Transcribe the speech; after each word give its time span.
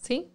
Sim? 0.00 0.26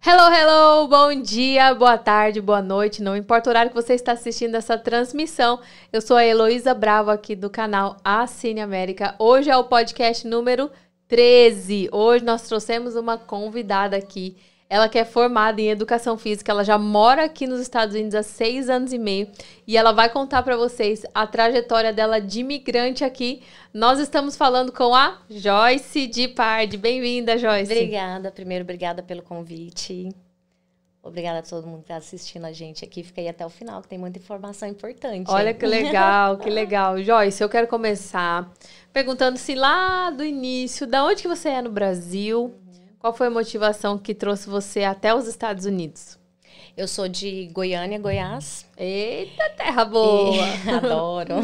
Hello, 0.00 0.32
hello! 0.32 0.86
Bom 0.86 1.20
dia, 1.20 1.74
boa 1.74 1.98
tarde, 1.98 2.40
boa 2.40 2.62
noite. 2.62 3.02
Não 3.02 3.16
importa 3.16 3.50
o 3.50 3.50
horário 3.50 3.70
que 3.70 3.76
você 3.76 3.94
está 3.94 4.12
assistindo 4.12 4.54
essa 4.54 4.78
transmissão. 4.78 5.60
Eu 5.92 6.00
sou 6.00 6.16
a 6.16 6.24
Heloísa 6.24 6.72
Bravo 6.72 7.10
aqui 7.10 7.34
do 7.34 7.50
canal 7.50 7.96
A 8.04 8.28
Cine 8.28 8.60
América. 8.60 9.16
Hoje 9.18 9.50
é 9.50 9.56
o 9.56 9.64
podcast 9.64 10.24
número 10.24 10.70
13. 11.08 11.90
Hoje 11.92 12.24
nós 12.24 12.42
trouxemos 12.46 12.94
uma 12.94 13.18
convidada 13.18 13.96
aqui. 13.96 14.36
Ela 14.70 14.88
que 14.88 14.96
é 14.96 15.04
formada 15.04 15.60
em 15.60 15.68
educação 15.68 16.16
física, 16.16 16.52
ela 16.52 16.62
já 16.62 16.78
mora 16.78 17.24
aqui 17.24 17.44
nos 17.44 17.58
Estados 17.58 17.92
Unidos 17.92 18.14
há 18.14 18.22
seis 18.22 18.70
anos 18.70 18.92
e 18.92 18.98
meio 18.98 19.28
e 19.66 19.76
ela 19.76 19.90
vai 19.90 20.08
contar 20.08 20.44
para 20.44 20.56
vocês 20.56 21.04
a 21.12 21.26
trajetória 21.26 21.92
dela 21.92 22.20
de 22.20 22.38
imigrante 22.38 23.02
aqui. 23.02 23.42
Nós 23.74 23.98
estamos 23.98 24.36
falando 24.36 24.70
com 24.70 24.94
a 24.94 25.18
Joyce 25.28 26.06
de 26.06 26.28
Pardi. 26.28 26.76
Bem-vinda, 26.76 27.36
Joyce. 27.36 27.72
Obrigada. 27.72 28.30
Primeiro, 28.30 28.62
obrigada 28.62 29.02
pelo 29.02 29.22
convite. 29.22 30.14
Obrigada 31.02 31.38
a 31.38 31.42
todo 31.42 31.66
mundo 31.66 31.78
que 31.78 31.84
está 31.84 31.96
assistindo 31.96 32.44
a 32.44 32.52
gente 32.52 32.84
aqui. 32.84 33.02
Fica 33.02 33.20
aí 33.22 33.28
até 33.28 33.44
o 33.44 33.48
final, 33.48 33.80
que 33.82 33.88
tem 33.88 33.98
muita 33.98 34.18
informação 34.18 34.68
importante. 34.68 35.30
Olha 35.30 35.48
hein? 35.48 35.54
que 35.56 35.66
legal, 35.66 36.36
que 36.36 36.48
legal. 36.50 37.02
Joyce, 37.02 37.42
eu 37.42 37.48
quero 37.48 37.66
começar 37.66 38.48
perguntando 38.92 39.38
se 39.38 39.54
lá 39.54 40.10
do 40.10 40.22
início, 40.22 40.86
da 40.86 41.04
onde 41.04 41.22
que 41.22 41.28
você 41.28 41.48
é 41.48 41.62
no 41.62 41.70
Brasil? 41.70 42.54
Qual 43.00 43.14
foi 43.14 43.28
a 43.28 43.30
motivação 43.30 43.96
que 43.96 44.14
trouxe 44.14 44.46
você 44.46 44.84
até 44.84 45.14
os 45.14 45.26
Estados 45.26 45.64
Unidos? 45.64 46.18
Eu 46.76 46.86
sou 46.86 47.08
de 47.08 47.46
Goiânia, 47.46 47.98
Goiás. 47.98 48.66
Eita, 48.76 49.48
terra 49.56 49.86
boa! 49.86 50.36
E... 50.36 50.68
Adoro. 50.70 51.36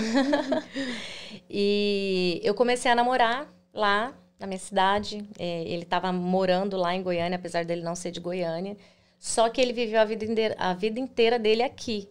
e 1.48 2.42
eu 2.44 2.52
comecei 2.54 2.90
a 2.90 2.94
namorar 2.94 3.48
lá 3.72 4.12
na 4.38 4.46
minha 4.46 4.58
cidade. 4.58 5.26
É, 5.38 5.62
ele 5.62 5.84
estava 5.84 6.12
morando 6.12 6.76
lá 6.76 6.94
em 6.94 7.02
Goiânia, 7.02 7.36
apesar 7.36 7.64
dele 7.64 7.82
não 7.82 7.94
ser 7.94 8.10
de 8.10 8.20
Goiânia. 8.20 8.76
Só 9.18 9.48
que 9.48 9.58
ele 9.58 9.72
viveu 9.72 9.98
a 9.98 10.04
vida 10.04 10.26
inteira, 10.26 10.54
a 10.58 10.74
vida 10.74 11.00
inteira 11.00 11.38
dele 11.38 11.62
aqui. 11.62 12.06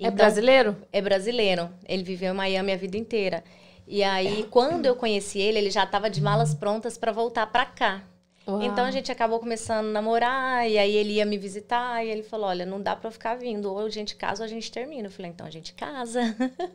é 0.00 0.10
brasileiro? 0.10 0.76
É 0.92 1.00
brasileiro. 1.00 1.70
Ele 1.86 2.02
viveu 2.02 2.34
em 2.34 2.36
Miami 2.36 2.72
a 2.72 2.76
vida 2.76 2.96
inteira. 2.96 3.44
E 3.86 4.02
aí, 4.02 4.42
quando 4.50 4.86
eu 4.86 4.96
conheci 4.96 5.38
ele, 5.38 5.58
ele 5.58 5.70
já 5.70 5.84
estava 5.84 6.10
de 6.10 6.20
malas 6.20 6.52
prontas 6.52 6.98
para 6.98 7.12
voltar 7.12 7.46
para 7.46 7.64
cá. 7.64 8.02
Uau. 8.48 8.62
Então 8.62 8.84
a 8.86 8.90
gente 8.90 9.12
acabou 9.12 9.38
começando 9.38 9.86
a 9.86 9.92
namorar, 9.92 10.68
e 10.68 10.78
aí 10.78 10.96
ele 10.96 11.14
ia 11.14 11.26
me 11.26 11.36
visitar, 11.36 12.02
e 12.04 12.08
ele 12.08 12.22
falou: 12.22 12.46
Olha, 12.46 12.64
não 12.64 12.80
dá 12.80 12.96
pra 12.96 13.10
ficar 13.10 13.34
vindo, 13.34 13.70
ou 13.70 13.80
a 13.80 13.90
gente 13.90 14.16
casa 14.16 14.42
ou 14.42 14.46
a 14.46 14.48
gente 14.48 14.72
termina. 14.72 15.08
Eu 15.08 15.12
falei: 15.12 15.30
Então 15.30 15.46
a 15.46 15.50
gente 15.50 15.74
casa. 15.74 16.20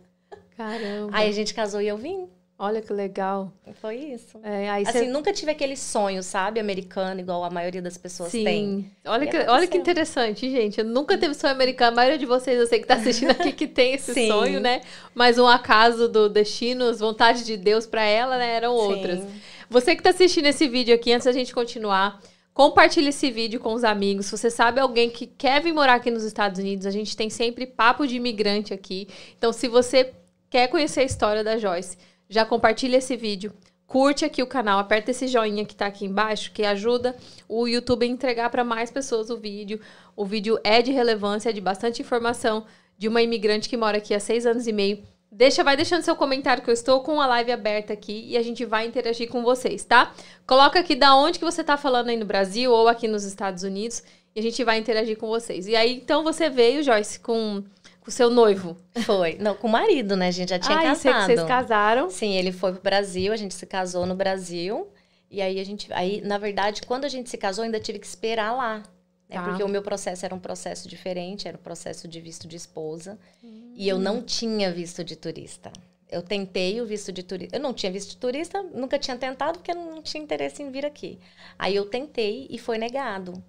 Caramba. 0.56 1.10
Aí 1.12 1.28
a 1.28 1.32
gente 1.32 1.54
casou 1.54 1.82
e 1.82 1.88
eu 1.88 1.98
vim. 1.98 2.30
Olha 2.60 2.82
que 2.82 2.94
legal. 2.94 3.52
Foi 3.82 3.96
isso. 3.96 4.40
É, 4.44 4.70
assim, 4.70 5.00
cê... 5.00 5.08
nunca 5.08 5.34
tive 5.34 5.52
aquele 5.52 5.76
sonho, 5.76 6.22
sabe, 6.22 6.60
americano, 6.60 7.20
igual 7.20 7.44
a 7.44 7.50
maioria 7.50 7.82
das 7.82 7.98
pessoas 7.98 8.32
Sim. 8.32 8.44
tem. 8.44 8.92
Olha 9.06 9.28
que, 9.28 9.38
olha 9.50 9.68
que 9.68 9.76
interessante, 9.76 10.50
gente. 10.50 10.80
Eu 10.80 10.86
nunca 10.86 11.18
teve 11.18 11.34
sonho 11.34 11.52
americano. 11.52 11.92
A 11.94 11.96
maioria 11.96 12.18
de 12.18 12.28
vocês, 12.28 12.58
eu 12.58 12.68
sei 12.68 12.80
que 12.80 12.88
tá 12.88 12.94
assistindo 12.94 13.32
aqui, 13.32 13.52
que 13.52 13.68
tem 13.68 13.96
esse 13.96 14.14
Sim. 14.16 14.28
sonho, 14.28 14.60
né? 14.60 14.82
Mas 15.16 15.40
um 15.40 15.48
acaso 15.48 16.08
do 16.08 16.30
destino, 16.30 16.86
as 16.86 17.00
vontades 17.00 17.44
de 17.44 17.58
Deus 17.58 17.88
para 17.88 18.04
ela, 18.04 18.38
né, 18.38 18.56
eram 18.56 18.78
Sim. 18.78 18.86
outras. 18.86 19.28
Você 19.70 19.96
que 19.96 20.04
tá 20.04 20.10
assistindo 20.10 20.46
esse 20.46 20.68
vídeo 20.68 20.94
aqui, 20.94 21.12
antes 21.12 21.26
da 21.26 21.32
gente 21.32 21.54
continuar, 21.54 22.22
compartilhe 22.54 23.10
esse 23.10 23.32
vídeo 23.32 23.60
com 23.60 23.74
os 23.74 23.84
amigos. 23.84 24.28
Se 24.28 24.38
você 24.38 24.50
sabe 24.50 24.80
alguém 24.80 25.10
que 25.10 25.26
quer 25.26 25.62
vir 25.62 25.74
morar 25.74 25.96
aqui 25.96 26.12
nos 26.12 26.24
Estados 26.24 26.60
Unidos, 26.60 26.86
a 26.86 26.92
gente 26.92 27.16
tem 27.16 27.30
sempre 27.30 27.66
papo 27.66 28.06
de 28.06 28.16
imigrante 28.16 28.74
aqui. 28.74 29.08
Então, 29.38 29.52
se 29.52 29.68
você 29.68 30.14
quer 30.50 30.68
conhecer 30.68 31.02
a 31.02 31.06
história 31.06 31.44
da 31.44 31.58
Joyce, 31.58 31.98
já 32.30 32.46
compartilha 32.46 32.98
esse 32.98 33.16
vídeo. 33.16 33.54
Curte 33.86 34.26
aqui 34.26 34.42
o 34.42 34.48
canal, 34.48 34.80
aperta 34.80 35.12
esse 35.12 35.28
joinha 35.28 35.66
que 35.66 35.76
tá 35.76 35.86
aqui 35.86 36.06
embaixo, 36.06 36.52
que 36.52 36.64
ajuda 36.64 37.16
o 37.48 37.68
YouTube 37.68 38.04
a 38.04 38.10
entregar 38.10 38.50
para 38.50 38.64
mais 38.64 38.90
pessoas 38.90 39.30
o 39.30 39.38
vídeo. 39.38 39.80
O 40.16 40.26
vídeo 40.26 40.60
é 40.64 40.82
de 40.82 40.92
relevância, 40.92 41.50
é 41.50 41.54
de 41.54 41.62
bastante 41.62 42.02
informação 42.02 42.66
de 42.98 43.08
uma 43.08 43.22
imigrante 43.22 43.70
que 43.70 43.78
mora 43.78 43.98
aqui 43.98 44.14
há 44.14 44.20
seis 44.20 44.46
anos 44.46 44.68
e 44.68 44.72
meio. 44.72 45.04
Deixa, 45.36 45.64
vai 45.64 45.76
deixando 45.76 46.04
seu 46.04 46.16
comentário 46.16 46.62
que 46.62 46.70
eu 46.70 46.74
estou 46.74 47.02
com 47.02 47.20
a 47.20 47.26
live 47.26 47.52
aberta 47.52 47.92
aqui 47.92 48.24
e 48.28 48.38
a 48.38 48.44
gente 48.44 48.64
vai 48.66 48.86
interagir 48.86 49.28
com 49.28 49.42
vocês, 49.42 49.84
tá? 49.84 50.14
Coloca 50.46 50.80
aqui 50.80 50.96
da 50.96 51.16
onde 51.16 51.40
que 51.40 51.46
você 51.46 51.64
tá 51.64 51.76
falando 51.76 52.10
aí 52.10 52.18
no 52.18 52.26
Brasil 52.26 52.72
ou 52.72 52.88
aqui 52.88 53.08
nos 53.08 53.24
Estados 53.24 53.64
Unidos 53.64 54.04
e 54.36 54.40
a 54.40 54.44
gente 54.44 54.64
vai 54.64 54.78
interagir 54.78 55.18
com 55.18 55.28
vocês. 55.28 55.68
E 55.68 55.76
aí, 55.76 55.96
então, 55.96 56.24
você 56.24 56.52
veio, 56.52 56.84
Joyce, 56.84 57.20
com 57.20 57.64
com 58.04 58.12
seu 58.12 58.30
noivo. 58.30 58.78
Foi. 59.06 59.38
Não, 59.40 59.56
com 59.56 59.68
o 59.68 59.72
marido, 59.72 60.16
né? 60.16 60.28
A 60.28 60.32
gente 60.32 60.50
já 60.50 60.60
tinha 60.60 60.78
ah, 60.78 60.84
casado. 60.84 61.26
Vocês 61.26 61.44
casaram? 61.44 62.10
Sim, 62.10 62.36
ele 62.36 62.52
foi 62.52 62.74
pro 62.74 62.82
Brasil, 62.82 63.32
a 63.32 63.38
gente 63.38 63.54
se 63.54 63.66
casou 63.66 64.06
no 64.06 64.14
Brasil. 64.14 64.88
E 65.32 65.42
aí 65.42 65.60
a 65.60 65.64
gente. 65.64 65.92
Aí, 65.94 66.22
na 66.22 66.38
verdade, 66.38 66.82
quando 66.84 67.06
a 67.06 67.10
gente 67.10 67.30
se 67.30 67.38
casou, 67.38 67.64
ainda 67.64 67.80
tive 67.80 67.98
que 68.00 68.06
esperar 68.06 68.52
lá. 68.52 68.84
Né? 69.30 69.36
Tá. 69.36 69.44
Porque 69.44 69.64
o 69.64 69.68
meu 69.68 69.82
processo 69.82 70.26
era 70.26 70.34
um 70.34 70.40
processo 70.40 70.88
diferente, 70.88 71.48
era 71.48 71.58
um 71.58 71.62
processo 71.62 72.08
de 72.08 72.20
visto 72.22 72.48
de 72.48 72.56
esposa. 72.56 73.18
Hum. 73.44 73.74
E 73.76 73.88
eu 73.88 73.98
não 73.98 74.22
tinha 74.22 74.72
visto 74.72 75.04
de 75.04 75.16
turista. 75.16 75.72
Eu 76.10 76.22
tentei 76.22 76.80
o 76.80 76.86
visto 76.86 77.12
de 77.12 77.24
turista. 77.24 77.58
Eu 77.58 77.62
não 77.62 77.74
tinha 77.74 77.92
visto 77.92 78.12
de 78.12 78.18
turista, 78.18 78.62
nunca 78.62 79.00
tinha 79.00 79.18
tentado, 79.18 79.58
porque 79.58 79.72
eu 79.72 79.76
não 79.76 80.02
tinha 80.02 80.24
interesse 80.24 80.62
em 80.62 80.70
vir 80.70 80.86
aqui. 80.86 81.20
Aí 81.58 81.76
eu 81.76 81.86
tentei 81.86 82.48
e 82.50 82.60
foi 82.60 82.78
negado. 82.78 83.44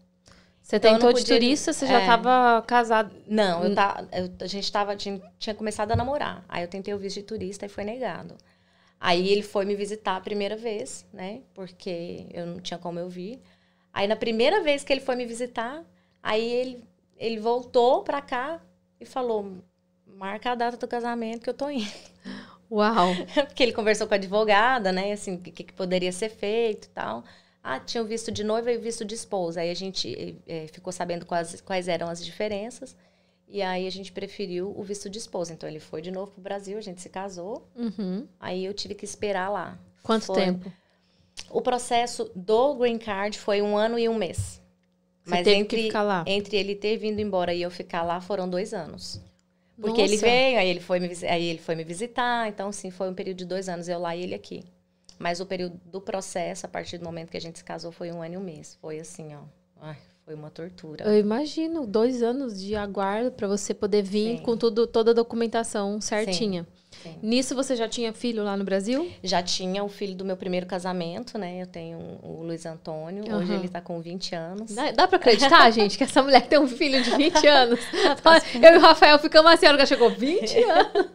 Você 0.64 0.76
então, 0.76 0.94
tentou 0.94 1.12
de 1.12 1.26
turista, 1.26 1.74
você 1.74 1.86
já 1.86 2.00
estava 2.00 2.62
casado? 2.62 3.14
Não, 3.26 3.64
eu 3.64 3.74
tá, 3.74 4.02
eu, 4.10 4.30
a 4.40 4.46
gente 4.46 4.72
tava, 4.72 4.96
tinha, 4.96 5.20
tinha, 5.38 5.54
começado 5.54 5.92
a 5.92 5.96
namorar. 5.96 6.42
Aí 6.48 6.64
eu 6.64 6.68
tentei 6.68 6.94
o 6.94 6.98
visto 6.98 7.16
de 7.16 7.22
turista 7.22 7.66
e 7.66 7.68
foi 7.68 7.84
negado. 7.84 8.34
Aí 8.98 9.28
ele 9.28 9.42
foi 9.42 9.66
me 9.66 9.76
visitar 9.76 10.16
a 10.16 10.20
primeira 10.22 10.56
vez, 10.56 11.04
né? 11.12 11.42
Porque 11.52 12.26
eu 12.32 12.46
não 12.46 12.60
tinha 12.60 12.78
como 12.78 12.98
eu 12.98 13.10
vir. 13.10 13.42
Aí 13.94 14.08
na 14.08 14.16
primeira 14.16 14.60
vez 14.60 14.82
que 14.82 14.92
ele 14.92 15.00
foi 15.00 15.14
me 15.14 15.24
visitar, 15.24 15.84
aí 16.20 16.44
ele, 16.44 16.84
ele 17.16 17.38
voltou 17.38 18.02
pra 18.02 18.20
cá 18.20 18.60
e 18.98 19.06
falou: 19.06 19.58
marca 20.04 20.50
a 20.50 20.54
data 20.56 20.76
do 20.76 20.88
casamento 20.88 21.42
que 21.42 21.50
eu 21.50 21.54
tô 21.54 21.70
indo. 21.70 21.88
Uau! 22.68 23.14
Porque 23.46 23.62
ele 23.62 23.72
conversou 23.72 24.08
com 24.08 24.14
a 24.14 24.16
advogada, 24.16 24.90
né? 24.90 25.12
Assim, 25.12 25.36
o 25.36 25.38
que, 25.38 25.62
que 25.62 25.72
poderia 25.72 26.10
ser 26.10 26.28
feito 26.28 26.86
e 26.86 26.90
tal. 26.90 27.22
Ah, 27.62 27.78
tinha 27.78 28.02
o 28.02 28.06
visto 28.06 28.32
de 28.32 28.42
noiva 28.42 28.72
e 28.72 28.76
o 28.76 28.80
visto 28.80 29.04
de 29.04 29.14
esposa. 29.14 29.60
Aí 29.60 29.70
a 29.70 29.74
gente 29.74 30.36
é, 30.46 30.66
ficou 30.66 30.92
sabendo 30.92 31.24
quais, 31.24 31.60
quais 31.60 31.86
eram 31.86 32.08
as 32.08 32.22
diferenças. 32.22 32.96
E 33.46 33.62
aí 33.62 33.86
a 33.86 33.90
gente 33.90 34.10
preferiu 34.10 34.74
o 34.76 34.82
visto 34.82 35.08
de 35.08 35.18
esposa. 35.18 35.52
Então 35.52 35.68
ele 35.68 35.78
foi 35.78 36.02
de 36.02 36.10
novo 36.10 36.32
pro 36.32 36.42
Brasil, 36.42 36.76
a 36.76 36.80
gente 36.80 37.00
se 37.00 37.08
casou. 37.08 37.70
Uhum. 37.76 38.26
Aí 38.40 38.64
eu 38.64 38.74
tive 38.74 38.94
que 38.94 39.04
esperar 39.04 39.50
lá. 39.50 39.78
Quanto 40.02 40.26
foi... 40.26 40.36
tempo? 40.36 40.72
O 41.54 41.62
processo 41.62 42.28
do 42.34 42.74
green 42.74 42.98
card 42.98 43.38
foi 43.38 43.62
um 43.62 43.76
ano 43.76 43.96
e 43.96 44.08
um 44.08 44.14
mês. 44.16 44.60
Você 45.22 45.30
Mas 45.30 45.46
entre, 45.46 45.88
entre 46.26 46.56
ele 46.56 46.74
ter 46.74 46.96
vindo 46.96 47.20
embora 47.20 47.54
e 47.54 47.62
eu 47.62 47.70
ficar 47.70 48.02
lá 48.02 48.20
foram 48.20 48.50
dois 48.50 48.74
anos. 48.74 49.20
Porque 49.80 50.00
Nossa. 50.00 50.12
ele 50.12 50.16
veio, 50.16 50.58
aí 50.58 50.68
ele, 50.68 50.80
foi 50.80 50.98
me, 50.98 51.08
aí 51.28 51.44
ele 51.44 51.60
foi 51.60 51.76
me 51.76 51.84
visitar. 51.84 52.48
Então, 52.48 52.72
sim, 52.72 52.90
foi 52.90 53.08
um 53.08 53.14
período 53.14 53.38
de 53.38 53.44
dois 53.44 53.68
anos, 53.68 53.88
eu 53.88 54.00
lá 54.00 54.16
e 54.16 54.24
ele 54.24 54.34
aqui. 54.34 54.64
Mas 55.16 55.38
o 55.38 55.46
período 55.46 55.80
do 55.86 56.00
processo, 56.00 56.66
a 56.66 56.68
partir 56.68 56.98
do 56.98 57.04
momento 57.04 57.30
que 57.30 57.36
a 57.36 57.40
gente 57.40 57.58
se 57.58 57.64
casou, 57.64 57.92
foi 57.92 58.10
um 58.10 58.20
ano 58.20 58.34
e 58.34 58.36
um 58.36 58.42
mês. 58.42 58.76
Foi 58.80 58.98
assim, 58.98 59.32
ó. 59.36 59.42
Ai, 59.80 59.96
foi 60.24 60.34
uma 60.34 60.50
tortura. 60.50 61.04
Eu 61.04 61.16
imagino, 61.16 61.86
dois 61.86 62.20
anos 62.20 62.60
de 62.60 62.74
aguardo 62.74 63.30
para 63.30 63.46
você 63.46 63.72
poder 63.72 64.02
vir 64.02 64.38
Sim. 64.38 64.42
com 64.42 64.56
tudo, 64.56 64.88
toda 64.88 65.12
a 65.12 65.14
documentação 65.14 66.00
certinha. 66.00 66.64
Sim. 66.64 66.83
Nisso 67.22 67.54
você 67.54 67.74
já 67.76 67.88
tinha 67.88 68.12
filho 68.12 68.42
lá 68.44 68.56
no 68.56 68.64
Brasil? 68.64 69.10
Já 69.22 69.42
tinha 69.42 69.82
o 69.84 69.88
filho 69.88 70.14
do 70.14 70.24
meu 70.24 70.36
primeiro 70.36 70.66
casamento, 70.66 71.36
né? 71.38 71.60
Eu 71.62 71.66
tenho 71.66 71.98
o 72.22 72.42
Luiz 72.42 72.64
Antônio. 72.66 73.22
Hoje 73.24 73.52
Aham. 73.52 73.58
ele 73.60 73.68
tá 73.68 73.80
com 73.80 74.00
20 74.00 74.34
anos. 74.34 74.74
Dá, 74.74 74.90
dá 74.90 75.08
pra 75.08 75.16
acreditar, 75.16 75.70
gente, 75.72 75.96
que 75.98 76.04
essa 76.04 76.22
mulher 76.22 76.46
tem 76.46 76.58
um 76.58 76.68
filho 76.68 77.02
de 77.02 77.10
20 77.16 77.44
anos? 77.46 77.80
Eu 78.62 78.74
e 78.74 78.76
o 78.76 78.80
Rafael 78.80 79.18
ficamos 79.18 79.50
assim, 79.52 79.66
a 79.66 79.70
hora 79.70 79.76
que 79.78 79.82
ela 79.82 79.86
chegou 79.86 80.10
20 80.10 80.58
anos. 80.64 81.06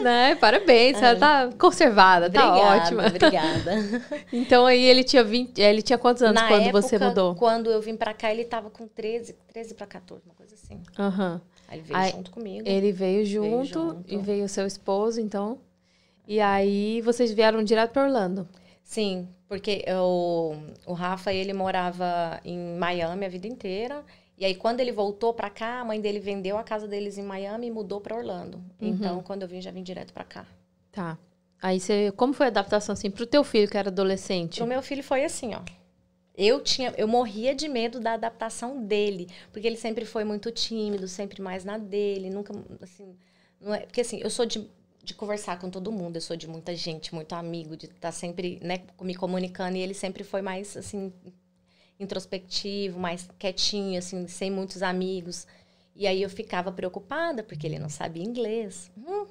né? 0.00 0.34
Parabéns, 0.36 1.00
ela 1.00 1.18
tá 1.18 1.50
conservada, 1.58 2.30
tá 2.30 2.48
Obrigada, 2.48 2.76
ótima. 2.84 3.06
Obrigada. 3.06 3.72
Então 4.32 4.66
aí 4.66 4.84
ele 4.84 5.04
tinha 5.04 5.22
20, 5.22 5.58
ele 5.60 5.82
tinha 5.82 5.98
quantos 5.98 6.22
anos 6.22 6.40
Na 6.40 6.48
quando 6.48 6.62
época, 6.62 6.82
você 6.82 6.98
mudou? 6.98 7.34
quando 7.34 7.70
eu 7.70 7.80
vim 7.80 7.96
pra 7.96 8.12
cá, 8.14 8.30
ele 8.32 8.44
tava 8.44 8.70
com 8.70 8.86
13, 8.86 9.34
13 9.52 9.74
pra 9.74 9.86
14, 9.86 10.22
uma 10.26 10.34
coisa 10.34 10.54
assim. 10.54 10.80
Aham. 10.98 11.40
Aí 11.72 11.78
ele 11.78 11.82
veio 11.82 11.98
Aí, 11.98 12.10
junto 12.10 12.30
comigo. 12.30 12.68
Ele 12.68 12.92
veio 12.92 13.24
junto, 13.24 13.66
junto. 13.66 14.12
e 14.12 14.18
veio 14.18 14.44
o 14.44 14.48
seu 14.48 14.66
esposo, 14.66 15.20
então. 15.20 15.58
E 16.28 16.38
aí 16.38 17.00
vocês 17.00 17.32
vieram 17.32 17.64
direto 17.64 17.92
para 17.92 18.04
Orlando. 18.04 18.46
Sim, 18.84 19.26
porque 19.48 19.82
eu, 19.86 20.56
o 20.86 20.92
Rafa, 20.92 21.32
ele 21.32 21.52
morava 21.52 22.40
em 22.44 22.76
Miami 22.76 23.24
a 23.24 23.28
vida 23.28 23.46
inteira. 23.46 24.04
E 24.36 24.44
aí, 24.44 24.54
quando 24.54 24.80
ele 24.80 24.92
voltou 24.92 25.32
pra 25.32 25.48
cá, 25.48 25.80
a 25.80 25.84
mãe 25.84 26.00
dele 26.00 26.18
vendeu 26.18 26.58
a 26.58 26.64
casa 26.64 26.86
deles 26.88 27.16
em 27.16 27.22
Miami 27.22 27.68
e 27.68 27.70
mudou 27.70 28.00
pra 28.00 28.16
Orlando. 28.16 28.58
Uhum. 28.80 28.88
Então, 28.88 29.22
quando 29.22 29.42
eu 29.42 29.48
vim, 29.48 29.60
já 29.60 29.70
vim 29.70 29.82
direto 29.82 30.12
pra 30.12 30.24
cá. 30.24 30.46
Tá. 30.90 31.16
Aí 31.60 31.78
você, 31.78 32.12
como 32.16 32.32
foi 32.32 32.46
a 32.46 32.48
adaptação 32.48 32.92
assim 32.92 33.10
pro 33.10 33.24
teu 33.24 33.44
filho 33.44 33.68
que 33.68 33.78
era 33.78 33.88
adolescente? 33.88 34.62
O 34.62 34.66
meu 34.66 34.82
filho 34.82 35.02
foi 35.02 35.24
assim, 35.24 35.54
ó. 35.54 35.60
Eu 36.36 36.60
tinha, 36.60 36.94
eu 36.96 37.06
morria 37.06 37.54
de 37.54 37.68
medo 37.68 38.00
da 38.00 38.14
adaptação 38.14 38.84
dele, 38.86 39.28
porque 39.52 39.66
ele 39.66 39.76
sempre 39.76 40.04
foi 40.04 40.24
muito 40.24 40.50
tímido, 40.50 41.06
sempre 41.06 41.42
mais 41.42 41.64
na 41.64 41.76
dele, 41.76 42.30
nunca 42.30 42.54
assim, 42.80 43.14
não 43.60 43.74
é, 43.74 43.80
porque 43.80 44.00
assim, 44.00 44.18
eu 44.22 44.30
sou 44.30 44.46
de 44.46 44.66
de 45.02 45.14
conversar 45.14 45.58
com 45.58 45.68
todo 45.68 45.90
mundo. 45.90 46.16
Eu 46.16 46.20
sou 46.20 46.36
de 46.36 46.48
muita 46.48 46.74
gente, 46.74 47.14
muito 47.14 47.34
amigo, 47.34 47.76
de 47.76 47.86
estar 47.86 47.98
tá 48.00 48.12
sempre 48.12 48.58
né, 48.62 48.82
me 49.00 49.14
comunicando. 49.14 49.76
E 49.76 49.80
ele 49.80 49.94
sempre 49.94 50.22
foi 50.22 50.42
mais, 50.42 50.76
assim, 50.76 51.12
introspectivo, 51.98 52.98
mais 52.98 53.28
quietinho, 53.38 53.98
assim, 53.98 54.26
sem 54.28 54.50
muitos 54.50 54.82
amigos. 54.82 55.46
E 55.94 56.06
aí 56.06 56.22
eu 56.22 56.30
ficava 56.30 56.70
preocupada, 56.70 57.42
porque 57.42 57.66
ele 57.66 57.78
não 57.78 57.88
sabia 57.88 58.22
inglês. 58.22 58.90
Hum. 58.96 59.26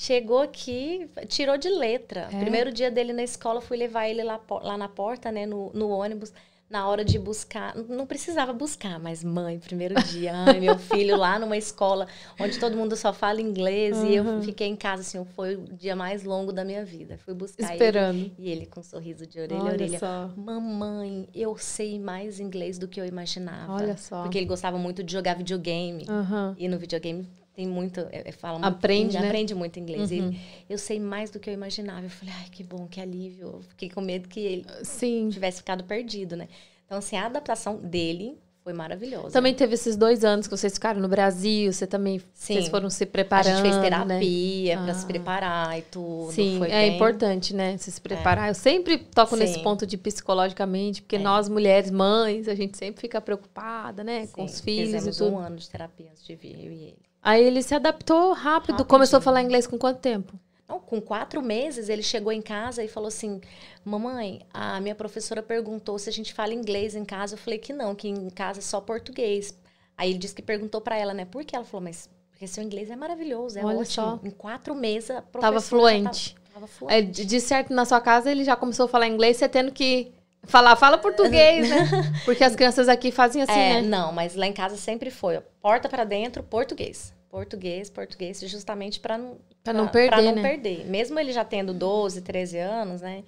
Chegou 0.00 0.38
aqui, 0.38 1.10
tirou 1.26 1.58
de 1.58 1.68
letra. 1.68 2.28
É. 2.32 2.38
Primeiro 2.38 2.72
dia 2.72 2.88
dele 2.88 3.12
na 3.12 3.24
escola, 3.24 3.60
fui 3.60 3.76
levar 3.76 4.08
ele 4.08 4.22
lá, 4.22 4.40
lá 4.62 4.78
na 4.78 4.88
porta, 4.88 5.32
né, 5.32 5.44
no, 5.44 5.72
no 5.74 5.88
ônibus 5.88 6.32
na 6.70 6.86
hora 6.86 7.04
de 7.04 7.18
buscar, 7.18 7.74
não 7.74 8.06
precisava 8.06 8.52
buscar, 8.52 9.00
mas 9.00 9.24
mãe, 9.24 9.58
primeiro 9.58 9.94
dia, 10.04 10.32
ai, 10.34 10.60
meu 10.60 10.76
filho 10.78 11.16
lá 11.16 11.38
numa 11.38 11.56
escola 11.56 12.06
onde 12.38 12.60
todo 12.60 12.76
mundo 12.76 12.94
só 12.94 13.12
fala 13.12 13.40
inglês 13.40 13.96
uhum. 13.96 14.06
e 14.06 14.16
eu 14.16 14.42
fiquei 14.42 14.68
em 14.68 14.76
casa, 14.76 15.00
assim, 15.00 15.24
foi 15.34 15.56
o 15.56 15.62
dia 15.62 15.96
mais 15.96 16.22
longo 16.24 16.52
da 16.52 16.64
minha 16.64 16.84
vida. 16.84 17.18
Fui 17.18 17.32
buscar 17.34 17.72
Esperando. 17.72 18.18
ele 18.18 18.34
e 18.38 18.50
ele 18.50 18.66
com 18.66 18.80
um 18.80 18.82
sorriso 18.84 19.26
de 19.26 19.40
orelha 19.40 19.60
Olha 19.60 19.70
a 19.70 19.74
orelha. 19.74 19.98
Só. 19.98 20.30
Mamãe, 20.36 21.26
eu 21.34 21.56
sei 21.56 21.98
mais 21.98 22.38
inglês 22.38 22.78
do 22.78 22.86
que 22.86 23.00
eu 23.00 23.06
imaginava. 23.06 23.72
Olha 23.72 23.96
só. 23.96 24.22
Porque 24.22 24.38
ele 24.38 24.46
gostava 24.46 24.78
muito 24.78 25.02
de 25.02 25.12
jogar 25.12 25.34
videogame. 25.34 26.06
Uhum. 26.08 26.54
E 26.56 26.68
no 26.68 26.78
videogame 26.78 27.26
tem 27.58 27.66
muito, 27.66 28.06
é, 28.12 28.30
fala 28.30 28.64
aprende, 28.64 29.02
muito, 29.02 29.20
né? 29.20 29.26
aprende 29.26 29.52
muito 29.52 29.80
inglês. 29.80 30.12
Uhum. 30.12 30.16
Ele, 30.16 30.40
eu 30.70 30.78
sei 30.78 31.00
mais 31.00 31.28
do 31.28 31.40
que 31.40 31.50
eu 31.50 31.54
imaginava. 31.54 32.06
Eu 32.06 32.10
falei, 32.10 32.32
ai, 32.38 32.46
que 32.52 32.62
bom, 32.62 32.86
que 32.86 33.00
alívio. 33.00 33.46
Eu 33.48 33.62
fiquei 33.62 33.90
com 33.90 34.00
medo 34.00 34.28
que 34.28 34.38
ele 34.38 34.66
Sim. 34.84 35.28
tivesse 35.28 35.58
ficado 35.58 35.82
perdido, 35.82 36.36
né? 36.36 36.46
Então, 36.86 36.98
assim, 36.98 37.16
a 37.16 37.26
adaptação 37.26 37.76
dele 37.76 38.38
foi 38.62 38.72
maravilhosa. 38.72 39.30
Também 39.30 39.52
teve 39.54 39.74
esses 39.74 39.96
dois 39.96 40.24
anos 40.24 40.46
que 40.46 40.56
vocês 40.56 40.72
ficaram 40.74 41.00
no 41.00 41.08
Brasil, 41.08 41.72
você 41.72 41.84
também 41.84 42.20
Sim. 42.32 42.54
vocês 42.54 42.68
foram 42.68 42.88
se 42.88 43.04
preparando. 43.04 43.54
A 43.54 43.56
gente 43.56 43.62
fez 43.62 43.74
né? 43.74 43.82
terapia 43.82 44.76
né? 44.76 44.82
para 44.84 44.92
ah. 44.92 44.94
se 44.94 45.06
preparar 45.06 45.78
e 45.80 45.82
tudo. 45.82 46.30
Sim, 46.30 46.64
é 46.64 46.68
bem... 46.68 46.94
importante, 46.94 47.56
né? 47.56 47.76
Se, 47.76 47.90
se 47.90 48.00
preparar. 48.00 48.46
É. 48.46 48.50
Eu 48.50 48.54
sempre 48.54 48.98
toco 48.98 49.34
Sim. 49.34 49.42
nesse 49.42 49.58
ponto 49.64 49.84
de 49.84 49.98
psicologicamente, 49.98 51.02
porque 51.02 51.16
é. 51.16 51.18
nós, 51.18 51.48
mulheres, 51.48 51.90
mães, 51.90 52.46
a 52.46 52.54
gente 52.54 52.78
sempre 52.78 53.00
fica 53.00 53.20
preocupada, 53.20 54.04
né? 54.04 54.26
Sim. 54.26 54.32
Com 54.32 54.44
os 54.44 54.60
filhos 54.60 54.92
Fizemos 54.92 55.16
e 55.16 55.18
tudo. 55.18 55.34
um 55.34 55.38
ano 55.40 55.56
de 55.56 55.68
terapia 55.68 56.06
antes 56.12 56.24
de 56.24 56.36
vir, 56.36 56.64
eu 56.64 56.70
e 56.70 56.84
ele. 56.84 57.07
Aí 57.22 57.44
ele 57.44 57.62
se 57.62 57.74
adaptou 57.74 58.32
rápido. 58.32 58.72
Rapidinho. 58.72 58.88
Começou 58.88 59.18
a 59.18 59.20
falar 59.20 59.42
inglês 59.42 59.66
com 59.66 59.78
quanto 59.78 60.00
tempo? 60.00 60.38
Não, 60.68 60.78
com 60.78 61.00
quatro 61.00 61.40
meses, 61.40 61.88
ele 61.88 62.02
chegou 62.02 62.30
em 62.30 62.42
casa 62.42 62.84
e 62.84 62.88
falou 62.88 63.08
assim: 63.08 63.40
Mamãe, 63.84 64.42
a 64.52 64.80
minha 64.80 64.94
professora 64.94 65.42
perguntou 65.42 65.98
se 65.98 66.08
a 66.08 66.12
gente 66.12 66.34
fala 66.34 66.52
inglês 66.52 66.94
em 66.94 67.04
casa. 67.04 67.34
Eu 67.34 67.38
falei 67.38 67.58
que 67.58 67.72
não, 67.72 67.94
que 67.94 68.08
em 68.08 68.28
casa 68.30 68.60
é 68.60 68.62
só 68.62 68.80
português. 68.80 69.56
Aí 69.96 70.10
ele 70.10 70.18
disse 70.18 70.34
que 70.34 70.42
perguntou 70.42 70.80
para 70.80 70.96
ela, 70.96 71.14
né? 71.14 71.24
Por 71.24 71.44
que? 71.44 71.56
Ela 71.56 71.64
falou: 71.64 71.84
Mas 71.84 72.08
porque 72.38 72.46
seu 72.46 72.62
inglês 72.62 72.88
é 72.88 72.94
maravilhoso, 72.94 73.58
é 73.58 73.64
Olha 73.64 73.80
ótimo. 73.80 74.06
Só. 74.06 74.20
Em 74.22 74.30
quatro 74.30 74.72
meses, 74.72 75.10
a 75.10 75.20
professora. 75.20 75.54
Tava 75.54 75.60
fluente. 75.60 76.34
Tava, 76.34 76.54
tava 76.54 76.66
fluente. 76.68 77.20
Aí, 77.20 77.26
de 77.26 77.40
certo, 77.40 77.74
na 77.74 77.84
sua 77.84 78.00
casa, 78.00 78.30
ele 78.30 78.44
já 78.44 78.54
começou 78.54 78.84
a 78.84 78.88
falar 78.88 79.08
inglês, 79.08 79.38
você 79.38 79.48
tendo 79.48 79.72
que. 79.72 80.12
Falar, 80.44 80.76
fala 80.76 80.96
português, 80.96 81.68
né? 81.68 81.88
Porque 82.24 82.42
as 82.42 82.56
crianças 82.56 82.88
aqui 82.88 83.10
fazem 83.10 83.42
assim, 83.42 83.52
é, 83.52 83.80
né? 83.80 83.82
Não, 83.82 84.12
mas 84.12 84.34
lá 84.34 84.46
em 84.46 84.52
casa 84.52 84.76
sempre 84.76 85.10
foi, 85.10 85.40
porta 85.60 85.88
para 85.88 86.04
dentro, 86.04 86.42
português 86.42 87.12
português, 87.30 87.90
português, 87.90 88.40
justamente 88.40 89.00
para 89.00 89.18
não, 89.18 89.36
pra 89.62 89.72
não 89.72 89.88
perder. 89.88 90.08
Pra 90.08 90.22
não 90.22 90.34
né? 90.34 90.42
perder. 90.42 90.86
Mesmo 90.86 91.18
ele 91.18 91.32
já 91.32 91.44
tendo 91.44 91.72
12, 91.72 92.22
13 92.22 92.58
anos, 92.58 93.00
né? 93.00 93.22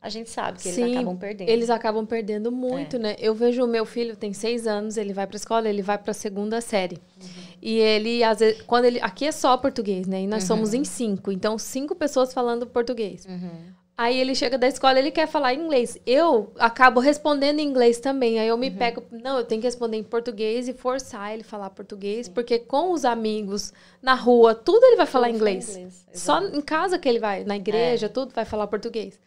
A 0.00 0.10
gente 0.10 0.28
sabe 0.28 0.58
que 0.58 0.68
Sim, 0.68 0.82
eles 0.82 0.96
acabam 0.96 1.16
perdendo. 1.16 1.48
Eles 1.48 1.70
acabam 1.70 2.06
perdendo 2.06 2.52
muito, 2.52 2.96
é. 2.96 2.98
né? 2.98 3.16
Eu 3.18 3.34
vejo 3.34 3.64
o 3.64 3.66
meu 3.66 3.86
filho, 3.86 4.14
tem 4.14 4.34
seis 4.34 4.66
anos, 4.66 4.98
ele 4.98 5.14
vai 5.14 5.26
para 5.26 5.36
escola, 5.36 5.66
ele 5.66 5.80
vai 5.80 5.96
para 5.96 6.10
a 6.10 6.14
segunda 6.14 6.60
série. 6.60 6.96
Uhum. 6.96 7.28
E 7.62 7.78
ele, 7.78 8.22
às 8.22 8.40
vezes, 8.40 8.60
quando 8.62 8.84
ele. 8.84 9.00
Aqui 9.00 9.24
é 9.24 9.32
só 9.32 9.56
português, 9.56 10.06
né? 10.06 10.20
E 10.20 10.26
nós 10.26 10.42
uhum. 10.42 10.48
somos 10.48 10.74
em 10.74 10.84
cinco. 10.84 11.32
Então, 11.32 11.58
cinco 11.58 11.94
pessoas 11.94 12.34
falando 12.34 12.66
português. 12.66 13.24
Uhum. 13.24 13.72
Aí 13.96 14.20
ele 14.20 14.34
chega 14.34 14.58
da 14.58 14.66
escola, 14.66 14.98
ele 14.98 15.12
quer 15.12 15.28
falar 15.28 15.54
inglês. 15.54 15.96
Eu 16.04 16.52
acabo 16.58 16.98
respondendo 16.98 17.60
em 17.60 17.68
inglês 17.68 18.00
também. 18.00 18.40
Aí 18.40 18.48
eu 18.48 18.58
me 18.58 18.68
uhum. 18.68 18.76
pego, 18.76 19.04
não, 19.12 19.38
eu 19.38 19.44
tenho 19.44 19.60
que 19.60 19.68
responder 19.68 19.96
em 19.96 20.02
português 20.02 20.66
e 20.66 20.72
forçar 20.72 21.32
ele 21.32 21.42
a 21.42 21.44
falar 21.44 21.70
português, 21.70 22.26
Sim. 22.26 22.32
porque 22.32 22.58
com 22.58 22.92
os 22.92 23.04
amigos 23.04 23.72
na 24.02 24.14
rua, 24.14 24.52
tudo 24.52 24.84
ele 24.84 24.96
vai 24.96 25.06
falar 25.06 25.30
inglês. 25.30 25.76
inglês. 25.76 26.06
Só 26.12 26.42
em 26.42 26.60
casa 26.60 26.98
que 26.98 27.08
ele 27.08 27.20
vai, 27.20 27.44
na 27.44 27.56
igreja, 27.56 28.06
é. 28.06 28.08
tudo 28.08 28.34
vai 28.34 28.44
falar 28.44 28.66
português. 28.66 29.20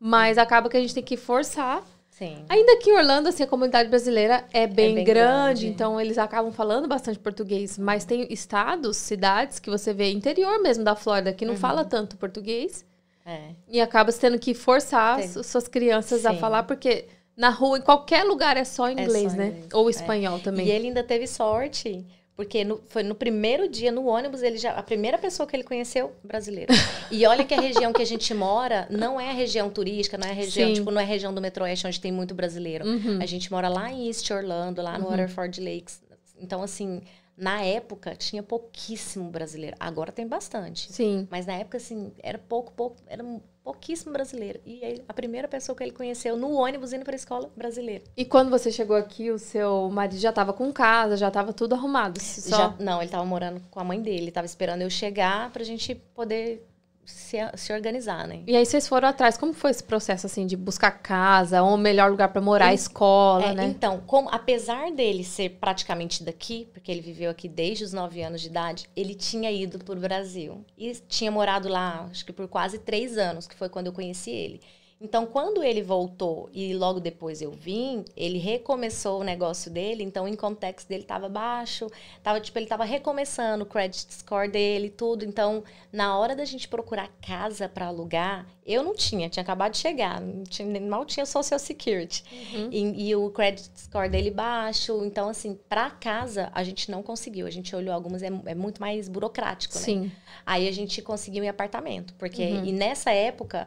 Mas 0.00 0.38
acaba 0.38 0.70
que 0.70 0.76
a 0.78 0.80
gente 0.80 0.94
tem 0.94 1.02
que 1.02 1.18
forçar. 1.18 1.82
Sim. 2.08 2.46
Ainda 2.48 2.78
que 2.78 2.90
em 2.90 2.96
Orlando, 2.96 3.28
assim, 3.28 3.42
a 3.42 3.46
comunidade 3.46 3.90
brasileira 3.90 4.44
é 4.52 4.66
bem, 4.66 4.92
é 4.92 4.94
bem 4.94 5.04
grande, 5.04 5.04
grande, 5.04 5.66
então 5.66 6.00
eles 6.00 6.16
acabam 6.16 6.50
falando 6.50 6.88
bastante 6.88 7.18
português. 7.18 7.76
Mas 7.76 8.06
tem 8.06 8.26
estados, 8.32 8.96
cidades 8.96 9.58
que 9.58 9.68
você 9.68 9.92
vê, 9.92 10.10
interior 10.12 10.62
mesmo 10.62 10.82
da 10.82 10.94
Flórida, 10.94 11.32
que 11.32 11.44
não 11.44 11.54
uhum. 11.54 11.60
fala 11.60 11.84
tanto 11.84 12.16
português. 12.16 12.86
É. 13.24 13.50
E 13.68 13.80
acaba 13.80 14.12
tendo 14.12 14.38
que 14.38 14.52
forçar 14.52 15.18
Tem. 15.18 15.28
suas 15.42 15.66
crianças 15.66 16.22
Sim. 16.22 16.28
a 16.28 16.34
falar, 16.34 16.64
porque 16.64 17.06
na 17.36 17.48
rua, 17.48 17.78
em 17.78 17.82
qualquer 17.82 18.24
lugar, 18.24 18.56
é 18.56 18.64
só 18.64 18.90
inglês, 18.90 19.26
é 19.26 19.28
só 19.30 19.36
né? 19.36 19.46
Inglês. 19.48 19.68
Ou 19.72 19.88
é. 19.88 19.90
espanhol 19.90 20.36
é. 20.38 20.40
também. 20.40 20.66
E 20.66 20.70
ele 20.70 20.88
ainda 20.88 21.02
teve 21.02 21.26
sorte, 21.26 22.04
porque 22.36 22.64
no, 22.64 22.80
foi 22.88 23.02
no 23.02 23.14
primeiro 23.14 23.68
dia 23.68 23.90
no 23.90 24.06
ônibus, 24.06 24.42
ele 24.42 24.58
já 24.58 24.72
a 24.72 24.82
primeira 24.82 25.16
pessoa 25.16 25.46
que 25.46 25.56
ele 25.56 25.64
conheceu, 25.64 26.12
brasileiro. 26.22 26.72
E 27.10 27.24
olha 27.26 27.44
que 27.44 27.54
a 27.54 27.60
região 27.60 27.92
que 27.92 28.02
a 28.02 28.06
gente 28.06 28.32
mora 28.34 28.86
não 28.90 29.20
é 29.20 29.30
a 29.30 29.32
região 29.32 29.70
turística, 29.70 30.18
não 30.18 30.26
é 30.26 30.30
a 30.30 30.34
região, 30.34 30.68
Sim. 30.68 30.74
tipo, 30.74 30.90
não 30.90 31.00
é 31.00 31.04
a 31.04 31.06
região 31.06 31.32
do 31.32 31.40
Metroeste 31.40 31.86
onde 31.86 32.00
tem 32.00 32.12
muito 32.12 32.34
brasileiro. 32.34 32.86
Uhum. 32.86 33.18
A 33.22 33.26
gente 33.26 33.50
mora 33.50 33.68
lá 33.68 33.90
em 33.90 34.08
East 34.08 34.28
Orlando, 34.30 34.82
lá 34.82 34.98
no 34.98 35.04
uhum. 35.04 35.10
Waterford 35.10 35.60
Lakes. 35.60 36.02
Então, 36.40 36.62
assim, 36.62 37.02
na 37.36 37.62
época, 37.62 38.14
tinha 38.14 38.42
pouquíssimo 38.42 39.28
brasileiro. 39.28 39.76
Agora 39.80 40.12
tem 40.12 40.26
bastante. 40.26 40.92
Sim. 40.92 41.26
Mas 41.30 41.46
na 41.46 41.54
época, 41.54 41.78
assim, 41.78 42.12
era 42.22 42.38
pouco, 42.38 42.72
pouco, 42.72 42.96
era 43.06 43.24
pouquíssimo 43.62 44.12
brasileiro. 44.12 44.60
E 44.64 44.84
ele, 44.84 45.04
a 45.08 45.12
primeira 45.12 45.48
pessoa 45.48 45.74
que 45.74 45.82
ele 45.82 45.90
conheceu 45.90 46.36
no 46.36 46.52
ônibus 46.52 46.92
indo 46.92 47.04
para 47.04 47.14
a 47.14 47.16
escola, 47.16 47.50
brasileiro. 47.56 48.04
E 48.16 48.24
quando 48.24 48.50
você 48.50 48.70
chegou 48.70 48.96
aqui, 48.96 49.30
o 49.30 49.38
seu 49.38 49.90
marido 49.90 50.18
já 50.18 50.30
estava 50.30 50.52
com 50.52 50.72
casa, 50.72 51.16
já 51.16 51.28
estava 51.28 51.52
tudo 51.52 51.74
arrumado? 51.74 52.20
Só... 52.20 52.56
Já, 52.56 52.74
não, 52.78 52.98
ele 52.98 53.06
estava 53.06 53.24
morando 53.24 53.60
com 53.70 53.80
a 53.80 53.84
mãe 53.84 54.00
dele. 54.00 54.28
Estava 54.28 54.46
esperando 54.46 54.82
eu 54.82 54.90
chegar 54.90 55.50
para 55.50 55.62
a 55.62 55.66
gente 55.66 55.94
poder 56.14 56.64
se, 57.04 57.38
se 57.56 57.72
organizar, 57.72 58.26
né? 58.26 58.42
E 58.46 58.56
aí 58.56 58.64
vocês 58.64 58.88
foram 58.88 59.08
atrás. 59.08 59.36
Como 59.36 59.52
foi 59.52 59.70
esse 59.70 59.82
processo, 59.82 60.26
assim, 60.26 60.46
de 60.46 60.56
buscar 60.56 60.90
casa, 60.90 61.62
ou 61.62 61.76
melhor 61.76 62.10
lugar 62.10 62.28
para 62.28 62.40
morar, 62.40 62.68
ele, 62.68 62.76
escola, 62.76 63.44
é, 63.44 63.54
né? 63.54 63.64
Então, 63.66 64.02
como, 64.06 64.28
apesar 64.30 64.90
dele 64.92 65.24
ser 65.24 65.50
praticamente 65.60 66.22
daqui, 66.22 66.68
porque 66.72 66.90
ele 66.90 67.00
viveu 67.00 67.30
aqui 67.30 67.48
desde 67.48 67.84
os 67.84 67.92
nove 67.92 68.22
anos 68.22 68.40
de 68.40 68.48
idade, 68.48 68.88
ele 68.96 69.14
tinha 69.14 69.50
ido 69.50 69.78
para 69.78 69.94
o 69.94 70.00
Brasil. 70.00 70.64
E 70.76 70.92
tinha 71.08 71.30
morado 71.30 71.68
lá, 71.68 72.06
acho 72.10 72.24
que 72.24 72.32
por 72.32 72.48
quase 72.48 72.78
três 72.78 73.18
anos, 73.18 73.46
que 73.46 73.54
foi 73.54 73.68
quando 73.68 73.86
eu 73.86 73.92
conheci 73.92 74.30
ele. 74.30 74.60
Então, 75.00 75.26
quando 75.26 75.62
ele 75.62 75.82
voltou 75.82 76.48
e 76.52 76.72
logo 76.72 77.00
depois 77.00 77.42
eu 77.42 77.50
vim, 77.50 78.04
ele 78.16 78.38
recomeçou 78.38 79.20
o 79.20 79.24
negócio 79.24 79.70
dele, 79.70 80.02
então 80.02 80.24
o 80.24 80.28
income 80.28 80.56
tax 80.56 80.84
dele 80.84 81.02
estava 81.02 81.28
baixo, 81.28 81.88
tava 82.22 82.40
tipo 82.40 82.56
ele 82.58 82.64
estava 82.64 82.84
recomeçando 82.84 83.64
o 83.64 83.66
credit 83.66 84.14
score 84.14 84.48
dele, 84.48 84.88
tudo. 84.88 85.24
Então, 85.24 85.64
na 85.92 86.16
hora 86.16 86.34
da 86.34 86.44
gente 86.44 86.68
procurar 86.68 87.10
casa 87.20 87.68
para 87.68 87.86
alugar, 87.86 88.46
eu 88.64 88.82
não 88.82 88.94
tinha, 88.94 89.28
tinha 89.28 89.42
acabado 89.42 89.72
de 89.72 89.78
chegar, 89.78 90.22
tinha, 90.48 90.80
mal 90.80 91.04
tinha 91.04 91.26
social 91.26 91.58
security. 91.58 92.24
Uhum. 92.54 92.68
E, 92.70 93.08
e, 93.08 93.16
o 93.16 93.30
credit 93.30 93.68
score 93.76 94.08
dele 94.08 94.30
baixo, 94.30 95.04
então 95.04 95.28
assim, 95.28 95.58
para 95.68 95.90
casa 95.90 96.50
a 96.54 96.62
gente 96.62 96.90
não 96.90 97.02
conseguiu. 97.02 97.46
A 97.46 97.50
gente 97.50 97.74
olhou 97.74 97.92
algumas 97.94 98.22
é, 98.22 98.30
é 98.46 98.54
muito 98.54 98.80
mais 98.80 99.08
burocrático, 99.08 99.74
né? 99.74 99.80
Sim. 99.80 100.12
Aí 100.46 100.68
a 100.68 100.72
gente 100.72 101.02
conseguiu 101.02 101.44
em 101.44 101.48
apartamento, 101.48 102.14
porque 102.14 102.42
uhum. 102.42 102.64
e 102.64 102.72
nessa 102.72 103.10
época 103.10 103.66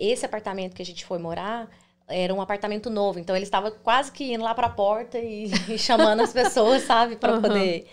esse 0.00 0.24
apartamento 0.24 0.74
que 0.74 0.82
a 0.82 0.86
gente 0.86 1.04
foi 1.04 1.18
morar 1.18 1.68
era 2.08 2.32
um 2.32 2.40
apartamento 2.40 2.88
novo, 2.88 3.18
então 3.18 3.34
ele 3.34 3.44
estava 3.44 3.70
quase 3.70 4.12
que 4.12 4.32
indo 4.32 4.44
lá 4.44 4.54
para 4.54 4.68
a 4.68 4.70
porta 4.70 5.18
e, 5.18 5.50
e, 5.68 5.78
chamando 5.78 6.20
as 6.22 6.32
pessoas, 6.32 6.82
sabe, 6.82 7.16
para 7.16 7.34
uhum. 7.34 7.42
poder 7.42 7.86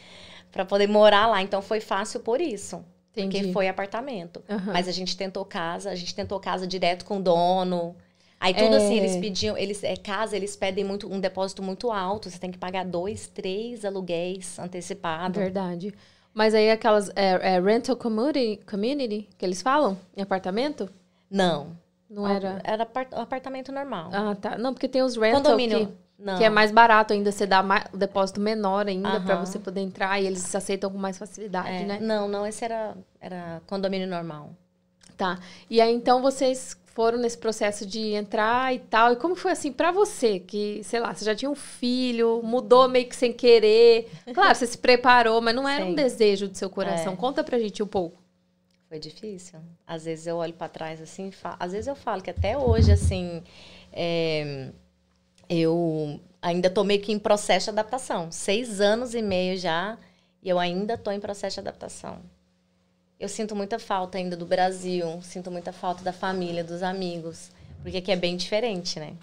para 0.51 0.63
poder 0.63 0.87
morar 0.87 1.25
lá. 1.27 1.41
Então 1.41 1.61
foi 1.61 1.79
fácil 1.79 2.19
por 2.19 2.39
isso. 2.39 2.83
Entendi. 3.11 3.37
Porque 3.37 3.53
foi 3.53 3.67
apartamento. 3.67 4.43
Uhum. 4.47 4.71
Mas 4.73 4.87
a 4.87 4.91
gente 4.91 5.17
tentou 5.17 5.43
casa, 5.43 5.89
a 5.89 5.95
gente 5.95 6.13
tentou 6.13 6.39
casa 6.39 6.67
direto 6.67 7.05
com 7.05 7.17
o 7.17 7.21
dono. 7.21 7.95
Aí 8.39 8.53
tudo 8.53 8.75
é... 8.75 8.77
assim, 8.77 8.97
eles 8.97 9.15
pediam, 9.15 9.57
eles 9.57 9.83
é 9.83 9.95
casa, 9.95 10.35
eles 10.35 10.55
pedem 10.55 10.83
muito 10.83 11.11
um 11.11 11.19
depósito 11.19 11.63
muito 11.63 11.91
alto. 11.91 12.29
Você 12.29 12.37
tem 12.37 12.51
que 12.51 12.57
pagar 12.57 12.85
dois, 12.85 13.27
três 13.27 13.83
aluguéis 13.83 14.59
antecipados. 14.59 15.41
Verdade. 15.41 15.93
Mas 16.33 16.53
aí 16.53 16.69
aquelas 16.69 17.09
é, 17.15 17.55
é 17.55 17.59
rental 17.59 17.95
community, 17.95 18.59
community 18.69 19.29
que 19.37 19.45
eles 19.45 19.61
falam 19.61 19.97
em 20.17 20.21
apartamento? 20.21 20.89
Não. 21.29 21.77
Não 22.13 22.27
era? 22.27 22.61
Era 22.63 22.87
apartamento 23.13 23.71
normal. 23.71 24.09
Ah, 24.13 24.35
tá. 24.35 24.57
Não, 24.57 24.71
porque 24.71 24.87
tem 24.87 25.01
os 25.01 25.17
rental 25.17 25.41
Condomínio. 25.41 25.87
Que, 25.87 25.93
não. 26.19 26.37
que 26.37 26.43
é 26.43 26.49
mais 26.49 26.71
barato 26.71 27.11
ainda, 27.11 27.31
você 27.31 27.47
dá 27.47 27.63
mais, 27.63 27.85
o 27.91 27.97
depósito 27.97 28.39
menor 28.39 28.87
ainda 28.87 29.19
para 29.19 29.35
você 29.43 29.57
poder 29.57 29.81
entrar 29.81 30.21
e 30.21 30.27
eles 30.27 30.39
se 30.39 30.55
aceitam 30.55 30.91
com 30.91 30.97
mais 30.97 31.17
facilidade, 31.17 31.69
é. 31.69 31.85
né? 31.85 31.99
Não, 31.99 32.27
não, 32.27 32.45
esse 32.45 32.63
era, 32.63 32.95
era 33.19 33.61
condomínio 33.65 34.07
normal. 34.07 34.51
Tá. 35.17 35.39
E 35.69 35.81
aí 35.81 35.93
então 35.93 36.21
vocês 36.21 36.77
foram 36.93 37.17
nesse 37.17 37.37
processo 37.37 37.83
de 37.85 38.13
entrar 38.13 38.73
e 38.73 38.79
tal. 38.79 39.13
E 39.13 39.15
como 39.15 39.35
foi 39.35 39.51
assim 39.51 39.71
para 39.71 39.91
você, 39.91 40.39
que, 40.39 40.81
sei 40.83 40.99
lá, 40.99 41.13
você 41.13 41.25
já 41.25 41.33
tinha 41.33 41.49
um 41.49 41.55
filho, 41.55 42.41
mudou 42.43 42.87
meio 42.87 43.07
que 43.07 43.15
sem 43.15 43.33
querer. 43.33 44.11
Claro, 44.33 44.53
você 44.53 44.67
se 44.67 44.77
preparou, 44.77 45.41
mas 45.41 45.55
não 45.55 45.67
era 45.67 45.83
Sim. 45.83 45.91
um 45.91 45.95
desejo 45.95 46.47
do 46.47 46.55
seu 46.55 46.69
coração. 46.69 47.13
É. 47.13 47.15
Conta 47.15 47.43
pra 47.43 47.57
gente 47.57 47.81
um 47.81 47.87
pouco. 47.87 48.22
Foi 48.93 48.99
difícil. 48.99 49.59
Às 49.87 50.05
vezes 50.05 50.27
eu 50.27 50.37
olho 50.37 50.53
para 50.53 50.69
trás 50.69 51.01
assim, 51.01 51.31
falo, 51.31 51.55
às 51.59 51.71
vezes 51.71 51.87
eu 51.87 51.95
falo 51.95 52.21
que 52.21 52.29
até 52.29 52.55
hoje, 52.55 52.91
assim, 52.91 53.41
é, 53.91 54.69
eu 55.49 56.21
ainda 56.39 56.69
tô 56.69 56.83
meio 56.83 57.01
que 57.01 57.11
em 57.11 57.17
processo 57.17 57.65
de 57.65 57.69
adaptação. 57.71 58.31
Seis 58.31 58.79
anos 58.79 59.15
e 59.15 59.21
meio 59.23 59.57
já, 59.57 59.97
e 60.43 60.47
eu 60.47 60.59
ainda 60.59 60.95
tô 60.95 61.09
em 61.09 61.19
processo 61.19 61.55
de 61.55 61.61
adaptação. 61.61 62.19
Eu 63.19 63.27
sinto 63.27 63.55
muita 63.55 63.79
falta 63.79 64.19
ainda 64.19 64.37
do 64.37 64.45
Brasil, 64.45 65.19
sinto 65.23 65.49
muita 65.49 65.73
falta 65.73 66.03
da 66.03 66.13
família, 66.13 66.63
dos 66.63 66.83
amigos, 66.83 67.49
porque 67.81 67.97
aqui 67.97 68.11
é 68.11 68.15
bem 68.15 68.37
diferente, 68.37 68.99
né? 68.99 69.15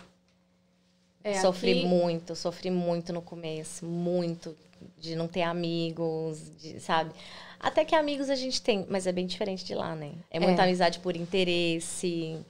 É, 1.22 1.34
sofri 1.34 1.78
aqui... 1.78 1.86
muito, 1.86 2.34
sofri 2.34 2.72
muito 2.72 3.12
no 3.12 3.22
começo, 3.22 3.86
muito 3.86 4.52
de 4.98 5.14
não 5.14 5.28
ter 5.28 5.42
amigos, 5.42 6.50
de, 6.58 6.80
sabe? 6.80 7.12
Até 7.60 7.84
que 7.84 7.94
amigos 7.94 8.30
a 8.30 8.34
gente 8.34 8.62
tem, 8.62 8.86
mas 8.88 9.06
é 9.06 9.12
bem 9.12 9.26
diferente 9.26 9.64
de 9.64 9.74
lá, 9.74 9.94
né? 9.94 10.12
É 10.30 10.40
muita 10.40 10.62
é. 10.62 10.64
amizade 10.64 10.98
por 11.00 11.14
interesse, 11.14 12.40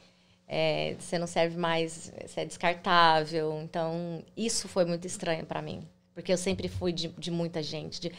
é, 0.47 0.95
você 0.99 1.19
não 1.19 1.27
serve 1.27 1.57
mais, 1.57 2.13
você 2.25 2.41
é 2.41 2.45
descartável. 2.45 3.61
Então, 3.63 4.23
isso 4.37 4.69
foi 4.69 4.85
muito 4.85 5.07
estranho 5.07 5.45
para 5.45 5.61
mim. 5.61 5.83
Porque 6.15 6.33
eu 6.33 6.37
sempre 6.37 6.69
fui 6.69 6.93
de, 6.93 7.09
de 7.09 7.31
muita 7.31 7.63
gente. 7.63 8.01
De, 8.01 8.13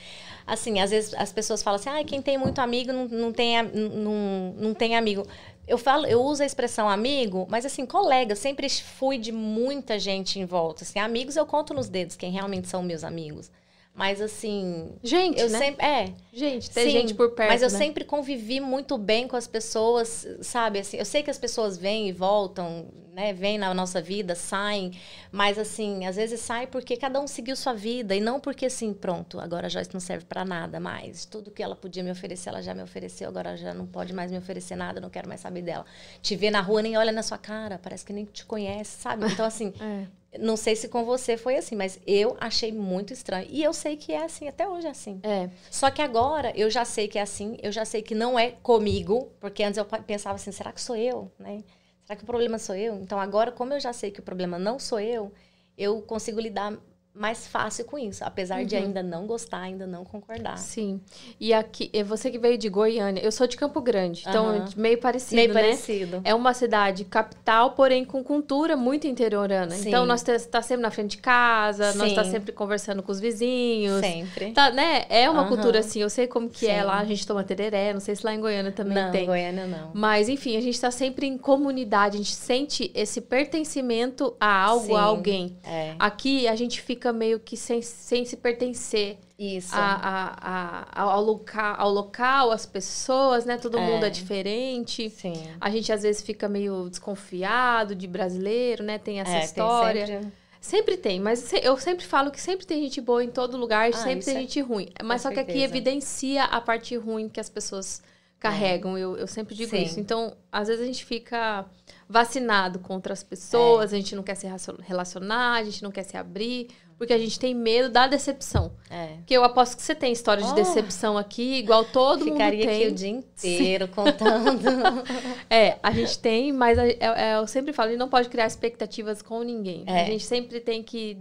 assim, 0.45 0.79
às 0.79 0.91
vezes 0.91 1.13
as 1.13 1.31
pessoas 1.31 1.63
falam 1.63 1.79
assim, 1.79 1.89
ah, 1.89 2.03
quem 2.03 2.21
tem 2.21 2.38
muito 2.38 2.60
amigo 2.60 2.91
não, 2.91 3.07
não, 3.07 3.31
tem, 3.31 3.62
não, 3.63 4.53
não 4.57 4.74
tem 4.74 4.95
amigo. 4.95 5.25
Eu 5.67 5.77
falo, 5.77 6.05
eu 6.05 6.21
uso 6.21 6.43
a 6.43 6.45
expressão 6.45 6.89
amigo, 6.89 7.45
mas 7.50 7.65
assim, 7.65 7.86
colega, 7.86 8.33
eu 8.33 8.38
sempre 8.38 8.67
fui 8.69 9.17
de 9.17 9.31
muita 9.31 9.98
gente 10.00 10.39
em 10.39 10.45
volta. 10.45 10.83
Assim, 10.83 11.00
amigos 11.00 11.38
eu 11.38 11.45
conto 11.45 11.74
nos 11.74 11.88
dedos 11.88 12.17
quem 12.17 12.31
realmente 12.31 12.67
são 12.67 12.83
meus 12.83 13.03
amigos. 13.03 13.50
Mas 13.93 14.21
assim. 14.21 14.93
Gente, 15.03 15.39
eu 15.39 15.50
né? 15.50 15.60
sempre. 15.60 15.86
É. 15.86 16.13
Gente, 16.31 16.71
tem 16.71 16.86
sim, 16.86 16.91
gente 16.91 17.13
por 17.13 17.31
perto. 17.31 17.50
Mas 17.50 17.62
eu 17.62 17.69
né? 17.69 17.77
sempre 17.77 18.05
convivi 18.05 18.60
muito 18.60 18.98
bem 18.98 19.27
com 19.27 19.36
as 19.36 19.48
pessoas, 19.48 20.27
sabe? 20.41 20.79
Assim, 20.79 20.98
eu 20.98 21.05
sei 21.05 21.21
que 21.21 21.29
as 21.29 21.38
pessoas 21.38 21.77
vêm 21.77 22.07
e 22.07 22.12
voltam, 22.12 22.88
né? 23.13 23.34
Vêm 23.34 23.58
na 23.58 23.74
nossa 23.74 24.01
vida, 24.01 24.36
saem. 24.36 24.98
Mas 25.32 25.58
assim, 25.58 26.06
às 26.06 26.15
vezes 26.15 26.39
sai 26.39 26.68
porque 26.68 26.96
cada 26.96 27.20
um 27.20 27.27
seguiu 27.27 27.56
sua 27.56 27.74
vida. 27.74 28.15
E 28.15 28.20
não 28.20 28.39
porque 28.39 28.65
assim, 28.65 28.94
pronto, 28.94 29.39
agora 29.39 29.68
a 29.68 29.70
Joyce 29.70 29.94
não 29.94 30.00
serve 30.00 30.25
para 30.25 30.46
nada 30.46 30.80
mais. 30.80 31.25
Tudo 31.25 31.51
que 31.51 31.62
ela 31.62 31.75
podia 31.75 32.03
me 32.03 32.12
oferecer, 32.12 32.50
ela 32.50 32.62
já 32.62 32.74
me 32.74 32.82
ofereceu, 32.82 33.27
agora 33.27 33.58
já 33.58 33.74
não 33.74 33.86
pode 33.86 34.13
mais 34.13 34.32
me 34.32 34.38
oferecer 34.38 34.75
nada, 34.75 35.01
não 35.01 35.10
quero 35.10 35.27
mais 35.27 35.41
saber 35.41 35.62
dela. 35.62 35.86
Te 36.22 36.36
vê 36.36 36.50
na 36.50 36.62
rua, 36.62 36.82
nem 36.82 36.98
olha 36.98 37.12
na 37.12 37.24
sua 37.24 37.38
cara, 37.38 37.77
parece 37.77 38.06
que 38.06 38.13
nem 38.13 38.25
te 38.25 38.46
conhece, 38.46 39.01
sabe? 39.01 39.25
Então, 39.27 39.46
assim. 39.46 39.74
é. 39.82 40.22
Não 40.39 40.56
sei 40.56 40.77
se 40.77 40.88
com 40.88 41.03
você 41.03 41.36
foi 41.36 41.58
assim, 41.58 41.75
mas 41.75 42.00
eu 42.08 42.38
achei 42.39 42.72
muito 42.72 43.12
estranho. 43.12 43.46
E 43.50 43.62
eu 43.62 43.74
sei 43.74 43.98
que 43.98 44.13
é 44.13 44.24
assim, 44.24 44.48
até 44.48 44.65
hoje 44.65 44.88
é 44.88 44.89
assim. 44.89 45.20
É. 45.24 45.50
Só 45.70 45.91
que 45.91 46.01
agora 46.01 46.53
eu 46.56 46.70
já 46.70 46.86
sei 46.86 47.10
que 47.10 47.20
é 47.20 47.22
assim, 47.22 47.58
eu 47.62 47.70
já 47.70 47.84
sei 47.84 48.01
que 48.01 48.15
não 48.15 48.39
é 48.39 48.51
comigo, 48.63 49.30
porque 49.41 49.62
antes 49.62 49.77
eu 49.77 49.84
pensava 49.84 50.36
assim, 50.36 50.53
será 50.53 50.72
que 50.72 50.80
sou 50.80 50.96
eu, 50.96 51.30
né? 51.38 51.62
Será 52.05 52.15
que 52.17 52.24
o 52.24 52.25
problema 52.25 52.58
sou 52.60 52.75
eu? 52.75 52.96
Então 52.96 53.20
agora, 53.20 53.51
como 53.51 53.74
eu 53.74 53.79
já 53.79 53.93
sei 53.93 54.12
que 54.12 54.20
o 54.20 54.24
problema 54.24 54.58
não 54.60 54.79
sou 54.79 55.00
eu, 55.00 55.34
eu 55.77 56.01
consigo 56.01 56.39
lidar 56.39 56.77
mais 57.13 57.46
fácil 57.46 57.84
com 57.84 58.00
isso, 58.00 58.24
apesar 58.24 58.60
uhum. 58.60 58.65
de 58.65 58.75
ainda 58.75 59.03
não 59.03 59.27
gostar, 59.27 59.60
ainda 59.60 59.86
não 59.86 60.06
concordar. 60.06 60.58
Sim. 60.58 61.01
E 61.39 61.53
aqui, 61.53 61.91
você 62.03 62.32
que 62.32 62.39
veio 62.39 62.58
de 62.58 62.70
Goiânia, 62.70 63.22
eu 63.22 63.32
sou 63.32 63.46
de 63.48 63.58
Campo 63.58 63.82
Grande, 63.82 64.24
então 64.25 64.60
uhum. 64.60 64.65
meio 64.77 64.98
parecido, 64.98 65.36
meio 65.36 65.53
né? 65.53 65.62
parecido. 65.62 66.22
É 66.24 66.34
uma 66.34 66.53
cidade 66.53 67.03
capital, 67.03 67.72
porém 67.72 68.06
com 68.06 68.24
cultura 68.24 68.77
muito 68.77 69.08
interiorana. 69.08 69.72
Sim. 69.72 69.89
Então 69.89 70.06
nós 70.06 70.25
está 70.25 70.62
sempre 70.62 70.82
na 70.82 70.89
frente 70.89 71.12
de 71.12 71.18
casa, 71.18 71.91
Sim. 71.91 71.98
nós 71.98 72.10
está 72.10 72.24
sempre 72.24 72.53
conversando 72.53 73.03
com 73.03 73.12
os 73.12 73.20
vizinhos. 73.20 74.00
Sempre. 74.00 74.51
Tá, 74.51 74.72
né? 74.72 75.06
É 75.10 75.30
uma 75.30 75.44
uhum. 75.44 75.50
cultura 75.50 75.80
assim, 75.80 76.01
eu 76.01 76.10
sei 76.10 76.27
como 76.27 76.50
que 76.50 76.65
é 76.65 76.75
Sim. 76.75 76.80
é 76.80 76.84
lá, 76.84 77.00
a 77.00 77.06
gente 77.06 77.27
toma 77.27 77.44
tereré, 77.44 77.91
não 77.91 78.00
sei 78.00 78.15
se 78.15 78.25
lá 78.25 78.34
em 78.34 78.39
Goiânia 78.39 78.72
também 78.72 78.96
não, 78.96 79.12
tem. 79.12 79.22
Não, 79.22 79.27
Goiânia 79.27 79.68
não. 79.68 79.91
Mas 79.94 80.30
enfim, 80.30 80.56
a 80.56 80.62
gente 80.62 80.75
está 80.75 80.89
sempre 80.89 81.27
em 81.27 81.38
comunidade, 81.38 82.15
a 82.15 82.18
gente 82.20 82.34
sente 82.34 82.89
esse 82.96 83.20
pertencimento 83.20 84.34
a 84.39 84.63
algo, 84.63 84.96
a 84.96 85.01
alguém. 85.01 85.58
É. 85.65 85.94
Aqui 86.00 86.48
a 86.48 86.56
gente 86.56 86.82
fica 86.82 87.00
meio 87.13 87.39
que 87.39 87.55
sem 87.55 87.81
sem, 87.81 88.25
se 88.25 88.36
pertencer 88.36 89.17
Isso. 89.39 89.74
A, 89.74 89.79
a, 89.79 91.01
a, 91.01 91.03
ao, 91.03 91.22
local, 91.24 91.75
ao 91.77 91.89
local, 91.89 92.51
às 92.51 92.65
pessoas, 92.65 93.46
né? 93.46 93.58
Todo 93.58 93.77
é. 93.77 93.81
mundo 93.81 94.05
é 94.05 94.10
diferente. 94.10 95.10
Sim. 95.10 95.34
A 95.60 95.70
gente 95.70 95.91
às 95.91 96.03
vezes 96.03 96.22
fica 96.22 96.50
meio 96.50 96.89
desconfiado 96.89 97.96
de 97.96 98.08
brasileiro, 98.08 98.84
né? 98.84 98.98
Tem 98.98 99.22
essa 99.22 99.38
é, 99.38 99.46
história. 99.46 100.05
Tem 100.05 100.22
sempre... 100.22 100.41
Sempre 100.62 100.96
tem, 100.96 101.20
mas 101.20 101.51
eu 101.63 101.75
sempre 101.77 102.05
falo 102.05 102.29
que 102.29 102.39
sempre 102.39 102.67
tem 102.67 102.84
gente 102.84 103.01
boa 103.01 103.24
em 103.24 103.31
todo 103.31 103.58
lugar, 103.58 103.89
ah, 103.89 103.93
sempre 103.93 104.24
tem 104.24 104.36
é... 104.36 104.39
gente 104.41 104.62
ruim. 104.62 104.89
Mas 105.03 105.24
Com 105.24 105.29
só 105.29 105.34
certeza. 105.34 105.46
que 105.46 105.51
aqui 105.53 105.63
evidencia 105.63 106.43
a 106.43 106.62
parte 106.62 106.96
ruim 106.96 107.27
que 107.27 107.39
as 107.39 107.50
pessoas 107.50 108.03
carregam. 108.41 108.98
É. 108.98 109.01
Eu, 109.01 109.15
eu 109.15 109.27
sempre 109.27 109.55
digo 109.55 109.70
Sim. 109.70 109.84
isso. 109.84 110.00
Então, 110.00 110.36
às 110.51 110.67
vezes 110.67 110.84
a 110.84 110.86
gente 110.86 111.05
fica 111.05 111.65
vacinado 112.10 112.79
contra 112.79 113.13
as 113.13 113.24
pessoas, 113.24 113.93
é. 113.93 113.96
a 113.96 114.00
gente 114.00 114.15
não 114.15 114.24
quer 114.24 114.36
se 114.36 114.48
relacionar, 114.84 115.60
a 115.60 115.63
gente 115.63 115.81
não 115.81 115.91
quer 115.91 116.03
se 116.03 116.17
abrir 116.17 116.67
porque 117.01 117.13
a 117.13 117.17
gente 117.17 117.39
tem 117.39 117.55
medo 117.55 117.89
da 117.89 118.05
decepção. 118.05 118.74
É. 118.88 119.15
Porque 119.15 119.34
eu 119.34 119.43
aposto 119.43 119.75
que 119.75 119.81
você 119.81 119.96
tem 119.96 120.13
história 120.13 120.43
de 120.43 120.51
oh, 120.51 120.53
decepção 120.53 121.17
aqui, 121.17 121.55
igual 121.55 121.84
todo 121.84 122.20
mundo 122.20 122.25
tem. 122.25 122.34
Ficaria 122.34 122.72
aqui 122.72 122.88
o 122.89 122.91
dia 122.91 123.10
inteiro 123.10 123.88
Sim. 123.88 123.91
contando. 123.91 125.03
é, 125.50 125.79
a 125.81 125.89
gente 125.89 126.20
tem, 126.20 126.53
mas 126.53 126.77
é, 126.77 127.00
é, 127.00 127.38
eu 127.38 127.48
sempre 127.48 127.74
falo, 127.74 127.88
a 127.88 127.91
gente 127.93 128.00
não 128.00 128.08
pode 128.08 128.29
criar 128.29 128.46
expectativas 128.46 129.20
com 129.24 129.41
ninguém. 129.41 129.84
É. 129.88 130.03
A 130.03 130.05
gente 130.05 130.24
sempre 130.24 130.60
tem 130.60 130.84
que 130.84 131.17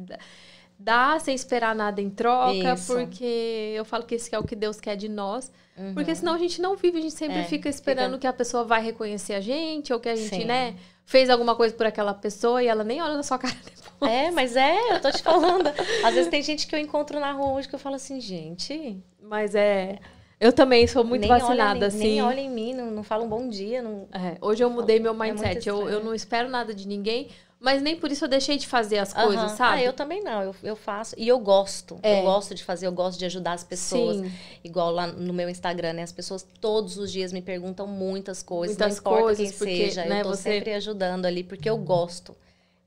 dar 0.78 1.18
sem 1.18 1.34
esperar 1.34 1.75
nada 1.75 1.99
em 2.02 2.10
troca, 2.10 2.75
Isso. 2.75 2.92
porque 2.92 3.72
eu 3.75 3.84
falo 3.87 4.04
que 4.04 4.16
esse 4.16 4.34
é 4.34 4.38
o 4.38 4.44
que 4.44 4.54
Deus 4.54 4.78
quer 4.78 4.96
de 4.96 5.08
nós. 5.08 5.50
Uhum. 5.78 5.94
Porque 5.94 6.14
senão 6.14 6.34
a 6.34 6.38
gente 6.38 6.60
não 6.60 6.76
vive, 6.76 6.99
a 6.99 7.00
gente 7.00 7.14
sempre 7.14 7.38
é, 7.38 7.44
fica 7.44 7.70
esperando 7.70 8.12
fica... 8.12 8.20
que 8.20 8.26
a 8.26 8.34
pessoa 8.34 8.64
vai 8.64 8.84
reconhecer 8.84 9.32
a 9.32 9.40
gente, 9.40 9.94
ou 9.94 9.99
que 9.99 10.10
a 10.10 10.14
gente, 10.14 10.28
Sim. 10.28 10.44
né, 10.44 10.76
fez 11.06 11.30
alguma 11.30 11.56
coisa 11.56 11.75
por 11.75 11.87
aquela 11.87 12.12
pessoa 12.12 12.62
e 12.62 12.66
ela 12.66 12.84
nem 12.84 13.00
olha 13.00 13.14
na 13.14 13.22
sua 13.22 13.38
cara 13.40 13.56
depois. 13.64 13.89
É, 14.02 14.30
mas 14.30 14.57
é, 14.57 14.95
eu 14.95 15.00
tô 15.00 15.11
te 15.11 15.23
falando. 15.23 15.66
Às 16.04 16.14
vezes 16.14 16.28
tem 16.28 16.42
gente 16.42 16.66
que 16.66 16.75
eu 16.75 16.78
encontro 16.78 17.21
na 17.21 17.33
rua 17.33 17.52
hoje 17.52 17.69
que 17.69 17.75
eu 17.75 17.78
falo 17.78 17.97
assim, 17.97 18.21
gente. 18.21 19.02
Mas 19.23 19.54
é. 19.54 19.99
Eu 20.40 20.52
também 20.52 20.87
sou 20.87 21.04
muito 21.04 21.21
nem 21.21 21.28
vacinada, 21.28 21.80
olha, 21.80 21.87
assim. 21.88 21.99
Nem 21.99 22.23
olha 22.23 22.40
em 22.40 22.49
mim, 22.49 22.73
não, 22.73 22.90
não 22.90 23.02
fala 23.02 23.25
um 23.25 23.28
bom 23.28 23.47
dia. 23.47 23.83
Não... 23.83 24.09
É, 24.12 24.38
hoje 24.40 24.64
eu 24.64 24.71
mudei 24.71 24.99
meu 24.99 25.12
mindset. 25.12 25.69
É 25.69 25.73
eu, 25.73 25.88
eu 25.88 26.02
não 26.02 26.14
espero 26.14 26.49
nada 26.49 26.75
de 26.75 26.88
ninguém. 26.88 27.28
Mas 27.61 27.83
nem 27.83 27.95
por 27.95 28.11
isso 28.11 28.25
eu 28.25 28.28
deixei 28.28 28.57
de 28.57 28.66
fazer 28.66 28.97
as 28.97 29.12
uhum. 29.12 29.23
coisas, 29.25 29.52
sabe? 29.52 29.83
Ah, 29.83 29.85
eu 29.85 29.92
também 29.92 30.25
não. 30.25 30.42
Eu, 30.42 30.57
eu 30.62 30.75
faço. 30.75 31.14
E 31.19 31.28
eu 31.28 31.38
gosto. 31.38 31.99
É. 32.02 32.21
Eu 32.21 32.25
gosto 32.25 32.54
de 32.54 32.64
fazer, 32.64 32.87
eu 32.87 32.92
gosto 32.92 33.19
de 33.19 33.26
ajudar 33.26 33.52
as 33.52 33.62
pessoas. 33.62 34.16
Sim. 34.16 34.33
Igual 34.64 34.90
lá 34.90 35.07
no 35.07 35.35
meu 35.35 35.47
Instagram, 35.47 35.92
né? 35.92 36.02
As 36.02 36.11
pessoas 36.11 36.47
todos 36.59 36.97
os 36.97 37.12
dias 37.12 37.35
me 37.35 37.42
perguntam 37.42 37.87
muitas 37.87 38.42
coisas. 38.42 38.78
Muitas 38.78 38.95
não 38.97 39.00
importa 39.02 39.23
coisas, 39.25 39.50
quem 39.50 39.59
porque, 39.59 39.76
seja. 39.76 40.07
Né, 40.07 40.21
eu 40.21 40.25
tô 40.25 40.30
você... 40.30 40.42
sempre 40.42 40.73
ajudando 40.73 41.26
ali, 41.26 41.45
porque 41.45 41.69
eu 41.69 41.76
gosto. 41.76 42.35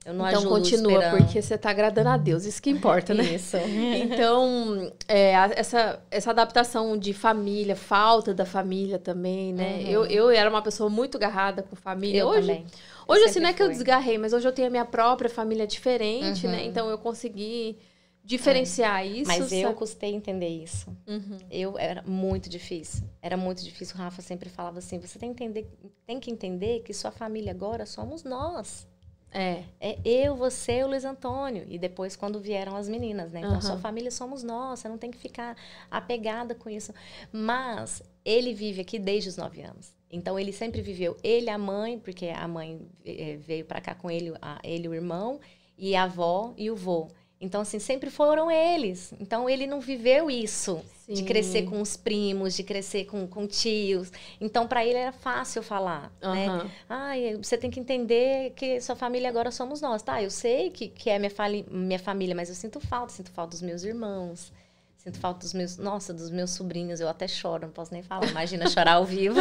Eu 0.06 0.14
não 0.14 0.28
então 0.28 0.44
continua, 0.46 0.92
esperando. 0.92 1.18
porque 1.18 1.42
você 1.42 1.56
está 1.56 1.70
agradando 1.70 2.10
a 2.10 2.18
Deus, 2.18 2.44
isso 2.44 2.62
que 2.62 2.70
importa, 2.70 3.14
né? 3.14 3.24
Isso. 3.24 3.56
então, 4.04 4.92
é, 5.08 5.32
essa, 5.56 6.02
essa 6.12 6.32
adaptação 6.32 6.98
de 6.98 7.14
família, 7.14 7.76
falta 7.76 8.34
da 8.34 8.46
família 8.46 9.00
também, 9.00 9.54
né? 9.54 9.78
Uhum. 9.78 9.88
Eu, 9.88 10.06
eu 10.06 10.30
era 10.30 10.50
uma 10.50 10.62
pessoa 10.62 10.90
muito 10.90 11.16
agarrada 11.16 11.64
com 11.64 11.76
família. 11.76 12.20
Eu 12.20 12.28
hoje, 12.28 12.42
também. 12.42 12.66
Hoje, 13.08 13.22
eu 13.22 13.26
assim, 13.28 13.40
não 13.40 13.50
é 13.50 13.54
que 13.54 13.64
eu 13.64 13.70
desgarrei, 13.70 14.18
mas 14.18 14.34
hoje 14.34 14.46
eu 14.46 14.52
tenho 14.52 14.68
a 14.68 14.72
minha 14.72 14.86
própria 14.86 15.30
família 15.30 15.66
diferente, 15.66 16.48
né? 16.48 16.54
uhum. 16.54 16.60
né? 16.60 16.66
Então, 16.66 16.90
eu 16.90 16.98
consegui 16.98 17.78
diferenciar 18.24 19.02
é. 19.02 19.08
isso. 19.08 19.28
Mas 19.28 19.44
sabe? 19.46 19.62
eu 19.62 19.74
custei 19.74 20.14
entender 20.14 20.50
isso. 20.50 20.90
Uhum. 21.08 21.38
Eu 21.52 21.78
era 21.78 22.02
muito 22.06 22.50
difícil. 22.50 23.04
Era 23.22 23.38
muito 23.38 23.64
difícil. 23.64 23.96
O 23.96 24.00
Rafa 24.00 24.22
sempre 24.22 24.50
falava 24.50 24.80
assim: 24.80 25.00
você 25.00 25.20
tem 25.20 25.34
que 25.34 25.44
entender, 25.44 25.68
tem 26.06 26.20
que 26.20 26.32
entender 26.32 26.82
que 26.82 26.94
sua 26.94 27.12
família 27.12 27.52
agora 27.52 27.86
somos 27.86 28.24
nós. 28.24 28.88
É. 29.34 29.64
É 29.82 29.98
eu, 30.06 30.36
você, 30.36 30.84
o 30.84 30.88
Luiz 30.88 31.04
Antônio. 31.04 31.66
E 31.68 31.80
depois, 31.80 32.16
quando 32.16 32.40
vieram 32.40 32.76
as 32.76 32.88
meninas, 32.88 33.32
né? 33.32 33.40
Então, 33.40 33.56
uhum. 33.56 33.62
sua 33.62 33.78
família 33.78 34.12
somos 34.12 34.44
nós. 34.44 34.80
Você 34.80 34.88
não 34.88 34.98
tem 34.98 35.10
que 35.10 35.18
ficar 35.18 35.58
apegada 35.90 36.54
com 36.54 36.70
isso. 36.70 36.94
Mas 37.32 38.04
ele 38.24 38.54
vive 38.54 38.82
aqui 38.82 39.00
desde 39.00 39.30
os 39.30 39.38
nove 39.38 39.62
anos. 39.62 39.94
Então, 40.12 40.38
ele 40.38 40.54
sempre 40.54 40.82
viveu. 40.82 41.18
Ele, 41.24 41.50
a 41.50 41.58
mãe, 41.58 41.98
porque 41.98 42.28
a 42.28 42.48
mãe 42.48 42.88
eh, 43.04 43.38
veio 43.38 43.66
para 43.66 43.82
cá 43.82 43.96
com 43.96 44.12
ele, 44.12 44.32
a, 44.40 44.60
ele, 44.64 44.88
o 44.88 44.94
irmão, 44.94 45.40
e 45.76 45.96
a 45.96 46.04
avó 46.04 46.54
e 46.56 46.70
o 46.70 46.76
vô. 46.76 47.10
Então, 47.44 47.60
assim, 47.60 47.78
sempre 47.78 48.10
foram 48.10 48.50
eles. 48.50 49.14
Então, 49.20 49.50
ele 49.50 49.68
não 49.68 49.82
viveu 49.82 50.32
isso 50.32 50.82
Sim. 51.06 51.14
de 51.14 51.24
crescer 51.24 51.64
com 51.64 51.82
os 51.82 51.98
primos, 51.98 52.56
de 52.56 52.64
crescer 52.64 53.04
com, 53.04 53.28
com 53.28 53.46
tios. 53.46 54.10
Então, 54.40 54.66
para 54.66 54.86
ele 54.86 54.98
era 54.98 55.12
fácil 55.12 55.62
falar, 55.62 56.10
uhum. 56.24 56.34
né? 56.34 56.72
Ah, 56.90 57.12
você 57.38 57.58
tem 57.58 57.70
que 57.70 57.82
entender 57.82 58.54
que 58.56 58.80
sua 58.80 58.96
família 58.96 59.28
agora 59.28 59.52
somos 59.52 59.82
nós. 59.82 60.02
Tá, 60.02 60.24
eu 60.24 60.32
sei 60.32 60.70
que, 60.70 60.88
que 60.88 61.10
é 61.10 61.20
minha, 61.20 61.32
minha 61.70 62.00
família, 62.00 62.34
mas 62.34 62.48
eu 62.48 62.56
sinto 62.56 62.80
falta. 62.80 63.12
Sinto 63.12 63.30
falta 63.32 63.52
dos 63.52 63.62
meus 63.62 63.84
irmãos. 63.84 64.54
Sinto 64.96 65.20
falta 65.20 65.42
dos 65.42 65.54
meus... 65.54 65.76
Nossa, 65.76 66.14
dos 66.14 66.30
meus 66.30 66.52
sobrinhos. 66.52 67.02
Eu 67.02 67.10
até 67.10 67.28
choro, 67.28 67.64
não 67.64 67.74
posso 67.74 67.92
nem 67.94 68.02
falar. 68.02 68.26
Imagina 68.30 68.70
chorar 68.70 68.94
ao 68.94 69.06
vivo. 69.06 69.38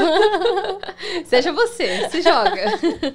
Seja 1.24 1.52
você, 1.52 2.10
se 2.10 2.20
joga. 2.20 2.64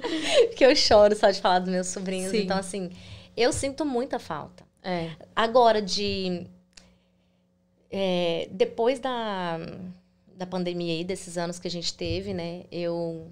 Porque 0.48 0.64
eu 0.64 0.74
choro 0.74 1.14
só 1.14 1.30
de 1.30 1.42
falar 1.42 1.58
dos 1.58 1.68
meus 1.68 1.88
sobrinhos. 1.88 2.30
Sim. 2.30 2.38
Então, 2.38 2.56
assim, 2.56 2.90
eu 3.36 3.52
sinto 3.52 3.84
muita 3.84 4.18
falta. 4.18 4.67
É. 4.82 5.10
Agora, 5.34 5.80
de. 5.82 6.46
É, 7.90 8.48
depois 8.52 8.98
da, 8.98 9.58
da 10.36 10.46
pandemia 10.46 10.92
aí, 10.94 11.04
desses 11.04 11.38
anos 11.38 11.58
que 11.58 11.66
a 11.66 11.70
gente 11.70 11.94
teve, 11.94 12.34
né? 12.34 12.64
Eu 12.70 13.30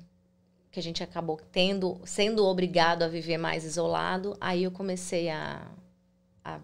que 0.70 0.80
a 0.80 0.82
gente 0.82 1.02
acabou 1.02 1.40
tendo, 1.50 1.98
sendo 2.04 2.44
obrigado 2.44 3.02
a 3.02 3.08
viver 3.08 3.38
mais 3.38 3.64
isolado, 3.64 4.36
aí 4.38 4.64
eu 4.64 4.70
comecei 4.70 5.30
a, 5.30 5.66
a 6.44 6.60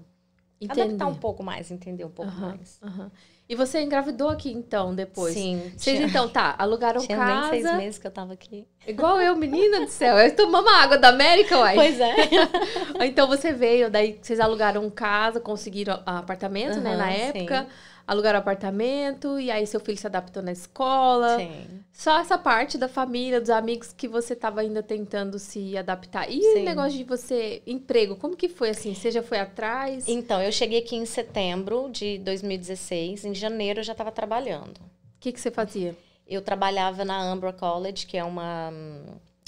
adaptar 0.68 1.06
um 1.06 1.14
pouco 1.14 1.42
mais, 1.42 1.70
entender 1.70 2.04
um 2.04 2.10
pouco 2.10 2.30
Uhum, 2.32 2.40
mais. 2.40 2.78
uhum. 2.82 3.10
E 3.52 3.54
você 3.54 3.82
engravidou 3.82 4.30
aqui 4.30 4.50
então, 4.50 4.94
depois? 4.94 5.34
Sim. 5.34 5.60
Vocês 5.76 5.98
tinha- 5.98 6.08
então, 6.08 6.26
tá, 6.26 6.54
alugaram 6.56 7.02
tinha 7.02 7.18
casa. 7.18 7.50
nem 7.50 7.62
seis 7.62 7.76
meses 7.76 7.98
que 7.98 8.06
eu 8.06 8.10
tava 8.10 8.32
aqui. 8.32 8.66
Igual 8.86 9.20
eu, 9.20 9.36
menina 9.36 9.80
do 9.80 9.88
céu. 9.90 10.16
Eu 10.16 10.34
tomamos 10.34 10.72
água 10.72 10.96
da 10.96 11.08
América, 11.08 11.58
uai. 11.58 11.74
Pois 11.74 12.00
é. 12.00 12.14
Então 13.04 13.28
você 13.28 13.52
veio, 13.52 13.90
daí 13.90 14.18
vocês 14.22 14.40
alugaram 14.40 14.88
casa, 14.88 15.38
conseguiram 15.38 16.00
apartamento, 16.06 16.80
né? 16.80 16.94
Aham, 16.94 16.98
Na 16.98 17.10
sim. 17.32 17.66
Alugaram 18.06 18.38
apartamento, 18.38 19.38
e 19.38 19.50
aí 19.50 19.66
seu 19.66 19.80
filho 19.80 19.96
se 19.96 20.06
adaptou 20.06 20.42
na 20.42 20.52
escola. 20.52 21.38
Sim. 21.38 21.82
Só 21.92 22.18
essa 22.18 22.36
parte 22.36 22.76
da 22.76 22.88
família, 22.88 23.40
dos 23.40 23.50
amigos 23.50 23.92
que 23.92 24.08
você 24.08 24.34
tava 24.34 24.60
ainda 24.60 24.82
tentando 24.82 25.38
se 25.38 25.76
adaptar. 25.76 26.30
E 26.30 26.40
Sim. 26.40 26.60
o 26.60 26.64
negócio 26.64 26.98
de 26.98 27.04
você, 27.04 27.62
emprego, 27.66 28.16
como 28.16 28.36
que 28.36 28.48
foi 28.48 28.70
assim? 28.70 28.94
Você 28.94 29.10
já 29.10 29.22
foi 29.22 29.38
atrás? 29.38 30.08
Então, 30.08 30.42
eu 30.42 30.50
cheguei 30.50 30.80
aqui 30.80 30.96
em 30.96 31.06
setembro 31.06 31.88
de 31.90 32.18
2016. 32.18 33.24
Em 33.24 33.34
janeiro 33.34 33.80
eu 33.80 33.84
já 33.84 33.92
estava 33.92 34.10
trabalhando. 34.10 34.78
O 34.78 35.20
que, 35.20 35.32
que 35.32 35.40
você 35.40 35.50
fazia? 35.50 35.96
Eu 36.26 36.42
trabalhava 36.42 37.04
na 37.04 37.22
Ambra 37.22 37.52
College, 37.52 38.06
que 38.06 38.16
é 38.16 38.24
uma, 38.24 38.72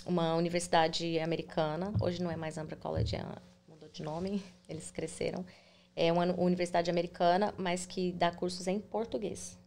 uma 0.06 0.34
universidade 0.34 1.18
americana. 1.18 1.92
Hoje 2.00 2.22
não 2.22 2.30
é 2.30 2.36
mais 2.36 2.58
Ambra 2.58 2.76
College, 2.76 3.16
é, 3.16 3.24
mudou 3.68 3.88
de 3.88 4.02
nome, 4.02 4.42
eles 4.68 4.90
cresceram. 4.90 5.44
É 5.96 6.12
uma 6.12 6.24
universidade 6.38 6.90
americana, 6.90 7.54
mas 7.56 7.86
que 7.86 8.12
dá 8.12 8.30
cursos 8.30 8.66
em 8.66 8.78
português 8.80 9.58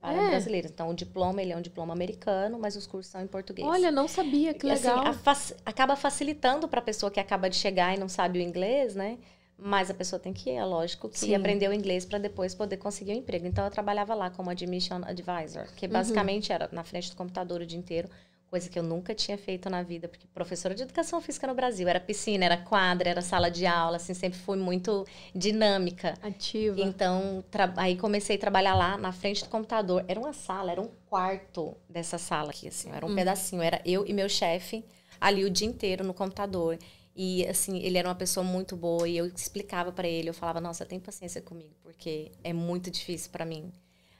para 0.00 0.18
É. 0.22 0.28
brasileiros. 0.30 0.70
Então, 0.70 0.90
o 0.90 0.94
diploma 0.94 1.40
ele 1.40 1.52
é 1.52 1.56
um 1.56 1.60
diploma 1.60 1.92
americano, 1.92 2.58
mas 2.58 2.76
os 2.76 2.86
cursos 2.86 3.10
são 3.10 3.20
em 3.22 3.26
português. 3.26 3.66
Olha, 3.66 3.90
não 3.90 4.06
sabia, 4.08 4.52
que 4.52 4.68
assim, 4.70 4.88
legal. 4.88 5.06
a 5.06 5.12
fac- 5.12 5.56
acaba 5.64 5.96
facilitando 5.96 6.68
para 6.68 6.80
a 6.80 6.82
pessoa 6.82 7.10
que 7.10 7.20
acaba 7.20 7.48
de 7.48 7.56
chegar 7.56 7.94
e 7.96 7.98
não 8.00 8.08
sabe 8.08 8.38
o 8.38 8.42
inglês, 8.42 8.94
né? 8.94 9.18
Mas 9.58 9.90
a 9.90 9.94
pessoa 9.94 10.20
tem 10.20 10.32
que, 10.34 10.50
é 10.50 10.62
lógico, 10.64 11.08
que 11.08 11.18
Sim. 11.18 11.34
aprender 11.34 11.66
o 11.68 11.72
inglês 11.72 12.04
para 12.04 12.18
depois 12.18 12.54
poder 12.54 12.76
conseguir 12.76 13.12
um 13.12 13.16
emprego. 13.16 13.46
Então 13.46 13.64
eu 13.64 13.70
trabalhava 13.70 14.14
lá 14.14 14.28
como 14.28 14.50
admission 14.50 15.00
advisor, 15.04 15.62
Uhum. 15.62 15.74
que 15.76 15.88
basicamente 15.88 16.52
era 16.52 16.68
na 16.72 16.84
frente 16.84 17.08
do 17.10 17.16
computador 17.16 17.62
o 17.62 17.66
dia 17.66 17.78
inteiro, 17.78 18.08
coisa 18.50 18.68
que 18.68 18.78
eu 18.78 18.82
nunca 18.82 19.14
tinha 19.14 19.36
feito 19.36 19.68
na 19.68 19.82
vida, 19.82 20.08
porque 20.08 20.26
professora 20.28 20.74
de 20.74 20.82
educação 20.82 21.20
física 21.20 21.46
no 21.46 21.54
Brasil 21.54 21.88
era 21.88 22.00
piscina, 22.00 22.44
era 22.44 22.56
quadra, 22.56 23.10
era 23.10 23.20
sala 23.20 23.50
de 23.50 23.66
aula, 23.66 23.96
assim, 23.96 24.14
sempre 24.14 24.38
fui 24.38 24.56
muito 24.56 25.06
dinâmica. 25.34 26.14
Ativa. 26.22 26.80
Então, 26.80 27.44
aí 27.76 27.96
comecei 27.96 28.36
a 28.36 28.38
trabalhar 28.38 28.74
lá 28.74 28.96
na 28.96 29.12
frente 29.12 29.42
do 29.42 29.50
computador. 29.50 30.04
Era 30.08 30.18
uma 30.18 30.32
sala, 30.32 30.72
era 30.72 30.80
um 30.80 30.90
quarto 31.08 31.76
dessa 31.88 32.18
sala 32.18 32.50
aqui, 32.50 32.68
assim, 32.68 32.90
era 32.92 33.04
um 33.04 33.14
pedacinho. 33.14 33.62
Era 33.62 33.80
eu 33.84 34.06
e 34.06 34.12
meu 34.12 34.28
chefe 34.28 34.84
ali 35.20 35.44
o 35.44 35.50
dia 35.50 35.66
inteiro 35.66 36.04
no 36.04 36.14
computador. 36.14 36.78
E, 37.14 37.46
assim, 37.46 37.78
ele 37.78 37.96
era 37.96 38.06
uma 38.06 38.14
pessoa 38.14 38.44
muito 38.44 38.76
boa 38.76 39.08
e 39.08 39.16
eu 39.16 39.26
explicava 39.26 39.90
pra 39.90 40.06
ele. 40.06 40.28
Eu 40.28 40.34
falava, 40.34 40.60
nossa, 40.60 40.84
tem 40.84 41.00
paciência 41.00 41.40
comigo, 41.40 41.74
porque 41.82 42.30
é 42.44 42.52
muito 42.52 42.90
difícil 42.90 43.30
pra 43.30 43.44
mim. 43.44 43.72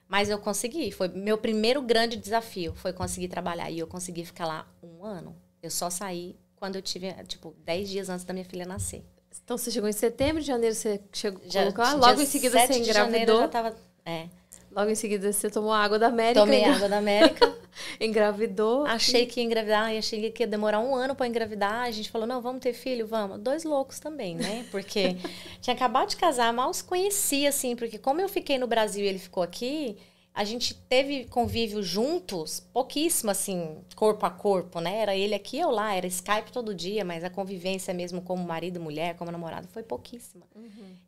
Mas 0.08 0.30
eu 0.30 0.38
consegui. 0.38 0.92
Foi 0.92 1.08
meu 1.08 1.36
primeiro 1.36 1.82
grande 1.82 2.16
desafio, 2.16 2.74
foi 2.74 2.92
conseguir 2.92 3.28
trabalhar. 3.28 3.70
E 3.70 3.78
eu 3.78 3.86
consegui 3.86 4.24
ficar 4.24 4.46
lá 4.46 4.68
um 4.82 5.04
ano. 5.04 5.36
Eu 5.62 5.70
só 5.70 5.90
saí 5.90 6.36
quando 6.54 6.76
eu 6.76 6.82
tive, 6.82 7.12
tipo, 7.24 7.54
10 7.64 7.88
dias 7.88 8.08
antes 8.08 8.24
da 8.24 8.32
minha 8.32 8.44
filha 8.44 8.64
nascer. 8.64 9.04
Então 9.44 9.58
você 9.58 9.70
chegou 9.70 9.88
em 9.88 9.92
setembro, 9.92 10.40
de 10.40 10.46
janeiro 10.46 10.74
você 10.74 11.00
chegou 11.12 11.40
Já, 11.48 11.70
colocou 11.70 11.98
logo 11.98 12.20
em 12.20 12.26
seguida 12.26 12.58
7 12.58 12.72
você 12.72 12.80
de 12.80 12.92
janeiro 12.92 13.32
eu 13.32 13.36
engravidou. 13.36 13.40
já 13.40 13.48
tava... 13.48 13.76
É, 14.04 14.28
Logo 14.76 14.90
em 14.90 14.94
seguida 14.94 15.32
você 15.32 15.48
tomou 15.48 15.72
água 15.72 15.98
da 15.98 16.08
América. 16.08 16.40
tomei 16.42 16.60
engra- 16.60 16.74
água 16.76 16.88
da 16.90 16.98
América. 16.98 17.56
Engravidou. 18.00 18.84
Achei 18.84 19.24
que 19.26 19.40
ia 19.40 19.46
engravidar, 19.46 19.94
e 19.94 19.98
achei 19.98 20.30
que 20.30 20.42
ia 20.42 20.46
demorar 20.46 20.80
um 20.80 20.94
ano 20.94 21.14
para 21.14 21.26
engravidar. 21.26 21.82
A 21.84 21.90
gente 21.90 22.10
falou, 22.10 22.26
não, 22.26 22.40
vamos 22.42 22.60
ter 22.60 22.72
filho, 22.74 23.06
vamos. 23.06 23.38
Dois 23.40 23.64
loucos 23.64 23.98
também, 23.98 24.34
né? 24.36 24.66
Porque 24.70 25.16
tinha 25.62 25.74
acabado 25.74 26.10
de 26.10 26.16
casar, 26.16 26.52
mal 26.52 26.72
se 26.74 26.84
conhecia, 26.84 27.48
assim, 27.48 27.74
porque 27.74 27.98
como 27.98 28.20
eu 28.20 28.28
fiquei 28.28 28.58
no 28.58 28.66
Brasil 28.66 29.04
e 29.04 29.08
ele 29.08 29.18
ficou 29.18 29.42
aqui, 29.42 29.96
a 30.34 30.44
gente 30.44 30.74
teve 30.74 31.24
convívio 31.24 31.82
juntos, 31.82 32.60
pouquíssimo, 32.72 33.30
assim, 33.30 33.78
corpo 33.94 34.26
a 34.26 34.30
corpo, 34.30 34.78
né? 34.80 34.98
Era 34.98 35.16
ele 35.16 35.34
aqui, 35.34 35.58
eu 35.58 35.70
lá, 35.70 35.94
era 35.94 36.06
Skype 36.06 36.52
todo 36.52 36.74
dia, 36.74 37.02
mas 37.04 37.24
a 37.24 37.30
convivência 37.30 37.94
mesmo 37.94 38.20
como 38.20 38.44
marido, 38.44 38.78
mulher, 38.78 39.16
como 39.16 39.30
namorado, 39.30 39.68
foi 39.68 39.82
pouquíssima. 39.82 40.44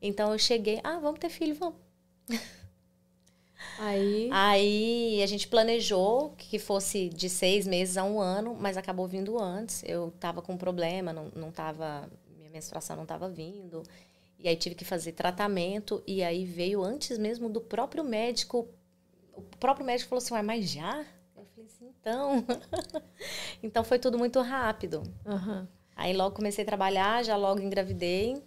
Então 0.01 0.33
eu 0.33 0.39
cheguei, 0.39 0.81
ah, 0.83 0.99
vamos 0.99 1.21
ter 1.21 1.29
filho, 1.29 1.55
vamos. 1.55 1.75
Aí. 3.79 4.29
Aí 4.33 5.23
a 5.23 5.27
gente 5.27 5.49
planejou 5.49 6.35
que 6.37 6.59
fosse 6.59 7.09
de 7.09 7.29
seis 7.29 7.67
meses 7.67 7.97
a 7.97 8.05
um 8.05 8.21
ano, 8.21 8.57
mas 8.59 8.77
acabou 8.77 9.07
vindo 9.07 9.39
antes. 9.39 9.83
Eu 9.85 10.13
tava 10.19 10.43
com 10.43 10.55
um 10.55 10.59
problema, 10.59 11.13
não, 11.13 11.31
não 11.35 11.51
tava. 11.51 12.09
Minha 12.37 12.51
menstruação 12.51 12.97
não 12.97 13.07
tava 13.07 13.29
vindo. 13.29 13.83
E 14.39 14.49
aí 14.49 14.57
tive 14.57 14.75
que 14.75 14.85
fazer 14.85 15.13
tratamento. 15.13 16.03
E 16.07 16.23
aí 16.23 16.45
veio 16.45 16.83
antes 16.83 17.19
mesmo 17.19 17.49
do 17.49 17.61
próprio 17.61 18.05
médico. 18.05 18.69
O 19.35 19.43
próprio 19.43 19.87
médico 19.87 20.09
falou 20.09 20.23
assim: 20.23 20.35
Ué, 20.35 20.43
mas 20.43 20.71
já? 20.71 21.05
Eu 21.37 21.45
falei 21.45 21.67
assim, 21.67 21.93
então. 22.01 22.45
então 23.63 23.85
foi 23.85 23.99
tudo 23.99 24.19
muito 24.19 24.41
rápido. 24.41 25.03
Aham. 25.27 25.69
Aí 25.97 26.13
logo 26.13 26.37
comecei 26.37 26.63
a 26.63 26.67
trabalhar, 26.67 27.25
já 27.25 27.37
logo 27.37 27.61
engravidei. 27.61 28.41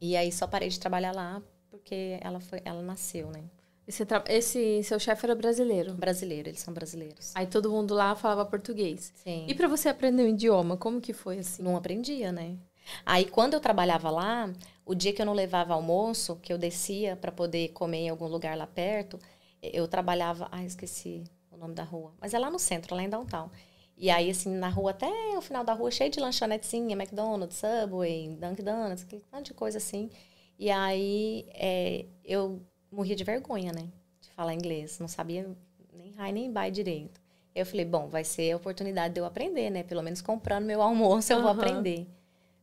E 0.00 0.16
aí 0.16 0.30
só 0.30 0.46
parei 0.46 0.68
de 0.68 0.78
trabalhar 0.78 1.12
lá 1.12 1.42
porque 1.74 2.18
ela, 2.20 2.38
foi, 2.38 2.62
ela 2.64 2.80
nasceu, 2.82 3.30
né? 3.30 3.42
Esse, 3.86 4.06
esse 4.28 4.82
seu 4.84 4.98
chefe 4.98 5.26
era 5.26 5.34
brasileiro. 5.34 5.92
Brasileiro, 5.94 6.48
eles 6.48 6.60
são 6.60 6.72
brasileiros. 6.72 7.32
Aí 7.34 7.46
todo 7.46 7.70
mundo 7.70 7.94
lá 7.94 8.14
falava 8.16 8.44
português. 8.44 9.12
Sim. 9.16 9.44
E 9.46 9.54
pra 9.54 9.68
você 9.68 9.88
aprender 9.88 10.22
o 10.22 10.28
idioma, 10.28 10.76
como 10.76 11.00
que 11.00 11.12
foi 11.12 11.38
assim? 11.38 11.62
Não 11.62 11.76
aprendia, 11.76 12.32
né? 12.32 12.56
Aí 13.04 13.24
quando 13.26 13.54
eu 13.54 13.60
trabalhava 13.60 14.10
lá, 14.10 14.52
o 14.84 14.94
dia 14.94 15.12
que 15.12 15.20
eu 15.20 15.26
não 15.26 15.32
levava 15.32 15.74
almoço, 15.74 16.36
que 16.36 16.52
eu 16.52 16.58
descia 16.58 17.16
para 17.16 17.32
poder 17.32 17.68
comer 17.68 17.98
em 17.98 18.08
algum 18.08 18.26
lugar 18.26 18.56
lá 18.56 18.66
perto, 18.66 19.18
eu 19.62 19.88
trabalhava, 19.88 20.48
ai, 20.50 20.66
esqueci 20.66 21.24
o 21.50 21.56
nome 21.56 21.74
da 21.74 21.84
rua, 21.84 22.12
mas 22.20 22.34
é 22.34 22.38
lá 22.38 22.50
no 22.50 22.58
centro, 22.58 22.94
lá 22.94 23.02
em 23.02 23.08
downtown. 23.08 23.50
E 23.96 24.10
aí 24.10 24.28
assim, 24.28 24.50
na 24.50 24.68
rua 24.68 24.90
até 24.90 25.08
o 25.36 25.40
final 25.40 25.64
da 25.64 25.72
rua 25.72 25.90
cheio 25.90 26.10
de 26.10 26.20
lanchonetezinha, 26.20 26.96
McDonald's, 26.96 27.56
Subway, 27.56 28.28
Dunkin' 28.36 28.64
Donuts, 28.64 29.04
aquele 29.04 29.22
tanto 29.30 29.46
de 29.46 29.54
coisa 29.54 29.78
assim. 29.78 30.10
E 30.58 30.70
aí 30.70 31.46
é, 31.54 32.04
eu 32.24 32.60
morria 32.94 33.16
de 33.16 33.24
vergonha, 33.24 33.72
né? 33.72 33.88
De 34.20 34.30
falar 34.30 34.54
inglês, 34.54 34.98
não 34.98 35.08
sabia 35.08 35.48
nem 35.92 36.10
hi 36.16 36.32
nem 36.32 36.52
bye 36.52 36.70
direito. 36.70 37.20
Eu 37.54 37.64
falei, 37.64 37.84
bom, 37.84 38.08
vai 38.08 38.24
ser 38.24 38.52
a 38.52 38.56
oportunidade 38.56 39.14
de 39.14 39.20
eu 39.20 39.24
aprender, 39.24 39.70
né? 39.70 39.82
Pelo 39.82 40.02
menos 40.02 40.20
comprando 40.20 40.64
meu 40.64 40.82
almoço 40.82 41.32
eu 41.32 41.40
vou 41.40 41.50
aprender. 41.50 42.06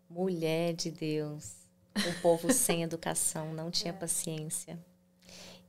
Mulher 0.09 0.73
de 0.73 0.91
Deus. 0.91 1.53
Um 1.95 2.21
povo 2.21 2.51
sem 2.53 2.83
educação, 2.83 3.53
não 3.53 3.71
tinha 3.71 3.93
paciência. 3.93 4.77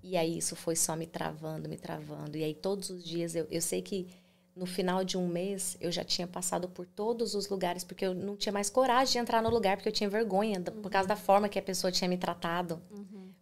E 0.02 0.16
aí 0.16 0.38
isso 0.38 0.56
foi 0.56 0.74
só 0.74 0.96
me 0.96 1.06
travando, 1.06 1.68
me 1.68 1.76
travando. 1.76 2.36
E 2.36 2.42
aí 2.42 2.54
todos 2.54 2.90
os 2.90 3.04
dias 3.04 3.36
eu, 3.36 3.46
eu 3.50 3.62
sei 3.62 3.80
que 3.80 4.08
no 4.56 4.66
final 4.66 5.04
de 5.04 5.16
um 5.16 5.28
mês 5.28 5.76
eu 5.80 5.90
já 5.92 6.02
tinha 6.04 6.26
passado 6.26 6.68
por 6.68 6.84
todos 6.86 7.34
os 7.36 7.48
lugares, 7.48 7.84
porque 7.84 8.04
eu 8.04 8.12
não 8.14 8.36
tinha 8.36 8.52
mais 8.52 8.68
coragem 8.68 9.12
de 9.12 9.18
entrar 9.18 9.40
no 9.40 9.48
lugar, 9.50 9.76
porque 9.76 9.88
eu 9.88 9.92
tinha 9.92 10.10
vergonha, 10.10 10.58
da- 10.58 10.72
por 10.72 10.90
causa 10.90 11.08
da 11.08 11.16
forma 11.16 11.48
que 11.48 11.58
a 11.58 11.62
pessoa 11.62 11.92
tinha 11.92 12.08
me 12.08 12.18
tratado. 12.18 12.82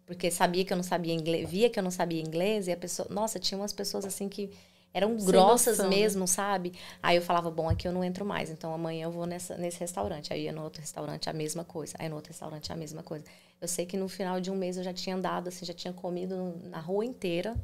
Porque 0.05 0.29
sabia 0.29 0.65
que 0.65 0.73
eu 0.73 0.77
não 0.77 0.83
sabia 0.83 1.13
inglês, 1.13 1.49
via 1.49 1.69
que 1.69 1.79
eu 1.79 1.83
não 1.83 1.91
sabia 1.91 2.21
inglês, 2.21 2.67
e 2.67 2.71
a 2.71 2.77
pessoa. 2.77 3.07
Nossa, 3.09 3.39
tinha 3.39 3.57
umas 3.57 3.71
pessoas 3.71 4.03
assim 4.05 4.27
que 4.27 4.49
eram 4.93 5.17
Sem 5.17 5.27
grossas 5.27 5.77
noção, 5.77 5.89
né? 5.89 5.95
mesmo, 5.95 6.27
sabe? 6.27 6.73
Aí 7.01 7.15
eu 7.15 7.21
falava, 7.21 7.49
bom, 7.49 7.69
aqui 7.69 7.87
eu 7.87 7.93
não 7.93 8.03
entro 8.03 8.25
mais, 8.25 8.49
então 8.49 8.73
amanhã 8.73 9.05
eu 9.05 9.11
vou 9.11 9.25
nessa, 9.25 9.57
nesse 9.57 9.79
restaurante. 9.79 10.33
Aí 10.33 10.43
ia 10.43 10.51
no 10.51 10.63
outro 10.63 10.81
restaurante 10.81 11.29
a 11.29 11.33
mesma 11.33 11.63
coisa. 11.63 11.95
Aí 11.97 12.09
no 12.09 12.15
outro 12.15 12.29
restaurante 12.31 12.73
a 12.73 12.75
mesma 12.75 13.01
coisa. 13.01 13.23
Eu 13.61 13.67
sei 13.69 13.85
que 13.85 13.95
no 13.95 14.09
final 14.09 14.41
de 14.41 14.51
um 14.51 14.55
mês 14.55 14.75
eu 14.75 14.83
já 14.83 14.91
tinha 14.93 15.15
andado, 15.15 15.47
assim, 15.47 15.65
já 15.65 15.73
tinha 15.73 15.93
comido 15.93 16.59
na 16.65 16.79
rua 16.79 17.05
inteira, 17.05 17.55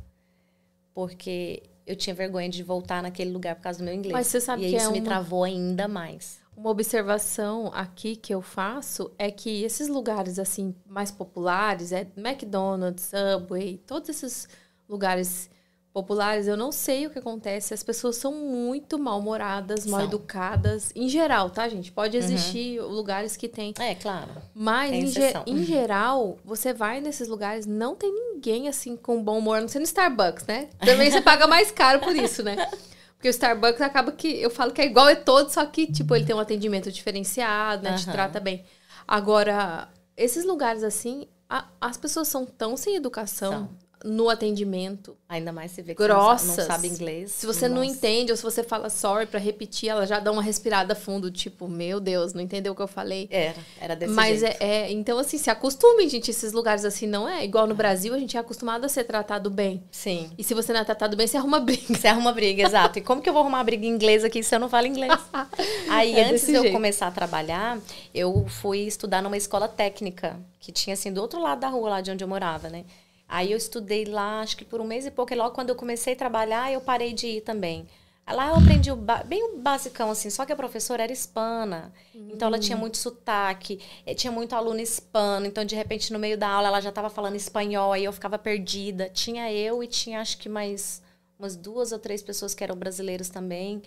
porque 0.94 1.64
eu 1.86 1.96
tinha 1.96 2.14
vergonha 2.14 2.50
de 2.50 2.64
voltar 2.64 3.02
naquele 3.04 3.32
lugar 3.32 3.56
por 3.56 3.62
causa 3.62 3.80
do 3.80 3.86
meu 3.86 3.94
inglês. 3.94 4.14
Mas 4.14 4.28
você 4.28 4.42
sabe 4.42 4.66
e 4.66 4.70
que 4.70 4.76
é 4.76 4.80
isso 4.80 4.92
me 4.92 5.00
uma- 5.00 5.06
travou 5.06 5.44
ainda 5.44 5.88
mais. 5.88 6.40
Uma 6.58 6.72
observação 6.72 7.70
aqui 7.72 8.16
que 8.16 8.34
eu 8.34 8.42
faço 8.42 9.12
é 9.20 9.30
que 9.30 9.62
esses 9.64 9.88
lugares 9.88 10.40
assim 10.40 10.74
mais 10.90 11.12
populares, 11.12 11.92
é 11.92 12.08
McDonald's, 12.18 13.12
Subway, 13.12 13.78
todos 13.86 14.10
esses 14.10 14.48
lugares 14.90 15.52
populares, 15.94 16.48
eu 16.48 16.58
não 16.58 16.72
sei 16.72 17.06
o 17.06 17.10
que 17.12 17.18
acontece, 17.20 17.74
as 17.76 17.82
pessoas 17.84 18.16
são 18.18 18.32
muito 18.32 18.98
mal-humoradas, 19.00 19.86
mal 19.86 20.02
educadas, 20.04 20.92
em 20.96 21.08
geral, 21.10 21.50
tá, 21.50 21.68
gente? 21.70 21.92
Pode 21.92 22.16
existir 22.18 22.80
lugares 22.82 23.36
que 23.38 23.48
tem, 23.48 23.74
É, 23.80 23.94
claro. 23.96 24.30
mas 24.54 24.92
em, 24.94 25.08
ge- 25.08 25.34
em 25.48 25.64
geral, 25.64 26.38
você 26.46 26.72
vai 26.74 27.02
nesses 27.02 27.28
lugares, 27.28 27.66
não 27.68 27.96
tem 27.96 28.12
ninguém 28.14 28.68
assim 28.68 28.96
com 28.96 29.24
bom 29.24 29.38
humor, 29.40 29.60
não 29.62 29.68
ser 29.68 29.80
no 29.80 29.86
Starbucks, 29.86 30.46
né? 30.46 30.70
Também 30.80 31.10
você 31.12 31.22
paga 31.22 31.46
mais 31.48 31.72
caro 31.72 32.00
por 32.00 32.16
isso, 32.16 32.42
né? 32.44 32.56
Porque 33.18 33.28
o 33.30 33.32
Starbucks 33.32 33.82
acaba 33.82 34.12
que 34.12 34.28
eu 34.42 34.50
falo 34.50 34.72
que 34.72 34.82
é 34.82 34.86
igual 34.86 35.08
a 35.08 35.16
todos, 35.16 35.54
só 35.54 35.66
que, 35.66 35.92
tipo, 35.92 36.16
ele 36.16 36.26
tem 36.26 36.36
um 36.36 36.40
atendimento 36.40 36.92
diferenciado, 36.92 37.84
né? 37.84 37.96
Te 37.96 38.04
Aham. 38.04 38.12
trata 38.12 38.40
bem. 38.40 38.64
Agora, 39.08 39.90
esses 40.16 40.46
lugares 40.46 40.84
assim, 40.84 41.28
a- 41.50 41.66
as 41.82 41.98
pessoas 41.98 42.28
são 42.28 42.46
tão 42.46 42.78
sem 42.78 42.96
educação. 42.96 43.70
No 44.08 44.30
atendimento. 44.30 45.16
Ainda 45.30 45.52
mais 45.52 45.72
se 45.72 45.82
vê 45.82 45.94
que 45.94 46.02
grossas. 46.02 46.48
você 46.52 46.62
não 46.62 46.68
sabe 46.68 46.88
inglês. 46.88 47.32
Se 47.32 47.46
você 47.46 47.68
não 47.68 47.78
Nossa. 47.84 47.92
entende 47.92 48.32
ou 48.32 48.38
se 48.38 48.44
você 48.44 48.64
fala 48.64 48.90
sorry 48.90 49.26
pra 49.26 49.40
repetir, 49.40 49.90
ela 49.90 50.06
já 50.08 50.20
dá 50.20 50.32
uma 50.32 50.42
respirada 50.42 50.96
fundo, 50.96 51.30
tipo, 51.30 51.68
meu 51.68 52.00
Deus, 52.00 52.34
não 52.34 52.42
entendeu 52.42 52.72
o 52.72 52.76
que 52.76 52.82
eu 52.82 52.88
falei. 52.88 53.28
Era, 53.30 53.56
era 53.82 53.96
desse 53.96 54.14
Mas 54.14 54.40
jeito. 54.40 54.58
é, 54.62 54.66
é- 54.88 54.92
então 54.92 55.20
assim, 55.20 55.38
se 55.38 55.50
acostumem, 55.50 56.08
gente, 56.08 56.32
esses 56.32 56.54
lugares 56.54 56.86
assim 56.86 57.06
não 57.06 57.28
é 57.28 57.44
igual 57.44 57.68
no 57.68 57.76
Brasil, 57.76 58.14
a 58.14 58.18
gente 58.20 58.38
é 58.38 58.40
acostumado 58.40 58.86
a 58.86 58.90
ser 58.90 59.04
tratado 59.04 59.50
bem. 59.50 59.84
Sim. 59.92 60.32
E 60.38 60.44
se 60.44 60.54
você 60.54 60.72
não 60.72 60.80
é 60.80 60.84
tratado 60.86 61.18
bem, 61.18 61.28
você 61.28 61.36
arruma 61.38 61.60
briga. 61.60 61.94
Você 61.94 62.08
arruma 62.08 62.32
briga, 62.32 62.64
exato. 62.64 63.00
E 63.00 63.02
como 63.02 63.22
que 63.22 63.28
eu 63.28 63.34
vou 63.34 63.42
arrumar 63.42 63.64
briga 63.66 63.86
em 63.86 63.90
inglês 63.90 64.24
aqui 64.24 64.42
se 64.42 64.56
eu 64.56 64.60
não 64.60 64.70
falo 64.70 64.88
inglês? 64.88 65.12
Aí, 65.90 66.14
É 66.18 66.30
antes 66.30 66.46
de 66.46 66.54
eu 66.54 66.62
jeito. 66.62 66.74
começar 66.74 67.08
a 67.08 67.12
trabalhar, 67.12 67.78
eu 68.14 68.46
fui 68.48 68.80
estudar 68.80 69.22
numa 69.22 69.36
escola 69.38 69.68
técnica, 69.68 70.40
que 70.60 70.72
tinha, 70.72 70.94
assim, 70.94 71.12
do 71.12 71.22
outro 71.22 71.42
lado 71.42 71.60
da 71.60 71.68
rua, 71.70 71.90
lá 71.90 72.02
de 72.02 72.12
onde 72.12 72.24
eu 72.24 72.28
morava, 72.28 72.70
né? 72.70 72.84
Aí 73.28 73.52
eu 73.52 73.58
estudei 73.58 74.06
lá, 74.06 74.42
acho 74.42 74.56
que 74.56 74.64
por 74.64 74.80
um 74.80 74.86
mês 74.86 75.06
e 75.06 75.12
pouco, 75.12 75.34
e 75.34 75.36
logo 75.36 75.54
quando 75.54 75.70
eu 75.70 75.76
comecei 75.76 76.14
a 76.14 76.16
trabalhar, 76.16 76.72
eu 76.72 76.80
parei 76.80 77.14
de 77.14 77.28
ir 77.28 77.42
também. 77.42 77.88
Lá 78.30 78.50
eu 78.50 78.56
aprendi 78.56 78.92
o 78.92 78.96
bem 78.96 79.42
o 79.44 79.58
basicão, 79.58 80.12
assim, 80.12 80.30
só 80.30 80.46
que 80.46 80.52
a 80.52 80.56
professora 80.56 81.04
era 81.04 81.14
hispana. 81.14 81.94
Então 82.14 82.50
ela 82.50 82.60
tinha 82.60 82.78
muito 82.78 82.98
sotaque, 82.98 83.80
eh, 84.06 84.14
tinha 84.14 84.32
muito 84.32 84.54
aluno 84.54 84.82
hispano. 84.82 85.46
Então, 85.46 85.64
de 85.64 85.76
repente, 85.76 86.12
no 86.12 86.20
meio 86.20 86.38
da 86.38 86.50
aula, 86.50 86.68
ela 86.68 86.82
já 86.82 86.90
estava 86.90 87.10
falando 87.10 87.36
espanhol, 87.36 87.94
aí 87.94 88.04
eu 88.04 88.12
ficava 88.12 88.38
perdida. 88.38 89.10
Tinha 89.10 89.50
eu 89.52 89.82
e 89.82 89.88
tinha, 89.88 90.20
acho 90.20 90.38
que 90.38 90.50
mais 90.50 91.02
umas 91.40 91.56
duas 91.56 91.94
ou 91.94 92.00
três 92.00 92.22
pessoas 92.22 92.54
que 92.54 92.64
eram 92.64 92.76
brasileiros 92.76 93.30
também. 93.30 93.82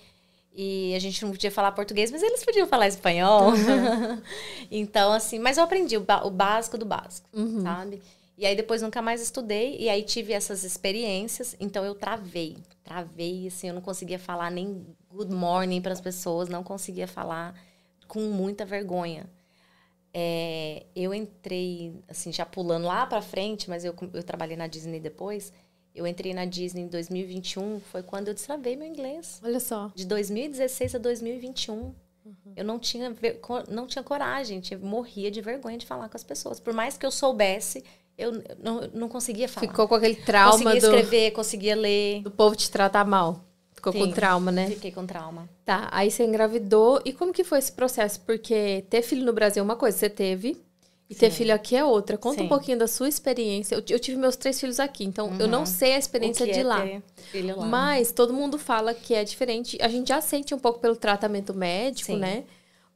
E 0.55 0.95
a 0.95 0.99
gente 0.99 1.23
não 1.23 1.33
podia 1.33 1.51
falar 1.51 1.73
português, 1.73 2.11
mas 2.11 2.23
eles 2.23 2.43
podiam 2.43 2.67
falar 2.67 2.89
espanhol. 2.89 3.53
então, 4.71 5.13
assim, 5.13 5.39
mas 5.39 5.59
eu 5.59 5.65
aprendi 5.65 5.99
o, 5.99 6.05
o 6.25 6.31
básico 6.31 6.79
do 6.79 6.87
básico, 6.87 7.29
sabe? 7.63 8.01
E 8.41 8.47
aí 8.47 8.57
depois 8.57 8.81
nunca 8.81 9.03
mais 9.03 9.21
estudei, 9.21 9.77
e 9.79 9.91
aí 9.91 10.03
tive 10.03 10.33
essas 10.33 10.65
experiências, 10.65 11.55
então 11.61 11.85
eu 11.85 11.95
travei. 11.95 12.57
Travei, 12.83 13.49
assim, 13.49 13.69
eu 13.69 13.75
não 13.75 13.83
conseguia 13.83 14.19
falar 14.19 14.51
nem 14.51 14.87
good 15.11 15.31
morning 15.31 15.83
para 15.83 15.93
as 15.93 16.01
pessoas, 16.01 16.49
não 16.49 16.65
conseguia 16.65 17.07
falar 17.07 17.55
com 18.09 18.21
muita 18.21 18.65
vergonha. 18.65 19.29
É, 20.15 20.87
eu 20.97 21.13
entrei, 21.13 21.95
assim, 22.09 22.33
já 22.33 22.47
pulando 22.47 22.87
lá 22.87 23.05
pra 23.05 23.21
frente, 23.21 23.69
mas 23.69 23.85
eu, 23.85 23.95
eu 24.15 24.23
trabalhei 24.23 24.57
na 24.57 24.67
Disney 24.67 25.01
depois. 25.01 25.53
Eu 25.95 26.07
entrei 26.07 26.33
na 26.33 26.47
Disney 26.47 26.85
em 26.85 26.89
2021, 26.89 27.79
foi 27.81 28.03
quando 28.03 28.29
eu 28.29 28.35
destravei 28.35 28.75
meu 28.75 28.89
inglês. 28.89 29.39
Olha 29.45 29.61
só. 29.61 29.93
De 29.95 30.07
2016 30.07 30.95
a 30.95 30.99
2021. 30.99 31.93
Eu 32.57 32.65
não 32.65 32.79
tinha, 32.79 33.15
não 33.69 33.87
tinha 33.87 34.03
coragem, 34.03 34.63
eu 34.71 34.79
morria 34.81 35.31
de 35.31 35.41
vergonha 35.41 35.77
de 35.77 35.87
falar 35.87 36.09
com 36.09 36.17
as 36.17 36.25
pessoas. 36.25 36.61
Por 36.61 36.73
mais 36.73 36.97
que 36.97 37.05
eu 37.05 37.11
soubesse, 37.11 37.85
eu 38.21 38.43
não, 38.63 38.81
não 38.95 39.09
conseguia 39.09 39.49
falar. 39.49 39.67
Ficou 39.69 39.89
com 39.89 39.95
aquele 39.95 40.15
trauma 40.17 40.53
conseguia 40.53 40.81
do, 40.81 40.87
escrever, 40.87 41.31
conseguia 41.33 41.77
ler. 41.77 42.23
do 42.23 42.31
povo 42.31 42.55
te 42.57 42.71
tratar 42.71 43.05
mal. 43.05 43.45
Ficou 43.75 43.93
com 43.95 44.05
Sim. 44.05 44.13
trauma, 44.13 44.53
né? 44.53 44.67
Fiquei 44.69 44.93
com 44.93 45.07
trauma. 45.07 45.49
Tá, 45.65 45.89
aí 45.91 46.11
você 46.11 46.25
engravidou. 46.25 47.01
E 47.05 47.13
como 47.15 47.33
que 47.33 47.43
foi 47.43 47.59
esse 47.59 47.73
processo? 47.73 48.21
Porque 48.21 48.85
ter 48.91 49.01
filho 49.03 49.25
no 49.25 49.33
Brasil 49.33 49.61
é 49.61 49.65
uma 49.65 49.77
coisa, 49.77 49.97
você 49.97 50.11
teve. 50.11 50.61
E 51.09 51.15
ter 51.15 51.31
Sim. 51.31 51.39
filho 51.39 51.55
aqui 51.55 51.75
é 51.75 51.83
outra. 51.85 52.17
Conta 52.19 52.41
um 52.41 52.45
Sim. 52.45 52.49
pouquinho 52.49 52.79
da 52.79 52.87
sua 52.87 53.09
experiência. 53.09 53.75
Eu, 53.75 53.83
eu 53.89 53.99
tive 53.99 54.17
meus 54.19 54.37
três 54.37 54.61
filhos 54.61 54.79
aqui, 54.79 55.05
então 55.05 55.33
eu 55.41 55.49
não 55.49 55.61
Uhum. 55.61 55.67
sei 55.67 55.95
a 55.95 55.97
O 55.97 55.99
experiência 55.99 56.45
de 56.47 56.61
é 56.61 56.63
lá. 56.63 56.83
ter 56.83 57.03
filho 57.33 57.57
lá. 57.59 57.67
Mas 57.67 58.13
todo 58.13 58.33
mundo 58.35 58.59
fala 58.59 58.93
que 58.95 59.15
é 59.15 59.25
diferente. 59.25 59.77
A 59.81 59.89
gente 59.89 60.09
já 60.09 60.21
sente 60.21 60.55
um 60.55 60.59
pouco 60.59 60.79
pelo 60.79 60.95
tratamento 60.95 61.53
médico, 61.55 62.15
né? 62.17 62.45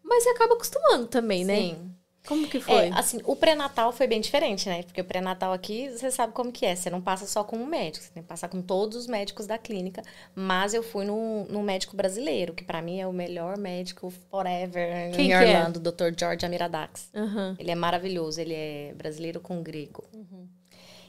Mas 0.02 0.22
você 0.22 0.28
acaba 0.30 0.54
acostumando 0.54 1.06
também, 1.06 1.44
né? 1.44 1.56
Sim. 1.56 1.93
Como 2.26 2.48
que 2.48 2.58
foi? 2.58 2.86
É, 2.86 2.90
assim, 2.94 3.20
o 3.24 3.36
pré-natal 3.36 3.92
foi 3.92 4.06
bem 4.06 4.20
diferente, 4.20 4.66
né? 4.68 4.82
Porque 4.82 5.00
o 5.00 5.04
pré-natal 5.04 5.52
aqui, 5.52 5.90
você 5.90 6.10
sabe 6.10 6.32
como 6.32 6.50
que 6.50 6.64
é. 6.64 6.74
Você 6.74 6.88
não 6.88 7.00
passa 7.00 7.26
só 7.26 7.44
com 7.44 7.56
um 7.56 7.66
médico, 7.66 8.04
você 8.04 8.12
tem 8.12 8.22
que 8.22 8.28
passar 8.28 8.48
com 8.48 8.62
todos 8.62 8.96
os 8.96 9.06
médicos 9.06 9.46
da 9.46 9.58
clínica. 9.58 10.02
Mas 10.34 10.72
eu 10.72 10.82
fui 10.82 11.04
num, 11.04 11.44
num 11.50 11.62
médico 11.62 11.94
brasileiro, 11.94 12.54
que 12.54 12.64
pra 12.64 12.80
mim 12.80 12.98
é 12.98 13.06
o 13.06 13.12
melhor 13.12 13.58
médico 13.58 14.10
forever 14.30 15.12
Quem 15.14 15.26
em 15.26 15.32
é? 15.32 15.38
Orlando, 15.38 15.78
o 15.78 15.82
Dr. 15.82 16.18
George 16.18 16.46
Amiradax. 16.46 17.10
Aham. 17.14 17.56
Ele 17.58 17.70
é 17.70 17.74
maravilhoso, 17.74 18.40
ele 18.40 18.54
é 18.54 18.94
brasileiro 18.96 19.38
com 19.38 19.62
grego. 19.62 20.04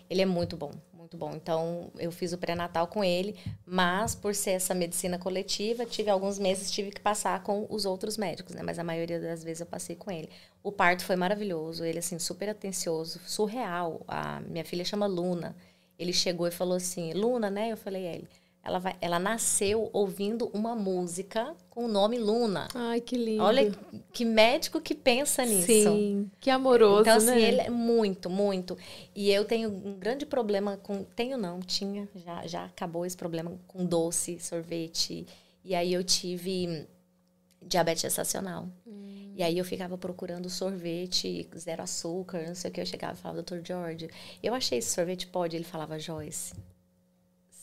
Ele 0.10 0.22
é 0.22 0.26
muito 0.26 0.58
bom, 0.58 0.72
muito 1.06 1.18
bom. 1.18 1.32
Então, 1.36 1.92
eu 1.98 2.12
fiz 2.12 2.34
o 2.34 2.38
pré-natal 2.38 2.88
com 2.88 3.04
ele, 3.04 3.36
mas 3.66 4.16
por 4.16 4.34
ser 4.34 4.52
essa 4.52 4.74
medicina 4.74 5.20
coletiva, 5.20 5.86
tive 5.86 6.10
alguns 6.10 6.40
meses 6.40 6.72
tive 6.72 6.90
que 6.90 7.00
passar 7.00 7.44
com 7.44 7.68
os 7.70 7.86
outros 7.86 8.18
médicos, 8.18 8.56
né? 8.56 8.64
Mas 8.64 8.80
a 8.80 8.84
maioria 8.84 9.20
das 9.20 9.44
vezes 9.44 9.62
eu 9.62 9.68
passei 9.68 9.96
com 9.96 10.10
ele. 10.10 10.30
O 10.64 10.72
parto 10.72 11.04
foi 11.06 11.16
maravilhoso, 11.16 11.86
ele 11.86 12.00
assim 12.00 12.18
super 12.18 12.50
atencioso, 12.50 13.20
surreal. 13.26 14.02
A 14.08 14.42
minha 14.42 14.66
filha 14.66 14.84
chama 14.84 15.06
Luna. 15.06 15.56
Ele 15.98 16.12
chegou 16.12 16.48
e 16.48 16.52
falou 16.52 16.76
assim: 16.76 17.14
"Luna, 17.14 17.50
né?" 17.50 17.72
Eu 17.72 17.78
falei 17.78 18.08
a 18.08 18.14
ele. 18.16 18.28
Ela 18.66 18.80
vai, 18.80 18.96
ela 19.00 19.20
nasceu 19.20 19.92
ouvindo 19.94 20.50
uma 20.52 20.76
música 20.76 21.56
com 21.70 21.86
o 21.86 21.88
nome 21.88 22.18
Luna. 22.18 22.68
Ai, 22.74 23.00
que 23.00 23.16
lindo. 23.16 23.44
Olha 23.44 23.72
que 24.12 24.26
médico 24.26 24.82
que 24.82 24.96
pensa 24.96 25.46
nisso. 25.46 25.68
Sim, 25.68 26.32
que 26.40 26.50
amoroso, 26.50 27.02
Então, 27.02 27.18
assim, 27.18 27.28
né? 27.28 27.42
ele 27.42 27.62
é 27.62 27.70
muito, 27.70 28.28
muito. 28.28 28.76
E 29.16 29.30
eu 29.32 29.46
tenho 29.46 29.70
um 29.70 30.00
grande 30.00 30.26
problema 30.26 30.78
com. 30.78 31.04
Tenho 31.16 31.38
não, 31.38 31.60
tinha, 31.60 32.10
já, 32.16 32.48
já 32.48 32.66
acabou 32.66 33.06
esse 33.06 33.16
problema 33.16 33.54
com 33.68 33.86
doce, 33.86 34.40
sorvete. 34.40 35.28
E 35.64 35.76
aí 35.76 35.94
eu 35.94 36.04
tive 36.04 36.88
diabetes 37.62 38.02
gestacional. 38.02 38.68
E 39.38 39.44
aí 39.44 39.58
eu 39.58 39.66
ficava 39.66 39.98
procurando 39.98 40.50
sorvete, 40.50 41.48
zero 41.58 41.84
açúcar, 41.84 42.48
não 42.48 42.56
sei 42.56 42.72
o 42.72 42.74
que. 42.74 42.82
Eu 42.82 42.86
chegava 42.86 43.14
e 43.14 43.18
falava, 43.18 43.44
doutor 43.44 43.62
George, 43.64 44.10
eu 44.42 44.54
achei 44.54 44.78
esse 44.80 44.92
sorvete, 44.92 45.28
pode? 45.28 45.56
Ele 45.56 45.66
falava, 45.66 46.00
Joyce, 46.00 46.54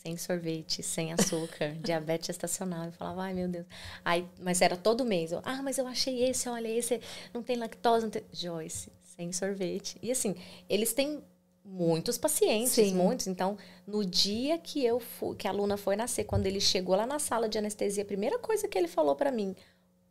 sem 0.03 0.17
sorvete, 0.17 0.83
sem 0.83 1.13
açúcar, 1.13 1.77
diabetes 1.81 2.27
gestacional. 2.27 2.87
Eu 2.87 2.93
falava, 2.93 3.23
ai 3.23 3.33
meu 3.33 3.49
Deus. 3.49 3.67
Aí, 4.05 4.27
mas 4.41 4.61
era 4.61 4.77
todo 4.77 5.05
mês. 5.05 5.31
Eu, 5.31 5.41
ah, 5.45 5.63
mas 5.63 5.79
eu 5.79 5.87
achei 5.87 6.25
esse, 6.25 6.49
olha, 6.49 6.69
esse 6.69 7.01
não 7.33 7.43
tem 7.43 7.57
lactose, 7.57 8.05
não 8.05 8.11
tem. 8.11 8.25
Joyce, 8.33 8.91
sem 9.03 9.33
sorvete. 9.33 9.97
E 10.03 10.11
assim, 10.11 10.35
eles 10.69 10.93
têm 10.93 11.23
muitos 11.65 12.19
pacientes, 12.19 12.73
Sim. 12.73 12.95
muitos. 12.95 13.29
Então, 13.29 13.57
no 13.87 14.05
dia 14.05 14.59
que 14.59 14.85
eu 14.85 14.99
fui, 14.99 15.37
que 15.37 15.47
a 15.47 15.53
Luna 15.53 15.77
foi 15.77 15.95
nascer, 15.95 16.25
quando 16.25 16.47
ele 16.47 16.61
chegou 16.61 16.97
lá 16.97 17.07
na 17.07 17.21
sala 17.21 17.49
de 17.49 17.57
anestesia, 17.57 18.03
a 18.03 18.07
primeira 18.07 18.39
coisa 18.41 18.67
que 18.67 18.77
ele 18.77 18.89
falou 18.89 19.15
pra 19.15 19.31
mim, 19.31 19.55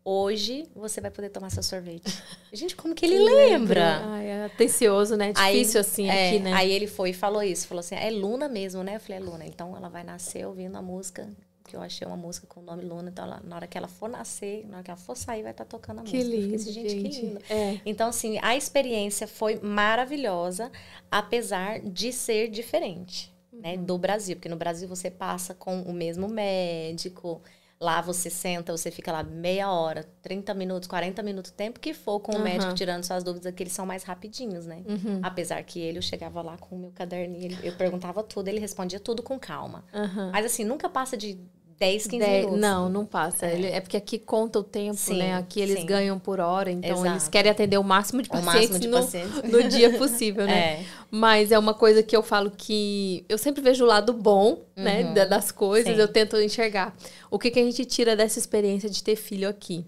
hoje 0.03 0.67
você 0.75 0.99
vai 1.01 1.11
poder 1.11 1.29
tomar 1.29 1.49
seu 1.49 1.63
sorvete. 1.63 2.21
Gente, 2.51 2.75
como 2.75 2.93
que 2.95 3.05
ele 3.05 3.19
lembra? 3.19 4.01
Ai, 4.05 4.27
é 4.27 4.45
atencioso, 4.45 5.15
né? 5.15 5.31
Aí, 5.35 5.59
Difícil 5.59 5.81
assim 5.81 6.07
é, 6.09 6.29
aqui, 6.29 6.39
né? 6.39 6.53
Aí 6.53 6.71
ele 6.71 6.87
foi 6.87 7.11
e 7.11 7.13
falou 7.13 7.43
isso. 7.43 7.67
Falou 7.67 7.79
assim, 7.79 7.95
é 7.95 8.09
Luna 8.09 8.47
mesmo, 8.49 8.83
né? 8.83 8.95
Eu 8.95 8.99
falei, 8.99 9.17
é 9.17 9.21
Luna. 9.23 9.45
Então, 9.45 9.75
ela 9.77 9.89
vai 9.89 10.03
nascer 10.03 10.45
ouvindo 10.45 10.75
a 10.77 10.81
música, 10.81 11.29
que 11.67 11.75
eu 11.75 11.81
achei 11.81 12.05
uma 12.05 12.17
música 12.17 12.45
com 12.47 12.59
o 12.59 12.63
nome 12.63 12.83
Luna. 12.83 13.09
Então, 13.09 13.23
ela- 13.25 13.41
na 13.43 13.55
hora 13.55 13.67
que 13.67 13.77
ela 13.77 13.87
for 13.87 14.09
nascer, 14.09 14.65
na 14.67 14.77
hora 14.77 14.83
que 14.83 14.91
ela 14.91 14.99
for 14.99 15.15
sair, 15.15 15.43
vai 15.43 15.51
estar 15.51 15.65
tocando 15.65 15.99
a 15.99 16.03
que 16.03 16.17
música. 16.17 16.35
Lindo, 16.35 16.55
assim, 16.55 16.71
gente. 16.73 16.95
que 16.95 17.21
lindo. 17.25 17.39
É. 17.49 17.79
Então, 17.85 18.09
assim, 18.09 18.37
a 18.41 18.55
experiência 18.57 19.27
foi 19.27 19.59
maravilhosa, 19.61 20.71
apesar 21.09 21.79
de 21.79 22.11
ser 22.11 22.49
diferente, 22.49 23.31
né, 23.53 23.75
Uhum. 23.75 23.83
do 23.85 23.97
Brasil. 23.97 24.35
Porque 24.35 24.49
no 24.49 24.55
Brasil 24.57 24.87
você 24.87 25.09
passa 25.11 25.53
com 25.53 25.81
o 25.83 25.93
mesmo 25.93 26.27
médico, 26.27 27.41
lá 27.81 27.99
você 27.99 28.29
senta, 28.29 28.71
você 28.71 28.91
fica 28.91 29.11
lá 29.11 29.23
meia 29.23 29.71
hora, 29.71 30.07
30 30.21 30.53
minutos, 30.53 30.87
40 30.87 31.23
minutos, 31.23 31.49
o 31.49 31.53
tempo 31.55 31.79
que 31.79 31.95
for 31.95 32.19
com 32.19 32.33
o 32.33 32.35
Aham. 32.35 32.43
médico 32.43 32.73
tirando 32.75 33.03
suas 33.03 33.23
dúvidas, 33.23 33.51
que 33.55 33.63
eles 33.63 33.73
são 33.73 33.87
mais 33.87 34.03
rapidinhos, 34.03 34.67
né? 34.67 34.83
Uhum. 34.85 35.19
Apesar 35.23 35.63
que 35.63 35.79
ele, 35.79 35.97
eu 35.97 36.01
chegava 36.01 36.43
lá 36.43 36.57
com 36.57 36.75
o 36.75 36.79
meu 36.79 36.91
caderninho, 36.91 37.57
eu 37.63 37.73
perguntava 37.73 38.21
tudo, 38.21 38.47
ele 38.47 38.59
respondia 38.59 38.99
tudo 38.99 39.23
com 39.23 39.39
calma. 39.39 39.83
Aham. 39.91 40.29
Mas 40.31 40.45
assim, 40.45 40.63
nunca 40.63 40.87
passa 40.87 41.17
de 41.17 41.39
10, 41.81 42.03
15 42.07 42.19
Dez- 42.25 42.39
minutos. 42.45 42.61
Não, 42.61 42.87
não 42.89 43.05
passa. 43.05 43.47
É. 43.47 43.53
Ele- 43.55 43.67
É. 43.67 43.81
porque 43.81 43.97
aqui 43.97 44.19
conta 44.19 44.59
o 44.59 44.63
tempo, 44.63 44.95
Sim, 44.97 45.17
né? 45.17 45.33
Aqui 45.35 45.59
eles 45.59 45.79
sim. 45.79 45.85
ganham 45.85 46.19
por 46.19 46.39
hora, 46.39 46.69
então 46.71 47.03
eles 47.05 47.17
Exato. 47.23 47.31
querem 47.31 47.51
atender 47.51 47.77
o 47.79 47.83
máximo 47.83 48.21
de 48.21 48.29
pacientes, 48.29 48.53
máximo 48.69 48.79
de 48.79 48.87
no, 48.87 48.97
pacientes. 48.97 49.51
no 49.51 49.63
dia 49.67 49.97
possível, 49.97 50.45
né? 50.45 50.53
É. 50.81 50.85
Mas 51.09 51.51
é 51.51 51.57
uma 51.57 51.73
coisa 51.73 52.03
que 52.03 52.15
eu 52.15 52.21
falo 52.21 52.51
que 52.55 53.25
eu 53.27 53.37
sempre 53.37 53.61
vejo 53.61 53.83
o 53.83 53.87
lado 53.87 54.13
bom, 54.13 54.59
né, 54.75 55.03
Uhum. 55.05 55.13
da- 55.15 55.25
das 55.25 55.51
coisas, 55.51 55.95
Sim. 55.95 55.99
eu 55.99 56.07
tento 56.07 56.39
enxergar. 56.39 56.95
O 57.31 57.39
que, 57.39 57.49
que 57.49 57.59
a 57.59 57.63
gente 57.63 57.83
tira 57.83 58.15
dessa 58.15 58.37
experiência 58.37 58.87
de 58.89 59.03
ter 59.03 59.15
filho 59.15 59.49
aqui? 59.49 59.83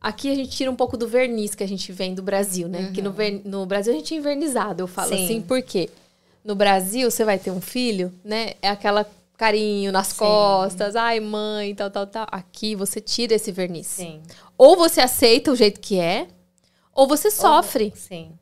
Aqui 0.00 0.28
a 0.30 0.34
gente 0.34 0.50
tira 0.50 0.68
um 0.70 0.74
pouco 0.76 0.96
do 0.96 1.06
verniz 1.06 1.54
que 1.54 1.62
a 1.62 1.68
gente 1.68 1.92
vem 1.92 2.12
do 2.14 2.22
Brasil, 2.22 2.66
né? 2.68 2.90
Que 2.92 3.00
no, 3.00 3.12
ver- 3.12 3.40
no 3.44 3.64
Brasil 3.64 3.92
a 3.92 3.96
gente 3.96 4.12
é 4.12 4.16
invernizado, 4.16 4.82
eu 4.82 4.88
falo 4.88 5.12
Uhum. 5.12 5.16
Sim. 5.18 5.24
assim, 5.24 5.40
por 5.40 5.62
quê? 5.62 5.88
No 6.44 6.56
Brasil, 6.56 7.08
você 7.08 7.24
vai 7.24 7.38
ter 7.38 7.52
um 7.52 7.60
filho, 7.60 8.12
né? 8.24 8.54
É 8.60 8.68
aquela 8.68 9.06
carinho 9.42 9.90
nas 9.90 10.08
Sim. 10.08 10.18
costas, 10.18 10.94
ai 10.94 11.18
mãe, 11.18 11.74
tal, 11.74 11.90
tal, 11.90 12.06
tal. 12.06 12.26
Aqui 12.30 12.76
você 12.76 13.00
tira 13.00 13.34
esse 13.34 13.50
verniz. 13.50 13.88
Sim. 13.88 14.22
Ou 14.56 14.76
você 14.76 15.00
aceita 15.00 15.50
o 15.50 15.56
jeito 15.56 15.80
que 15.80 15.98
é, 15.98 16.28
ou 16.94 17.08
você 17.08 17.28
sofre. 17.28 17.92
Sim. 17.96 18.38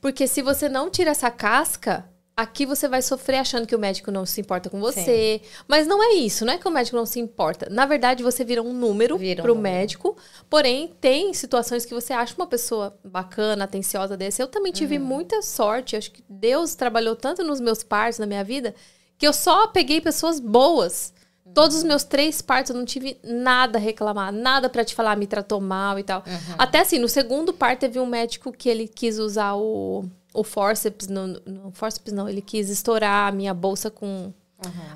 Porque 0.00 0.28
se 0.28 0.42
você 0.42 0.68
não 0.68 0.90
tira 0.90 1.10
essa 1.10 1.28
casca, 1.28 2.08
Aqui 2.36 2.66
você 2.66 2.88
vai 2.88 3.00
sofrer 3.00 3.36
achando 3.36 3.64
que 3.64 3.76
o 3.76 3.78
médico 3.78 4.10
não 4.10 4.26
se 4.26 4.40
importa 4.40 4.68
com 4.68 4.80
você. 4.80 5.40
Sim. 5.40 5.48
Mas 5.68 5.86
não 5.86 6.02
é 6.02 6.14
isso, 6.14 6.44
não 6.44 6.52
é 6.52 6.58
que 6.58 6.66
o 6.66 6.70
médico 6.70 6.96
não 6.96 7.06
se 7.06 7.20
importa. 7.20 7.68
Na 7.70 7.86
verdade, 7.86 8.24
você 8.24 8.44
vira 8.44 8.60
um 8.60 8.72
número 8.72 9.16
vira 9.16 9.40
um 9.40 9.44
pro 9.44 9.54
número. 9.54 9.76
médico. 9.76 10.16
Porém, 10.50 10.96
tem 11.00 11.32
situações 11.32 11.86
que 11.86 11.94
você 11.94 12.12
acha 12.12 12.34
uma 12.36 12.48
pessoa 12.48 12.98
bacana, 13.04 13.62
atenciosa 13.62 14.16
desse. 14.16 14.42
Eu 14.42 14.48
também 14.48 14.72
tive 14.72 14.98
uhum. 14.98 15.04
muita 15.04 15.42
sorte. 15.42 15.94
Acho 15.94 16.10
que 16.10 16.24
Deus 16.28 16.74
trabalhou 16.74 17.14
tanto 17.14 17.44
nos 17.44 17.60
meus 17.60 17.84
partos, 17.84 18.18
na 18.18 18.26
minha 18.26 18.42
vida, 18.42 18.74
que 19.18 19.26
eu 19.26 19.32
só 19.32 19.68
peguei 19.68 20.00
pessoas 20.00 20.40
boas. 20.40 21.12
Todos 21.52 21.76
os 21.76 21.84
meus 21.84 22.02
três 22.02 22.42
partos 22.42 22.70
eu 22.70 22.76
não 22.76 22.84
tive 22.84 23.16
nada 23.22 23.78
a 23.78 23.80
reclamar, 23.80 24.32
nada 24.32 24.68
para 24.68 24.84
te 24.84 24.94
falar, 24.94 25.16
me 25.16 25.26
tratou 25.26 25.60
mal 25.60 25.98
e 25.98 26.02
tal. 26.02 26.24
Uhum. 26.26 26.54
Até 26.58 26.80
assim, 26.80 26.98
no 26.98 27.08
segundo 27.08 27.52
parto 27.52 27.80
teve 27.80 28.00
um 28.00 28.06
médico 28.06 28.50
que 28.50 28.68
ele 28.68 28.88
quis 28.88 29.18
usar 29.18 29.54
o 29.54 30.04
o 30.34 30.42
forceps, 30.42 31.06
não, 31.06 31.28
não, 31.46 31.70
forceps 31.70 32.12
não, 32.12 32.28
ele 32.28 32.42
quis 32.42 32.68
estourar 32.68 33.28
a 33.28 33.32
minha 33.32 33.54
bolsa 33.54 33.88
com 33.88 34.06
uhum. 34.06 34.32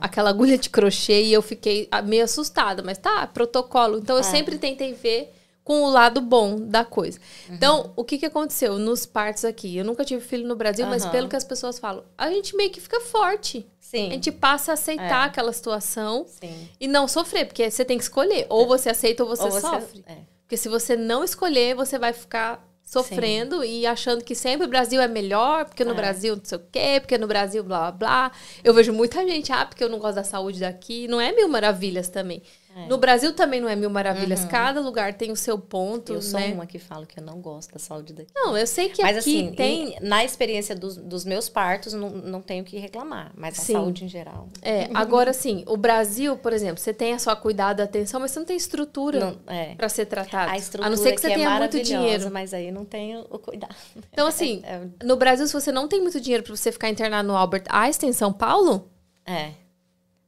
aquela 0.01 0.31
agulha 0.31 0.59
de 0.59 0.69
crochê 0.69 1.23
e 1.23 1.33
eu 1.33 1.41
fiquei 1.41 1.89
meio 2.05 2.25
assustada, 2.25 2.83
mas 2.83 2.99
tá, 2.99 3.25
protocolo. 3.29 3.99
Então 3.99 4.17
eu 4.17 4.21
é. 4.21 4.25
sempre 4.25 4.59
tentei 4.59 4.93
ver 4.93 5.33
com 5.69 5.83
o 5.83 5.91
lado 5.91 6.23
bom 6.23 6.59
da 6.59 6.83
coisa. 6.83 7.21
Uhum. 7.47 7.55
Então, 7.55 7.93
o 7.95 8.03
que 8.03 8.17
que 8.17 8.25
aconteceu 8.25 8.79
nos 8.79 9.05
partos 9.05 9.45
aqui? 9.45 9.77
Eu 9.77 9.85
nunca 9.85 10.03
tive 10.03 10.25
filho 10.25 10.49
no 10.49 10.57
Brasil, 10.57 10.87
uhum. 10.87 10.91
mas 10.91 11.05
pelo 11.05 11.29
que 11.29 11.37
as 11.37 11.45
pessoas 11.45 11.79
falam, 11.79 12.03
a 12.17 12.31
gente 12.31 12.57
meio 12.57 12.71
que 12.71 12.81
fica 12.81 12.99
forte. 13.03 13.69
Sim. 13.79 14.07
A 14.07 14.13
gente 14.13 14.33
passa 14.33 14.71
a 14.71 14.75
aceitar 14.75 15.25
é. 15.25 15.27
aquela 15.27 15.53
situação 15.53 16.25
Sim. 16.27 16.71
e 16.81 16.89
não 16.89 17.07
sofrer, 17.07 17.45
porque 17.45 17.71
você 17.71 17.85
tem 17.85 17.99
que 17.99 18.05
escolher, 18.05 18.47
ou 18.49 18.67
você 18.67 18.89
aceita 18.89 19.23
ou 19.23 19.29
você, 19.29 19.43
ou 19.43 19.51
você 19.51 19.61
sofre. 19.61 20.03
É. 20.07 20.17
Porque 20.41 20.57
se 20.57 20.71
você 20.71 20.97
não 20.97 21.23
escolher, 21.23 21.75
você 21.75 21.99
vai 21.99 22.15
ficar 22.15 22.67
sofrendo 22.83 23.61
Sim. 23.61 23.81
e 23.81 23.87
achando 23.87 24.25
que 24.25 24.35
sempre 24.35 24.67
o 24.67 24.71
Brasil 24.71 25.03
é 25.03 25.07
melhor, 25.07 25.67
porque 25.67 25.85
no 25.85 25.91
é. 25.91 25.95
Brasil 25.95 26.35
não 26.35 26.45
sei 26.47 26.57
o 26.57 26.63
quê, 26.73 26.97
porque 26.99 27.19
no 27.19 27.27
Brasil 27.27 27.63
blá 27.63 27.93
blá 27.93 28.31
blá. 28.31 28.33
Eu 28.65 28.73
vejo 28.73 28.91
muita 28.91 29.21
gente, 29.29 29.53
ah, 29.53 29.67
porque 29.67 29.85
eu 29.85 29.91
não 29.91 29.99
gosto 29.99 30.15
da 30.15 30.25
saúde 30.25 30.61
daqui. 30.61 31.07
Não 31.07 31.21
é 31.21 31.31
mil 31.31 31.47
maravilhas 31.47 32.09
também. 32.09 32.43
É. 32.79 32.87
No 32.87 32.97
Brasil 32.97 33.33
também 33.33 33.61
não 33.61 33.69
é 33.69 33.75
mil 33.75 33.91
maravilhas. 33.91 34.43
Uhum. 34.43 34.49
Cada 34.49 34.81
lugar 34.81 35.15
tem 35.15 35.33
o 35.33 35.37
seu 35.37 35.59
ponto. 35.59 36.13
Eu 36.13 36.23
sou 36.23 36.39
né? 36.39 36.53
uma 36.53 36.65
que 36.65 36.79
falo 36.79 37.07
que 37.07 37.19
eu 37.19 37.25
não 37.25 37.41
gosto 37.41 37.73
da 37.73 37.79
saúde 37.79 38.13
daqui. 38.13 38.31
Não, 38.35 38.57
eu 38.57 38.67
sei 38.67 38.89
que 38.89 39.03
Mas, 39.03 39.19
aqui 39.19 39.47
assim, 39.47 39.55
tem. 39.55 39.95
Em, 39.95 40.01
na 40.01 40.25
experiência 40.25 40.77
dos, 40.77 40.97
dos 40.97 41.25
meus 41.25 41.49
partos, 41.49 41.93
não, 41.93 42.11
não 42.11 42.41
tenho 42.41 42.63
que 42.63 42.79
reclamar. 42.79 43.33
Mas 43.35 43.59
a 43.59 43.63
sim. 43.63 43.73
saúde 43.73 44.05
em 44.05 44.09
geral. 44.09 44.49
É, 44.63 44.89
agora 44.95 45.33
sim, 45.33 45.65
o 45.67 45.77
Brasil, 45.77 46.37
por 46.37 46.53
exemplo, 46.53 46.79
você 46.79 46.95
tem 46.95 47.15
a 47.15 47.19
sua 47.19 47.35
cuidado, 47.35 47.81
atenção, 47.81 48.21
mas 48.21 48.31
você 48.31 48.39
não 48.39 48.47
tem 48.47 48.57
estrutura 48.57 49.37
é. 49.49 49.75
para 49.75 49.89
ser 49.89 50.07
tratado. 50.07 50.53
A 50.53 50.57
estrutura 50.57 50.87
a 50.87 50.91
não 50.91 50.97
ser 50.97 51.13
que 51.13 51.21
você 51.21 51.33
é 51.33 51.35
tenha 51.35 51.59
muito 51.59 51.83
dinheiro. 51.83 52.31
Mas 52.31 52.55
aí 52.55 52.71
não 52.71 52.85
tenho 52.85 53.27
o 53.29 53.39
cuidado. 53.39 53.75
Então, 54.13 54.27
assim, 54.27 54.63
é, 54.65 54.75
é, 54.75 55.05
no 55.05 55.17
Brasil, 55.17 55.47
se 55.47 55.53
você 55.53 55.73
não 55.73 55.89
tem 55.89 56.01
muito 56.01 56.21
dinheiro 56.21 56.45
para 56.45 56.55
você 56.55 56.71
ficar 56.71 56.89
internado 56.89 57.27
no 57.27 57.37
Albert 57.37 57.65
Einstein, 57.69 58.11
em 58.11 58.13
São 58.13 58.33
Paulo. 58.33 58.89
É. 59.27 59.53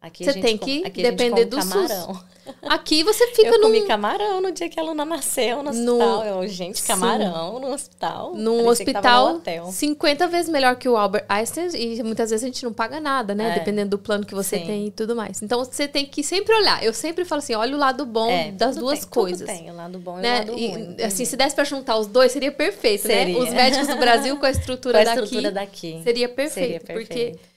Aqui 0.01 0.25
você 0.25 0.41
tem 0.41 0.57
que 0.57 0.89
depender 0.91 1.45
do 1.45 1.59
camarão. 1.59 2.15
SUS. 2.15 2.25
Aqui 2.63 3.03
você 3.03 3.27
fica 3.29 3.49
eu 3.49 3.59
num... 3.59 3.69
comi 3.69 3.87
camarão 3.87 4.41
no 4.41 4.53
dia 4.53 4.69
que 4.69 4.79
a 4.79 4.83
aluna 4.83 5.05
nasceu 5.05 5.63
no 5.63 5.71
hospital. 5.71 6.19
No... 6.19 6.25
Eu, 6.25 6.49
gente, 6.49 6.83
camarão 6.83 7.55
Sim. 7.55 7.61
no 7.61 7.73
hospital. 7.73 8.35
Num 8.35 8.69
hospital, 8.69 9.41
50 9.71 10.29
vezes 10.29 10.51
melhor 10.51 10.77
que 10.77 10.89
o 10.89 10.97
Albert 10.97 11.25
Einstein. 11.29 11.69
E 11.75 12.03
muitas 12.03 12.31
vezes 12.31 12.45
a 12.45 12.47
gente 12.47 12.65
não 12.65 12.73
paga 12.73 13.01
nada, 13.01 13.35
né? 13.35 13.51
É. 13.51 13.55
Dependendo 13.59 13.91
do 13.91 13.99
plano 13.99 14.25
que 14.25 14.35
você 14.35 14.59
Sim. 14.59 14.67
tem 14.67 14.87
e 14.87 14.91
tudo 14.91 15.15
mais. 15.15 15.43
Então, 15.43 15.65
você 15.65 15.87
tem 15.87 16.07
que 16.07 16.23
sempre 16.23 16.55
olhar. 16.55 16.83
Eu 16.85 16.93
sempre 16.93 17.25
falo 17.25 17.41
assim, 17.41 17.55
olha 17.55 17.75
o 17.75 17.79
lado 17.79 18.05
bom 18.07 18.31
é, 18.31 18.51
das 18.53 18.77
duas 18.77 19.01
tem, 19.01 19.09
coisas. 19.09 19.47
Tem, 19.47 19.71
o 19.71 19.75
lado 19.75 19.99
bom 19.99 20.17
né? 20.17 20.29
e 20.29 20.31
o 20.31 20.39
lado 20.39 20.53
ruim. 20.53 20.97
E, 20.99 21.03
assim, 21.03 21.25
se 21.25 21.37
desse 21.37 21.55
pra 21.55 21.65
juntar 21.65 21.97
os 21.99 22.07
dois, 22.07 22.33
seria 22.33 22.53
perfeito, 22.53 23.07
né? 23.07 23.15
seria. 23.15 23.39
né? 23.39 23.45
Os 23.45 23.51
médicos 23.53 23.89
do 23.89 23.97
Brasil 23.97 24.37
com 24.37 24.47
a 24.47 24.51
estrutura, 24.51 25.03
com 25.03 25.11
a 25.11 25.15
estrutura 25.15 25.51
daqui, 25.51 25.93
daqui. 25.93 26.03
Seria 26.05 26.29
perfeito. 26.29 26.67
Seria 26.67 26.81
perfeito. 26.81 27.09
Porque 27.09 27.50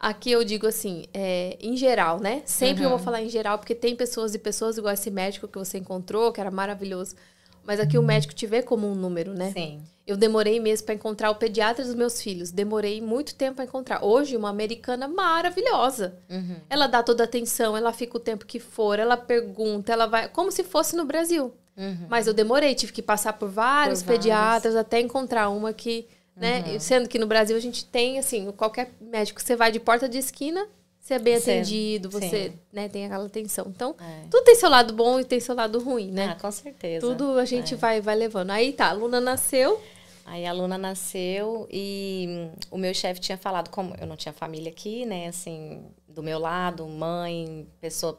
Aqui 0.00 0.32
eu 0.32 0.42
digo 0.42 0.66
assim, 0.66 1.04
é, 1.12 1.58
em 1.60 1.76
geral, 1.76 2.18
né? 2.18 2.40
Sempre 2.46 2.84
uhum. 2.84 2.90
eu 2.90 2.96
vou 2.96 2.98
falar 2.98 3.22
em 3.22 3.28
geral, 3.28 3.58
porque 3.58 3.74
tem 3.74 3.94
pessoas 3.94 4.34
e 4.34 4.38
pessoas 4.38 4.78
igual 4.78 4.94
esse 4.94 5.10
médico 5.10 5.46
que 5.46 5.58
você 5.58 5.76
encontrou, 5.76 6.32
que 6.32 6.40
era 6.40 6.50
maravilhoso. 6.50 7.14
Mas 7.62 7.78
aqui 7.78 7.98
o 7.98 8.02
médico 8.02 8.34
te 8.34 8.46
vê 8.46 8.62
como 8.62 8.90
um 8.90 8.94
número, 8.94 9.34
né? 9.34 9.52
Sim. 9.52 9.82
Eu 10.06 10.16
demorei 10.16 10.58
mesmo 10.58 10.86
para 10.86 10.94
encontrar 10.94 11.30
o 11.30 11.34
pediatra 11.34 11.84
dos 11.84 11.94
meus 11.94 12.20
filhos. 12.20 12.50
Demorei 12.50 13.00
muito 13.02 13.34
tempo 13.34 13.56
para 13.56 13.66
encontrar. 13.66 14.02
Hoje, 14.02 14.36
uma 14.36 14.48
americana 14.48 15.06
maravilhosa. 15.06 16.16
Uhum. 16.28 16.56
Ela 16.68 16.86
dá 16.86 17.02
toda 17.02 17.22
a 17.22 17.26
atenção, 17.26 17.76
ela 17.76 17.92
fica 17.92 18.16
o 18.16 18.20
tempo 18.20 18.46
que 18.46 18.58
for, 18.58 18.98
ela 18.98 19.18
pergunta, 19.18 19.92
ela 19.92 20.06
vai. 20.06 20.28
Como 20.28 20.50
se 20.50 20.64
fosse 20.64 20.96
no 20.96 21.04
Brasil. 21.04 21.52
Uhum. 21.76 22.06
Mas 22.08 22.26
eu 22.26 22.34
demorei, 22.34 22.74
tive 22.74 22.92
que 22.92 23.02
passar 23.02 23.34
por 23.34 23.48
vários 23.48 24.02
por 24.02 24.14
pediatras 24.14 24.74
até 24.74 24.98
encontrar 24.98 25.50
uma 25.50 25.72
que 25.72 26.08
né? 26.40 26.64
Uhum. 26.66 26.80
Sendo 26.80 27.08
que 27.08 27.18
no 27.18 27.26
Brasil 27.26 27.54
a 27.54 27.60
gente 27.60 27.84
tem, 27.84 28.18
assim, 28.18 28.50
qualquer 28.52 28.90
médico, 28.98 29.40
você 29.40 29.54
vai 29.54 29.70
de 29.70 29.78
porta 29.78 30.08
de 30.08 30.18
esquina, 30.18 30.66
você 30.98 31.14
é 31.14 31.18
bem 31.18 31.38
Sim. 31.38 31.50
atendido, 31.50 32.08
você 32.08 32.52
né, 32.72 32.88
tem 32.88 33.04
aquela 33.04 33.26
atenção. 33.26 33.66
Então, 33.68 33.94
é. 34.00 34.26
tudo 34.30 34.42
tem 34.44 34.54
seu 34.54 34.70
lado 34.70 34.94
bom 34.94 35.20
e 35.20 35.24
tem 35.24 35.38
seu 35.38 35.54
lado 35.54 35.78
ruim, 35.78 36.10
né? 36.10 36.34
Ah, 36.36 36.40
com 36.40 36.50
certeza. 36.50 37.06
Tudo 37.06 37.38
a 37.38 37.44
gente 37.44 37.74
é. 37.74 37.76
vai, 37.76 38.00
vai 38.00 38.16
levando. 38.16 38.50
Aí 38.50 38.72
tá, 38.72 38.88
a 38.88 38.92
Luna 38.92 39.20
nasceu. 39.20 39.80
Aí 40.24 40.46
a 40.46 40.52
Luna 40.52 40.78
nasceu 40.78 41.68
e 41.70 42.48
o 42.70 42.78
meu 42.78 42.94
chefe 42.94 43.20
tinha 43.20 43.36
falado, 43.36 43.68
como 43.68 43.94
eu 44.00 44.06
não 44.06 44.16
tinha 44.16 44.32
família 44.32 44.70
aqui, 44.70 45.04
né, 45.04 45.26
assim, 45.26 45.82
do 46.08 46.22
meu 46.22 46.38
lado, 46.38 46.86
mãe, 46.86 47.66
pessoa 47.80 48.18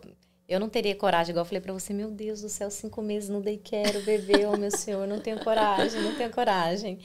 eu 0.52 0.60
não 0.60 0.68
teria 0.68 0.94
coragem, 0.94 1.32
igual 1.32 1.46
eu 1.46 1.48
falei 1.48 1.62
para 1.62 1.72
você, 1.72 1.94
meu 1.94 2.12
Deus 2.12 2.42
do 2.42 2.50
céu, 2.50 2.70
cinco 2.70 3.02
meses 3.02 3.30
no 3.30 3.42
quero 3.64 4.02
bebê, 4.02 4.46
oh 4.46 4.58
meu 4.58 4.70
senhor, 4.70 5.08
não 5.08 5.22
tenho 5.22 5.40
coragem, 5.40 6.02
não 6.02 6.14
tenho 6.16 6.30
coragem. 6.30 7.00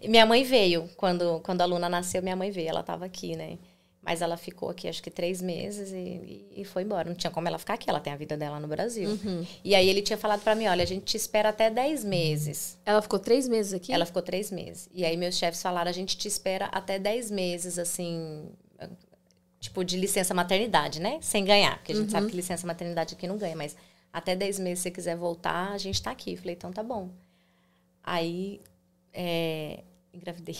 E 0.00 0.08
minha 0.08 0.24
mãe 0.24 0.44
veio, 0.44 0.88
quando, 0.96 1.40
quando 1.40 1.62
a 1.62 1.64
Luna 1.64 1.88
nasceu, 1.88 2.22
minha 2.22 2.36
mãe 2.36 2.52
veio, 2.52 2.68
ela 2.68 2.80
estava 2.80 3.04
aqui, 3.04 3.34
né? 3.34 3.58
Mas 4.00 4.22
ela 4.22 4.36
ficou 4.36 4.70
aqui, 4.70 4.86
acho 4.86 5.02
que 5.02 5.10
três 5.10 5.42
meses 5.42 5.90
e, 5.90 6.46
e, 6.58 6.64
foi 6.64 6.84
embora. 6.84 7.08
Não 7.08 7.16
tinha 7.16 7.28
como 7.28 7.48
ela 7.48 7.58
ficar 7.58 7.74
aqui, 7.74 7.90
ela 7.90 7.98
tem 7.98 8.12
a 8.12 8.16
vida 8.16 8.36
dela 8.36 8.60
no 8.60 8.68
Brasil. 8.68 9.08
Uhum. 9.10 9.44
E 9.64 9.74
aí 9.74 9.88
ele 9.88 10.00
tinha 10.00 10.16
falado 10.16 10.42
para 10.42 10.54
mim, 10.54 10.68
olha, 10.68 10.84
a 10.84 10.86
gente 10.86 11.04
te 11.04 11.16
espera 11.16 11.48
até 11.48 11.68
dez 11.68 12.04
meses. 12.04 12.78
Ela 12.86 13.02
ficou 13.02 13.18
três 13.18 13.48
meses 13.48 13.72
aqui? 13.72 13.92
Ela 13.92 14.06
ficou 14.06 14.22
três 14.22 14.52
meses. 14.52 14.88
E 14.94 15.04
aí 15.04 15.16
meus 15.16 15.36
chefes 15.36 15.60
falaram, 15.60 15.90
a 15.90 15.92
gente 15.92 16.16
te 16.16 16.28
espera 16.28 16.66
até 16.66 17.00
dez 17.00 17.32
meses, 17.32 17.80
assim, 17.80 18.48
tipo, 19.66 19.84
de 19.84 19.96
licença 19.96 20.32
maternidade, 20.32 21.00
né? 21.00 21.18
Sem 21.20 21.44
ganhar, 21.44 21.76
porque 21.78 21.92
a 21.92 21.94
gente 21.94 22.06
uhum. 22.06 22.10
sabe 22.10 22.28
que 22.28 22.36
licença 22.36 22.66
maternidade 22.66 23.14
aqui 23.14 23.26
não 23.26 23.36
ganha, 23.36 23.56
mas 23.56 23.76
até 24.12 24.34
10 24.34 24.58
meses, 24.60 24.78
se 24.78 24.82
você 24.84 24.90
quiser 24.90 25.16
voltar, 25.16 25.72
a 25.72 25.78
gente 25.78 26.02
tá 26.02 26.10
aqui. 26.10 26.32
Eu 26.32 26.38
falei, 26.38 26.54
então 26.54 26.72
tá 26.72 26.82
bom. 26.82 27.10
Aí, 28.02 28.60
é, 29.12 29.82
engravidei. 30.12 30.56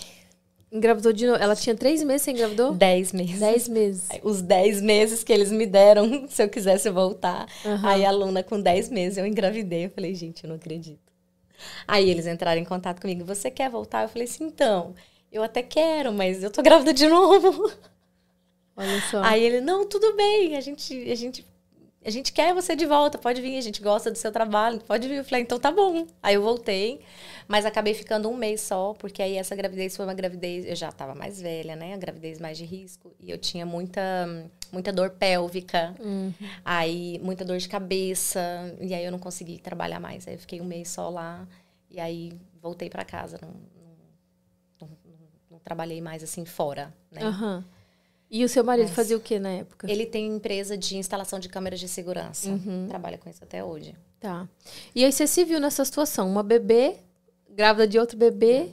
Engravidou 0.70 1.12
de 1.12 1.26
novo? 1.26 1.38
Ela 1.40 1.54
tinha 1.54 1.74
três 1.76 2.02
meses, 2.02 2.22
você 2.22 2.32
engravidou? 2.32 2.74
Dez 2.74 3.12
meses. 3.12 3.38
Dez 3.38 3.68
meses. 3.68 4.08
Os 4.22 4.42
dez 4.42 4.82
meses 4.82 5.22
que 5.22 5.32
eles 5.32 5.50
me 5.50 5.64
deram, 5.64 6.26
se 6.28 6.42
eu 6.42 6.48
quisesse 6.48 6.90
voltar. 6.90 7.46
Uhum. 7.64 7.86
Aí 7.86 8.04
a 8.04 8.08
aluna 8.08 8.42
com 8.42 8.60
dez 8.60 8.90
meses, 8.90 9.16
eu 9.16 9.26
engravidei. 9.26 9.86
Eu 9.86 9.90
falei, 9.90 10.14
gente, 10.14 10.44
eu 10.44 10.48
não 10.48 10.56
acredito. 10.56 11.12
Aí 11.86 12.10
eles 12.10 12.26
entraram 12.26 12.60
em 12.60 12.64
contato 12.64 13.00
comigo. 13.00 13.24
Você 13.24 13.50
quer 13.50 13.70
voltar? 13.70 14.02
Eu 14.02 14.08
falei 14.08 14.26
assim, 14.26 14.44
então, 14.44 14.94
eu 15.30 15.42
até 15.42 15.62
quero, 15.62 16.12
mas 16.12 16.42
eu 16.42 16.50
tô 16.50 16.62
grávida 16.62 16.92
de 16.92 17.06
novo. 17.06 17.72
Olha 18.76 19.00
só. 19.10 19.22
Aí 19.22 19.42
ele, 19.42 19.60
não, 19.60 19.88
tudo 19.88 20.14
bem, 20.14 20.56
a 20.56 20.60
gente, 20.60 21.10
a 21.10 21.14
gente, 21.14 21.46
a 22.04 22.10
gente 22.10 22.32
quer 22.32 22.52
você 22.52 22.76
de 22.76 22.84
volta, 22.84 23.16
pode 23.16 23.40
vir, 23.40 23.56
a 23.56 23.62
gente 23.62 23.80
gosta 23.80 24.10
do 24.10 24.18
seu 24.18 24.30
trabalho, 24.30 24.78
pode 24.80 25.08
vir. 25.08 25.16
Eu 25.16 25.24
falei, 25.24 25.42
então 25.42 25.58
tá 25.58 25.72
bom. 25.72 26.06
Aí 26.22 26.34
eu 26.34 26.42
voltei, 26.42 27.00
mas 27.48 27.64
acabei 27.64 27.94
ficando 27.94 28.28
um 28.28 28.36
mês 28.36 28.60
só, 28.60 28.92
porque 28.94 29.22
aí 29.22 29.36
essa 29.36 29.56
gravidez 29.56 29.96
foi 29.96 30.04
uma 30.04 30.12
gravidez, 30.12 30.66
eu 30.66 30.76
já 30.76 30.90
estava 30.90 31.14
mais 31.14 31.40
velha, 31.40 31.74
né? 31.74 31.94
A 31.94 31.96
gravidez 31.96 32.38
mais 32.38 32.58
de 32.58 32.64
risco, 32.64 33.14
e 33.18 33.30
eu 33.30 33.38
tinha 33.38 33.64
muita, 33.64 34.00
muita 34.70 34.92
dor 34.92 35.10
pélvica, 35.10 35.94
uhum. 35.98 36.32
aí 36.64 37.18
muita 37.22 37.44
dor 37.46 37.56
de 37.56 37.68
cabeça, 37.68 38.40
e 38.80 38.92
aí 38.92 39.04
eu 39.04 39.10
não 39.10 39.18
consegui 39.18 39.58
trabalhar 39.58 39.98
mais. 39.98 40.28
Aí 40.28 40.34
eu 40.34 40.38
fiquei 40.38 40.60
um 40.60 40.66
mês 40.66 40.88
só 40.88 41.08
lá, 41.08 41.48
e 41.90 41.98
aí 41.98 42.32
voltei 42.60 42.90
para 42.90 43.04
casa, 43.04 43.38
não, 43.40 43.48
não, 43.48 44.88
não, 44.88 44.88
não, 45.50 45.58
trabalhei 45.60 46.00
mais 46.00 46.22
assim 46.22 46.44
fora, 46.44 46.92
né? 47.10 47.24
Uhum. 47.24 47.64
E 48.30 48.44
o 48.44 48.48
seu 48.48 48.64
marido 48.64 48.88
fazia 48.88 49.16
o 49.16 49.20
que 49.20 49.38
na 49.38 49.50
época? 49.50 49.90
Ele 49.90 50.04
tem 50.04 50.26
empresa 50.26 50.76
de 50.76 50.96
instalação 50.96 51.38
de 51.38 51.48
câmeras 51.48 51.78
de 51.78 51.88
segurança. 51.88 52.48
Uhum. 52.48 52.86
Trabalha 52.88 53.18
com 53.18 53.30
isso 53.30 53.42
até 53.44 53.62
hoje. 53.62 53.94
Tá. 54.18 54.48
E 54.94 55.04
aí 55.04 55.12
você 55.12 55.26
se 55.26 55.44
viu 55.44 55.60
nessa 55.60 55.84
situação, 55.84 56.28
uma 56.28 56.42
bebê, 56.42 56.96
grávida 57.48 57.86
de 57.86 57.98
outro 57.98 58.16
bebê. 58.16 58.68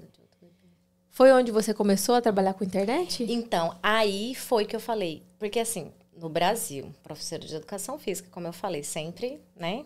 Foi 1.12 1.32
onde 1.32 1.52
você 1.52 1.74
começou 1.74 2.16
a 2.16 2.22
trabalhar 2.22 2.56
com 2.56 2.64
internet? 2.64 3.24
Então, 3.32 3.78
aí 3.84 4.34
foi 4.34 4.66
que 4.66 4.76
eu 4.76 4.80
falei. 4.80 5.22
Porque 5.38 5.60
assim, 5.60 5.92
no 6.18 6.28
Brasil, 6.28 6.94
professora 7.04 7.46
de 7.46 7.56
educação 7.56 8.00
física, 8.00 8.30
como 8.32 8.48
eu 8.48 8.54
falei, 8.54 8.84
sempre, 8.84 9.40
né? 9.56 9.86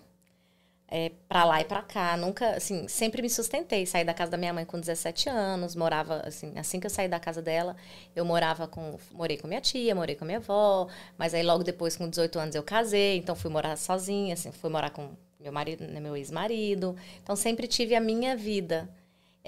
É, 0.90 1.12
para 1.28 1.44
lá 1.44 1.62
e 1.62 1.66
para 1.66 1.82
cá. 1.82 2.16
Nunca, 2.16 2.52
assim, 2.52 2.88
sempre 2.88 3.22
me 3.22 3.30
sustentei. 3.30 3.86
Saí 3.86 4.04
da 4.06 4.14
casa 4.14 4.32
da 4.32 4.38
minha 4.38 4.54
mãe 4.54 4.66
com 4.66 4.80
17 4.80 5.30
anos, 5.30 5.76
morava, 5.76 6.22
assim, 6.26 6.54
assim 6.56 6.80
que 6.80 6.86
eu 6.88 6.92
saí 6.92 7.08
da 7.10 7.20
casa 7.20 7.42
dela, 7.42 7.76
eu 8.16 8.24
morava 8.24 8.68
com, 8.68 8.98
morei 9.12 9.38
com 9.38 9.48
minha 9.48 9.62
tia, 9.62 9.94
morei 9.94 10.16
com 10.16 10.24
minha 10.26 10.38
avó, 10.38 10.88
mas 11.18 11.34
aí 11.34 11.44
logo 11.44 11.64
depois, 11.64 11.96
com 11.98 12.10
18 12.10 12.40
anos, 12.40 12.56
eu 12.56 12.64
casei, 12.64 13.18
então 13.18 13.36
fui 13.36 13.52
morar 13.52 13.76
sozinha, 13.78 14.34
assim, 14.34 14.52
fui 14.52 14.70
morar 14.70 14.90
com 14.92 15.10
meu 15.40 15.52
marido, 15.52 15.84
né, 15.86 16.00
meu 16.00 16.16
ex-marido. 16.16 16.96
Então 17.22 17.36
sempre 17.36 17.68
tive 17.68 17.94
a 17.94 18.00
minha 18.00 18.36
vida. 18.36 18.90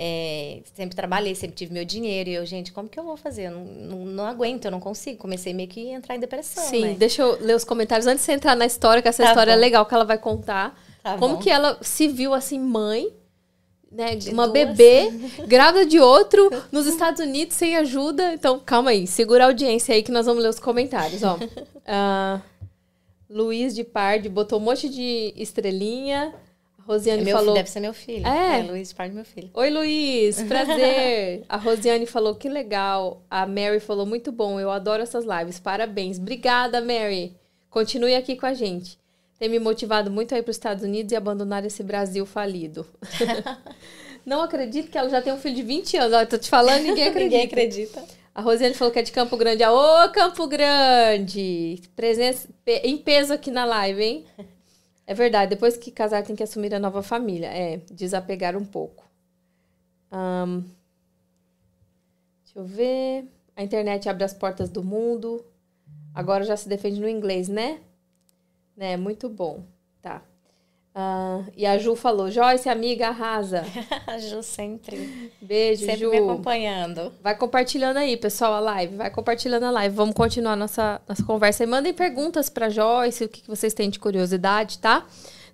É, 0.01 0.61
sempre 0.75 0.95
trabalhei, 0.95 1.35
sempre 1.35 1.57
tive 1.57 1.73
meu 1.73 1.83
dinheiro. 1.83 2.29
E 2.29 2.33
eu, 2.35 2.45
gente, 2.45 2.71
como 2.71 2.87
que 2.87 2.97
eu 2.97 3.03
vou 3.03 3.17
fazer? 3.17 3.47
Eu 3.47 3.51
não, 3.51 3.65
não, 3.65 4.05
não 4.05 4.25
aguento, 4.25 4.63
eu 4.63 4.71
não 4.71 4.79
consigo. 4.79 5.17
Comecei 5.17 5.53
meio 5.53 5.67
que 5.67 5.91
a 5.91 5.97
entrar 5.97 6.15
em 6.15 6.19
depressão. 6.19 6.63
Sim, 6.63 6.81
né? 6.85 6.95
deixa 6.97 7.21
eu 7.21 7.37
ler 7.41 7.53
os 7.53 7.65
comentários 7.65 8.07
antes 8.07 8.21
de 8.21 8.25
você 8.27 8.31
entrar 8.31 8.55
na 8.55 8.65
história, 8.65 9.01
que 9.01 9.09
essa 9.09 9.23
Tá 9.23 9.29
história 9.29 9.51
é 9.51 9.55
bom. 9.55 9.59
legal 9.59 9.85
que 9.85 9.93
ela 9.93 10.05
vai 10.05 10.17
contar. 10.17 10.79
Tá 11.03 11.17
como 11.17 11.35
bom. 11.35 11.41
que 11.41 11.49
ela 11.49 11.77
se 11.81 12.07
viu 12.07 12.33
assim, 12.33 12.59
mãe, 12.59 13.07
né? 13.91 14.15
De 14.15 14.29
uma 14.31 14.47
duas. 14.47 14.53
bebê, 14.67 15.09
grávida 15.47 15.85
de 15.85 15.99
outro, 15.99 16.49
nos 16.71 16.85
Estados 16.85 17.19
Unidos, 17.21 17.55
sem 17.55 17.75
ajuda. 17.77 18.33
Então, 18.33 18.59
calma 18.59 18.91
aí, 18.91 19.07
segura 19.07 19.43
a 19.45 19.47
audiência 19.47 19.95
aí 19.95 20.03
que 20.03 20.11
nós 20.11 20.25
vamos 20.25 20.43
ler 20.43 20.49
os 20.49 20.59
comentários, 20.59 21.23
ó. 21.23 21.37
Ah, 21.91 22.39
Luiz 23.27 23.73
de 23.73 23.83
Parde 23.83 24.29
botou 24.29 24.59
um 24.59 24.61
monte 24.61 24.87
de 24.89 25.33
estrelinha. 25.35 26.33
A 26.77 26.81
É 26.81 26.85
Rosiane 26.85 27.23
meu 27.23 27.35
falou. 27.35 27.45
filho, 27.53 27.55
deve 27.55 27.69
ser 27.69 27.79
meu 27.79 27.93
filho. 27.93 28.27
É? 28.27 28.61
Luiz, 28.63 28.93
pai 28.93 29.09
do 29.09 29.15
meu 29.15 29.25
filho. 29.25 29.49
Oi, 29.53 29.69
Luiz, 29.71 30.41
prazer. 30.47 31.43
a 31.49 31.57
Rosiane 31.57 32.05
falou 32.05 32.35
que 32.35 32.47
legal. 32.49 33.21
A 33.29 33.45
Mary 33.47 33.79
falou 33.79 34.05
muito 34.05 34.31
bom. 34.31 34.59
Eu 34.59 34.69
adoro 34.71 35.01
essas 35.01 35.25
lives. 35.25 35.59
Parabéns. 35.59 36.17
Obrigada, 36.19 36.79
Mary. 36.81 37.35
Continue 37.71 38.15
aqui 38.15 38.35
com 38.35 38.45
a 38.47 38.53
gente. 38.53 38.97
Tem 39.39 39.47
me 39.47 39.57
motivado 39.57 40.11
muito 40.11 40.35
a 40.35 40.37
ir 40.37 40.43
para 40.43 40.51
os 40.51 40.57
Estados 40.57 40.83
Unidos 40.83 41.13
e 41.13 41.15
abandonar 41.15 41.65
esse 41.65 41.81
Brasil 41.81 42.25
falido. 42.25 42.85
Não 44.25 44.41
acredito 44.41 44.91
que 44.91 44.97
ela 44.97 45.09
já 45.09 45.21
tem 45.21 45.31
um 45.31 45.37
filho 45.37 45.55
de 45.55 45.63
20 45.63 45.95
anos. 45.95 46.13
Olha, 46.13 46.25
tô 46.25 46.37
te 46.37 46.49
falando, 46.49 46.83
ninguém 46.83 47.07
acredita. 47.07 47.23
Ninguém 47.23 47.45
acredita. 47.45 48.03
A 48.35 48.41
Rosiane 48.41 48.73
falou 48.73 48.91
que 48.91 48.99
é 48.99 49.01
de 49.01 49.13
Campo 49.13 49.37
Grande. 49.37 49.63
Ô, 49.63 50.09
Campo 50.11 50.45
Grande! 50.45 51.81
Presença 51.95 52.49
em 52.83 52.97
peso 52.97 53.33
aqui 53.33 53.49
na 53.49 53.63
live, 53.63 54.03
hein? 54.03 54.25
É 55.07 55.13
verdade, 55.13 55.49
depois 55.49 55.75
que 55.77 55.89
casar 55.89 56.21
tem 56.23 56.35
que 56.35 56.43
assumir 56.43 56.75
a 56.75 56.79
nova 56.79 57.01
família. 57.01 57.47
É, 57.47 57.77
desapegar 57.89 58.57
um 58.57 58.65
pouco. 58.65 59.09
Ahn, 60.11 60.63
deixa 62.43 62.59
eu 62.59 62.65
ver. 62.65 63.25
A 63.55 63.63
internet 63.63 64.07
abre 64.07 64.23
as 64.25 64.33
portas 64.33 64.69
do 64.69 64.83
mundo. 64.83 65.43
Agora 66.13 66.43
já 66.43 66.57
se 66.57 66.67
defende 66.69 66.99
no 66.99 67.07
inglês, 67.07 67.47
né? 67.47 67.79
Né, 68.79 68.95
muito 68.95 69.27
bom. 69.27 69.65
Tá. 70.01 70.21
Ah, 70.95 71.43
e 71.55 71.65
a 71.65 71.77
Ju 71.77 71.97
falou, 71.97 72.31
Joyce, 72.31 72.69
amiga, 72.69 73.09
arrasa. 73.09 73.63
A 74.07 74.17
Ju 74.17 74.41
sempre, 74.41 75.31
Beijo, 75.41 75.83
sempre 75.85 75.99
Ju. 75.99 76.09
me 76.09 76.17
acompanhando. 76.17 77.11
Vai 77.21 77.35
compartilhando 77.37 77.97
aí, 77.97 78.15
pessoal, 78.15 78.53
a 78.53 78.59
live. 78.61 78.95
Vai 78.95 79.11
compartilhando 79.11 79.65
a 79.65 79.71
live. 79.71 79.93
Vamos 79.93 80.15
continuar 80.15 80.55
nossa, 80.55 81.01
nossa 81.07 81.23
conversa. 81.23 81.63
E 81.63 81.67
mandem 81.67 81.93
perguntas 81.93 82.49
pra 82.49 82.69
Joyce, 82.69 83.25
o 83.25 83.29
que, 83.29 83.41
que 83.41 83.47
vocês 83.49 83.73
têm 83.73 83.89
de 83.89 83.99
curiosidade, 83.99 84.79
tá? 84.79 85.05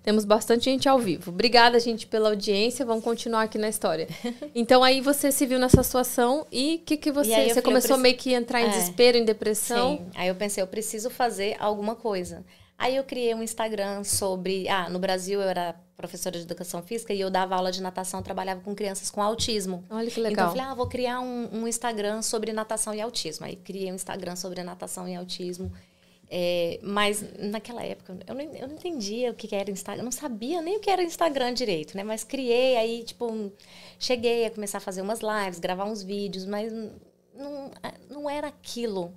Temos 0.04 0.24
bastante 0.24 0.66
gente 0.66 0.88
ao 0.88 1.00
vivo. 1.00 1.30
Obrigada, 1.32 1.80
gente, 1.80 2.06
pela 2.06 2.28
audiência. 2.28 2.86
Vamos 2.86 3.02
continuar 3.02 3.42
aqui 3.42 3.58
na 3.58 3.68
história. 3.68 4.06
Então, 4.54 4.82
aí 4.84 5.00
você 5.00 5.32
se 5.32 5.44
viu 5.46 5.58
nessa 5.58 5.82
situação 5.82 6.46
e 6.50 6.76
o 6.76 6.78
que, 6.86 6.96
que 6.96 7.10
você... 7.12 7.30
Você 7.30 7.48
falei, 7.48 7.62
começou 7.62 7.72
preciso- 7.96 7.98
meio 7.98 8.16
que 8.16 8.32
entrar 8.32 8.62
em 8.62 8.66
É. 8.66 8.68
desespero, 8.68 9.18
em 9.18 9.24
depressão? 9.24 9.98
Sim. 9.98 10.06
Aí 10.14 10.28
eu 10.28 10.34
pensei, 10.36 10.62
eu 10.62 10.66
preciso 10.68 11.10
fazer 11.10 11.56
alguma 11.58 11.94
coisa. 11.96 12.44
Aí 12.78 12.96
eu 12.96 13.04
criei 13.04 13.34
um 13.34 13.42
Instagram 13.42 14.04
sobre. 14.04 14.68
Ah, 14.68 14.88
no 14.90 14.98
Brasil 14.98 15.40
eu 15.40 15.48
era 15.48 15.74
professora 15.96 16.36
de 16.38 16.44
educação 16.44 16.82
física 16.82 17.14
e 17.14 17.20
eu 17.20 17.30
dava 17.30 17.56
aula 17.56 17.72
de 17.72 17.80
natação, 17.80 18.22
trabalhava 18.22 18.60
com 18.60 18.74
crianças 18.74 19.10
com 19.10 19.22
autismo. 19.22 19.82
Olha 19.88 20.10
que 20.10 20.20
Então 20.20 20.24
eu 20.24 20.28
legal. 20.30 20.48
falei, 20.50 20.64
ah, 20.66 20.74
vou 20.74 20.86
criar 20.86 21.20
um, 21.20 21.48
um 21.62 21.66
Instagram 21.66 22.20
sobre 22.20 22.52
natação 22.52 22.94
e 22.94 23.00
autismo. 23.00 23.46
Aí 23.46 23.56
criei 23.56 23.90
um 23.90 23.94
Instagram 23.94 24.36
sobre 24.36 24.62
natação 24.62 25.08
e 25.08 25.14
autismo. 25.16 25.72
É, 26.28 26.80
mas 26.82 27.24
naquela 27.38 27.84
época 27.84 28.18
eu 28.26 28.34
não, 28.34 28.40
eu 28.42 28.66
não 28.68 28.74
entendia 28.74 29.30
o 29.30 29.34
que 29.34 29.46
que 29.46 29.54
era 29.54 29.70
Instagram, 29.70 30.00
eu 30.00 30.04
não 30.04 30.10
sabia 30.12 30.60
nem 30.60 30.76
o 30.76 30.80
que 30.80 30.90
era 30.90 31.00
Instagram 31.02 31.54
direito, 31.54 31.96
né? 31.96 32.02
Mas 32.02 32.24
criei, 32.24 32.76
aí, 32.76 33.04
tipo, 33.04 33.52
cheguei 33.98 34.44
a 34.44 34.50
começar 34.50 34.78
a 34.78 34.80
fazer 34.80 35.02
umas 35.02 35.20
lives, 35.20 35.60
gravar 35.60 35.84
uns 35.84 36.02
vídeos, 36.02 36.44
mas 36.44 36.72
não, 37.32 37.70
não 38.10 38.28
era 38.28 38.48
aquilo. 38.48 39.14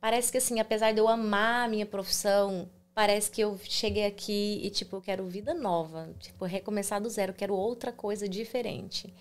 Parece 0.00 0.30
que, 0.30 0.38
assim, 0.38 0.60
apesar 0.60 0.92
de 0.92 1.00
eu 1.00 1.08
amar 1.08 1.66
a 1.66 1.68
minha 1.68 1.84
profissão, 1.84 2.70
parece 2.96 3.30
que 3.30 3.42
eu 3.42 3.60
cheguei 3.62 4.06
aqui 4.06 4.58
e, 4.64 4.70
tipo, 4.70 4.96
eu 4.96 5.02
quero 5.02 5.26
vida 5.26 5.52
nova, 5.52 6.08
tipo, 6.18 6.46
recomeçar 6.46 6.98
do 6.98 7.10
zero, 7.10 7.34
quero 7.34 7.54
outra 7.54 7.92
coisa 7.92 8.26
diferente. 8.26 9.12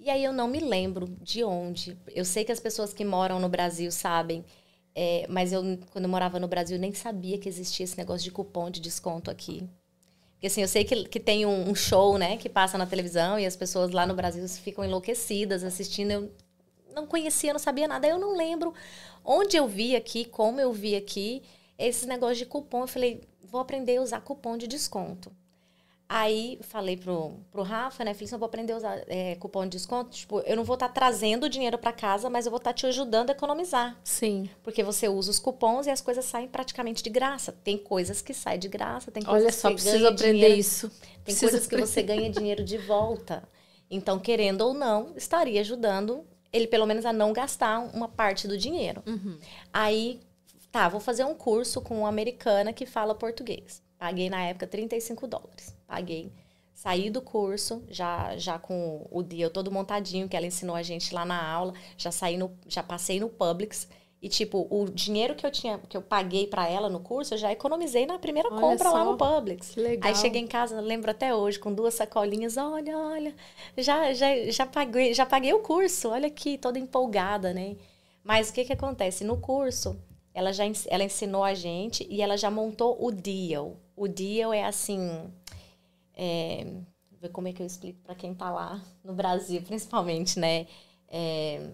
E 0.00 0.10
aí 0.10 0.24
eu 0.24 0.32
não 0.32 0.48
me 0.48 0.58
lembro 0.58 1.06
de 1.20 1.44
onde. 1.44 1.96
Eu 2.08 2.24
sei 2.24 2.44
que 2.44 2.50
as 2.50 2.58
pessoas 2.58 2.92
que 2.92 3.04
moram 3.04 3.38
no 3.38 3.48
Brasil 3.48 3.92
sabem, 3.92 4.44
é, 4.92 5.24
mas 5.28 5.52
eu, 5.52 5.62
quando 5.92 6.06
eu 6.06 6.10
morava 6.10 6.40
no 6.40 6.48
Brasil, 6.48 6.76
nem 6.80 6.92
sabia 6.92 7.38
que 7.38 7.48
existia 7.48 7.84
esse 7.84 7.96
negócio 7.96 8.24
de 8.24 8.32
cupom 8.32 8.68
de 8.68 8.80
desconto 8.80 9.30
aqui. 9.30 9.68
Porque 10.32 10.48
assim, 10.48 10.62
eu 10.62 10.66
sei 10.66 10.82
que, 10.82 11.04
que 11.04 11.20
tem 11.20 11.46
um, 11.46 11.70
um 11.70 11.76
show, 11.76 12.18
né, 12.18 12.36
que 12.36 12.48
passa 12.48 12.76
na 12.76 12.86
televisão 12.86 13.38
e 13.38 13.46
as 13.46 13.54
pessoas 13.54 13.92
lá 13.92 14.04
no 14.04 14.14
Brasil 14.14 14.46
ficam 14.48 14.84
enlouquecidas 14.84 15.62
assistindo. 15.62 16.10
Eu 16.10 16.32
não 16.92 17.06
conhecia, 17.06 17.52
não 17.52 17.60
sabia 17.60 17.86
nada. 17.86 18.08
Eu 18.08 18.18
não 18.18 18.36
lembro 18.36 18.74
onde 19.24 19.56
eu 19.56 19.68
vi 19.68 19.94
aqui, 19.94 20.24
como 20.24 20.58
eu 20.58 20.72
vi 20.72 20.96
aqui, 20.96 21.40
esse 21.88 22.06
negócio 22.06 22.36
de 22.36 22.46
cupom. 22.46 22.82
Eu 22.82 22.88
falei, 22.88 23.22
vou 23.42 23.60
aprender 23.60 23.96
a 23.96 24.02
usar 24.02 24.20
cupom 24.20 24.56
de 24.56 24.66
desconto. 24.66 25.32
Aí 26.08 26.58
falei 26.62 26.94
pro, 26.94 27.40
pro 27.50 27.62
Rafa, 27.62 28.04
né? 28.04 28.12
Falei 28.12 28.26
assim, 28.26 28.34
eu 28.34 28.38
vou 28.38 28.46
aprender 28.46 28.74
a 28.74 28.76
usar 28.76 29.02
é, 29.08 29.34
cupom 29.36 29.62
de 29.64 29.70
desconto. 29.70 30.10
Tipo, 30.10 30.40
eu 30.40 30.54
não 30.54 30.62
vou 30.62 30.74
estar 30.74 30.90
trazendo 30.90 31.48
dinheiro 31.48 31.78
para 31.78 31.90
casa, 31.90 32.28
mas 32.28 32.44
eu 32.44 32.50
vou 32.50 32.58
estar 32.58 32.74
te 32.74 32.84
ajudando 32.86 33.30
a 33.30 33.32
economizar. 33.32 33.98
Sim. 34.04 34.48
Porque 34.62 34.82
você 34.82 35.08
usa 35.08 35.30
os 35.30 35.38
cupons 35.38 35.86
e 35.86 35.90
as 35.90 36.02
coisas 36.02 36.26
saem 36.26 36.48
praticamente 36.48 37.02
de 37.02 37.08
graça. 37.08 37.52
Tem 37.64 37.78
coisas 37.78 38.20
que 38.20 38.34
saem 38.34 38.58
de 38.58 38.68
graça, 38.68 39.10
tem 39.10 39.22
coisas 39.22 39.42
Olha 39.42 39.50
que 39.50 39.58
só, 39.58 39.70
você 39.70 39.74
preciso 39.74 40.06
aprender 40.06 40.32
dinheiro, 40.32 40.60
isso. 40.60 40.88
Tem 40.90 41.24
Preciso 41.24 41.50
coisas 41.50 41.66
que 41.66 41.76
você 41.78 42.02
ganha 42.02 42.28
dinheiro 42.28 42.62
de 42.62 42.76
volta. 42.76 43.42
Então, 43.90 44.18
querendo 44.18 44.62
ou 44.62 44.74
não, 44.74 45.14
estaria 45.16 45.62
ajudando 45.62 46.26
ele 46.52 46.66
pelo 46.66 46.84
menos 46.84 47.06
a 47.06 47.12
não 47.12 47.32
gastar 47.32 47.78
uma 47.78 48.06
parte 48.06 48.46
do 48.46 48.58
dinheiro. 48.58 49.02
Uhum. 49.06 49.38
Aí, 49.72 50.20
tá, 50.72 50.88
vou 50.88 51.00
fazer 51.00 51.24
um 51.24 51.34
curso 51.34 51.80
com 51.82 51.98
uma 51.98 52.08
americana 52.08 52.72
que 52.72 52.86
fala 52.86 53.14
português. 53.14 53.82
Paguei 53.98 54.28
na 54.28 54.42
época 54.42 54.66
35 54.66 55.28
dólares. 55.28 55.76
Paguei. 55.86 56.32
Saí 56.74 57.10
do 57.10 57.20
curso, 57.20 57.84
já, 57.88 58.36
já 58.36 58.58
com 58.58 59.06
o 59.10 59.22
dia 59.22 59.48
todo 59.50 59.70
montadinho, 59.70 60.28
que 60.28 60.36
ela 60.36 60.46
ensinou 60.46 60.74
a 60.74 60.82
gente 60.82 61.14
lá 61.14 61.24
na 61.24 61.40
aula. 61.40 61.74
Já 61.96 62.10
saí 62.10 62.36
no, 62.36 62.50
já 62.66 62.82
passei 62.82 63.20
no 63.20 63.28
Publix. 63.28 63.86
E, 64.20 64.28
tipo, 64.28 64.66
o 64.70 64.88
dinheiro 64.88 65.34
que 65.34 65.44
eu 65.44 65.50
tinha, 65.50 65.78
que 65.78 65.96
eu 65.96 66.02
paguei 66.02 66.46
pra 66.46 66.68
ela 66.68 66.88
no 66.88 67.00
curso, 67.00 67.34
eu 67.34 67.38
já 67.38 67.52
economizei 67.52 68.06
na 68.06 68.18
primeira 68.18 68.48
Olha 68.50 68.60
compra 68.60 68.88
lá 68.90 69.04
só. 69.04 69.12
no 69.12 69.18
Publix. 69.18 69.70
Que 69.70 69.80
legal. 69.80 70.08
Aí 70.08 70.16
cheguei 70.16 70.40
em 70.40 70.46
casa, 70.46 70.80
lembro 70.80 71.10
até 71.10 71.34
hoje, 71.34 71.58
com 71.58 71.72
duas 71.74 71.94
sacolinhas. 71.94 72.56
Olha, 72.56 72.96
olha, 72.96 73.34
já, 73.76 74.12
já, 74.14 74.28
já, 74.50 74.66
paguei, 74.66 75.12
já 75.12 75.26
paguei 75.26 75.52
o 75.52 75.60
curso. 75.60 76.08
Olha 76.08 76.28
aqui, 76.28 76.56
toda 76.56 76.78
empolgada, 76.78 77.52
né? 77.52 77.76
Mas 78.24 78.50
o 78.50 78.52
que 78.52 78.64
que 78.64 78.72
acontece? 78.72 79.24
No 79.24 79.36
curso, 79.36 80.00
ela 80.34 80.52
já 80.52 80.64
ela 80.88 81.04
ensinou 81.04 81.44
a 81.44 81.54
gente 81.54 82.06
e 82.10 82.22
ela 82.22 82.36
já 82.36 82.50
montou 82.50 82.96
o 83.04 83.10
deal. 83.10 83.76
O 83.96 84.08
deal 84.08 84.52
é 84.52 84.64
assim... 84.64 85.30
É, 86.14 86.66
ver 87.22 87.30
como 87.30 87.48
é 87.48 87.52
que 87.52 87.62
eu 87.62 87.66
explico 87.66 88.00
para 88.02 88.14
quem 88.14 88.34
tá 88.34 88.50
lá 88.50 88.82
no 89.04 89.14
Brasil, 89.14 89.62
principalmente, 89.66 90.38
né? 90.38 90.66
É, 91.08 91.70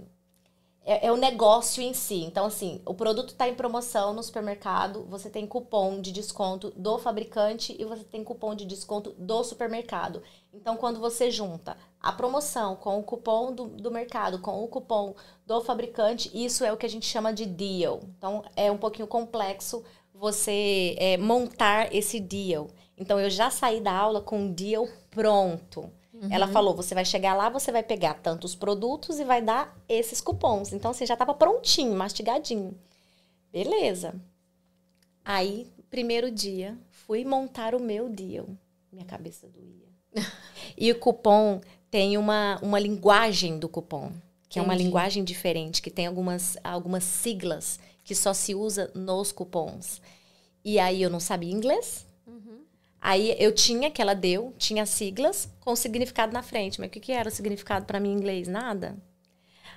é, 0.89 1.09
é 1.09 1.13
o 1.13 1.17
negócio 1.17 1.83
em 1.83 1.93
si. 1.93 2.25
Então, 2.25 2.47
assim, 2.47 2.81
o 2.87 2.95
produto 2.95 3.29
está 3.29 3.47
em 3.47 3.55
promoção 3.55 4.15
no 4.15 4.23
supermercado, 4.23 5.05
você 5.05 5.29
tem 5.29 5.47
cupom 5.47 6.01
de 6.01 6.11
desconto 6.11 6.73
do 6.75 6.97
fabricante 6.97 7.77
e 7.79 7.85
você 7.85 8.03
tem 8.05 8.25
cupom 8.25 8.55
de 8.55 8.65
desconto 8.65 9.11
do 9.19 9.45
supermercado. 9.45 10.23
Então, 10.51 10.79
quando 10.79 10.99
você 10.99 11.31
junta 11.31 11.77
a 12.01 12.11
promoção 12.11 12.75
com 12.75 12.99
o 12.99 13.03
cupom 13.03 13.53
do, 13.53 13.67
do 13.67 13.91
mercado, 13.91 14.41
com 14.41 14.65
o 14.65 14.69
cupom 14.69 15.15
do 15.47 15.61
fabricante, 15.61 16.31
isso 16.33 16.65
é 16.65 16.73
o 16.73 16.77
que 16.79 16.87
a 16.87 16.91
gente 16.91 17.05
chama 17.05 17.35
de 17.35 17.45
deal. 17.45 18.01
Então, 18.17 18.43
é 18.57 18.73
um 18.73 18.79
pouquinho 18.79 19.07
complexo 19.07 19.85
você 20.15 20.97
é, 20.99 21.19
montar 21.19 21.95
esse 21.95 22.19
deal. 22.19 22.69
Então, 22.97 23.21
eu 23.21 23.29
já 23.29 23.51
saí 23.51 23.81
da 23.81 23.93
aula 23.93 24.23
com 24.23 24.39
um 24.39 24.53
deal 24.53 24.89
pronto. 25.11 25.93
Ela 26.31 26.49
falou: 26.49 26.75
você 26.75 26.95
vai 26.95 27.05
chegar 27.05 27.35
lá, 27.35 27.49
você 27.49 27.71
vai 27.71 27.83
pegar 27.83 28.15
tantos 28.15 28.55
produtos 28.55 29.21
e 29.21 29.25
vai 29.25 29.41
dar 29.41 29.77
esses 29.89 30.21
cupons. 30.21 30.73
Então, 30.73 30.91
assim, 30.91 31.07
já 31.07 31.17
tava 31.17 31.35
prontinho, 31.35 31.95
mastigadinho. 31.95 32.77
Beleza. 33.53 34.15
Aí, 35.25 35.71
primeiro 35.91 36.31
dia, 36.31 36.77
fui 36.91 37.25
montar 37.25 37.75
o 37.75 37.81
meu 37.81 38.09
deal. 38.09 38.49
Minha 38.93 39.05
cabeça 39.05 39.47
doía. 39.49 39.89
e 40.77 40.91
o 40.91 40.99
cupom 40.99 41.61
tem 41.91 42.17
uma, 42.19 42.59
uma 42.63 42.79
linguagem 42.79 43.59
do 43.59 43.69
cupom, 43.69 44.11
que 44.49 44.59
é 44.59 44.63
uma 44.63 44.75
Entendi. 44.75 44.85
linguagem 44.85 45.25
diferente, 45.25 45.81
que 45.81 45.91
tem 45.91 46.07
algumas, 46.07 46.57
algumas 46.65 47.05
siglas 47.05 47.79
que 48.03 48.15
só 48.15 48.33
se 48.33 48.55
usa 48.55 48.91
nos 48.95 49.31
cupons. 49.31 50.01
E 50.65 50.79
aí 50.79 51.03
eu 51.03 51.11
não 51.11 51.21
sabia 51.21 51.53
inglês. 51.53 52.08
Aí 53.01 53.37
eu 53.39 53.53
tinha 53.55 53.91
que 53.91 54.03
ela 54.03 54.15
deu, 54.15 54.55
tinha 54.59 54.85
siglas 54.87 55.49
com 55.61 55.75
significado 55.77 56.33
na 56.33 56.43
frente. 56.43 56.81
Mas 56.81 56.89
o 56.89 56.91
que, 56.91 57.01
que 57.01 57.13
era 57.13 57.29
o 57.29 57.33
significado 57.33 57.87
para 57.87 58.01
mim 58.01 58.11
em 58.11 58.17
inglês? 58.17 58.49
Nada. 58.49 58.97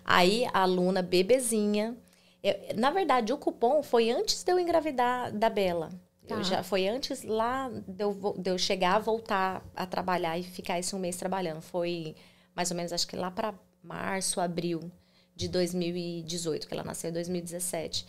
Aí 0.03 0.45
a 0.53 0.61
aluna 0.63 1.01
bebezinha. 1.01 1.95
eu- 2.43 2.55
na 2.75 2.89
verdade, 2.89 3.31
o 3.31 3.37
cupom 3.37 3.83
foi 3.83 4.09
antes 4.09 4.43
de 4.43 4.51
eu 4.51 4.59
engravidar 4.59 5.31
da 5.31 5.49
Bela. 5.49 5.89
Tá. 6.27 6.41
já 6.43 6.63
foi 6.63 6.87
antes 6.87 7.23
lá 7.23 7.69
de 7.87 8.03
eu, 8.03 8.35
de 8.37 8.49
eu 8.51 8.57
chegar, 8.57 8.99
voltar 8.99 9.61
a 9.75 9.85
trabalhar 9.85 10.37
e 10.39 10.43
ficar 10.43 10.79
esse 10.79 10.95
um 10.95 10.99
mês 10.99 11.17
trabalhando. 11.17 11.61
Foi 11.61 12.15
mais 12.55 12.71
ou 12.71 12.77
menos, 12.77 12.93
acho 12.93 13.05
que 13.07 13.15
lá 13.17 13.29
para 13.29 13.53
março, 13.83 14.39
abril 14.39 14.89
de 15.35 15.47
2018, 15.49 16.67
que 16.67 16.73
ela 16.73 16.83
nasceu 16.83 17.09
em 17.09 17.13
2017. 17.13 18.05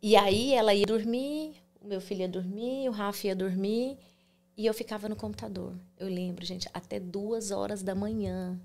E 0.00 0.16
aí 0.16 0.54
ela 0.54 0.72
ia 0.74 0.86
dormir, 0.86 1.56
o 1.80 1.88
meu 1.88 2.00
filho 2.00 2.20
ia 2.22 2.28
dormir, 2.28 2.88
o 2.88 2.92
Rafa 2.92 3.26
ia 3.28 3.36
dormir, 3.36 3.98
e 4.56 4.66
eu 4.66 4.74
ficava 4.74 5.08
no 5.08 5.16
computador. 5.16 5.74
Eu 5.98 6.08
lembro, 6.08 6.44
gente, 6.44 6.68
até 6.72 7.00
duas 7.00 7.50
horas 7.50 7.82
da 7.82 7.94
manhã. 7.94 8.60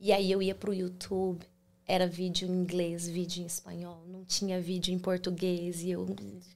E 0.00 0.12
aí 0.12 0.30
eu 0.30 0.42
ia 0.42 0.54
para 0.54 0.70
o 0.70 0.74
YouTube, 0.74 1.46
era 1.86 2.06
vídeo 2.06 2.48
em 2.48 2.52
inglês, 2.52 3.08
vídeo 3.08 3.42
em 3.42 3.46
espanhol, 3.46 4.04
não 4.06 4.24
tinha 4.24 4.60
vídeo 4.60 4.92
em 4.92 4.98
português, 4.98 5.82
e 5.82 5.90
eu 5.90 6.06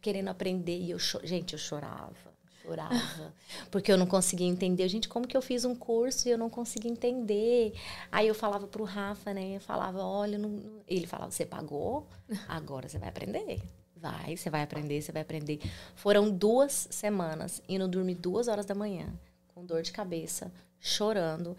querendo 0.00 0.28
aprender, 0.28 0.78
e 0.78 0.90
eu, 0.90 0.98
gente, 0.98 1.52
eu 1.52 1.58
chorava 1.58 2.28
chorava, 2.68 3.34
porque 3.70 3.90
eu 3.90 3.96
não 3.96 4.06
conseguia 4.06 4.46
entender. 4.46 4.88
Gente, 4.88 5.08
como 5.08 5.26
que 5.26 5.36
eu 5.36 5.42
fiz 5.42 5.64
um 5.64 5.74
curso 5.74 6.28
e 6.28 6.30
eu 6.30 6.38
não 6.38 6.50
conseguia 6.50 6.90
entender? 6.90 7.72
Aí 8.12 8.28
eu 8.28 8.34
falava 8.34 8.66
pro 8.66 8.84
Rafa, 8.84 9.32
né? 9.32 9.56
Eu 9.56 9.60
falava, 9.60 10.02
olha, 10.02 10.36
não... 10.36 10.82
ele 10.86 11.06
falava, 11.06 11.30
você 11.30 11.46
pagou? 11.46 12.06
Agora 12.46 12.88
você 12.88 12.98
vai 12.98 13.08
aprender. 13.08 13.62
Vai, 14.00 14.36
você 14.36 14.48
vai 14.48 14.62
aprender, 14.62 15.02
você 15.02 15.10
vai 15.10 15.22
aprender. 15.22 15.60
Foram 15.94 16.30
duas 16.30 16.86
semanas, 16.90 17.60
indo 17.68 17.88
dormir 17.88 18.14
duas 18.14 18.46
horas 18.46 18.64
da 18.64 18.74
manhã, 18.74 19.12
com 19.48 19.64
dor 19.64 19.82
de 19.82 19.90
cabeça, 19.90 20.52
chorando. 20.78 21.56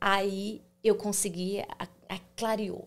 Aí 0.00 0.62
eu 0.82 0.94
consegui, 0.94 1.60
a, 1.60 1.88
a, 2.08 2.18
clareou. 2.36 2.84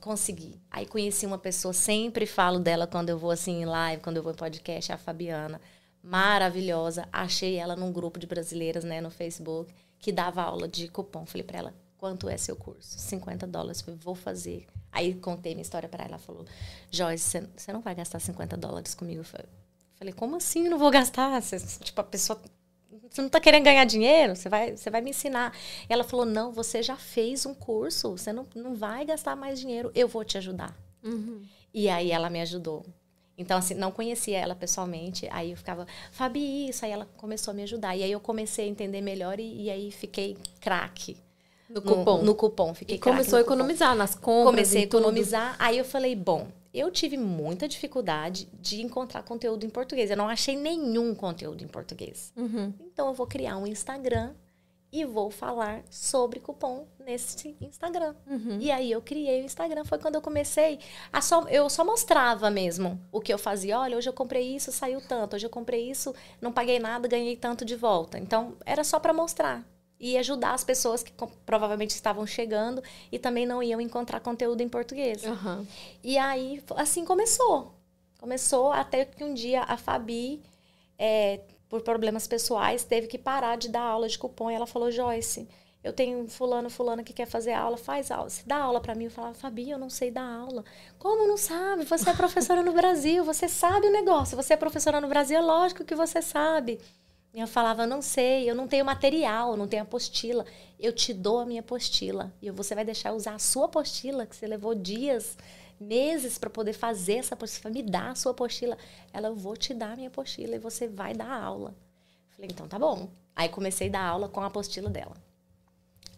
Consegui. 0.00 0.60
Aí 0.70 0.86
conheci 0.86 1.26
uma 1.26 1.38
pessoa, 1.38 1.72
sempre 1.72 2.26
falo 2.26 2.58
dela 2.58 2.86
quando 2.86 3.10
eu 3.10 3.18
vou 3.18 3.30
assim 3.30 3.62
em 3.62 3.64
live, 3.64 4.02
quando 4.02 4.16
eu 4.16 4.22
vou 4.22 4.32
em 4.32 4.36
podcast, 4.36 4.90
é 4.90 4.94
a 4.94 4.98
Fabiana. 4.98 5.60
Maravilhosa. 6.02 7.08
Achei 7.12 7.56
ela 7.56 7.76
num 7.76 7.92
grupo 7.92 8.18
de 8.18 8.26
brasileiras, 8.26 8.84
né, 8.84 9.00
no 9.00 9.10
Facebook, 9.10 9.72
que 9.98 10.10
dava 10.10 10.42
aula 10.42 10.66
de 10.66 10.88
cupom. 10.88 11.26
Falei 11.26 11.44
para 11.44 11.58
ela, 11.58 11.74
quanto 11.96 12.28
é 12.28 12.36
seu 12.36 12.56
curso? 12.56 12.98
50 12.98 13.46
dólares. 13.46 13.80
Falei, 13.80 13.98
vou 14.02 14.14
fazer. 14.14 14.66
Aí 14.90 15.14
contei 15.14 15.54
minha 15.54 15.62
história 15.62 15.88
para 15.88 16.04
ela. 16.04 16.12
Ela 16.12 16.18
falou, 16.18 16.44
Joyce, 16.90 17.48
você 17.56 17.72
não 17.72 17.80
vai 17.80 17.94
gastar 17.94 18.18
50 18.18 18.56
dólares 18.56 18.94
comigo? 18.94 19.20
Eu 19.20 19.24
falei, 19.24 20.12
como 20.14 20.36
assim 20.36 20.68
não 20.68 20.78
vou 20.78 20.90
gastar? 20.90 21.40
Você, 21.40 21.58
tipo, 21.58 22.00
a 22.00 22.04
pessoa 22.04 22.40
você 23.10 23.20
não 23.20 23.26
está 23.26 23.40
querendo 23.40 23.64
ganhar 23.64 23.84
dinheiro? 23.84 24.36
Você 24.36 24.48
vai, 24.48 24.76
você 24.76 24.90
vai 24.90 25.00
me 25.00 25.10
ensinar. 25.10 25.52
E 25.88 25.92
ela 25.92 26.04
falou: 26.04 26.26
Não, 26.26 26.52
você 26.52 26.82
já 26.82 26.96
fez 26.96 27.46
um 27.46 27.54
curso, 27.54 28.10
você 28.10 28.32
não, 28.32 28.46
não 28.54 28.74
vai 28.74 29.04
gastar 29.04 29.34
mais 29.34 29.58
dinheiro, 29.58 29.90
eu 29.94 30.06
vou 30.06 30.24
te 30.24 30.36
ajudar. 30.38 30.76
Uhum. 31.02 31.42
E 31.72 31.88
aí 31.88 32.10
ela 32.10 32.28
me 32.28 32.40
ajudou. 32.40 32.84
Então, 33.36 33.56
assim, 33.56 33.74
não 33.74 33.92
conhecia 33.92 34.38
ela 34.38 34.54
pessoalmente. 34.54 35.28
Aí 35.30 35.52
eu 35.52 35.56
ficava, 35.56 35.86
Fabi, 36.10 36.68
isso. 36.68 36.84
Aí 36.84 36.90
ela 36.90 37.06
começou 37.16 37.52
a 37.52 37.54
me 37.54 37.62
ajudar. 37.62 37.96
E 37.96 38.02
aí 38.02 38.10
eu 38.10 38.18
comecei 38.18 38.64
a 38.64 38.68
entender 38.68 39.00
melhor 39.00 39.38
e, 39.38 39.64
e 39.64 39.70
aí 39.70 39.92
fiquei 39.92 40.36
craque. 40.60 41.16
No 41.68 41.82
cupom. 41.82 42.22
No, 42.22 42.34
cupom. 42.34 42.74
Fiquei 42.74 42.96
e 42.96 42.98
começou 42.98 43.38
a 43.38 43.42
economizar 43.42 43.94
nas 43.94 44.14
compras. 44.14 44.46
Comecei 44.46 44.80
a 44.80 44.84
economizar. 44.84 45.52
Tudo. 45.52 45.62
Aí 45.62 45.78
eu 45.78 45.84
falei, 45.84 46.16
bom, 46.16 46.48
eu 46.72 46.90
tive 46.90 47.16
muita 47.16 47.68
dificuldade 47.68 48.48
de 48.60 48.82
encontrar 48.82 49.22
conteúdo 49.22 49.66
em 49.66 49.70
português. 49.70 50.10
Eu 50.10 50.16
não 50.16 50.28
achei 50.28 50.56
nenhum 50.56 51.14
conteúdo 51.14 51.62
em 51.62 51.68
português. 51.68 52.32
Uhum. 52.36 52.72
Então 52.80 53.08
eu 53.08 53.14
vou 53.14 53.26
criar 53.26 53.56
um 53.58 53.66
Instagram 53.66 54.32
e 54.90 55.04
vou 55.04 55.30
falar 55.30 55.82
sobre 55.90 56.40
cupom 56.40 56.86
nesse 56.98 57.54
Instagram. 57.60 58.14
Uhum. 58.26 58.58
E 58.58 58.70
aí 58.70 58.90
eu 58.90 59.02
criei 59.02 59.42
o 59.42 59.44
Instagram, 59.44 59.84
foi 59.84 59.98
quando 59.98 60.14
eu 60.14 60.22
comecei 60.22 60.78
a 61.12 61.20
só 61.20 61.42
eu 61.48 61.68
só 61.68 61.84
mostrava 61.84 62.50
mesmo 62.50 62.98
o 63.12 63.20
que 63.20 63.32
eu 63.32 63.38
fazia. 63.38 63.78
Olha, 63.78 63.96
hoje 63.96 64.08
eu 64.08 64.14
comprei 64.14 64.56
isso, 64.56 64.72
saiu 64.72 65.00
tanto. 65.00 65.36
Hoje 65.36 65.44
eu 65.44 65.50
comprei 65.50 65.90
isso, 65.90 66.14
não 66.40 66.52
paguei 66.52 66.78
nada, 66.78 67.06
ganhei 67.06 67.36
tanto 67.36 67.64
de 67.64 67.76
volta. 67.76 68.18
Então 68.18 68.56
era 68.64 68.82
só 68.82 68.98
para 68.98 69.12
mostrar 69.12 69.66
e 70.00 70.16
ajudar 70.18 70.54
as 70.54 70.64
pessoas 70.64 71.02
que 71.02 71.12
provavelmente 71.44 71.90
estavam 71.90 72.26
chegando 72.26 72.82
e 73.10 73.18
também 73.18 73.46
não 73.46 73.62
iam 73.62 73.80
encontrar 73.80 74.20
conteúdo 74.20 74.60
em 74.60 74.68
português. 74.68 75.24
Uhum. 75.24 75.66
E 76.02 76.16
aí 76.16 76.62
assim 76.76 77.04
começou. 77.04 77.74
Começou 78.20 78.72
até 78.72 79.04
que 79.04 79.22
um 79.22 79.34
dia 79.34 79.62
a 79.62 79.76
Fabi 79.76 80.42
é, 80.98 81.40
por 81.68 81.82
problemas 81.82 82.26
pessoais, 82.26 82.84
teve 82.84 83.06
que 83.06 83.18
parar 83.18 83.56
de 83.56 83.68
dar 83.68 83.82
aula 83.82 84.08
de 84.08 84.18
cupom. 84.18 84.50
E 84.50 84.54
ela 84.54 84.66
falou, 84.66 84.90
Joyce, 84.90 85.48
eu 85.84 85.92
tenho 85.92 86.26
fulano, 86.28 86.70
fulano 86.70 87.04
que 87.04 87.12
quer 87.12 87.26
fazer 87.26 87.52
aula, 87.52 87.76
faz 87.76 88.10
aula. 88.10 88.30
Se 88.30 88.46
dá 88.46 88.56
aula 88.56 88.80
para 88.80 88.94
mim, 88.94 89.04
eu 89.04 89.10
falava, 89.10 89.34
Fabi, 89.34 89.70
eu 89.70 89.78
não 89.78 89.90
sei 89.90 90.10
dar 90.10 90.24
aula. 90.24 90.64
Como 90.98 91.28
não 91.28 91.36
sabe? 91.36 91.84
Você 91.84 92.10
é 92.10 92.14
professora 92.14 92.62
no 92.62 92.72
Brasil, 92.72 93.24
você 93.24 93.48
sabe 93.48 93.86
o 93.86 93.92
negócio. 93.92 94.36
Você 94.36 94.54
é 94.54 94.56
professora 94.56 95.00
no 95.00 95.08
Brasil, 95.08 95.38
é 95.38 95.42
lógico 95.42 95.84
que 95.84 95.94
você 95.94 96.22
sabe. 96.22 96.80
E 97.32 97.40
eu 97.40 97.46
falava, 97.46 97.86
não 97.86 98.00
sei, 98.00 98.48
eu 98.50 98.54
não 98.54 98.66
tenho 98.66 98.84
material, 98.84 99.50
eu 99.50 99.56
não 99.56 99.68
tenho 99.68 99.82
apostila. 99.82 100.44
Eu 100.78 100.92
te 100.92 101.12
dou 101.12 101.40
a 101.40 101.46
minha 101.46 101.60
apostila. 101.60 102.32
E 102.40 102.50
você 102.50 102.74
vai 102.74 102.84
deixar 102.84 103.12
usar 103.12 103.34
a 103.34 103.38
sua 103.38 103.66
apostila, 103.66 104.26
que 104.26 104.34
você 104.34 104.46
levou 104.46 104.74
dias 104.74 105.36
meses 105.80 106.38
para 106.38 106.50
poder 106.50 106.72
fazer 106.72 107.14
essa 107.14 107.34
apostila. 107.34 107.70
Me 107.72 107.82
dá 107.82 108.10
a 108.10 108.14
sua 108.14 108.32
apostila. 108.32 108.76
Ela, 109.12 109.28
eu 109.28 109.34
vou 109.34 109.56
te 109.56 109.72
dar 109.74 109.92
a 109.92 109.96
minha 109.96 110.08
apostila 110.08 110.56
e 110.56 110.58
você 110.58 110.88
vai 110.88 111.14
dar 111.14 111.30
aula. 111.30 111.74
Falei, 112.30 112.50
então 112.52 112.66
tá 112.66 112.78
bom. 112.78 113.08
Aí 113.36 113.48
comecei 113.48 113.88
a 113.88 113.92
dar 113.92 114.02
aula 114.02 114.28
com 114.28 114.40
a 114.40 114.46
apostila 114.46 114.90
dela. 114.90 115.16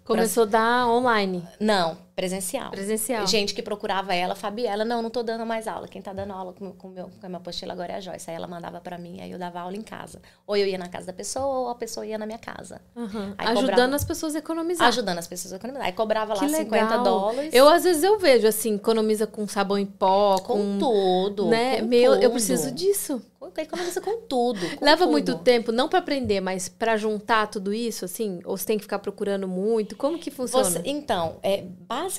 Começou 0.05 0.47
pra... 0.47 0.59
a 0.59 0.63
dar 0.63 0.89
online? 0.89 1.47
Não, 1.59 1.99
presencial. 2.21 2.71
Presencial. 2.71 3.27
Gente 3.27 3.55
que 3.55 3.63
procurava 3.63 4.15
ela, 4.15 4.35
Fabiela, 4.35 4.85
não, 4.85 5.01
não 5.01 5.09
tô 5.09 5.23
dando 5.23 5.47
mais 5.47 5.67
aula. 5.67 5.89
Quem 5.89 6.03
tá 6.03 6.13
dando 6.13 6.33
aula 6.33 6.53
com, 6.53 6.71
com, 6.73 6.89
meu, 6.89 7.05
com 7.05 7.27
a 7.27 7.29
minha 7.29 7.39
apostila 7.39 7.73
agora 7.73 7.95
é 7.95 7.97
a 7.97 8.01
Joyce. 8.01 8.31
Aí 8.31 8.37
ela 8.37 8.47
mandava 8.47 8.81
para 8.81 8.99
mim, 8.99 9.21
aí 9.21 9.31
eu 9.31 9.39
dava 9.39 9.61
aula 9.61 9.75
em 9.75 9.83
casa. 9.83 10.21
Ou 10.47 10.57
eu 10.57 10.67
ia 10.67 10.77
na 10.77 10.89
casa 10.89 11.07
da 11.07 11.13
pessoa, 11.13 11.47
ou 11.47 11.69
a 11.69 11.75
pessoa 11.75 12.05
ia 12.05 12.19
na 12.19 12.27
minha 12.27 12.39
casa. 12.39 12.81
Uhum. 12.95 13.35
Ajudando 13.39 13.67
cobrava... 13.71 13.97
as 13.97 14.05
pessoas 14.05 14.35
a 14.35 14.39
economizar. 14.39 14.89
Ajudando 14.89 15.19
as 15.19 15.27
pessoas 15.27 15.55
a 15.55 15.57
economizar. 15.57 15.87
Aí 15.87 15.93
cobrava 15.93 16.35
lá 16.35 16.41
que 16.41 16.49
50 16.49 16.99
dólares. 16.99 17.55
Eu, 17.55 17.69
às 17.69 17.85
vezes, 17.85 18.03
eu 18.03 18.19
vejo, 18.19 18.47
assim, 18.47 18.75
economiza 18.75 19.27
com 19.27 19.49
sabão 19.49 19.79
em 19.79 19.87
pó, 19.87 20.39
com... 20.39 20.61
Com 20.61 20.79
tudo. 20.79 21.47
Né? 21.47 21.81
Com 21.81 21.87
Meu, 21.87 22.13
tudo. 22.13 22.23
eu 22.23 22.31
preciso 22.31 22.71
disso. 22.71 23.23
Economiza 23.57 24.01
com 24.01 24.21
tudo. 24.21 24.61
Com 24.77 24.85
Leva 24.85 25.05
tudo. 25.05 25.11
muito 25.11 25.39
tempo, 25.39 25.73
não 25.73 25.89
para 25.89 25.99
aprender, 25.99 26.41
mas 26.41 26.69
para 26.69 26.97
juntar 26.97 27.47
tudo 27.47 27.73
isso, 27.73 28.05
assim? 28.05 28.41
Ou 28.45 28.57
você 28.57 28.67
tem 28.67 28.77
que 28.77 28.83
ficar 28.83 28.99
procurando 28.99 29.49
muito? 29.49 29.97
Como 29.97 30.19
que 30.19 30.31
funciona? 30.31 30.65
Você, 30.65 30.83
então, 30.85 31.37
é, 31.43 31.63
basicamente, 31.63 32.10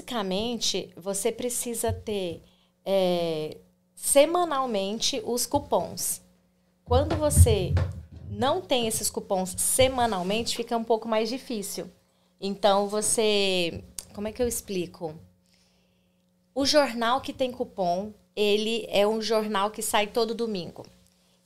você 0.95 1.31
precisa 1.31 1.91
ter 1.91 2.43
é, 2.85 3.57
semanalmente 3.95 5.21
os 5.25 5.45
cupons. 5.45 6.21
Quando 6.85 7.15
você 7.15 7.73
não 8.29 8.61
tem 8.61 8.87
esses 8.87 9.09
cupons 9.09 9.53
semanalmente, 9.57 10.55
fica 10.55 10.77
um 10.77 10.83
pouco 10.83 11.07
mais 11.07 11.29
difícil. 11.29 11.89
Então, 12.39 12.87
você. 12.87 13.83
Como 14.13 14.27
é 14.27 14.31
que 14.31 14.41
eu 14.41 14.47
explico? 14.47 15.15
O 16.53 16.65
jornal 16.65 17.21
que 17.21 17.31
tem 17.31 17.51
cupom, 17.51 18.13
ele 18.35 18.85
é 18.89 19.07
um 19.07 19.21
jornal 19.21 19.71
que 19.71 19.81
sai 19.81 20.07
todo 20.07 20.35
domingo. 20.35 20.85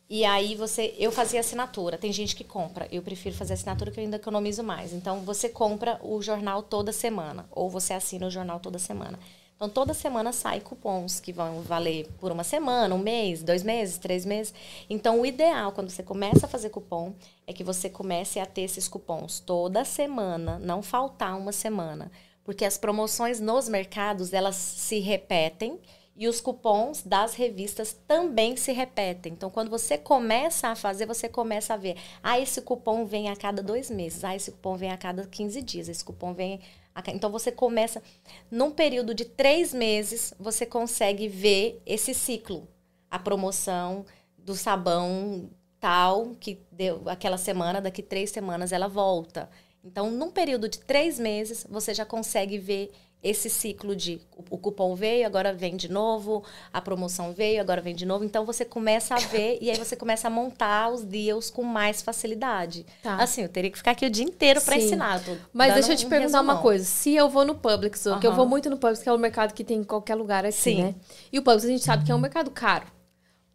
E 0.09 0.23
aí 0.23 0.53
você, 0.55 0.93
eu 0.99 1.11
fazia 1.11 1.39
assinatura. 1.39 1.97
Tem 1.97 2.13
gente 2.13 2.35
que 2.35 2.43
compra. 2.43 2.87
Eu 2.91 3.01
prefiro 3.01 3.35
fazer 3.35 3.53
assinatura 3.53 3.89
que 3.89 3.99
eu 3.99 4.03
ainda 4.03 4.17
economizo 4.17 4.63
mais. 4.63 4.93
Então 4.93 5.21
você 5.21 5.49
compra 5.49 5.99
o 6.03 6.21
jornal 6.21 6.61
toda 6.61 6.91
semana 6.91 7.47
ou 7.51 7.69
você 7.69 7.93
assina 7.93 8.27
o 8.27 8.31
jornal 8.31 8.59
toda 8.59 8.77
semana. 8.77 9.19
Então 9.55 9.69
toda 9.69 9.93
semana 9.93 10.33
sai 10.33 10.59
cupons 10.59 11.21
que 11.21 11.31
vão 11.31 11.61
valer 11.61 12.07
por 12.19 12.29
uma 12.29 12.43
semana, 12.43 12.93
um 12.93 12.99
mês, 12.99 13.41
dois 13.41 13.63
meses, 13.63 13.97
três 13.97 14.25
meses. 14.25 14.53
Então 14.89 15.21
o 15.21 15.25
ideal 15.25 15.71
quando 15.71 15.89
você 15.89 16.03
começa 16.03 16.45
a 16.45 16.49
fazer 16.49 16.69
cupom 16.69 17.13
é 17.47 17.53
que 17.53 17.63
você 17.63 17.89
comece 17.89 18.37
a 18.37 18.45
ter 18.45 18.63
esses 18.63 18.87
cupons 18.87 19.39
toda 19.39 19.85
semana, 19.85 20.59
não 20.59 20.83
faltar 20.83 21.37
uma 21.37 21.53
semana, 21.53 22.11
porque 22.43 22.65
as 22.65 22.77
promoções 22.77 23.39
nos 23.39 23.69
mercados 23.69 24.33
elas 24.33 24.57
se 24.57 24.99
repetem 24.99 25.79
e 26.15 26.27
os 26.29 26.39
cupons 26.39 27.03
das 27.03 27.33
revistas 27.33 27.93
também 28.07 28.55
se 28.55 28.71
repetem. 28.71 29.33
Então, 29.33 29.49
quando 29.49 29.69
você 29.69 29.97
começa 29.97 30.69
a 30.69 30.75
fazer, 30.75 31.05
você 31.05 31.27
começa 31.27 31.73
a 31.73 31.77
ver. 31.77 31.97
Ah, 32.23 32.39
esse 32.39 32.61
cupom 32.61 33.05
vem 33.05 33.29
a 33.29 33.35
cada 33.35 33.61
dois 33.61 33.89
meses. 33.89 34.23
Ah, 34.23 34.33
esse 34.33 34.51
cupom 34.51 34.77
vem 34.77 34.91
a 34.91 34.97
cada 34.97 35.27
15 35.27 35.61
dias. 35.61 35.89
Esse 35.89 36.05
cupom 36.05 36.33
vem. 36.33 36.61
A... 36.93 37.03
Então, 37.09 37.29
você 37.29 37.51
começa. 37.51 38.01
Num 38.49 38.71
período 38.71 39.13
de 39.13 39.25
três 39.25 39.73
meses, 39.73 40.33
você 40.39 40.65
consegue 40.65 41.27
ver 41.27 41.81
esse 41.85 42.13
ciclo. 42.13 42.65
A 43.11 43.19
promoção 43.19 44.05
do 44.37 44.55
sabão 44.55 45.49
tal, 45.81 46.31
que 46.39 46.61
deu 46.71 47.03
aquela 47.07 47.37
semana, 47.37 47.81
daqui 47.81 48.01
três 48.01 48.31
semanas 48.31 48.71
ela 48.71 48.87
volta. 48.87 49.49
Então, 49.83 50.09
num 50.09 50.31
período 50.31 50.67
de 50.67 50.79
três 50.79 51.19
meses, 51.19 51.65
você 51.69 51.93
já 51.93 52.05
consegue 52.05 52.57
ver 52.57 52.91
esse 53.25 53.49
ciclo 53.49 53.95
de 53.95 54.21
o 54.51 54.57
cupom 54.57 54.93
veio, 54.93 55.25
agora 55.25 55.51
vem 55.51 55.75
de 55.75 55.91
novo, 55.91 56.43
a 56.71 56.79
promoção 56.79 57.33
veio, 57.33 57.59
agora 57.59 57.81
vem 57.81 57.95
de 57.95 58.05
novo. 58.05 58.23
Então 58.23 58.45
você 58.45 58.63
começa 58.63 59.15
a 59.15 59.17
ver 59.17 59.57
e 59.59 59.71
aí 59.71 59.77
você 59.77 59.95
começa 59.95 60.27
a 60.27 60.29
montar 60.29 60.89
os 60.89 61.03
deals 61.03 61.49
com 61.49 61.63
mais 61.63 62.03
facilidade. 62.03 62.85
Tá. 63.01 63.15
Assim, 63.15 63.41
eu 63.41 63.49
teria 63.49 63.71
que 63.71 63.77
ficar 63.77 63.91
aqui 63.91 64.05
o 64.05 64.09
dia 64.11 64.23
inteiro 64.23 64.61
para 64.61 64.77
ensinar. 64.77 65.23
Mas 65.51 65.73
deixa 65.73 65.93
eu 65.93 65.97
te 65.97 66.05
um 66.05 66.09
perguntar 66.09 66.37
resumão. 66.37 66.55
uma 66.55 66.61
coisa. 66.61 66.85
Se 66.85 67.15
eu 67.15 67.27
vou 67.27 67.43
no 67.43 67.55
Publix, 67.55 68.05
uhum. 68.05 68.19
que 68.19 68.27
eu 68.27 68.35
vou 68.35 68.45
muito 68.47 68.69
no 68.69 68.77
Publix, 68.77 69.01
que 69.01 69.09
é 69.09 69.13
o 69.13 69.17
mercado 69.17 69.55
que 69.55 69.63
tem 69.63 69.79
em 69.79 69.83
qualquer 69.83 70.13
lugar 70.13 70.45
aqui, 70.45 70.55
Sim. 70.55 70.83
né? 70.83 70.95
E 71.33 71.39
o 71.39 71.41
Publix 71.41 71.65
a 71.65 71.69
gente 71.69 71.83
sabe 71.83 72.05
que 72.05 72.11
é 72.11 72.15
um 72.15 72.19
mercado 72.19 72.51
caro. 72.51 72.85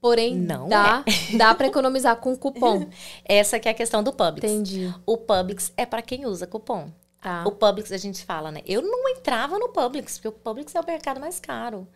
Porém, 0.00 0.34
não 0.34 0.66
dá, 0.66 1.04
é. 1.06 1.36
dá 1.36 1.54
para 1.54 1.66
economizar 1.66 2.16
com 2.16 2.34
cupom. 2.34 2.88
Essa 3.24 3.60
que 3.60 3.68
é 3.68 3.70
a 3.70 3.74
questão 3.74 4.02
do 4.02 4.12
Publix. 4.12 4.50
Entendi. 4.50 4.92
O 5.06 5.16
Publix 5.16 5.72
é 5.76 5.86
para 5.86 6.02
quem 6.02 6.26
usa 6.26 6.46
cupom. 6.46 6.90
Tá. 7.20 7.44
O 7.46 7.52
Publix, 7.52 7.92
a 7.92 7.98
gente 7.98 8.24
fala, 8.24 8.50
né? 8.50 8.62
Eu 8.64 8.80
não 8.82 9.08
entrava 9.10 9.58
no 9.58 9.68
Publix, 9.68 10.16
porque 10.16 10.28
o 10.28 10.32
Publix 10.32 10.74
é 10.74 10.80
o 10.80 10.86
mercado 10.86 11.20
mais 11.20 11.38
caro. 11.38 11.86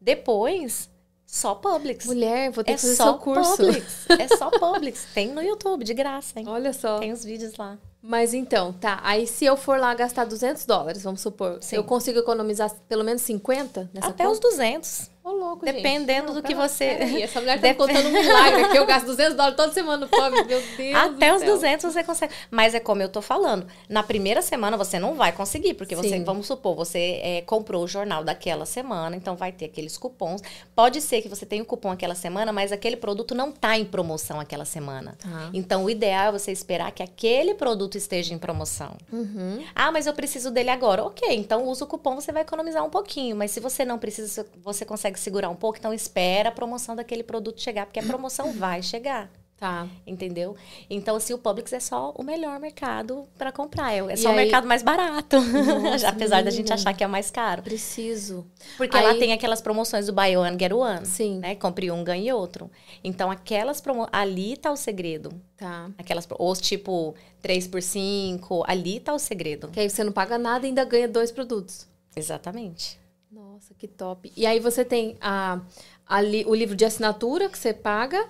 Depois, 0.00 0.90
só 1.26 1.54
Publix. 1.54 2.04
Mulher, 2.06 2.50
vou 2.50 2.62
ter 2.62 2.72
é 2.72 2.74
que 2.74 2.80
fazer 2.82 2.96
só 2.96 3.04
seu 3.04 3.14
curso. 3.18 3.56
Publix. 3.56 4.06
É 4.20 4.36
só 4.36 4.50
Publix. 4.50 5.06
Tem 5.14 5.28
no 5.32 5.42
YouTube, 5.42 5.84
de 5.84 5.94
graça, 5.94 6.38
hein? 6.38 6.46
Olha 6.48 6.72
só. 6.72 6.98
Tem 6.98 7.12
os 7.12 7.24
vídeos 7.24 7.56
lá. 7.56 7.78
Mas 8.02 8.34
então, 8.34 8.72
tá. 8.74 9.00
Aí 9.02 9.26
se 9.26 9.46
eu 9.46 9.56
for 9.56 9.78
lá 9.78 9.94
gastar 9.94 10.24
200 10.26 10.66
dólares, 10.66 11.02
vamos 11.02 11.22
supor, 11.22 11.58
Sim. 11.62 11.76
eu 11.76 11.84
consigo 11.84 12.18
economizar 12.18 12.70
pelo 12.86 13.02
menos 13.02 13.22
50 13.22 13.90
nessa 13.94 14.08
Até 14.08 14.24
conta? 14.24 14.34
os 14.34 14.40
200. 14.40 15.10
Ô, 15.24 15.30
louco, 15.32 15.64
Dependendo 15.64 16.34
gente. 16.34 16.42
do 16.42 16.42
que 16.46 16.54
você- 16.54 16.84
essa 17.22 17.40
mulher 17.40 17.54
tá 17.58 17.68
Dep- 17.68 17.78
contando 17.78 18.08
um 18.08 18.12
milagre 18.12 18.62
aqui. 18.64 18.76
Eu 18.76 18.84
gasto 18.84 19.06
200 19.06 19.34
dólares 19.34 19.56
toda 19.56 19.72
semana 19.72 19.96
no 20.04 20.06
pobre. 20.08 20.44
Meu 20.44 20.60
Deus 20.76 20.94
Até 20.94 21.32
os 21.32 21.40
céu. 21.40 21.54
200 21.54 21.92
você 21.94 22.04
consegue. 22.04 22.34
Mas 22.50 22.74
é 22.74 22.78
como 22.80 23.00
eu 23.00 23.08
tô 23.08 23.22
falando. 23.22 23.66
Na 23.88 24.02
primeira 24.02 24.42
semana 24.42 24.76
você 24.76 24.98
não 24.98 25.14
vai 25.14 25.32
conseguir, 25.32 25.72
porque 25.72 25.96
você, 25.96 26.10
Sim. 26.10 26.24
vamos 26.24 26.46
supor, 26.46 26.74
você 26.76 27.20
é, 27.22 27.40
comprou 27.46 27.82
o 27.82 27.88
jornal 27.88 28.22
daquela 28.22 28.66
semana, 28.66 29.16
então 29.16 29.34
vai 29.34 29.50
ter 29.50 29.64
aqueles 29.64 29.96
cupons. 29.96 30.42
Pode 30.76 31.00
ser 31.00 31.22
que 31.22 31.28
você 31.30 31.46
tenha 31.46 31.62
o 31.62 31.66
cupom 31.66 31.90
aquela 31.90 32.14
semana, 32.14 32.52
mas 32.52 32.70
aquele 32.70 32.96
produto 32.96 33.34
não 33.34 33.50
tá 33.50 33.78
em 33.78 33.84
promoção 33.86 34.38
aquela 34.38 34.66
semana. 34.66 35.16
Tá. 35.18 35.48
Então 35.54 35.84
o 35.86 35.90
ideal 35.90 36.28
é 36.28 36.32
você 36.38 36.52
esperar 36.52 36.92
que 36.92 37.02
aquele 37.02 37.54
produto 37.54 37.96
esteja 37.96 38.34
em 38.34 38.38
promoção. 38.38 38.94
Uhum. 39.10 39.64
Ah, 39.74 39.90
mas 39.90 40.06
eu 40.06 40.12
preciso 40.12 40.50
dele 40.50 40.68
agora. 40.68 41.02
Ok, 41.02 41.26
então 41.34 41.64
usa 41.64 41.84
o 41.84 41.88
cupom, 41.88 42.14
você 42.16 42.30
vai 42.30 42.42
economizar 42.42 42.84
um 42.84 42.90
pouquinho. 42.90 43.34
Mas 43.34 43.52
se 43.52 43.58
você 43.60 43.86
não 43.86 43.98
precisa, 43.98 44.46
você 44.62 44.84
consegue 44.84 45.13
segurar 45.20 45.48
um 45.50 45.56
pouco, 45.56 45.78
então 45.78 45.92
espera 45.92 46.48
a 46.48 46.52
promoção 46.52 46.94
daquele 46.96 47.22
produto 47.22 47.60
chegar, 47.60 47.86
porque 47.86 48.00
a 48.00 48.02
promoção 48.04 48.52
vai 48.54 48.82
chegar. 48.82 49.30
Tá. 49.56 49.86
Entendeu? 50.04 50.56
Então, 50.90 51.14
assim, 51.14 51.32
o 51.32 51.38
Publix 51.38 51.72
é 51.72 51.78
só 51.80 52.12
o 52.18 52.24
melhor 52.24 52.58
mercado 52.58 53.24
para 53.38 53.52
comprar. 53.52 53.94
É 53.94 53.98
é 54.12 54.16
só 54.16 54.28
o 54.28 54.32
aí- 54.32 54.36
mercado 54.38 54.66
mais 54.66 54.82
barato. 54.82 55.36
Nossa, 55.40 56.08
Apesar 56.08 56.42
da 56.42 56.50
gente 56.50 56.64
menina. 56.64 56.74
achar 56.74 56.92
que 56.92 57.04
é 57.04 57.06
o 57.06 57.10
mais 57.10 57.30
caro. 57.30 57.62
Preciso. 57.62 58.44
Porque 58.76 58.96
Aí- 58.96 59.02
lá 59.04 59.14
tem 59.14 59.32
aquelas 59.32 59.62
promoções 59.62 60.06
do 60.06 60.12
Buy 60.12 60.36
One, 60.36 60.58
Get 60.58 60.72
One. 60.72 61.06
Sim. 61.06 61.38
Né? 61.38 61.54
Compre 61.54 61.88
um, 61.90 62.02
ganhe 62.02 62.30
outro. 62.32 62.68
Então, 63.02 63.30
aquelas 63.30 63.80
promo... 63.80 64.08
Ali 64.12 64.56
tá 64.56 64.72
o 64.72 64.76
segredo. 64.76 65.30
Tá. 65.56 65.88
Aquelas... 65.96 66.26
Os 66.36 66.60
tipo 66.60 67.14
3 67.40 67.68
por 67.68 67.80
5 67.80 68.64
ali 68.66 68.98
tá 68.98 69.14
o 69.14 69.18
segredo. 69.20 69.68
Que 69.68 69.80
aí 69.80 69.88
você 69.88 70.02
não 70.02 70.12
paga 70.12 70.36
nada 70.36 70.66
e 70.66 70.70
ainda 70.70 70.84
ganha 70.84 71.06
dois 71.08 71.30
produtos. 71.30 71.86
Exatamente. 72.14 72.98
Nossa, 73.34 73.74
que 73.74 73.88
top. 73.88 74.32
E 74.36 74.46
aí 74.46 74.60
você 74.60 74.84
tem 74.84 75.16
a, 75.20 75.60
a 76.06 76.20
li- 76.20 76.44
o 76.46 76.54
livro 76.54 76.76
de 76.76 76.84
assinatura 76.84 77.48
que 77.48 77.58
você 77.58 77.74
paga 77.74 78.24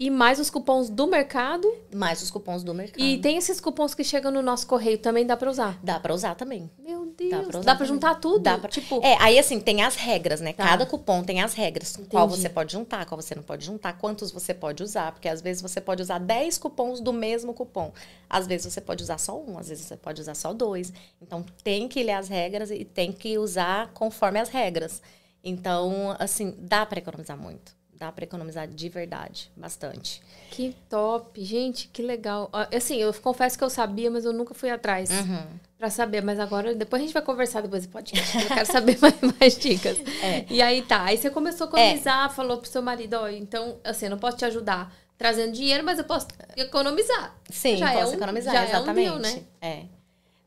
e 0.00 0.08
mais 0.08 0.40
os 0.40 0.48
cupons 0.48 0.88
do 0.88 1.06
mercado. 1.06 1.70
Mais 1.94 2.22
os 2.22 2.30
cupons 2.30 2.64
do 2.64 2.72
mercado. 2.72 2.98
E 3.04 3.18
tem 3.18 3.36
esses 3.36 3.60
cupons 3.60 3.94
que 3.94 4.02
chegam 4.02 4.30
no 4.32 4.40
nosso 4.40 4.66
correio 4.66 4.96
também, 4.96 5.26
dá 5.26 5.36
pra 5.36 5.50
usar. 5.50 5.78
Dá 5.82 6.00
pra 6.00 6.14
usar 6.14 6.34
também. 6.34 6.70
Meu 6.78 7.04
Deus. 7.04 7.30
Dá 7.30 7.36
Dá 7.36 7.42
pra 7.42 7.50
pra, 7.50 7.58
usar 7.60 7.72
também. 7.74 7.86
juntar 7.88 8.14
tudo? 8.14 8.38
Dá 8.38 8.56
pra- 8.56 8.70
Tipo, 8.70 8.98
É, 9.04 9.18
aí 9.20 9.38
assim, 9.38 9.60
tem 9.60 9.82
as 9.82 9.96
regras, 9.96 10.40
né? 10.40 10.54
Tá. 10.54 10.64
Cada 10.64 10.86
cupom 10.86 11.22
tem 11.22 11.42
as 11.42 11.52
regras. 11.52 11.96
Qual 12.08 12.24
Entendi. 12.26 12.40
você 12.40 12.48
pode 12.48 12.72
juntar, 12.72 13.04
qual 13.04 13.20
você 13.20 13.34
não 13.34 13.42
pode 13.42 13.66
juntar, 13.66 13.92
quantos 13.98 14.30
você 14.32 14.54
pode 14.54 14.82
usar. 14.82 15.12
Porque 15.12 15.28
às 15.28 15.42
vezes 15.42 15.60
você 15.60 15.82
pode 15.82 16.00
usar 16.00 16.18
10 16.18 16.56
cupons 16.56 16.98
do 16.98 17.12
mesmo 17.12 17.52
cupom. 17.52 17.92
Às 18.28 18.46
vezes 18.46 18.72
você 18.72 18.80
pode 18.80 19.02
usar 19.02 19.18
só 19.18 19.38
um, 19.38 19.58
às 19.58 19.68
vezes 19.68 19.84
você 19.84 19.98
pode 19.98 20.18
usar 20.18 20.34
só 20.34 20.54
dois. 20.54 20.90
Então 21.20 21.44
tem 21.62 21.86
que 21.86 22.02
ler 22.02 22.12
as 22.14 22.26
regras 22.28 22.70
e 22.70 22.86
tem 22.86 23.12
que 23.12 23.36
usar 23.36 23.90
conforme 23.92 24.40
as 24.40 24.48
regras. 24.48 25.02
Então, 25.44 26.16
assim, 26.18 26.54
dá 26.58 26.86
pra 26.86 26.98
economizar 27.00 27.36
muito. 27.36 27.78
Dá 28.00 28.10
pra 28.10 28.24
economizar 28.24 28.66
de 28.66 28.88
verdade, 28.88 29.52
bastante. 29.54 30.22
que 30.50 30.74
top. 30.88 31.44
Gente, 31.44 31.86
que 31.88 32.00
legal. 32.00 32.48
Ah, 32.50 32.66
Assim, 32.74 32.96
eu 32.96 33.12
confesso 33.12 33.58
que 33.58 33.62
eu 33.62 33.68
sabia, 33.68 34.10
mas 34.10 34.24
eu 34.24 34.32
nunca 34.32 34.54
fui 34.54 34.70
atrás 34.70 35.10
Uhum. 35.10 35.46
pra 35.78 35.90
saber. 35.90 36.22
Mas 36.22 36.40
agora, 36.40 36.74
depois 36.74 37.02
a 37.02 37.04
gente 37.04 37.12
vai 37.12 37.22
conversar 37.22 37.60
depois 37.60 37.84
do 37.86 37.92
podcast. 37.92 38.38
Eu 38.38 38.46
quero 38.48 38.64
saber 38.72 38.96
mais, 39.02 39.14
mais 39.38 39.58
dicas. 39.58 39.98
É. 40.22 40.46
E 40.48 40.62
aí 40.62 40.80
tá. 40.80 41.04
Aí 41.04 41.18
você 41.18 41.28
começou 41.28 41.66
a 41.66 41.68
economizar, 41.68 42.34
falou 42.34 42.56
pro 42.56 42.70
seu 42.70 42.80
marido, 42.80 43.14
ó, 43.18 43.28
então, 43.28 43.78
assim, 43.84 44.06
eu 44.06 44.10
não 44.10 44.18
posso 44.18 44.38
te 44.38 44.46
ajudar 44.46 44.90
trazendo 45.18 45.52
dinheiro, 45.52 45.84
mas 45.84 45.98
eu 45.98 46.04
posso 46.04 46.26
economizar. 46.56 47.36
Sim, 47.50 47.76
Já 47.76 47.92
é 47.92 47.98
posso 48.00 48.12
um- 48.12 48.16
economizar, 48.16 48.54
já 48.54 48.60
é 48.60 48.64
um 48.64 48.68
exatamente. 48.68 49.18
né? 49.18 49.42
É. 49.60 49.84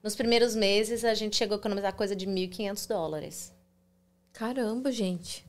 Nos 0.01 0.16
primeiros 0.16 0.56
meses, 0.56 1.06
a 1.06 1.14
gente 1.14 1.36
chegou 1.36 1.56
a 1.56 1.60
economizar 1.60 1.93
coisa 1.93 2.16
de 2.16 2.26
1.500 2.26 2.88
dólares. 2.88 3.54
Caramba, 4.34 4.91
gente. 4.91 5.45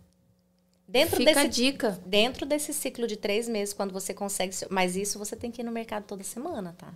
Dentro 0.87 1.16
Fica 1.16 1.35
desse 1.35 1.49
dica. 1.49 1.99
Dentro 2.05 2.45
desse 2.47 2.72
ciclo 2.74 3.07
de 3.07 3.16
três 3.16 3.49
meses, 3.49 3.72
quando 3.74 3.93
você 3.93 4.12
consegue. 4.12 4.55
Mas 4.70 4.97
isso 4.97 5.18
você 5.18 5.35
tem 5.35 5.51
que 5.51 5.62
ir 5.62 5.64
no 5.64 5.72
mercado 5.72 6.05
toda 6.05 6.22
semana, 6.22 6.74
tá? 6.76 6.93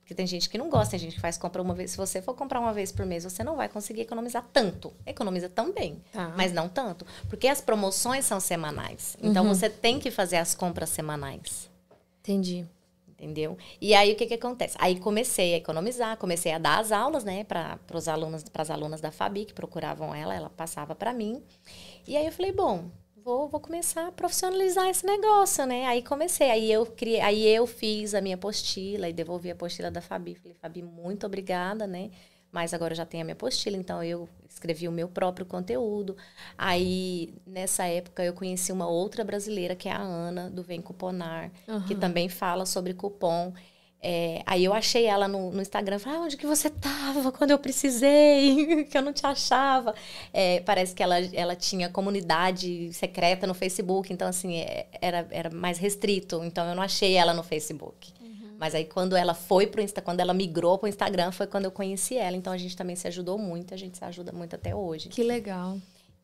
Porque 0.00 0.14
tem 0.14 0.26
gente 0.26 0.48
que 0.48 0.56
não 0.56 0.70
gosta, 0.70 0.92
tem 0.92 1.00
gente 1.00 1.14
que 1.16 1.20
faz 1.20 1.36
compra 1.36 1.60
uma 1.60 1.74
vez. 1.74 1.90
Se 1.90 1.96
você 1.98 2.22
for 2.22 2.34
comprar 2.34 2.60
uma 2.60 2.72
vez 2.72 2.90
por 2.90 3.04
mês, 3.04 3.24
você 3.24 3.44
não 3.44 3.56
vai 3.56 3.68
conseguir 3.68 4.00
economizar 4.00 4.42
tanto. 4.52 4.92
Economiza 5.04 5.50
também, 5.50 6.02
Tá. 6.12 6.32
mas 6.36 6.50
não 6.52 6.66
tanto. 6.68 7.06
Porque 7.28 7.46
as 7.46 7.60
promoções 7.60 8.24
são 8.24 8.40
semanais. 8.40 9.16
Então 9.22 9.44
Uhum. 9.46 9.54
você 9.54 9.68
tem 9.68 9.98
que 10.00 10.10
fazer 10.10 10.38
as 10.38 10.54
compras 10.54 10.88
semanais. 10.88 11.68
Entendi. 12.20 12.66
Entendeu? 13.10 13.58
E 13.80 13.94
aí 13.94 14.12
o 14.12 14.16
que 14.16 14.26
que 14.26 14.34
acontece? 14.34 14.76
Aí 14.80 14.98
comecei 14.98 15.52
a 15.54 15.56
economizar, 15.58 16.16
comecei 16.16 16.52
a 16.52 16.58
dar 16.58 16.78
as 16.78 16.90
aulas, 16.92 17.24
né, 17.24 17.42
para 17.44 17.78
os 17.92 18.06
alunos, 18.08 18.44
para 18.44 18.62
as 18.62 18.70
alunas 18.70 19.00
da 19.00 19.10
Fabi 19.10 19.44
que 19.44 19.52
procuravam 19.52 20.14
ela, 20.14 20.34
ela 20.34 20.48
passava 20.50 20.94
para 20.94 21.12
mim. 21.12 21.42
E 22.06 22.16
aí 22.16 22.24
eu 22.24 22.32
falei, 22.32 22.52
bom, 22.52 22.84
vou, 23.28 23.46
vou 23.46 23.60
começar 23.60 24.06
a 24.06 24.12
profissionalizar 24.12 24.88
esse 24.88 25.04
negócio, 25.04 25.66
né? 25.66 25.84
Aí 25.86 26.02
comecei, 26.02 26.50
aí 26.50 26.72
eu 26.72 26.86
criei, 26.86 27.20
aí 27.20 27.46
eu 27.46 27.66
fiz 27.66 28.14
a 28.14 28.22
minha 28.22 28.36
apostila 28.36 29.06
e 29.06 29.12
devolvi 29.12 29.50
a 29.50 29.52
apostila 29.52 29.90
da 29.90 30.00
Fabi. 30.00 30.34
Falei, 30.34 30.56
Fabi, 30.58 30.82
muito 30.82 31.26
obrigada, 31.26 31.86
né? 31.86 32.10
Mas 32.50 32.72
agora 32.72 32.94
eu 32.94 32.96
já 32.96 33.04
tenho 33.04 33.22
a 33.22 33.24
minha 33.26 33.34
apostila, 33.34 33.76
então 33.76 34.02
eu 34.02 34.26
escrevi 34.48 34.88
o 34.88 34.92
meu 34.92 35.08
próprio 35.08 35.44
conteúdo. 35.44 36.16
Aí, 36.56 37.34
nessa 37.46 37.84
época, 37.84 38.24
eu 38.24 38.32
conheci 38.32 38.72
uma 38.72 38.88
outra 38.88 39.22
brasileira, 39.22 39.76
que 39.76 39.90
é 39.90 39.92
a 39.92 40.00
Ana, 40.00 40.48
do 40.48 40.62
Vem 40.62 40.80
Cuponar, 40.80 41.50
que 41.86 41.92
Aham. 41.92 42.00
também 42.00 42.30
fala 42.30 42.64
sobre 42.64 42.94
cupom. 42.94 43.52
É, 44.00 44.42
aí 44.46 44.64
eu 44.64 44.72
achei 44.72 45.06
ela 45.06 45.26
no, 45.26 45.50
no 45.50 45.60
Instagram, 45.60 45.98
falei, 45.98 46.18
ah, 46.18 46.22
onde 46.22 46.36
que 46.36 46.46
você 46.46 46.70
tava 46.70 47.32
quando 47.32 47.50
eu 47.50 47.58
precisei, 47.58 48.84
que 48.90 48.96
eu 48.96 49.02
não 49.02 49.12
te 49.12 49.26
achava. 49.26 49.94
É, 50.32 50.60
parece 50.60 50.94
que 50.94 51.02
ela, 51.02 51.18
ela 51.34 51.56
tinha 51.56 51.88
comunidade 51.88 52.92
secreta 52.92 53.46
no 53.46 53.54
Facebook, 53.54 54.12
então 54.12 54.28
assim, 54.28 54.58
é, 54.58 54.86
era, 55.00 55.26
era 55.30 55.50
mais 55.50 55.78
restrito, 55.78 56.42
então 56.44 56.68
eu 56.68 56.76
não 56.76 56.82
achei 56.82 57.14
ela 57.14 57.34
no 57.34 57.42
Facebook. 57.42 58.12
Mas 58.58 58.74
aí 58.74 58.84
quando 58.84 59.14
ela 59.14 59.34
foi 59.34 59.68
pro 59.68 59.80
Insta, 59.80 60.02
quando 60.02 60.18
ela 60.18 60.34
migrou 60.34 60.78
pro 60.78 60.88
Instagram, 60.88 61.30
foi 61.30 61.46
quando 61.46 61.66
eu 61.66 61.70
conheci 61.70 62.16
ela, 62.16 62.36
então 62.36 62.52
a 62.52 62.58
gente 62.58 62.76
também 62.76 62.96
se 62.96 63.06
ajudou 63.06 63.38
muito, 63.38 63.72
a 63.72 63.76
gente 63.76 63.96
se 63.96 64.04
ajuda 64.04 64.32
muito 64.32 64.56
até 64.56 64.74
hoje. 64.74 65.08
Que 65.08 65.22
legal. 65.22 65.78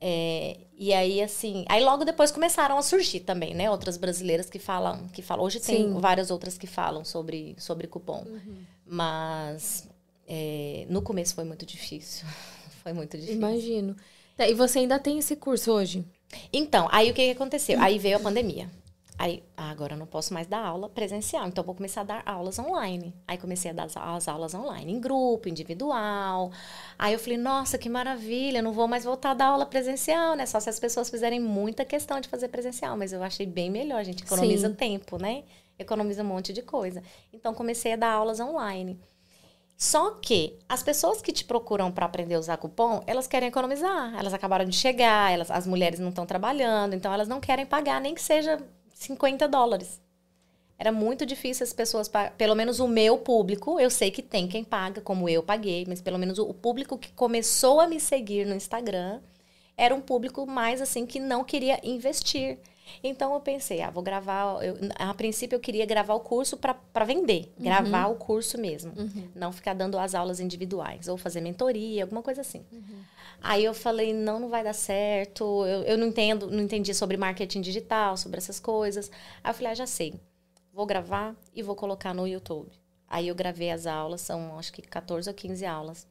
É, 0.07 0.59
e 0.77 0.93
aí, 0.93 1.23
assim, 1.23 1.65
aí 1.67 1.83
logo 1.83 2.05
depois 2.05 2.31
começaram 2.31 2.77
a 2.77 2.83
surgir 2.83 3.21
também, 3.21 3.55
né? 3.55 3.71
Outras 3.71 3.97
brasileiras 3.97 4.51
que 4.51 4.59
falam, 4.59 5.09
que 5.09 5.23
falam. 5.23 5.43
Hoje 5.43 5.61
tem 5.61 5.85
Sim. 5.85 5.99
várias 5.99 6.31
outras 6.31 6.59
que 6.59 6.67
falam 6.67 7.03
sobre, 7.07 7.57
sobre 7.59 7.87
cupom. 7.87 8.23
Mas 8.87 9.89
é, 10.29 10.85
no 10.91 11.01
começo 11.01 11.35
foi 11.35 11.45
muito 11.45 11.65
difícil. 11.65 12.27
foi 12.85 12.93
muito 12.93 13.17
difícil. 13.17 13.37
Imagino. 13.37 13.97
Tá, 14.37 14.47
e 14.47 14.53
você 14.53 14.81
ainda 14.81 14.99
tem 14.99 15.19
esse 15.19 15.37
curso 15.37 15.73
hoje? 15.73 16.05
Então, 16.53 16.87
aí 16.93 17.11
o 17.11 17.15
que, 17.15 17.25
que 17.25 17.33
aconteceu? 17.33 17.81
Aí 17.81 17.99
veio 17.99 18.19
a 18.19 18.21
pandemia. 18.21 18.69
Aí, 19.25 19.43
ah, 19.57 19.71
agora 19.71 19.95
eu 19.95 19.99
não 19.99 20.05
posso 20.05 20.35
mais 20.35 20.47
dar 20.47 20.63
aula 20.63 20.87
presencial, 20.87 21.49
então 21.49 21.65
vou 21.65 21.75
começar 21.75 22.03
a 22.03 22.05
dar 22.05 22.23
aulas 22.27 22.59
online. 22.59 23.15
Aí 23.27 23.39
comecei 23.39 23.71
a 23.71 23.75
dar 23.75 23.85
as, 23.85 23.97
as 23.97 24.29
aulas 24.29 24.55
online, 24.55 24.93
em 24.93 25.01
grupo, 25.01 25.49
individual. 25.49 26.53
Aí 26.99 27.15
eu 27.15 27.19
falei, 27.19 27.39
nossa, 27.39 27.79
que 27.79 27.89
maravilha, 27.89 28.61
não 28.61 28.71
vou 28.71 28.87
mais 28.87 29.03
voltar 29.03 29.31
a 29.31 29.35
dar 29.35 29.47
aula 29.47 29.65
presencial, 29.65 30.37
né? 30.37 30.45
Só 30.45 30.61
se 30.61 30.69
as 30.69 30.79
pessoas 30.79 31.09
fizerem 31.09 31.41
muita 31.41 31.87
questão 31.87 32.21
de 32.21 32.29
fazer 32.29 32.49
presencial, 32.49 32.99
mas 32.99 33.15
eu 33.15 33.23
achei 33.23 33.47
bem 33.47 33.71
melhor, 33.71 33.97
a 33.97 34.05
gente 34.05 34.23
economiza 34.23 34.69
Sim. 34.69 34.75
tempo, 34.75 35.17
né? 35.17 35.45
Economiza 35.79 36.23
um 36.23 36.27
monte 36.27 36.53
de 36.53 36.61
coisa. 36.61 37.03
Então 37.33 37.55
comecei 37.55 37.95
a 37.95 37.97
dar 37.97 38.13
aulas 38.13 38.41
online. 38.41 39.01
Só 39.75 40.11
que 40.21 40.59
as 40.69 40.83
pessoas 40.83 41.23
que 41.23 41.33
te 41.33 41.47
procuram 41.47 41.91
para 41.91 42.05
aprender 42.05 42.35
a 42.35 42.39
usar 42.39 42.59
cupom, 42.59 43.03
elas 43.07 43.27
querem 43.27 43.49
economizar. 43.49 44.15
Elas 44.19 44.35
acabaram 44.35 44.67
de 44.67 44.77
chegar, 44.77 45.33
elas, 45.33 45.51
as 45.51 45.67
mulheres 45.67 45.99
não 45.99 46.11
estão 46.11 46.27
trabalhando, 46.27 46.93
então 46.93 47.11
elas 47.11 47.27
não 47.27 47.41
querem 47.41 47.65
pagar 47.65 48.03
nem 48.03 48.15
que 48.15 48.21
seja 48.21 48.63
50 49.05 49.47
dólares. 49.49 50.01
Era 50.79 50.91
muito 50.91 51.25
difícil 51.25 51.65
as 51.65 51.73
pessoas, 51.73 52.11
pelo 52.37 52.55
menos 52.55 52.81
o 52.81 52.89
meu 52.89 53.19
público, 53.19 53.79
eu 53.79 53.89
sei 53.91 54.11
que 54.11 54.23
tem 54.23 54.49
quem 54.49 54.65
paga, 54.65 55.01
como 55.01 55.29
eu 55.29 55.43
paguei, 55.43 55.85
mas 55.87 56.01
pelo 56.01 56.19
menos 56.19 56.39
o 56.39 56.53
público 56.53 56.99
que 56.99 57.13
começou 57.13 57.81
a 57.81 57.87
me 57.87 58.01
seguir 58.01 58.45
no 58.45 58.55
Instagram 58.55 59.21
era 59.77 59.95
um 59.95 60.01
público 60.01 60.47
mais 60.47 60.81
assim 60.81 61.07
que 61.07 61.21
não 61.21 61.45
queria 61.45 61.79
investir. 61.83 62.59
Então 63.03 63.33
eu 63.35 63.41
pensei, 63.41 63.81
ah, 63.83 63.91
vou 63.91 64.03
gravar. 64.03 64.65
eu- 64.65 64.77
a 64.97 65.13
princípio 65.15 65.57
eu 65.57 65.61
queria 65.61 65.87
gravar 65.87 66.15
o 66.15 66.21
curso 66.21 66.57
para 66.57 67.05
vender, 67.05 67.53
gravar 67.59 68.07
o 68.09 68.17
curso 68.17 68.59
mesmo, 68.61 68.93
não 69.35 69.53
ficar 69.53 69.75
dando 69.75 69.99
as 69.99 70.15
aulas 70.15 70.41
individuais 70.41 71.09
ou 71.09 71.17
fazer 71.17 71.41
mentoria, 71.41 72.05
alguma 72.05 72.23
coisa 72.23 72.41
assim. 72.43 72.65
Aí 73.43 73.65
eu 73.65 73.75
falei, 73.75 74.13
não, 74.15 74.39
não 74.41 74.49
vai 74.49 74.63
dar 74.65 74.73
certo. 74.73 75.45
Eu, 75.67 75.83
eu 75.83 75.99
não 75.99 76.07
entendo, 76.09 76.51
não 76.51 76.63
entendi 76.63 76.95
sobre 76.95 77.17
marketing 77.17 77.61
digital, 77.61 78.17
sobre 78.17 78.39
essas 78.39 78.59
coisas. 78.61 79.11
Aí 79.43 79.51
eu 79.51 79.55
falei, 79.55 79.73
ah, 79.73 79.75
já 79.75 79.87
sei. 79.87 80.15
Vou 80.73 80.87
gravar 80.87 81.37
e 81.55 81.63
vou 81.63 81.75
colocar 81.77 82.15
no 82.15 82.27
YouTube. 82.27 82.71
Aí 83.09 83.29
eu 83.29 83.35
gravei 83.35 83.71
as 83.71 83.87
aulas, 83.87 84.23
são 84.23 84.59
acho 84.59 84.73
que 84.73 84.83
14 84.83 85.29
ou 85.29 85.35
15 85.35 85.65
aulas. 85.67 86.07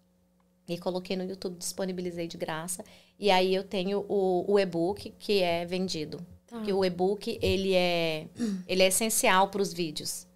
E 0.68 0.78
coloquei 0.78 1.16
no 1.18 1.24
YouTube, 1.26 1.58
disponibilizei 1.58 2.28
de 2.28 2.38
graça. 2.38 2.84
E 3.20 3.30
aí 3.32 3.54
eu 3.54 3.64
tenho 3.64 4.06
o, 4.08 4.46
o 4.48 4.60
e-book 4.60 5.14
que 5.20 5.42
é 5.42 5.66
vendido. 5.66 6.26
Tá. 6.54 6.62
Que 6.62 6.72
o 6.72 6.86
e-book, 6.86 7.40
ele 7.42 7.74
é, 7.74 8.28
ele 8.68 8.84
é 8.84 8.88
essencial 8.88 9.48
para 9.48 9.60
os 9.60 9.74
vídeos. 9.74 10.28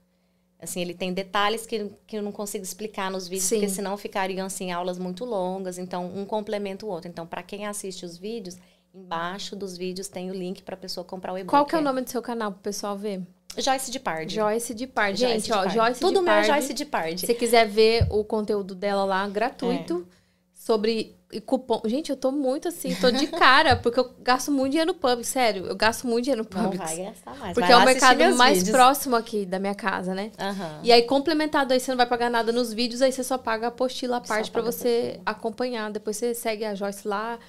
Assim, 0.60 0.82
ele 0.82 0.96
tem 0.96 1.14
detalhes 1.14 1.68
que, 1.68 1.92
que 2.08 2.18
eu 2.18 2.24
não 2.24 2.32
consigo 2.32 2.64
explicar 2.64 3.12
nos 3.12 3.28
vídeos, 3.28 3.46
Sim. 3.46 3.58
porque 3.58 3.70
senão 3.70 3.96
ficariam, 3.96 4.48
assim, 4.48 4.72
aulas 4.72 4.98
muito 4.98 5.24
longas. 5.24 5.78
Então, 5.78 6.12
um 6.16 6.26
complementa 6.26 6.88
o 6.88 6.90
outro. 6.90 7.08
Então, 7.08 7.28
para 7.28 7.44
quem 7.44 7.68
assiste 7.68 8.04
os 8.04 8.18
vídeos, 8.18 8.58
embaixo 8.92 9.56
dos 9.56 9.78
vídeos 9.78 10.08
tem 10.08 10.32
o 10.32 10.34
link 10.34 10.64
para 10.64 10.74
a 10.74 10.78
pessoa 10.78 11.04
comprar 11.04 11.34
o 11.34 11.38
e-book. 11.38 11.52
Qual 11.52 11.68
que 11.68 11.76
é 11.76 11.78
o 11.78 11.84
nome 11.84 12.02
do 12.02 12.10
seu 12.10 12.24
canal 12.24 12.52
para 12.52 12.60
o 12.60 12.64
pessoal 12.64 12.98
ver? 12.98 13.22
Joyce 13.56 13.92
de 13.92 14.00
Pardi. 14.00 14.34
Joyce 14.34 14.74
de 14.74 14.88
Pardi. 14.88 15.20
Gente, 15.20 15.48
Joyce 15.48 15.52
ó, 15.52 15.70
Joyce 15.70 16.00
Tudo 16.00 16.20
de 16.20 16.26
meu 16.26 16.34
é 16.34 16.44
Joyce 16.44 16.74
de 16.74 16.86
Pardi. 16.86 17.22
Se 17.22 17.28
você 17.28 17.36
quiser 17.36 17.68
ver 17.68 18.08
o 18.10 18.24
conteúdo 18.24 18.74
dela 18.74 19.06
lá, 19.06 19.28
gratuito, 19.28 20.08
é. 20.12 20.17
Sobre 20.68 21.16
cupom. 21.46 21.82
Gente, 21.86 22.10
eu 22.10 22.18
tô 22.18 22.30
muito 22.30 22.68
assim, 22.68 22.94
tô 22.96 23.10
de 23.10 23.26
cara, 23.28 23.78
porque 23.82 23.98
eu 23.98 24.14
gasto 24.20 24.52
muito 24.52 24.72
dinheiro 24.72 24.92
no 24.92 25.00
pub, 25.00 25.24
sério. 25.24 25.66
Eu 25.66 25.76
gasto 25.78 26.06
muito 26.06 26.26
dinheiro 26.26 26.44
no 26.44 26.50
pub. 26.50 26.62
Não 26.62 26.72
vai 26.72 27.04
gastar 27.04 27.36
mais. 27.38 27.54
Porque 27.54 27.72
é 27.72 27.78
o 27.78 27.86
mercado 27.86 28.36
mais 28.36 28.58
vídeos. 28.58 28.76
próximo 28.76 29.16
aqui 29.16 29.46
da 29.46 29.60
minha 29.60 29.74
casa, 29.74 30.14
né? 30.14 30.30
Uhum. 30.38 30.80
E 30.84 30.92
aí, 30.92 31.04
complementado 31.04 31.72
aí, 31.72 31.80
você 31.80 31.90
não 31.90 31.98
vai 31.98 32.06
pagar 32.06 32.30
nada 32.30 32.52
nos 32.52 32.74
vídeos, 32.74 33.02
aí 33.02 33.14
você 33.14 33.24
só 33.24 33.38
paga 33.38 33.68
a 33.68 33.70
apostila 33.70 34.18
à 34.18 34.22
parte 34.22 34.52
para 34.52 34.62
você 34.62 35.22
acompanhar. 35.26 35.90
Depois 35.90 36.18
você 36.18 36.34
segue 36.34 36.66
a 36.66 36.76
Joyce 36.76 37.08
lá 37.08 37.40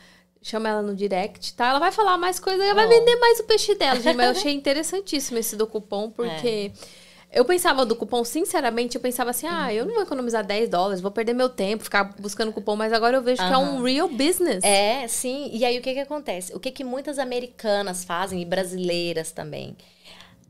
chama 0.41 0.69
ela 0.69 0.83
no 0.83 0.95
direct, 0.95 1.53
tá? 1.55 1.67
Ela 1.67 1.81
vai 1.81 1.91
falar 1.91 2.17
mais 2.17 2.39
coisas, 2.39 2.65
ela 2.65 2.73
vai 2.73 2.87
vender 2.87 3.17
mais 3.17 3.41
o 3.41 3.45
peixe 3.45 3.75
dela, 3.75 3.99
gente. 4.01 4.17
Mas 4.17 4.27
eu 4.27 4.31
achei 4.31 4.55
interessantíssimo 4.55 5.37
esse 5.37 5.57
do 5.57 5.67
cupom, 5.67 6.09
porque 6.11 6.73
é. 6.73 7.08
Eu 7.31 7.45
pensava 7.45 7.85
do 7.85 7.95
cupom, 7.95 8.25
sinceramente, 8.25 8.97
eu 8.97 9.01
pensava 9.01 9.31
assim, 9.31 9.47
ah, 9.47 9.73
eu 9.73 9.85
não 9.85 9.95
vou 9.95 10.03
economizar 10.03 10.45
10 10.45 10.69
dólares, 10.69 11.01
vou 11.01 11.11
perder 11.11 11.35
meu 11.35 11.49
tempo, 11.49 11.85
ficar 11.85 12.15
buscando 12.19 12.53
cupom, 12.53 12.75
mas 12.75 12.93
agora 12.93 13.17
eu 13.17 13.23
vejo 13.23 13.43
uhum. 13.43 13.49
que 13.49 13.55
é 13.55 13.59
um 13.59 13.83
real 13.83 14.09
business. 14.09 14.65
É, 14.65 15.07
sim. 15.07 15.51
E 15.53 15.65
aí 15.65 15.79
o 15.79 15.83
que 15.83 15.93
que 15.93 16.01
acontece? 16.01 16.55
O 16.55 16.61
que 16.61 16.71
que 16.71 16.83
muitas 16.83 17.19
americanas 17.19 18.05
fazem, 18.05 18.41
e 18.41 18.45
brasileiras 18.45 19.31
também? 19.31 19.77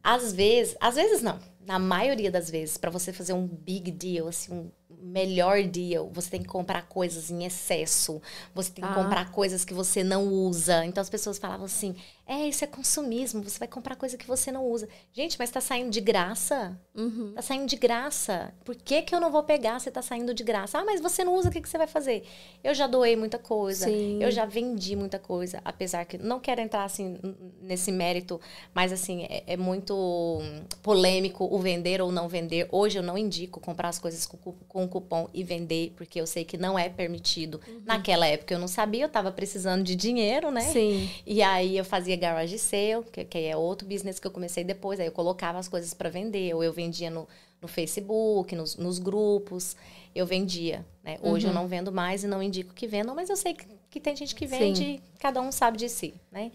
Às 0.03 0.33
vezes, 0.33 0.77
às 0.81 0.95
vezes 0.95 1.21
não, 1.21 1.39
na 1.67 1.79
maioria 1.79 2.31
das 2.31 2.49
vezes, 2.49 2.77
para 2.77 2.91
você 2.91 3.13
fazer 3.13 3.33
um 3.33 3.47
big 3.47 3.91
deal, 3.91 4.29
assim, 4.29 4.53
um 4.53 4.71
melhor 5.03 5.63
deal, 5.65 6.11
você 6.13 6.31
tem 6.31 6.43
que 6.43 6.49
comprar 6.49 6.83
coisas 6.89 7.31
em 7.31 7.45
excesso, 7.45 8.21
você 8.55 8.71
tem 8.71 8.85
que 8.85 8.91
ah. 8.91 8.95
comprar 8.95 9.31
coisas 9.31 9.65
que 9.65 9.75
você 9.75 10.03
não 10.03 10.27
usa. 10.29 10.85
Então 10.85 11.01
as 11.01 11.11
pessoas 11.11 11.39
falavam 11.39 11.67
assim: 11.67 11.95
é, 12.29 12.47
isso 12.47 12.63
é 12.63 12.67
consumismo, 12.67 13.43
você 13.43 13.59
vai 13.59 13.67
comprar 13.67 13.97
coisa 13.97 14.19
que 14.19 14.27
você 14.27 14.53
não 14.53 14.67
usa. 14.67 14.87
Gente, 15.15 15.39
mas 15.39 15.51
tá 15.51 15.63
saindo 15.63 15.91
de 15.91 15.99
graça? 15.99 16.79
Uhum. 16.95 17.33
Tá 17.35 17.41
saindo 17.41 17.65
de 17.65 17.75
graça. 17.75 18.53
Por 18.67 18.77
que, 18.77 19.01
que 19.01 19.15
eu 19.15 19.19
não 19.21 19.33
vou 19.33 19.43
pegar 19.43 19.79
se 19.79 19.91
tá 19.91 20.03
saindo 20.03 20.35
de 20.35 20.45
graça? 20.45 20.79
Ah, 20.79 20.85
mas 20.85 21.01
você 21.01 21.25
não 21.25 21.35
usa, 21.35 21.49
o 21.49 21.51
que, 21.51 21.63
que 21.63 21.69
você 21.69 21.79
vai 21.79 21.87
fazer? 21.87 22.25
Eu 22.63 22.75
já 22.75 22.87
doei 22.87 23.17
muita 23.17 23.39
coisa, 23.39 23.87
Sim. 23.87 24.23
eu 24.23 24.31
já 24.31 24.45
vendi 24.45 24.95
muita 24.95 25.19
coisa, 25.19 25.63
apesar 25.65 26.05
que 26.05 26.19
não 26.19 26.39
quero 26.39 26.61
entrar 26.61 26.85
assim 26.85 27.19
nesse 27.63 27.91
mérito, 27.91 28.39
mas 28.75 28.93
assim, 28.93 29.23
é, 29.23 29.45
é 29.47 29.57
muito 29.57 30.39
polêmico 30.83 31.49
o 31.51 31.59
vender 31.59 32.03
ou 32.03 32.13
não 32.13 32.29
vender. 32.29 32.69
Hoje 32.71 32.99
eu 32.99 33.03
não 33.03 33.17
indico 33.17 33.59
comprar 33.59 33.89
as 33.89 33.99
coisas 33.99 34.27
com, 34.27 34.37
com 34.37 34.87
cupom 34.87 35.31
e 35.33 35.43
vender, 35.43 35.95
porque 35.97 36.21
eu 36.21 36.27
sei 36.27 36.45
que 36.45 36.59
não 36.59 36.79
é 36.79 36.91
permitido. 36.91 37.59
Uhum. 37.67 37.81
Naquela 37.87 38.27
época 38.27 38.53
eu 38.53 38.59
não 38.59 38.69
sabia, 38.69 39.05
eu 39.07 39.09
tava 39.09 39.33
precisando 39.33 39.83
de 39.83 39.97
dinheiro, 39.97 40.51
né? 40.51 40.61
Sim. 40.61 41.09
E 41.27 41.43
aí 41.43 41.79
eu 41.79 41.87
fazia 41.87 42.18
garage 42.19 42.59
sale, 42.59 43.05
que, 43.13 43.25
que 43.25 43.39
é 43.39 43.57
outro 43.57 43.87
business 43.87 44.19
que 44.19 44.27
eu 44.27 44.31
comecei 44.31 44.65
depois. 44.65 45.01
Aí 45.01 45.07
eu 45.07 45.13
colocava 45.13 45.59
as 45.59 45.69
coisas 45.69 45.95
para 45.95 46.11
vender, 46.11 46.55
ou 46.55 46.63
eu 46.63 46.73
vendia 46.73 47.11
no, 47.11 47.27
no 47.61 47.69
Facebook, 47.69 48.55
nos, 48.55 48.77
nos 48.77 48.99
grupos, 48.99 49.77
eu 50.15 50.27
vendia. 50.27 50.85
Né? 51.03 51.19
Hoje 51.23 51.47
uhum. 51.47 51.53
eu 51.53 51.55
não 51.55 51.69
vendo 51.69 51.93
mais 51.93 52.25
e 52.25 52.27
não 52.27 52.43
indico 52.43 52.75
que 52.75 52.87
vendam, 52.87 53.15
mas 53.15 53.31
eu 53.31 53.37
sei 53.37 53.55
que, 53.55 53.67
que 53.91 54.01
tem 54.01 54.15
gente 54.15 54.35
que 54.35 54.47
vende, 54.47 54.85
Sim. 54.85 55.01
cada 55.19 55.41
um 55.41 55.51
sabe 55.51 55.79
de 55.79 55.89
si, 55.89 56.15
né? 56.31 56.51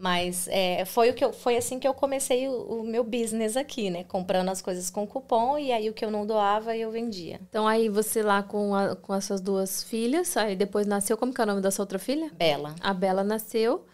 Mas 0.00 0.48
é, 0.48 0.86
foi, 0.86 1.10
o 1.10 1.14
que 1.14 1.22
eu, 1.22 1.30
foi 1.30 1.58
assim 1.58 1.78
que 1.78 1.86
eu 1.86 1.92
comecei 1.92 2.48
o, 2.48 2.80
o, 2.80 2.82
meu 2.82 3.04
business 3.04 3.54
aqui, 3.54 3.90
né? 3.90 4.02
Comprando 4.02 4.48
as 4.48 4.62
coisas 4.62 4.88
com 4.88 5.06
cupom 5.06 5.58
e 5.58 5.70
aí 5.72 5.90
o 5.90 5.92
que 5.92 6.02
eu 6.02 6.10
não 6.10 6.24
doava 6.24 6.74
eu 6.74 6.90
vendia. 6.90 7.38
Então 7.50 7.68
aí 7.68 7.90
você 7.90 8.22
lá 8.22 8.42
com, 8.42 8.74
a, 8.74 8.96
com 8.96 9.12
as 9.12 9.26
suas 9.26 9.42
duas 9.42 9.82
filhas, 9.82 10.38
aí 10.38 10.56
depois 10.56 10.86
nasceu, 10.86 11.18
como 11.18 11.34
que 11.34 11.40
é 11.42 11.44
o 11.44 11.46
nome 11.46 11.60
da 11.60 11.70
sua 11.70 11.82
outra 11.82 11.98
filha? 11.98 12.30
Bela. 12.32 12.74
A 12.80 12.94
Bela 12.94 13.22
nasceu 13.22 13.84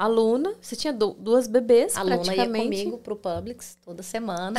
aluna, 0.00 0.54
você 0.58 0.74
tinha 0.74 0.94
duas 0.94 1.46
bebês 1.46 1.94
aluna 1.94 2.16
praticamente. 2.16 2.78
ia 2.78 2.84
comigo 2.84 2.98
pro 2.98 3.14
Publix 3.14 3.76
toda 3.84 4.02
semana. 4.02 4.58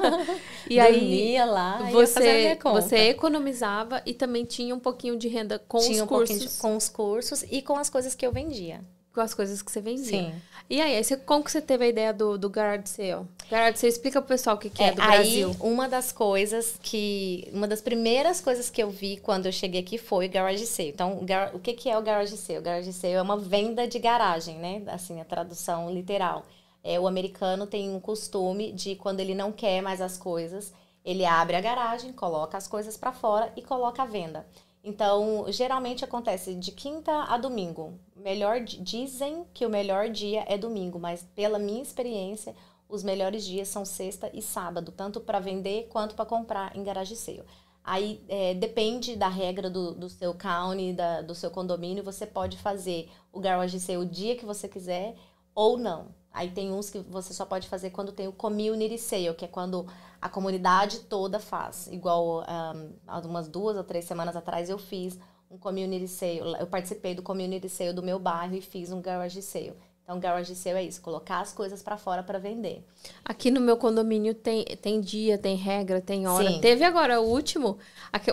e 0.68 0.80
aí 0.80 1.36
lá, 1.44 1.82
você 1.92 2.58
você 2.62 2.96
economizava 3.10 4.00
e 4.06 4.14
também 4.14 4.46
tinha 4.46 4.74
um 4.74 4.80
pouquinho 4.80 5.18
de 5.18 5.28
renda 5.28 5.58
com 5.58 5.78
tinha 5.80 5.96
os 5.96 6.00
um 6.00 6.06
cursos, 6.06 6.38
de, 6.38 6.60
com 6.60 6.76
os 6.76 6.88
cursos 6.88 7.44
e 7.50 7.60
com 7.60 7.76
as 7.76 7.90
coisas 7.90 8.14
que 8.14 8.26
eu 8.26 8.32
vendia 8.32 8.80
com 9.20 9.24
as 9.24 9.34
coisas 9.34 9.60
que 9.60 9.70
você 9.70 9.80
vendia. 9.82 10.04
Sim. 10.04 10.34
E 10.68 10.80
aí, 10.80 11.02
você, 11.02 11.16
como 11.16 11.44
que 11.44 11.50
você 11.50 11.60
teve 11.60 11.84
a 11.84 11.88
ideia 11.88 12.12
do, 12.12 12.38
do 12.38 12.48
Garage 12.48 12.88
Sale? 12.88 13.26
Garage 13.50 13.78
Sale, 13.78 13.92
explica 13.92 14.22
pro 14.22 14.28
pessoal 14.28 14.56
o 14.56 14.58
que, 14.58 14.70
que 14.70 14.82
é, 14.82 14.88
é 14.88 14.92
do 14.92 15.02
aí, 15.02 15.08
Brasil. 15.08 15.56
uma 15.60 15.88
das 15.88 16.12
coisas 16.12 16.78
que... 16.80 17.48
Uma 17.52 17.68
das 17.68 17.80
primeiras 17.82 18.40
coisas 18.40 18.70
que 18.70 18.82
eu 18.82 18.88
vi 18.88 19.18
quando 19.18 19.46
eu 19.46 19.52
cheguei 19.52 19.80
aqui 19.80 19.98
foi 19.98 20.28
Garage 20.28 20.64
Sale. 20.64 20.88
Então, 20.88 21.26
o 21.52 21.58
que, 21.58 21.74
que 21.74 21.90
é 21.90 21.98
o 21.98 22.02
Garage 22.02 22.36
Sale? 22.36 22.60
O 22.60 22.62
Garage 22.62 22.92
Sale 22.92 23.14
é 23.14 23.22
uma 23.22 23.36
venda 23.36 23.86
de 23.86 23.98
garagem, 23.98 24.56
né? 24.58 24.82
Assim, 24.86 25.20
a 25.20 25.24
tradução 25.24 25.92
literal. 25.92 26.46
É, 26.82 26.98
o 26.98 27.06
americano 27.06 27.66
tem 27.66 27.90
um 27.90 28.00
costume 28.00 28.72
de, 28.72 28.94
quando 28.94 29.20
ele 29.20 29.34
não 29.34 29.52
quer 29.52 29.82
mais 29.82 30.00
as 30.00 30.16
coisas, 30.16 30.72
ele 31.04 31.26
abre 31.26 31.56
a 31.56 31.60
garagem, 31.60 32.12
coloca 32.12 32.56
as 32.56 32.66
coisas 32.66 32.96
para 32.96 33.12
fora 33.12 33.52
e 33.56 33.62
coloca 33.62 34.02
a 34.02 34.06
venda. 34.06 34.46
Então, 34.82 35.44
geralmente 35.48 36.04
acontece 36.04 36.54
de 36.54 36.72
quinta 36.72 37.12
a 37.24 37.36
domingo. 37.36 37.98
Melhor 38.16 38.60
dizem 38.60 39.44
que 39.52 39.66
o 39.66 39.70
melhor 39.70 40.08
dia 40.08 40.44
é 40.48 40.56
domingo, 40.56 40.98
mas 40.98 41.22
pela 41.34 41.58
minha 41.58 41.82
experiência, 41.82 42.54
os 42.88 43.02
melhores 43.02 43.44
dias 43.44 43.68
são 43.68 43.84
sexta 43.84 44.30
e 44.32 44.40
sábado, 44.40 44.90
tanto 44.90 45.20
para 45.20 45.38
vender 45.38 45.88
quanto 45.90 46.14
para 46.14 46.24
comprar 46.24 46.74
em 46.76 46.82
garagem 46.82 47.16
sale. 47.16 47.44
Aí 47.84 48.22
é, 48.28 48.54
depende 48.54 49.16
da 49.16 49.28
regra 49.28 49.70
do, 49.70 49.94
do 49.94 50.08
seu 50.08 50.34
county, 50.34 50.92
da, 50.92 51.22
do 51.22 51.34
seu 51.34 51.50
condomínio, 51.50 52.04
você 52.04 52.26
pode 52.26 52.56
fazer 52.58 53.10
o 53.32 53.40
garage 53.40 53.78
sale 53.80 53.98
o 53.98 54.06
dia 54.06 54.36
que 54.36 54.44
você 54.44 54.68
quiser 54.68 55.14
ou 55.54 55.76
não. 55.76 56.14
Aí 56.32 56.50
tem 56.50 56.72
uns 56.72 56.90
que 56.90 56.98
você 57.00 57.34
só 57.34 57.44
pode 57.44 57.68
fazer 57.68 57.90
quando 57.90 58.12
tem 58.12 58.28
o 58.28 58.32
community 58.32 58.96
sale, 58.98 59.34
que 59.34 59.44
é 59.44 59.48
quando 59.48 59.86
a 60.20 60.28
comunidade 60.28 61.00
toda 61.00 61.38
faz. 61.40 61.88
Igual 61.88 62.44
um, 62.44 63.28
umas 63.28 63.48
duas 63.48 63.76
ou 63.76 63.84
três 63.84 64.04
semanas 64.04 64.36
atrás 64.36 64.70
eu 64.70 64.78
fiz 64.78 65.18
um 65.50 65.58
community 65.58 66.06
sale. 66.06 66.56
Eu 66.58 66.66
participei 66.66 67.14
do 67.14 67.22
community 67.22 67.68
sale 67.68 67.92
do 67.92 68.02
meu 68.02 68.18
bairro 68.18 68.54
e 68.54 68.60
fiz 68.60 68.92
um 68.92 69.00
garage 69.00 69.42
sale. 69.42 69.74
Então, 70.10 70.18
garage 70.18 70.56
sale 70.56 70.78
é 70.78 70.82
isso, 70.82 71.00
colocar 71.00 71.40
as 71.40 71.52
coisas 71.52 71.82
para 71.84 71.96
fora 71.96 72.20
para 72.20 72.36
vender. 72.36 72.84
Aqui 73.24 73.48
no 73.48 73.60
meu 73.60 73.76
condomínio 73.76 74.34
tem, 74.34 74.64
tem 74.64 75.00
dia, 75.00 75.38
tem 75.38 75.54
regra, 75.54 76.00
tem 76.00 76.26
hora. 76.26 76.50
Sim. 76.50 76.60
Teve 76.60 76.82
agora 76.82 77.20
o 77.20 77.28
último, 77.28 77.78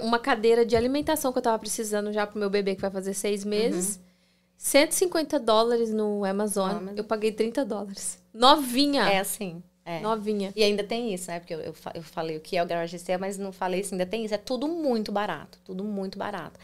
uma 0.01 0.17
cadeira 0.17 0.65
de 0.65 0.75
alimentação 0.75 1.31
que 1.31 1.37
eu 1.37 1.43
tava 1.43 1.59
precisando 1.59 2.11
já 2.11 2.25
pro 2.25 2.39
meu 2.39 2.49
bebê 2.49 2.73
que 2.73 2.81
vai 2.81 2.89
fazer 2.89 3.13
seis 3.13 3.45
meses. 3.45 3.97
Uhum. 3.97 4.06
150 4.57 5.39
dólares 5.39 5.91
no 5.93 6.25
Amazon. 6.25 6.71
Amazon. 6.71 6.97
Eu 6.97 7.03
paguei 7.03 7.31
30 7.31 7.63
dólares. 7.63 8.19
Novinha. 8.33 9.03
É 9.09 9.19
assim. 9.19 9.61
É. 9.85 10.01
Novinha. 10.01 10.51
E 10.53 10.63
ainda 10.63 10.83
tem 10.83 11.13
isso, 11.13 11.31
né? 11.31 11.39
Porque 11.39 11.53
eu, 11.53 11.59
eu, 11.59 11.73
eu 11.93 12.03
falei 12.03 12.35
o 12.35 12.41
que 12.41 12.57
é 12.57 12.63
o 12.63 12.65
Garage 12.65 12.99
Sale, 12.99 13.21
mas 13.21 13.37
não 13.37 13.53
falei 13.53 13.79
isso, 13.79 13.93
ainda 13.93 14.05
tem 14.05 14.25
isso. 14.25 14.33
É 14.33 14.37
tudo 14.37 14.67
muito 14.67 15.13
barato. 15.13 15.59
Tudo 15.63 15.83
muito 15.83 16.19
barato. 16.19 16.59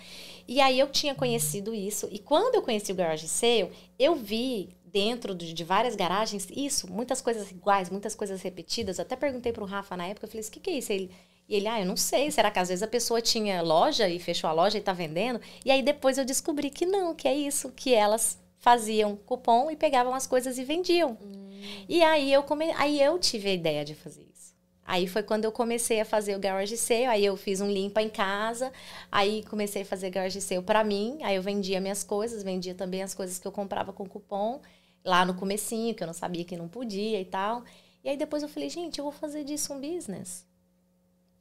E 0.46 0.60
aí 0.60 0.78
eu 0.78 0.88
tinha 0.88 1.16
conhecido 1.16 1.74
isso. 1.74 2.10
E 2.12 2.20
quando 2.20 2.56
eu 2.56 2.62
conheci 2.62 2.92
o 2.92 2.96
Garage 2.96 3.30
Sale, 3.30 3.72
eu 3.98 4.16
vi 4.16 4.76
dentro 4.94 5.34
de, 5.34 5.54
de 5.54 5.64
várias 5.64 5.96
garagens 5.96 6.48
isso, 6.56 6.92
muitas 6.92 7.22
coisas 7.22 7.50
iguais, 7.50 7.90
muitas 7.90 8.14
coisas 8.14 8.42
repetidas. 8.42 9.00
Eu 9.00 9.04
até 9.04 9.16
perguntei 9.16 9.54
pro 9.54 9.66
Rafa 9.66 9.96
na 9.96 10.06
época, 10.06 10.26
eu 10.26 10.30
falei, 10.30 10.46
o 10.46 10.52
que, 10.52 10.60
que 10.60 10.70
é 10.70 10.78
isso? 10.78 10.92
Ele, 10.92 11.10
e 11.48 11.56
ele, 11.56 11.68
ah, 11.68 11.80
eu 11.80 11.86
não 11.86 11.98
sei, 11.98 12.32
será 12.32 12.50
que 12.50 12.60
às 12.60 12.70
vezes 12.70 12.84
a 12.84 12.88
pessoa 12.88 13.22
tinha 13.22 13.62
loja 13.62 14.08
e 14.08 14.20
fechou 14.20 14.50
a 14.50 14.54
loja 14.54 14.78
e 14.78 14.82
tá 14.82 14.94
vendendo? 14.94 15.42
E 15.66 15.72
aí 15.72 15.82
depois 15.82 16.18
eu 16.18 16.26
descobri 16.26 16.70
que 16.70 16.86
não, 16.86 17.14
que 17.14 17.28
é 17.28 17.36
isso, 17.36 17.72
que 17.72 17.94
elas 17.94 18.40
faziam 18.58 19.16
cupom 19.16 19.70
e 19.70 19.76
pegavam 19.76 20.14
as 20.14 20.26
coisas 20.26 20.58
e 20.58 20.64
vendiam. 20.64 21.18
Hum. 21.22 21.50
E 21.88 22.02
aí 22.02 22.32
eu, 22.32 22.44
come... 22.44 22.72
aí 22.78 23.02
eu 23.02 23.20
tive 23.20 23.50
a 23.50 23.54
ideia 23.54 23.84
de 23.84 23.94
fazer 23.94 24.22
isso. 24.34 24.54
Aí 24.86 25.08
foi 25.08 25.24
quando 25.24 25.46
eu 25.46 25.52
comecei 25.52 26.00
a 26.00 26.06
fazer 26.06 26.36
o 26.36 26.40
garage 26.40 26.78
sale, 26.78 27.06
aí 27.06 27.26
eu 27.26 27.38
fiz 27.38 27.62
um 27.62 27.70
limpa 27.70 28.02
em 28.02 28.10
casa, 28.10 28.72
aí 29.12 29.44
comecei 29.44 29.82
a 29.82 29.86
fazer 29.86 30.10
garage 30.10 30.40
sale 30.42 30.62
para 30.62 30.84
mim, 30.84 31.20
aí 31.24 31.36
eu 31.36 31.42
vendia 31.42 31.80
minhas 31.80 32.04
coisas, 32.04 32.44
vendia 32.44 32.74
também 32.74 33.02
as 33.02 33.14
coisas 33.14 33.40
que 33.40 33.48
eu 33.48 33.52
comprava 33.52 33.94
com 33.94 34.06
cupom, 34.08 34.62
lá 35.04 35.26
no 35.26 35.34
comecinho, 35.34 35.94
que 35.94 36.04
eu 36.04 36.08
não 36.08 36.14
sabia 36.14 36.44
que 36.44 36.56
não 36.58 36.68
podia 36.68 37.20
e 37.20 37.26
tal. 37.26 37.64
E 38.04 38.10
aí 38.10 38.18
depois 38.18 38.44
eu 38.44 38.50
falei, 38.50 38.70
gente, 38.70 39.00
eu 39.00 39.04
vou 39.04 39.12
fazer 39.12 39.44
disso 39.44 39.74
um 39.74 39.80
business. 39.80 40.46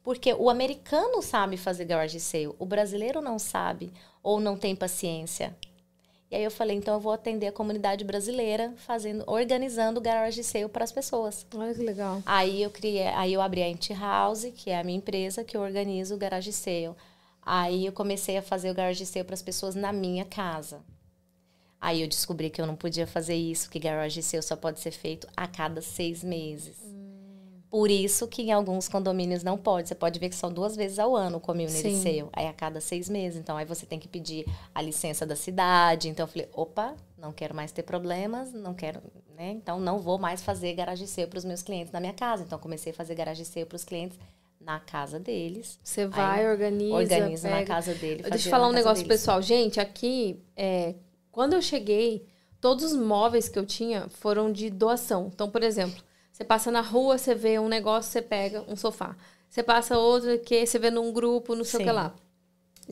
Porque 0.03 0.33
o 0.33 0.49
americano 0.49 1.21
sabe 1.21 1.55
fazer 1.55 1.85
garage 1.85 2.19
sale, 2.19 2.53
o 2.59 2.65
brasileiro 2.65 3.21
não 3.21 3.39
sabe 3.39 3.91
ou 4.21 4.39
não 4.39 4.57
tem 4.57 4.75
paciência. 4.75 5.55
E 6.29 6.35
aí 6.35 6.43
eu 6.43 6.49
falei, 6.49 6.75
então 6.75 6.95
eu 6.95 6.99
vou 6.99 7.13
atender 7.13 7.45
a 7.45 7.51
comunidade 7.51 8.03
brasileira 8.03 8.73
fazendo, 8.77 9.23
organizando 9.27 10.01
garage 10.01 10.43
sale 10.43 10.67
para 10.67 10.83
as 10.83 10.91
pessoas. 10.91 11.45
Olha 11.55 11.73
que 11.75 11.83
legal. 11.83 12.23
Aí 12.25 12.63
eu 12.63 12.71
criei, 12.71 13.07
aí 13.09 13.33
eu 13.33 13.41
abri 13.41 13.61
a 13.61 13.69
Int 13.69 13.91
House, 13.91 14.45
que 14.55 14.71
é 14.71 14.79
a 14.79 14.83
minha 14.83 14.97
empresa 14.97 15.43
que 15.43 15.55
organiza 15.57 16.15
o 16.15 16.17
garage 16.17 16.51
sale. 16.51 16.95
Aí 17.45 17.85
eu 17.85 17.93
comecei 17.93 18.35
a 18.35 18.41
fazer 18.41 18.71
o 18.71 18.73
garage 18.73 19.05
sale 19.05 19.23
para 19.23 19.35
as 19.35 19.43
pessoas 19.43 19.75
na 19.75 19.93
minha 19.93 20.25
casa. 20.25 20.81
Aí 21.79 22.01
eu 22.01 22.07
descobri 22.07 22.49
que 22.49 22.59
eu 22.59 22.65
não 22.65 22.75
podia 22.75 23.05
fazer 23.05 23.35
isso, 23.35 23.69
que 23.69 23.77
garage 23.77 24.23
sale 24.23 24.41
só 24.41 24.55
pode 24.55 24.79
ser 24.79 24.91
feito 24.91 25.27
a 25.37 25.45
cada 25.47 25.81
seis 25.81 26.23
meses. 26.23 26.77
Hum. 26.83 27.02
Por 27.73 27.89
isso 27.89 28.27
que 28.27 28.43
em 28.43 28.51
alguns 28.51 28.87
condomínios 28.87 29.43
não 29.43 29.57
pode. 29.57 29.87
Você 29.87 29.95
pode 29.95 30.19
ver 30.19 30.29
que 30.29 30.35
são 30.35 30.53
duas 30.53 30.75
vezes 30.75 30.99
ao 30.99 31.15
ano 31.15 31.37
o 31.37 31.39
community 31.39 31.81
Sim. 31.81 32.03
sale. 32.03 32.25
Aí 32.31 32.47
a 32.47 32.53
cada 32.53 32.79
seis 32.79 33.09
meses. 33.09 33.39
Então 33.39 33.57
aí 33.57 33.65
você 33.65 33.83
tem 33.83 33.97
que 33.97 34.07
pedir 34.07 34.45
a 34.75 34.79
licença 34.79 35.25
da 35.25 35.35
cidade. 35.35 36.07
Então 36.07 36.25
eu 36.25 36.27
falei, 36.27 36.47
opa, 36.53 36.93
não 37.17 37.31
quero 37.31 37.55
mais 37.55 37.71
ter 37.71 37.81
problemas, 37.81 38.53
não 38.53 38.75
quero, 38.75 39.01
né? 39.35 39.53
Então 39.53 39.79
não 39.79 39.97
vou 39.97 40.19
mais 40.19 40.43
fazer 40.43 40.71
garage 40.75 41.07
sale 41.07 41.25
para 41.25 41.39
os 41.39 41.43
meus 41.43 41.63
clientes 41.63 41.91
na 41.91 41.99
minha 41.99 42.13
casa. 42.13 42.43
Então 42.43 42.59
comecei 42.59 42.91
a 42.91 42.95
fazer 42.95 43.15
garage 43.15 43.43
sale 43.43 43.65
para 43.65 43.75
os 43.75 43.83
clientes 43.83 44.19
na 44.61 44.79
casa 44.79 45.19
deles. 45.19 45.79
Você 45.83 46.05
vai, 46.05 46.47
organiza. 46.47 46.93
Organiza 46.93 47.49
pega. 47.49 47.59
na 47.59 47.65
casa 47.65 47.95
dele. 47.95 48.21
Deixa 48.21 48.49
eu 48.49 48.51
falar 48.51 48.67
um 48.67 48.71
negócio 48.71 49.03
deles. 49.03 49.19
pessoal. 49.19 49.41
Gente, 49.41 49.79
aqui, 49.79 50.39
é, 50.55 50.93
quando 51.31 51.53
eu 51.53 51.61
cheguei, 51.63 52.23
todos 52.61 52.85
os 52.85 52.95
móveis 52.95 53.49
que 53.49 53.57
eu 53.57 53.65
tinha 53.65 54.07
foram 54.09 54.51
de 54.51 54.69
doação. 54.69 55.31
Então, 55.33 55.49
por 55.49 55.63
exemplo, 55.63 55.99
você 56.33 56.43
passa 56.43 56.71
na 56.71 56.81
rua, 56.81 57.19
você 57.19 57.35
vê 57.35 57.59
um 57.59 57.69
negócio, 57.69 58.11
você 58.11 58.21
pega 58.21 58.65
um 58.67 58.75
sofá. 58.75 59.15
Você 59.47 59.61
passa 59.61 59.99
outro 59.99 60.39
que 60.39 60.65
você 60.65 60.79
vê 60.79 60.89
num 60.89 61.13
grupo, 61.13 61.55
não 61.55 61.63
sei 61.63 61.77
Sim. 61.77 61.83
o 61.83 61.85
que 61.85 61.91
lá. 61.91 62.15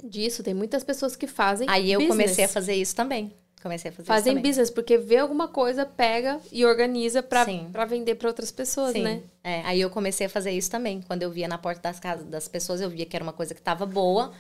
Disso, 0.04 0.44
tem 0.44 0.54
muitas 0.54 0.84
pessoas 0.84 1.16
que 1.16 1.26
fazem. 1.26 1.68
Aí 1.68 1.92
eu 1.92 2.00
business. 2.00 2.16
comecei 2.16 2.46
a 2.46 2.48
fazer 2.48 2.76
isso 2.76 2.96
também. 2.96 3.34
Comecei 3.62 3.90
a 3.90 3.94
fazer 3.94 4.08
Fazem 4.08 4.40
business, 4.40 4.70
porque 4.70 4.96
vê 4.98 5.18
alguma 5.18 5.48
coisa, 5.48 5.86
pega 5.86 6.40
e 6.52 6.64
organiza 6.66 7.24
para 7.24 7.86
vender 7.86 8.16
para 8.16 8.28
outras 8.28 8.52
pessoas, 8.52 8.94
Sim. 8.94 9.02
né? 9.02 9.24
É, 9.44 9.62
aí 9.62 9.82
eu 9.82 9.90
comecei 9.90 10.28
a 10.28 10.30
fazer 10.30 10.52
isso 10.52 10.70
também. 10.70 11.02
Quando 11.02 11.24
eu 11.24 11.32
via 11.32 11.48
na 11.48 11.58
porta 11.58 11.82
das 11.82 12.00
casas 12.00 12.26
das 12.28 12.48
pessoas, 12.48 12.80
eu 12.80 12.90
via 12.92 13.06
que 13.08 13.16
era 13.16 13.24
uma 13.24 13.34
coisa 13.34 13.56
que 13.56 13.60
estava 13.60 13.88
boa, 13.88 14.32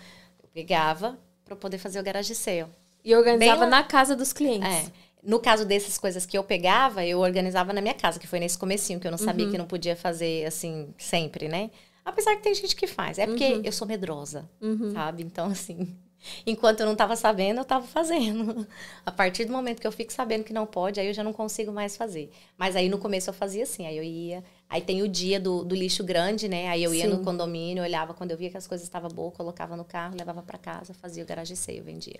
eu 0.41 0.49
pegava 0.53 1.17
para 1.43 1.55
poder 1.55 1.79
fazer 1.79 1.99
o 1.99 2.03
garage 2.03 2.35
sale. 2.35 2.67
E 3.03 3.15
organizava 3.15 3.65
na 3.65 3.83
casa 3.83 4.15
dos 4.15 4.31
clientes. 4.31 4.69
É. 4.69 4.91
No 5.23 5.39
caso 5.39 5.65
dessas 5.65 5.97
coisas 5.97 6.25
que 6.25 6.37
eu 6.37 6.43
pegava, 6.43 7.05
eu 7.05 7.19
organizava 7.19 7.71
na 7.73 7.81
minha 7.81 7.93
casa, 7.93 8.19
que 8.19 8.27
foi 8.27 8.39
nesse 8.39 8.57
comecinho, 8.57 8.99
que 8.99 9.05
eu 9.05 9.11
não 9.11 9.17
sabia 9.17 9.45
uhum. 9.45 9.51
que 9.51 9.57
não 9.57 9.67
podia 9.67 9.95
fazer 9.95 10.45
assim 10.45 10.93
sempre, 10.97 11.47
né? 11.47 11.69
Apesar 12.03 12.35
que 12.35 12.41
tem 12.41 12.53
gente 12.55 12.75
que 12.75 12.87
faz. 12.87 13.19
É 13.19 13.27
porque 13.27 13.45
uhum. 13.45 13.61
eu 13.63 13.71
sou 13.71 13.87
medrosa, 13.87 14.49
uhum. 14.59 14.91
sabe? 14.91 15.21
Então, 15.23 15.47
assim, 15.47 15.95
enquanto 16.45 16.79
eu 16.79 16.85
não 16.85 16.93
estava 16.93 17.15
sabendo, 17.15 17.59
eu 17.59 17.63
estava 17.63 17.85
fazendo. 17.85 18.67
A 19.05 19.11
partir 19.11 19.45
do 19.45 19.51
momento 19.51 19.79
que 19.79 19.87
eu 19.87 19.91
fico 19.91 20.11
sabendo 20.11 20.43
que 20.43 20.53
não 20.53 20.65
pode, 20.65 20.99
aí 20.99 21.07
eu 21.07 21.13
já 21.13 21.23
não 21.23 21.33
consigo 21.33 21.71
mais 21.71 21.95
fazer. 21.95 22.31
Mas 22.57 22.75
aí 22.75 22.89
no 22.89 22.97
começo 22.97 23.29
eu 23.29 23.33
fazia 23.33 23.63
assim, 23.63 23.85
aí 23.85 23.97
eu 23.97 24.03
ia. 24.03 24.43
Aí 24.67 24.81
tem 24.81 25.03
o 25.03 25.07
dia 25.07 25.39
do, 25.39 25.63
do 25.63 25.75
lixo 25.75 26.03
grande, 26.03 26.47
né? 26.47 26.69
Aí 26.69 26.83
eu 26.83 26.93
ia 26.93 27.05
Sim. 27.05 27.11
no 27.11 27.23
condomínio, 27.23 27.83
olhava 27.83 28.13
quando 28.13 28.31
eu 28.31 28.37
via 28.37 28.49
que 28.49 28.57
as 28.57 28.65
coisas 28.65 28.85
estavam 28.87 29.09
boas, 29.09 29.35
colocava 29.35 29.75
no 29.77 29.83
carro, 29.83 30.15
levava 30.17 30.41
para 30.41 30.57
casa, 30.57 30.93
fazia 30.93 31.23
o 31.23 31.27
garagem 31.27 31.55
seio, 31.55 31.83
vendia. 31.83 32.19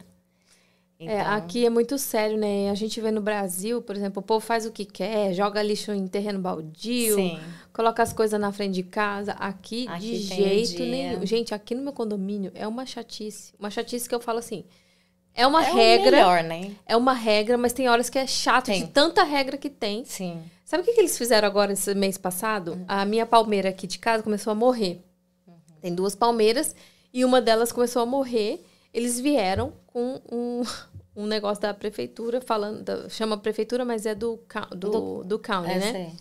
É, 1.02 1.04
então... 1.04 1.16
É, 1.16 1.22
aqui 1.22 1.66
é 1.66 1.70
muito 1.70 1.98
sério, 1.98 2.38
né? 2.38 2.70
A 2.70 2.76
gente 2.76 3.02
vê 3.02 3.10
no 3.10 3.22
Brasil, 3.22 3.82
por 3.82 3.96
exemplo, 3.96 4.20
o 4.20 4.24
povo 4.24 4.40
faz 4.40 4.66
o 4.66 4.72
que 4.72 4.86
quer, 4.86 5.34
joga 5.34 5.62
lixo 5.64 5.92
em 5.92 6.08
terreno 6.08 6.40
baldio, 6.40 7.16
Sim. 7.16 7.40
coloca 7.74 8.04
as 8.04 8.14
coisas 8.14 8.40
na 8.40 8.52
frente 8.52 8.76
de 8.76 8.84
casa. 8.84 9.32
Aqui, 9.34 9.88
aqui 9.88 10.00
de 10.00 10.18
jeito 10.18 10.84
nenhum. 10.84 11.26
Gente, 11.26 11.54
aqui 11.54 11.74
no 11.74 11.82
meu 11.82 11.94
condomínio 11.94 12.52
é 12.54 12.68
uma 12.68 12.86
chatice. 12.86 13.54
Uma 13.60 13.72
chatice 13.72 14.08
que 14.08 14.14
eu 14.14 14.20
falo 14.20 14.40
assim. 14.40 14.64
É 15.34 15.48
uma 15.48 15.66
é 15.66 15.72
regra. 15.72 16.18
Melhor, 16.18 16.44
né? 16.44 16.72
É 16.86 16.96
uma 16.96 17.14
regra, 17.14 17.58
mas 17.58 17.74
tem 17.74 17.90
horas 17.90 18.10
que 18.10 18.20
é 18.20 18.28
chato 18.28 18.66
tem. 18.66 18.82
de 18.82 18.88
tanta 18.92 19.24
regra 19.24 19.58
que 19.58 19.70
tem. 19.70 20.04
Sim. 20.06 20.42
Sabe 20.66 20.84
o 20.84 20.86
que, 20.86 20.94
que 20.94 21.02
eles 21.02 21.18
fizeram 21.18 21.48
agora 21.48 21.74
esse 21.74 21.94
mês 21.96 22.18
passado? 22.18 22.74
Uhum. 22.74 22.86
A 22.88 23.06
minha 23.06 23.26
palmeira 23.26 23.70
aqui 23.70 23.88
de 23.88 23.98
casa 23.98 24.24
começou 24.24 24.52
a 24.52 24.56
morrer. 24.56 25.02
Uhum. 25.48 25.56
Tem 25.82 25.96
duas 25.96 26.16
palmeiras 26.16 26.76
e 27.14 27.26
uma 27.26 27.42
delas 27.42 27.72
começou 27.72 28.02
a 28.02 28.06
morrer. 28.06 28.64
Eles 28.94 29.20
vieram 29.20 29.74
com 29.88 30.22
um, 30.32 30.64
um 31.22 31.28
negócio 31.28 31.62
da 31.62 31.74
prefeitura 31.74 32.42
falando, 32.42 32.84
da, 32.84 33.10
chama 33.10 33.38
prefeitura, 33.38 33.86
mas 33.86 34.06
é 34.06 34.16
do, 34.16 34.40
do, 34.72 34.90
do, 34.90 35.24
do 35.24 35.40
county, 35.40 35.72
é, 35.72 35.80
né? 35.80 35.92
Sei. 35.92 36.12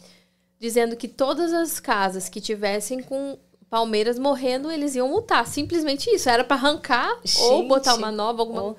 Dizendo 0.59 0.97
que 0.97 1.09
todas 1.09 1.53
as 1.53 1.81
casas 1.81 2.29
que 2.29 2.41
tivessem 2.41 3.03
com 3.03 3.39
palmeiras 3.71 4.19
morrendo, 4.19 4.71
eles 4.71 4.95
iam 4.95 5.09
multar. 5.09 5.47
Simplesmente 5.47 6.11
isso. 6.11 6.29
Era 6.29 6.45
para 6.45 6.57
arrancar 6.57 7.19
Gente. 7.25 7.41
ou 7.43 7.67
botar 7.67 7.95
uma 7.95 8.11
nova, 8.11 8.43
alguma. 8.43 8.63
Oh. 8.63 8.77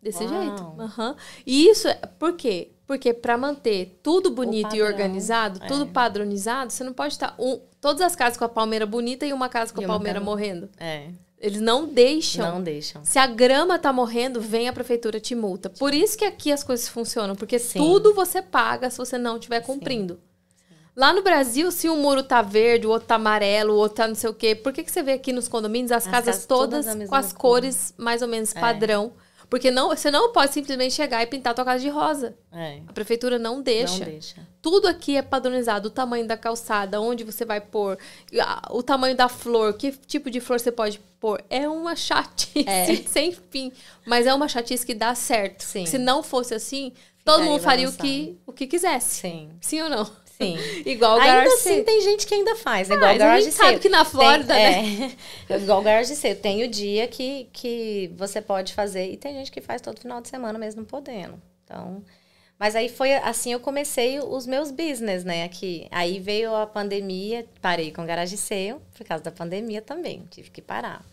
Desse 0.00 0.22
Uau. 0.22 0.42
jeito. 0.42 0.62
Uhum. 0.62 1.14
E 1.46 1.66
isso, 1.66 1.88
é, 1.88 1.94
por 2.18 2.34
quê? 2.34 2.72
Porque 2.86 3.14
para 3.14 3.38
manter 3.38 3.98
tudo 4.02 4.30
bonito 4.30 4.76
e 4.76 4.82
organizado, 4.82 5.64
é. 5.64 5.66
tudo 5.66 5.86
padronizado, 5.86 6.70
você 6.70 6.84
não 6.84 6.92
pode 6.92 7.14
estar 7.14 7.34
um, 7.38 7.58
todas 7.80 8.02
as 8.02 8.14
casas 8.14 8.36
com 8.36 8.44
a 8.44 8.48
palmeira 8.48 8.84
bonita 8.84 9.24
e 9.24 9.32
uma 9.32 9.48
casa 9.48 9.72
com 9.72 9.80
e 9.80 9.84
a 9.84 9.88
palmeira 9.88 10.20
morrendo. 10.20 10.68
É. 10.78 11.08
Eles 11.44 11.60
não 11.60 11.86
deixam. 11.86 12.54
Não 12.54 12.62
deixam. 12.62 13.04
Se 13.04 13.18
a 13.18 13.26
grama 13.26 13.78
tá 13.78 13.92
morrendo, 13.92 14.40
vem 14.40 14.66
a 14.66 14.72
prefeitura 14.72 15.20
te 15.20 15.34
multa. 15.34 15.68
Por 15.68 15.92
isso 15.92 16.16
que 16.16 16.24
aqui 16.24 16.50
as 16.50 16.64
coisas 16.64 16.88
funcionam, 16.88 17.36
porque 17.36 17.58
Sim. 17.58 17.78
tudo 17.78 18.14
você 18.14 18.40
paga 18.40 18.88
se 18.88 18.96
você 18.96 19.18
não 19.18 19.36
estiver 19.36 19.60
cumprindo. 19.60 20.14
Sim. 20.14 20.74
Lá 20.96 21.12
no 21.12 21.22
Brasil, 21.22 21.70
se 21.70 21.86
um 21.86 22.00
muro 22.00 22.22
tá 22.22 22.40
verde, 22.40 22.86
o 22.86 22.90
outro 22.90 23.08
tá 23.08 23.16
amarelo, 23.16 23.74
o 23.74 23.76
outro 23.76 23.96
tá 23.96 24.08
não 24.08 24.14
sei 24.14 24.30
o 24.30 24.32
quê, 24.32 24.54
por 24.54 24.72
que, 24.72 24.82
que 24.82 24.90
você 24.90 25.02
vê 25.02 25.12
aqui 25.12 25.34
nos 25.34 25.46
condomínios 25.46 25.92
as, 25.92 26.06
as 26.06 26.10
casas, 26.10 26.34
casas, 26.34 26.46
todas, 26.46 26.86
todas 26.86 27.08
com 27.10 27.14
as 27.14 27.32
cor. 27.32 27.40
cores 27.40 27.92
mais 27.98 28.22
ou 28.22 28.28
menos 28.28 28.56
é. 28.56 28.60
padrão? 28.60 29.12
É. 29.20 29.23
Porque 29.54 29.70
não, 29.70 29.86
você 29.86 30.10
não 30.10 30.32
pode 30.32 30.52
simplesmente 30.52 30.94
chegar 30.94 31.22
e 31.22 31.26
pintar 31.26 31.52
a 31.52 31.54
tua 31.54 31.64
casa 31.64 31.78
de 31.78 31.88
rosa. 31.88 32.36
É. 32.50 32.80
A 32.88 32.92
prefeitura 32.92 33.38
não 33.38 33.62
deixa. 33.62 33.98
Não 33.98 34.06
deixa. 34.06 34.48
Tudo 34.60 34.88
aqui 34.88 35.16
é 35.16 35.22
padronizado. 35.22 35.86
O 35.86 35.90
tamanho 35.92 36.26
da 36.26 36.36
calçada, 36.36 37.00
onde 37.00 37.22
você 37.22 37.44
vai 37.44 37.60
pôr, 37.60 37.96
o 38.68 38.82
tamanho 38.82 39.16
da 39.16 39.28
flor, 39.28 39.74
que 39.74 39.92
tipo 39.92 40.28
de 40.28 40.40
flor 40.40 40.58
você 40.58 40.72
pode 40.72 40.98
pôr. 41.20 41.40
É 41.48 41.68
uma 41.68 41.94
chatice 41.94 42.68
é. 42.68 42.96
sem 43.06 43.30
fim. 43.30 43.70
Mas 44.04 44.26
é 44.26 44.34
uma 44.34 44.48
chatice 44.48 44.84
que 44.84 44.92
dá 44.92 45.14
certo. 45.14 45.62
Sim. 45.62 45.86
Se 45.86 45.98
não 45.98 46.20
fosse 46.20 46.52
assim, 46.52 46.92
todo 47.24 47.44
mundo 47.44 47.60
faria 47.60 47.88
o 47.88 47.92
que, 47.92 48.36
o 48.44 48.52
que 48.52 48.66
quisesse. 48.66 49.20
Sim. 49.20 49.50
Sim 49.60 49.82
ou 49.82 49.88
não? 49.88 50.10
Sim. 50.36 50.56
igual 50.84 51.18
o 51.18 51.20
Ainda 51.20 51.54
assim, 51.54 51.82
tem 51.84 52.00
gente 52.00 52.26
que 52.26 52.34
ainda 52.34 52.56
faz. 52.56 52.90
É 52.90 52.94
igual 52.94 53.10
ah, 53.10 53.16
garage 53.16 53.38
a 53.38 53.50
gente 53.50 53.56
sabe 53.56 53.78
que 53.78 53.88
na 53.88 54.04
Flórida, 54.04 54.54
tem, 54.54 54.98
né? 54.98 55.16
É, 55.48 55.56
igual 55.56 55.82
garage 55.82 56.14
cedo. 56.16 56.40
Tem 56.40 56.64
o 56.64 56.68
dia 56.68 57.06
que, 57.06 57.48
que 57.52 58.10
você 58.16 58.40
pode 58.40 58.74
fazer 58.74 59.10
e 59.10 59.16
tem 59.16 59.34
gente 59.34 59.50
que 59.50 59.60
faz 59.60 59.80
todo 59.80 60.00
final 60.00 60.20
de 60.20 60.28
semana 60.28 60.58
mesmo 60.58 60.84
podendo. 60.84 61.40
Então... 61.64 62.02
Mas 62.58 62.76
aí 62.76 62.88
foi 62.88 63.12
assim 63.14 63.52
eu 63.52 63.58
comecei 63.58 64.20
os 64.20 64.46
meus 64.46 64.70
business, 64.70 65.24
né? 65.24 65.44
Aqui. 65.44 65.88
Aí 65.90 66.20
veio 66.20 66.54
a 66.54 66.66
pandemia, 66.66 67.44
parei 67.60 67.90
com 67.90 68.06
garage 68.06 68.36
sale, 68.36 68.76
por 68.96 69.04
causa 69.04 69.24
da 69.24 69.32
pandemia 69.32 69.82
também, 69.82 70.22
tive 70.30 70.50
que 70.50 70.62
parar. 70.62 71.04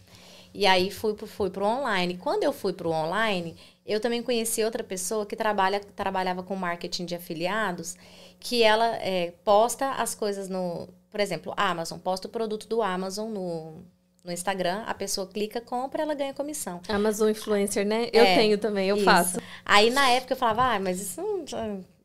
E 0.53 0.65
aí 0.65 0.91
fui 0.91 1.13
pro, 1.13 1.26
fui 1.26 1.49
pro 1.49 1.65
online. 1.65 2.17
Quando 2.17 2.43
eu 2.43 2.53
fui 2.53 2.74
pro 2.74 2.89
online, 2.89 3.55
eu 3.86 3.99
também 3.99 4.21
conheci 4.21 4.63
outra 4.63 4.84
pessoa 4.84 5.25
que 5.25 5.36
trabalha, 5.36 5.79
trabalhava 5.79 6.43
com 6.43 6.55
marketing 6.55 7.05
de 7.05 7.15
afiliados 7.15 7.95
que 8.39 8.63
ela 8.63 8.95
é, 8.97 9.34
posta 9.43 9.91
as 9.91 10.15
coisas 10.15 10.49
no, 10.49 10.88
por 11.09 11.19
exemplo, 11.19 11.53
Amazon, 11.55 11.99
posta 11.99 12.27
o 12.27 12.32
produto 12.32 12.67
do 12.67 12.82
Amazon 12.82 13.29
no, 13.29 13.84
no 14.23 14.32
Instagram, 14.32 14.84
a 14.86 14.93
pessoa 14.93 15.27
clica, 15.27 15.61
compra, 15.61 16.01
ela 16.01 16.15
ganha 16.15 16.34
comissão. 16.34 16.82
Amazon 16.89 17.29
Influencer, 17.29 17.86
né? 17.86 18.09
Eu 18.11 18.23
é, 18.23 18.36
tenho 18.36 18.57
também, 18.57 18.89
eu 18.89 18.95
isso. 18.95 19.05
faço. 19.05 19.39
Aí 19.63 19.89
na 19.91 20.09
época 20.09 20.34
eu 20.34 20.38
falava, 20.38 20.75
ah, 20.75 20.79
mas 20.79 21.01
isso 21.01 21.21
não, 21.21 21.45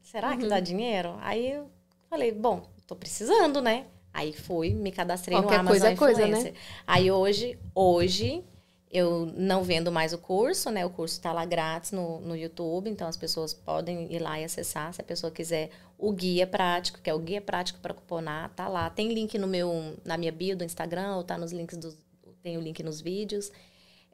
será 0.02 0.32
uhum. 0.32 0.38
que 0.38 0.46
dá 0.46 0.60
dinheiro? 0.60 1.16
Aí 1.20 1.52
eu 1.52 1.70
falei, 2.10 2.32
bom, 2.32 2.62
tô 2.86 2.94
precisando, 2.94 3.62
né? 3.62 3.86
Aí 4.12 4.32
fui, 4.32 4.74
me 4.74 4.90
cadastrei 4.90 5.36
Qualquer 5.38 5.62
no 5.62 5.70
Amazon 5.70 5.78
coisa 5.78 5.88
é 5.88 5.92
Influencer. 5.92 6.28
Coisa, 6.28 6.42
né? 6.42 6.52
Aí 6.86 7.10
hoje, 7.10 7.58
hoje 7.74 8.44
eu 8.90 9.26
não 9.36 9.64
vendo 9.64 9.90
mais 9.90 10.12
o 10.12 10.18
curso, 10.18 10.70
né? 10.70 10.86
O 10.86 10.90
curso 10.90 11.14
está 11.14 11.32
lá 11.32 11.44
grátis 11.44 11.92
no, 11.92 12.20
no 12.20 12.36
YouTube, 12.36 12.88
então 12.88 13.08
as 13.08 13.16
pessoas 13.16 13.52
podem 13.52 14.12
ir 14.12 14.20
lá 14.20 14.40
e 14.40 14.44
acessar. 14.44 14.92
Se 14.94 15.00
a 15.00 15.04
pessoa 15.04 15.30
quiser 15.30 15.70
o 15.98 16.12
guia 16.12 16.46
prático, 16.46 17.00
que 17.02 17.10
é 17.10 17.14
o 17.14 17.18
guia 17.18 17.40
prático 17.40 17.80
para 17.80 17.92
cuponar, 17.92 18.50
tá 18.50 18.68
lá. 18.68 18.88
Tem 18.88 19.12
link 19.12 19.36
no 19.38 19.46
meu, 19.46 19.96
na 20.04 20.16
minha 20.16 20.32
bio 20.32 20.56
do 20.56 20.64
Instagram, 20.64 21.16
ou 21.16 21.24
tá 21.24 21.36
nos 21.36 21.52
links 21.52 21.76
dos. 21.76 21.96
Tem 22.42 22.56
o 22.56 22.60
link 22.60 22.82
nos 22.82 23.00
vídeos. 23.00 23.50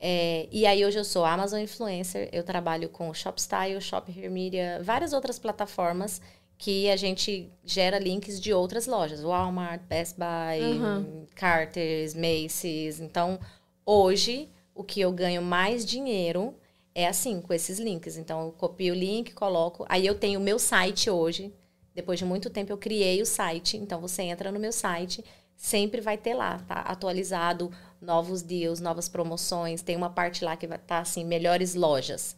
É, 0.00 0.48
e 0.50 0.66
aí 0.66 0.84
hoje 0.84 0.98
eu 0.98 1.04
sou 1.04 1.24
Amazon 1.24 1.60
Influencer, 1.60 2.28
eu 2.32 2.42
trabalho 2.42 2.88
com 2.88 3.12
Shopstyle, 3.14 3.80
Shop 3.80 4.10
Here 4.10 4.28
Media, 4.28 4.80
várias 4.82 5.12
outras 5.12 5.38
plataformas 5.38 6.20
que 6.58 6.88
a 6.90 6.96
gente 6.96 7.52
gera 7.64 8.00
links 8.00 8.40
de 8.40 8.52
outras 8.52 8.86
lojas, 8.86 9.22
Walmart, 9.22 9.82
Best 9.82 10.16
Buy, 10.18 10.60
uhum. 10.60 11.26
Carter's, 11.36 12.14
Macy's. 12.14 13.00
Então, 13.00 13.38
hoje 13.86 14.48
o 14.82 14.84
que 14.84 15.00
eu 15.00 15.12
ganho 15.12 15.40
mais 15.40 15.86
dinheiro 15.86 16.54
é 16.94 17.06
assim, 17.06 17.40
com 17.40 17.54
esses 17.54 17.78
links. 17.78 18.16
Então, 18.16 18.46
eu 18.46 18.52
copio 18.52 18.92
o 18.92 18.96
link, 18.96 19.32
coloco. 19.32 19.86
Aí 19.88 20.04
eu 20.04 20.14
tenho 20.14 20.40
o 20.40 20.42
meu 20.42 20.58
site 20.58 21.08
hoje. 21.08 21.54
Depois 21.94 22.18
de 22.18 22.24
muito 22.24 22.50
tempo, 22.50 22.72
eu 22.72 22.76
criei 22.76 23.22
o 23.22 23.26
site. 23.26 23.76
Então, 23.76 24.00
você 24.00 24.22
entra 24.22 24.50
no 24.50 24.58
meu 24.58 24.72
site, 24.72 25.24
sempre 25.56 26.00
vai 26.00 26.18
ter 26.18 26.34
lá, 26.34 26.58
tá? 26.66 26.80
Atualizado, 26.80 27.70
novos 28.00 28.42
deals, 28.42 28.80
novas 28.80 29.08
promoções. 29.08 29.82
Tem 29.82 29.96
uma 29.96 30.10
parte 30.10 30.44
lá 30.44 30.56
que 30.56 30.66
vai 30.66 30.78
estar, 30.78 30.96
tá, 30.96 31.00
assim, 31.00 31.24
melhores 31.24 31.74
lojas. 31.74 32.36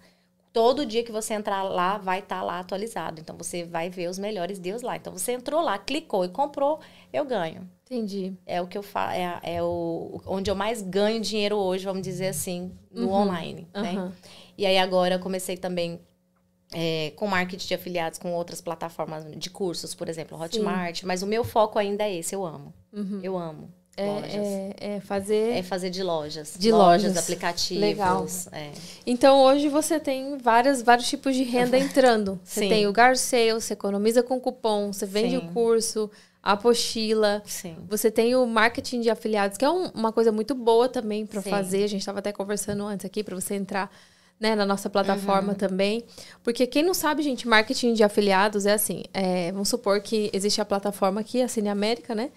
Todo 0.55 0.87
dia 0.87 1.03
que 1.03 1.11
você 1.11 1.35
entrar 1.35 1.65
lá, 1.65 1.99
vai 1.99 2.21
estar 2.21 2.39
tá 2.39 2.43
lá 2.43 2.61
atualizado. 2.61 3.21
Então, 3.21 3.37
você 3.37 3.65
vai 3.65 3.91
ver 3.91 4.09
os 4.09 4.21
melhores 4.21 4.61
deals 4.61 4.83
lá. 4.83 4.97
Então, 4.97 5.13
você 5.13 5.33
entrou 5.33 5.61
lá, 5.61 5.77
clicou 5.77 6.25
e 6.25 6.29
comprou, 6.29 6.79
eu 7.13 7.25
ganho. 7.25 7.69
Entendi. 7.85 8.33
É 8.47 8.63
o 8.63 8.67
que 8.69 8.79
eu 8.79 8.83
faço, 8.83 9.15
é, 9.15 9.41
é 9.43 9.63
o, 9.63 10.23
onde 10.25 10.49
eu 10.49 10.55
mais 10.55 10.81
ganho 10.81 11.21
dinheiro 11.21 11.57
hoje, 11.57 11.85
vamos 11.85 12.03
dizer 12.03 12.29
assim, 12.29 12.73
no 12.93 13.09
uhum. 13.09 13.15
online, 13.15 13.69
uhum. 13.75 13.83
né? 13.83 14.13
E 14.57 14.65
aí, 14.65 14.79
agora, 14.79 15.17
eu 15.17 15.19
comecei 15.19 15.57
também 15.57 16.01
é, 16.73 17.13
com 17.17 17.27
marketing 17.27 17.67
de 17.67 17.75
afiliados 17.75 18.21
com 18.21 18.33
outras 18.33 18.61
plataformas 18.61 19.27
de 19.37 19.51
cursos, 19.51 19.93
por 19.93 20.09
exemplo, 20.09 20.41
Hotmart. 20.41 21.01
Sim. 21.01 21.07
Mas 21.07 21.21
o 21.21 21.27
meu 21.27 21.43
foco 21.43 21.81
ainda 21.81 22.05
é 22.05 22.15
esse, 22.15 22.33
eu 22.33 22.47
amo. 22.47 22.73
Uhum. 22.93 23.19
Eu 23.25 23.37
amo. 23.37 23.75
É, 23.97 24.07
é, 24.07 24.95
é, 24.97 25.01
fazer. 25.01 25.57
É 25.57 25.63
fazer 25.63 25.91
de 25.91 26.03
lojas. 26.03 26.55
De 26.59 26.73
lojas, 26.73 27.05
lojas 27.05 27.17
aplicativos. 27.17 27.81
Legal. 27.81 28.27
É. 28.51 28.71
Então 29.07 29.43
hoje 29.43 29.69
você 29.69 30.01
tem 30.01 30.37
várias, 30.39 30.83
vários 30.83 31.09
tipos 31.09 31.35
de 31.37 31.45
renda 31.45 31.79
entrando. 31.79 32.41
Você 32.43 32.61
Sim. 32.61 32.69
tem 32.69 32.87
o 32.87 32.93
Gar 32.93 33.17
Sale, 33.17 33.53
você 33.53 33.73
economiza 33.75 34.23
com 34.23 34.41
cupom, 34.41 34.93
você 34.93 35.07
vende 35.07 35.39
Sim. 35.39 35.47
o 35.47 35.53
curso, 35.53 36.11
a 36.43 36.53
apostila. 36.53 37.43
Sim. 37.47 37.77
Você 37.89 38.11
tem 38.11 38.35
o 38.35 38.45
marketing 38.47 39.01
de 39.01 39.11
afiliados, 39.11 39.57
que 39.57 39.65
é 39.65 39.71
um, 39.71 39.87
uma 39.95 40.13
coisa 40.13 40.33
muito 40.33 40.55
boa 40.55 40.89
também 40.89 41.25
para 41.25 41.41
fazer. 41.41 41.85
A 41.85 41.89
gente 41.89 42.01
estava 42.01 42.19
até 42.19 42.33
conversando 42.33 42.85
antes 42.85 43.07
aqui 43.07 43.23
para 43.23 43.35
você 43.35 43.55
entrar 43.55 43.91
né, 44.39 44.55
na 44.55 44.67
nossa 44.67 44.91
plataforma 44.91 45.53
uhum. 45.53 45.59
também. 45.59 46.05
Porque 46.43 46.67
quem 46.67 46.83
não 46.83 46.95
sabe, 46.95 47.23
gente, 47.23 47.47
marketing 47.47 47.95
de 47.95 48.03
afiliados 48.03 48.67
é 48.67 48.73
assim. 48.73 49.05
É, 49.13 49.53
vamos 49.53 49.69
supor 49.69 50.01
que 50.01 50.31
existe 50.33 50.61
a 50.61 50.65
plataforma 50.65 51.21
aqui, 51.21 51.41
a 51.41 51.49
Cine 51.49 51.69
América, 51.69 52.15
né? 52.15 52.31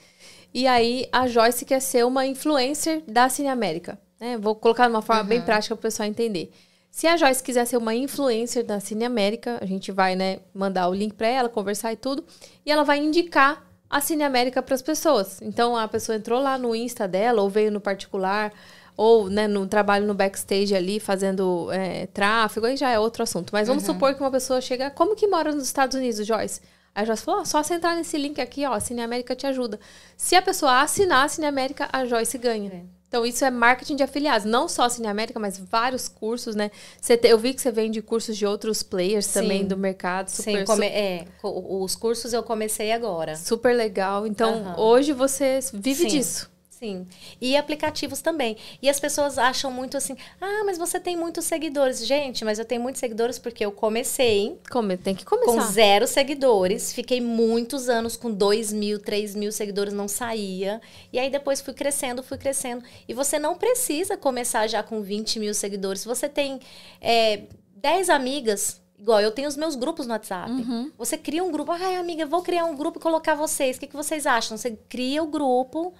E 0.54 0.66
aí 0.68 1.08
a 1.12 1.28
Joyce 1.28 1.66
quer 1.66 1.80
ser 1.80 2.06
uma 2.06 2.26
influencer 2.26 3.04
da 3.08 3.30
Cine 3.30 3.50
América. 3.50 4.00
Né? 4.20 4.38
Vou 4.38 4.56
colocar 4.56 4.88
de 4.88 4.94
uma 4.94 5.02
forma 5.02 5.22
uhum. 5.22 5.28
bem 5.28 5.42
prática 5.42 5.76
para 5.76 5.82
o 5.82 5.84
pessoal 5.84 6.08
entender. 6.08 6.52
Se 6.90 7.06
a 7.06 7.16
Joyce 7.16 7.44
quiser 7.44 7.66
ser 7.66 7.78
uma 7.78 7.94
influencer 7.94 8.66
da 8.66 8.80
Cine 8.80 9.06
América, 9.06 9.60
a 9.62 9.66
gente 9.66 9.92
vai 9.92 10.16
né, 10.16 10.40
mandar 10.54 10.88
o 10.88 10.94
link 10.94 11.14
para 11.14 11.28
ela, 11.28 11.48
conversar 11.48 11.94
e 11.94 11.96
tudo. 11.96 12.24
E 12.66 12.72
ela 12.72 12.84
vai 12.84 12.98
indicar 12.98 13.64
a 13.90 14.02
Cine 14.02 14.24
América 14.24 14.62
para 14.62 14.76
as 14.76 14.82
pessoas. 14.82 15.40
Então 15.42 15.78
a 15.78 15.88
pessoa 15.88 16.16
entrou 16.16 16.42
lá 16.42 16.58
no 16.58 16.76
Insta 16.76 17.08
dela 17.08 17.42
ou 17.42 17.50
veio 17.50 17.72
no 17.72 17.80
particular 17.80 18.52
ou 18.96 19.30
né, 19.30 19.48
no 19.48 19.68
trabalho 19.68 20.08
no 20.08 20.16
backstage 20.16 20.74
ali 20.76 21.00
fazendo 21.00 21.72
é, 21.72 22.08
tráfego, 22.08 22.66
aí 22.66 22.76
já 22.76 22.90
é 22.90 22.98
outro 22.98 23.22
assunto. 23.22 23.52
Mas 23.54 23.68
vamos 23.68 23.88
uhum. 23.88 23.94
supor 23.94 24.16
que 24.16 24.22
uma 24.22 24.32
pessoa 24.32 24.60
chega, 24.60 24.90
como 24.90 25.16
que 25.16 25.28
mora 25.28 25.52
nos 25.54 25.66
Estados 25.66 25.96
Unidos, 25.96 26.26
Joyce? 26.26 26.62
Aí 26.98 27.04
a 27.04 27.06
Joyce 27.06 27.24
falou, 27.24 27.42
oh, 27.42 27.46
só 27.46 27.62
você 27.62 27.76
entrar 27.76 27.96
nesse 27.96 28.18
link 28.18 28.42
aqui, 28.42 28.66
ó, 28.66 28.74
a 28.74 28.80
Cine 28.80 29.02
América 29.02 29.36
te 29.36 29.46
ajuda. 29.46 29.80
Se 30.18 30.36
a 30.36 30.42
pessoa 30.42 30.82
assinar 30.82 31.26
a 31.26 31.28
Cine 31.28 31.46
América, 31.46 31.88
a 31.94 32.04
Joyce 32.06 32.40
ganha. 32.40 32.72
É. 32.74 32.82
Então, 33.08 33.24
isso 33.24 33.46
é 33.46 33.52
marketing 33.52 33.98
de 33.98 34.04
afiliados. 34.04 34.46
Não 34.46 34.68
só 34.68 34.86
a 34.86 34.90
Cine 34.90 35.06
América, 35.06 35.40
mas 35.40 35.60
vários 35.60 36.08
cursos, 36.08 36.56
né? 36.56 36.72
Você 37.00 37.16
te, 37.16 37.28
eu 37.28 37.38
vi 37.38 37.54
que 37.54 37.62
você 37.62 37.72
vende 37.72 38.02
cursos 38.02 38.36
de 38.36 38.48
outros 38.48 38.82
players 38.82 39.28
Sim. 39.28 39.42
também 39.42 39.64
do 39.64 39.78
mercado. 39.78 40.30
Super, 40.30 40.58
Sim, 40.58 40.66
come, 40.66 40.88
é, 40.88 41.26
os 41.44 41.96
cursos 41.96 42.34
eu 42.34 42.42
comecei 42.42 42.92
agora. 42.92 43.36
Super 43.36 43.76
legal. 43.76 44.26
Então, 44.26 44.56
uhum. 44.56 44.80
hoje 44.80 45.14
você 45.14 45.60
vive 45.72 46.02
Sim. 46.02 46.18
disso. 46.18 46.50
Sim. 46.80 47.08
E 47.42 47.58
aplicativos 47.58 48.22
também. 48.22 48.56
E 48.82 48.88
as 48.88 49.00
pessoas 49.00 49.40
acham 49.40 49.72
muito 49.72 49.98
assim: 49.98 50.16
ah, 50.40 50.64
mas 50.64 50.78
você 50.78 51.00
tem 51.00 51.18
muitos 51.18 51.46
seguidores. 51.46 52.06
Gente, 52.06 52.46
mas 52.46 52.60
eu 52.60 52.66
tenho 52.66 52.82
muitos 52.82 53.00
seguidores 53.00 53.40
porque 53.40 53.66
eu 53.66 53.72
comecei. 53.72 54.60
Come, 54.70 54.96
tem 54.96 55.16
que 55.16 55.26
começar. 55.26 55.52
Com 55.52 55.62
zero 55.62 56.06
seguidores. 56.06 56.94
Fiquei 56.94 57.20
muitos 57.20 57.90
anos 57.90 58.16
com 58.16 58.32
dois 58.32 58.72
mil, 58.72 59.00
três 59.00 59.34
mil 59.34 59.52
seguidores, 59.52 59.92
não 59.92 60.08
saía. 60.08 60.80
E 61.12 61.18
aí 61.18 61.32
depois 61.32 61.62
fui 61.62 61.74
crescendo, 61.74 62.22
fui 62.22 62.38
crescendo. 62.38 62.84
E 63.08 63.14
você 63.14 63.40
não 63.40 63.56
precisa 63.56 64.16
começar 64.16 64.68
já 64.68 64.84
com 64.84 65.02
20 65.02 65.40
mil 65.40 65.56
seguidores. 65.56 66.02
Se 66.02 66.08
você 66.08 66.30
tem 66.30 66.60
é, 67.02 67.44
10 67.76 68.10
amigas, 68.10 68.82
Igual, 69.00 69.22
eu 69.22 69.30
tenho 69.30 69.48
os 69.48 69.56
meus 69.56 69.76
grupos 69.76 70.08
no 70.08 70.14
WhatsApp. 70.14 70.50
Uhum. 70.50 70.92
Você 70.98 71.20
cria 71.20 71.44
um 71.44 71.52
grupo. 71.52 71.72
Ai, 71.72 71.98
amiga, 71.98 72.26
vou 72.26 72.42
criar 72.42 72.66
um 72.66 72.76
grupo 72.76 72.98
e 72.98 73.02
colocar 73.02 73.36
vocês. 73.36 73.78
O 73.78 73.80
que, 73.80 73.86
que 73.86 73.96
vocês 73.96 74.26
acham? 74.26 74.58
Você 74.58 74.72
cria 74.90 75.22
o 75.22 75.28
grupo 75.28 75.94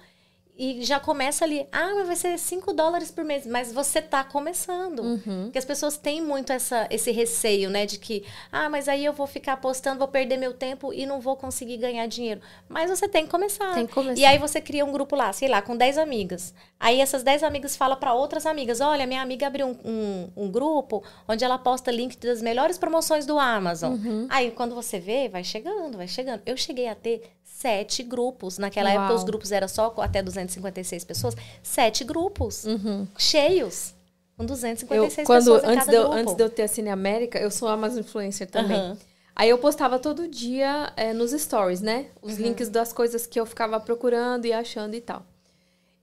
e 0.58 0.84
já 0.84 0.98
começa 0.98 1.44
ali, 1.44 1.64
ah, 1.70 1.94
mas 1.94 2.06
vai 2.08 2.16
ser 2.16 2.36
5 2.36 2.72
dólares 2.72 3.12
por 3.12 3.24
mês, 3.24 3.46
mas 3.46 3.72
você 3.72 4.02
tá 4.02 4.24
começando. 4.24 4.98
Uhum. 5.00 5.44
Porque 5.44 5.58
as 5.58 5.64
pessoas 5.64 5.96
têm 5.96 6.20
muito 6.20 6.52
essa, 6.52 6.88
esse 6.90 7.12
receio, 7.12 7.70
né, 7.70 7.86
de 7.86 7.96
que, 7.96 8.24
ah, 8.50 8.68
mas 8.68 8.88
aí 8.88 9.04
eu 9.04 9.12
vou 9.12 9.28
ficar 9.28 9.52
apostando, 9.52 10.00
vou 10.00 10.08
perder 10.08 10.36
meu 10.36 10.52
tempo 10.52 10.92
e 10.92 11.06
não 11.06 11.20
vou 11.20 11.36
conseguir 11.36 11.76
ganhar 11.76 12.06
dinheiro. 12.08 12.40
Mas 12.68 12.90
você 12.90 13.08
tem 13.08 13.24
que 13.24 13.30
começar. 13.30 13.72
Tem 13.72 13.86
que 13.86 13.92
começar. 13.92 14.20
E 14.20 14.24
aí 14.24 14.36
você 14.36 14.60
cria 14.60 14.84
um 14.84 14.90
grupo 14.90 15.14
lá, 15.14 15.32
sei 15.32 15.48
lá, 15.48 15.62
com 15.62 15.76
10 15.76 15.96
amigas. 15.96 16.52
Aí 16.80 17.00
essas 17.00 17.22
10 17.22 17.44
amigas 17.44 17.76
falam 17.76 17.96
para 17.96 18.12
outras 18.12 18.44
amigas, 18.44 18.80
olha, 18.80 19.06
minha 19.06 19.22
amiga 19.22 19.46
abriu 19.46 19.66
um, 19.66 19.76
um, 19.84 20.30
um, 20.44 20.50
grupo 20.50 21.04
onde 21.28 21.44
ela 21.44 21.58
posta 21.58 21.92
link 21.92 22.16
das 22.18 22.42
melhores 22.42 22.76
promoções 22.76 23.24
do 23.24 23.38
Amazon. 23.38 23.92
Uhum. 23.92 24.26
Aí 24.28 24.50
quando 24.50 24.74
você 24.74 24.98
vê, 24.98 25.28
vai 25.28 25.44
chegando, 25.44 25.96
vai 25.96 26.08
chegando. 26.08 26.42
Eu 26.44 26.56
cheguei 26.56 26.88
a 26.88 26.96
ter 26.96 27.37
sete 27.58 28.04
grupos. 28.04 28.56
Naquela 28.56 28.90
Uau. 28.90 28.98
época, 28.98 29.14
os 29.14 29.24
grupos 29.24 29.50
eram 29.50 29.66
só 29.66 29.92
até 29.98 30.22
256 30.22 31.04
pessoas. 31.04 31.34
Sete 31.62 32.04
grupos 32.04 32.64
uhum. 32.64 33.06
cheios. 33.18 33.94
Com 34.36 34.46
256 34.46 35.18
eu, 35.18 35.24
quando, 35.26 35.38
pessoas 35.38 35.64
antes 35.64 35.88
de, 35.88 35.94
eu, 35.96 36.12
antes 36.12 36.34
de 36.34 36.42
eu 36.42 36.48
ter 36.48 36.62
a 36.62 36.68
Cine 36.68 36.90
América, 36.90 37.38
eu 37.40 37.50
sou 37.50 37.66
Amazon 37.66 37.98
Influencer 37.98 38.48
também. 38.48 38.78
Uhum. 38.78 38.96
Aí 39.34 39.50
eu 39.50 39.58
postava 39.58 39.98
todo 39.98 40.28
dia 40.28 40.92
é, 40.96 41.12
nos 41.12 41.32
stories, 41.32 41.80
né? 41.80 42.06
Os 42.22 42.34
uhum. 42.34 42.44
links 42.44 42.68
das 42.68 42.92
coisas 42.92 43.26
que 43.26 43.40
eu 43.40 43.44
ficava 43.44 43.80
procurando 43.80 44.46
e 44.46 44.52
achando 44.52 44.94
e 44.94 45.00
tal. 45.00 45.26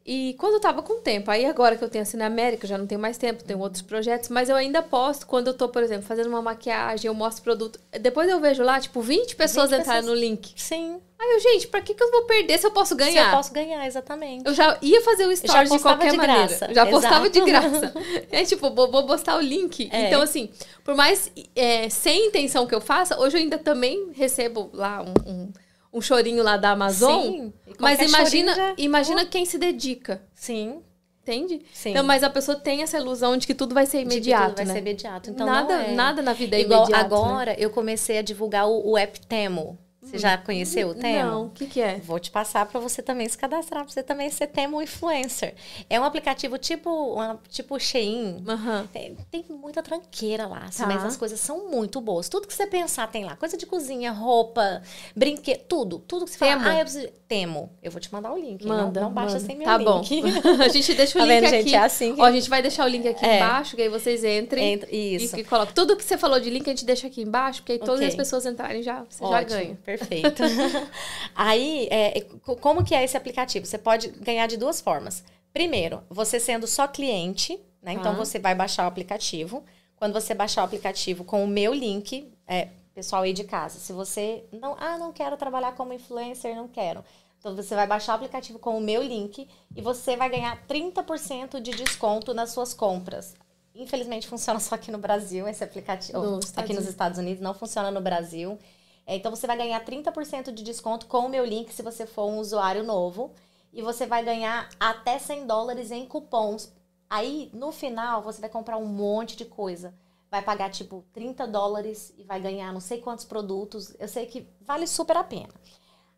E 0.05 0.35
quando 0.37 0.55
eu 0.55 0.59
tava 0.59 0.83
com 0.83 1.01
tempo, 1.01 1.31
aí 1.31 1.45
agora 1.45 1.77
que 1.77 1.83
eu 1.83 1.89
tenho 1.89 2.03
a 2.03 2.05
Cine 2.05 2.23
América, 2.23 2.67
já 2.67 2.77
não 2.77 2.85
tenho 2.85 3.01
mais 3.01 3.17
tempo, 3.17 3.43
tenho 3.43 3.59
outros 3.59 3.81
projetos, 3.81 4.29
mas 4.29 4.49
eu 4.49 4.55
ainda 4.55 4.83
posto 4.83 5.25
quando 5.25 5.47
eu 5.47 5.53
tô, 5.53 5.69
por 5.69 5.81
exemplo, 5.81 6.05
fazendo 6.05 6.27
uma 6.27 6.41
maquiagem, 6.41 7.07
eu 7.07 7.13
mostro 7.13 7.43
produto. 7.43 7.79
Depois 7.99 8.29
eu 8.29 8.39
vejo 8.41 8.61
lá, 8.61 8.79
tipo, 8.79 9.01
20 9.01 9.35
pessoas 9.35 9.71
20 9.71 9.79
entraram 9.79 10.01
pessoas... 10.01 10.19
no 10.19 10.25
link. 10.25 10.53
Sim. 10.57 11.01
Aí 11.25 11.33
eu, 11.33 11.39
gente, 11.39 11.67
pra 11.67 11.81
que, 11.81 11.93
que 11.93 12.03
eu 12.03 12.11
vou 12.11 12.23
perder 12.25 12.59
se 12.59 12.67
eu 12.67 12.71
posso 12.71 12.95
ganhar? 12.95 13.23
Se 13.23 13.29
eu 13.29 13.35
posso 13.37 13.53
ganhar, 13.53 13.85
exatamente. 13.87 14.45
Eu 14.45 14.53
já 14.53 14.77
ia 14.81 15.01
fazer 15.01 15.25
o 15.25 15.31
story 15.31 15.69
de 15.69 15.79
qualquer 15.79 16.11
de 16.11 16.17
maneira. 16.17 16.47
Graça. 16.47 16.73
Já 16.73 16.85
postava 16.85 17.27
Exato. 17.27 17.31
de 17.31 17.51
graça. 17.51 17.93
É 18.31 18.43
tipo, 18.43 18.69
vou, 18.69 18.91
vou 18.91 19.05
postar 19.05 19.37
o 19.37 19.41
link. 19.41 19.89
É. 19.91 20.07
Então, 20.07 20.21
assim, 20.21 20.49
por 20.83 20.95
mais 20.95 21.31
é, 21.55 21.89
sem 21.89 22.27
intenção 22.27 22.67
que 22.67 22.75
eu 22.75 22.81
faça, 22.81 23.19
hoje 23.19 23.37
eu 23.37 23.41
ainda 23.41 23.57
também 23.57 24.11
recebo 24.13 24.69
lá 24.73 25.01
um, 25.01 25.31
um 25.31 25.53
um 25.95 26.01
chorinho 26.01 26.43
lá 26.43 26.57
da 26.57 26.71
Amazon. 26.71 27.21
Sim. 27.21 27.53
Mas 27.79 28.01
imagina, 28.01 28.53
já... 28.53 28.73
imagina 28.77 29.25
quem 29.25 29.45
se 29.45 29.57
dedica. 29.57 30.21
Sim. 30.33 30.81
Entende? 31.23 31.61
Sim. 31.73 31.91
Então, 31.91 32.03
mas 32.03 32.21
a 32.21 32.29
pessoa 32.29 32.55
tem 32.55 32.83
essa 32.83 32.99
ilusão 32.99 33.35
de 33.35 33.47
que 33.47 33.55
tudo 33.55 33.73
vai 33.73 33.87
ser 33.87 34.01
imediato. 34.01 34.49
tudo 34.49 34.57
vai 34.57 34.65
né? 34.65 34.73
ser 34.73 34.79
imediato. 34.79 35.29
Então, 35.31 35.47
nada, 35.47 35.73
é. 35.73 35.95
nada 35.95 36.21
na 36.21 36.33
vida 36.33 36.57
é 36.57 36.61
Igual 36.61 36.81
imediato. 36.83 37.01
Né? 37.01 37.17
Agora 37.17 37.51
né? 37.51 37.57
eu 37.57 37.71
comecei 37.71 38.19
a 38.19 38.21
divulgar 38.21 38.67
o, 38.67 38.91
o 38.91 38.97
app 38.97 39.19
Temo. 39.21 39.79
Você 40.05 40.17
já 40.17 40.37
conheceu 40.37 40.89
o 40.89 40.95
Temo? 40.95 41.29
Não, 41.29 41.45
o 41.47 41.49
que, 41.49 41.65
que 41.65 41.81
é? 41.81 41.97
Vou 41.97 42.19
te 42.19 42.29
passar 42.29 42.65
para 42.65 42.79
você 42.79 43.01
também 43.01 43.27
se 43.27 43.37
cadastrar, 43.37 43.83
para 43.83 43.91
você 43.91 44.03
também 44.03 44.29
ser 44.29 44.47
Temo 44.47 44.81
Influencer. 44.81 45.55
É 45.89 45.99
um 45.99 46.03
aplicativo 46.03 46.57
tipo, 46.57 46.89
uma, 46.89 47.39
tipo 47.49 47.79
Shein. 47.79 48.43
Uhum. 48.47 48.87
Tem, 48.93 49.17
tem, 49.31 49.45
muita 49.49 49.81
tranqueira 49.81 50.47
lá, 50.47 50.65
assim, 50.65 50.83
tá. 50.83 50.87
mas 50.87 51.03
as 51.03 51.17
coisas 51.17 51.39
são 51.39 51.69
muito 51.69 51.99
boas. 51.99 52.29
Tudo 52.29 52.47
que 52.47 52.53
você 52.53 52.67
pensar 52.67 53.07
tem 53.07 53.25
lá. 53.25 53.35
Coisa 53.35 53.57
de 53.57 53.65
cozinha, 53.65 54.11
roupa, 54.11 54.81
brinquedo, 55.15 55.61
tudo. 55.67 55.99
Tudo 55.99 56.25
que 56.25 56.31
você 56.31 56.39
Temo. 56.39 56.61
fala, 56.61 56.75
ah, 56.75 56.79
eu 56.79 56.83
preciso... 56.83 57.07
Temo. 57.27 57.71
Eu 57.81 57.89
vou 57.89 57.99
te 57.99 58.13
mandar 58.13 58.31
o 58.31 58.37
link. 58.37 58.65
Manda, 58.65 59.01
não, 59.01 59.07
não 59.07 59.13
baixa 59.13 59.33
manda. 59.33 59.45
sem 59.45 59.55
meu 59.55 59.65
tá 59.65 59.77
link. 59.77 60.21
Tá 60.21 60.41
bom. 60.53 60.61
a 60.61 60.67
gente 60.67 60.93
deixa 60.93 61.17
o 61.17 61.21
tá 61.25 61.27
link 61.27 61.41
vendo, 61.41 61.53
aqui. 61.55 61.63
Gente, 61.63 61.75
é 61.75 61.79
assim 61.79 62.15
que... 62.15 62.21
Ó, 62.21 62.25
a 62.25 62.31
gente 62.31 62.49
vai 62.49 62.61
deixar 62.61 62.85
o 62.85 62.87
link 62.87 63.07
aqui 63.07 63.25
é. 63.25 63.37
embaixo, 63.37 63.75
que 63.75 63.81
aí 63.81 63.89
vocês 63.89 64.23
entrem. 64.23 64.73
Entra, 64.73 64.95
isso. 64.95 65.35
E, 65.35 65.39
e 65.39 65.43
coloca. 65.43 65.73
Tudo 65.73 65.95
que 65.95 66.03
você 66.03 66.17
falou 66.17 66.39
de 66.39 66.49
link, 66.51 66.67
a 66.67 66.69
gente 66.69 66.85
deixa 66.85 67.07
aqui 67.07 67.23
embaixo, 67.23 67.61
porque 67.61 67.73
aí 67.73 67.77
okay. 67.77 67.87
todas 67.87 68.07
as 68.07 68.15
pessoas 68.15 68.45
entrarem 68.45 68.83
já, 68.83 69.03
você 69.09 69.23
Ótimo, 69.23 69.31
já 69.31 69.43
ganha. 69.43 69.75
Perfeito. 69.83 69.94
Aí, 71.35 71.87
é, 71.91 72.21
como 72.61 72.83
que 72.83 72.95
é 72.95 73.03
esse 73.03 73.17
aplicativo? 73.17 73.65
Você 73.65 73.77
pode 73.77 74.09
ganhar 74.09 74.47
de 74.47 74.57
duas 74.57 74.81
formas. 74.81 75.23
Primeiro, 75.53 76.03
você 76.09 76.39
sendo 76.39 76.67
só 76.67 76.87
cliente, 76.87 77.59
né? 77.81 77.93
Então, 77.93 78.11
ah. 78.11 78.15
você 78.15 78.39
vai 78.39 78.53
baixar 78.53 78.83
o 78.83 78.87
aplicativo. 78.87 79.63
Quando 79.95 80.13
você 80.13 80.33
baixar 80.33 80.61
o 80.61 80.65
aplicativo 80.65 81.23
com 81.23 81.43
o 81.43 81.47
meu 81.47 81.73
link, 81.73 82.31
é, 82.47 82.69
pessoal 82.93 83.23
aí 83.23 83.33
de 83.33 83.43
casa, 83.43 83.79
se 83.79 83.93
você 83.93 84.43
não, 84.51 84.75
ah, 84.79 84.97
não 84.97 85.13
quero 85.13 85.37
trabalhar 85.37 85.73
como 85.73 85.93
influencer, 85.93 86.55
não 86.55 86.67
quero. 86.67 87.03
Então, 87.39 87.55
você 87.55 87.75
vai 87.75 87.85
baixar 87.85 88.13
o 88.13 88.15
aplicativo 88.15 88.57
com 88.57 88.77
o 88.77 88.81
meu 88.81 89.01
link 89.01 89.47
e 89.75 89.81
você 89.81 90.17
vai 90.17 90.29
ganhar 90.29 90.65
30% 90.67 91.61
de 91.61 91.71
desconto 91.71 92.33
nas 92.33 92.51
suas 92.51 92.73
compras. 92.73 93.35
Infelizmente, 93.75 94.27
funciona 94.27 94.59
só 94.59 94.75
aqui 94.75 94.89
no 94.89 94.97
Brasil, 94.97 95.47
esse 95.47 95.63
aplicativo. 95.63 96.17
No 96.17 96.39
aqui 96.55 96.73
nos 96.73 96.87
Estados 96.87 97.19
Unidos, 97.19 97.41
não 97.41 97.53
funciona 97.53 97.91
no 97.91 97.99
Brasil. 97.99 98.57
É, 99.05 99.15
então 99.15 99.33
você 99.33 99.45
vai 99.45 99.57
ganhar 99.57 99.83
30% 99.85 100.51
de 100.51 100.63
desconto 100.63 101.05
com 101.05 101.19
o 101.19 101.29
meu 101.29 101.45
link 101.45 101.71
se 101.71 101.83
você 101.83 102.05
for 102.05 102.25
um 102.25 102.39
usuário 102.39 102.83
novo. 102.83 103.33
E 103.71 103.81
você 103.81 104.05
vai 104.05 104.23
ganhar 104.23 104.69
até 104.79 105.19
100 105.19 105.45
dólares 105.45 105.91
em 105.91 106.05
cupons. 106.05 106.71
Aí, 107.09 107.49
no 107.53 107.71
final, 107.71 108.21
você 108.21 108.39
vai 108.39 108.49
comprar 108.49 108.77
um 108.77 108.85
monte 108.85 109.35
de 109.35 109.45
coisa. 109.45 109.93
Vai 110.31 110.41
pagar, 110.41 110.71
tipo, 110.71 111.03
30 111.13 111.45
dólares 111.45 112.13
e 112.17 112.23
vai 112.23 112.39
ganhar 112.39 112.71
não 112.73 112.79
sei 112.79 112.99
quantos 112.99 113.25
produtos. 113.25 113.93
Eu 113.99 114.07
sei 114.07 114.25
que 114.25 114.47
vale 114.61 114.87
super 114.87 115.17
a 115.17 115.23
pena. 115.23 115.53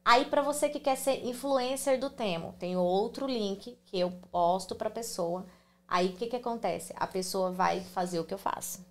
Aí, 0.05 0.25
para 0.25 0.41
você 0.41 0.69
que 0.69 0.79
quer 0.79 0.95
ser 0.95 1.25
influencer 1.25 1.99
do 1.99 2.09
Temo, 2.09 2.53
tem 2.57 2.77
outro 2.77 3.27
link 3.27 3.77
que 3.85 3.99
eu 3.99 4.11
posto 4.31 4.75
para 4.75 4.89
pessoa. 4.89 5.45
Aí, 5.87 6.09
o 6.09 6.13
que, 6.13 6.27
que 6.27 6.35
acontece? 6.35 6.93
A 6.95 7.07
pessoa 7.07 7.51
vai 7.51 7.81
fazer 7.81 8.19
o 8.19 8.23
que 8.23 8.33
eu 8.33 8.37
faço. 8.37 8.85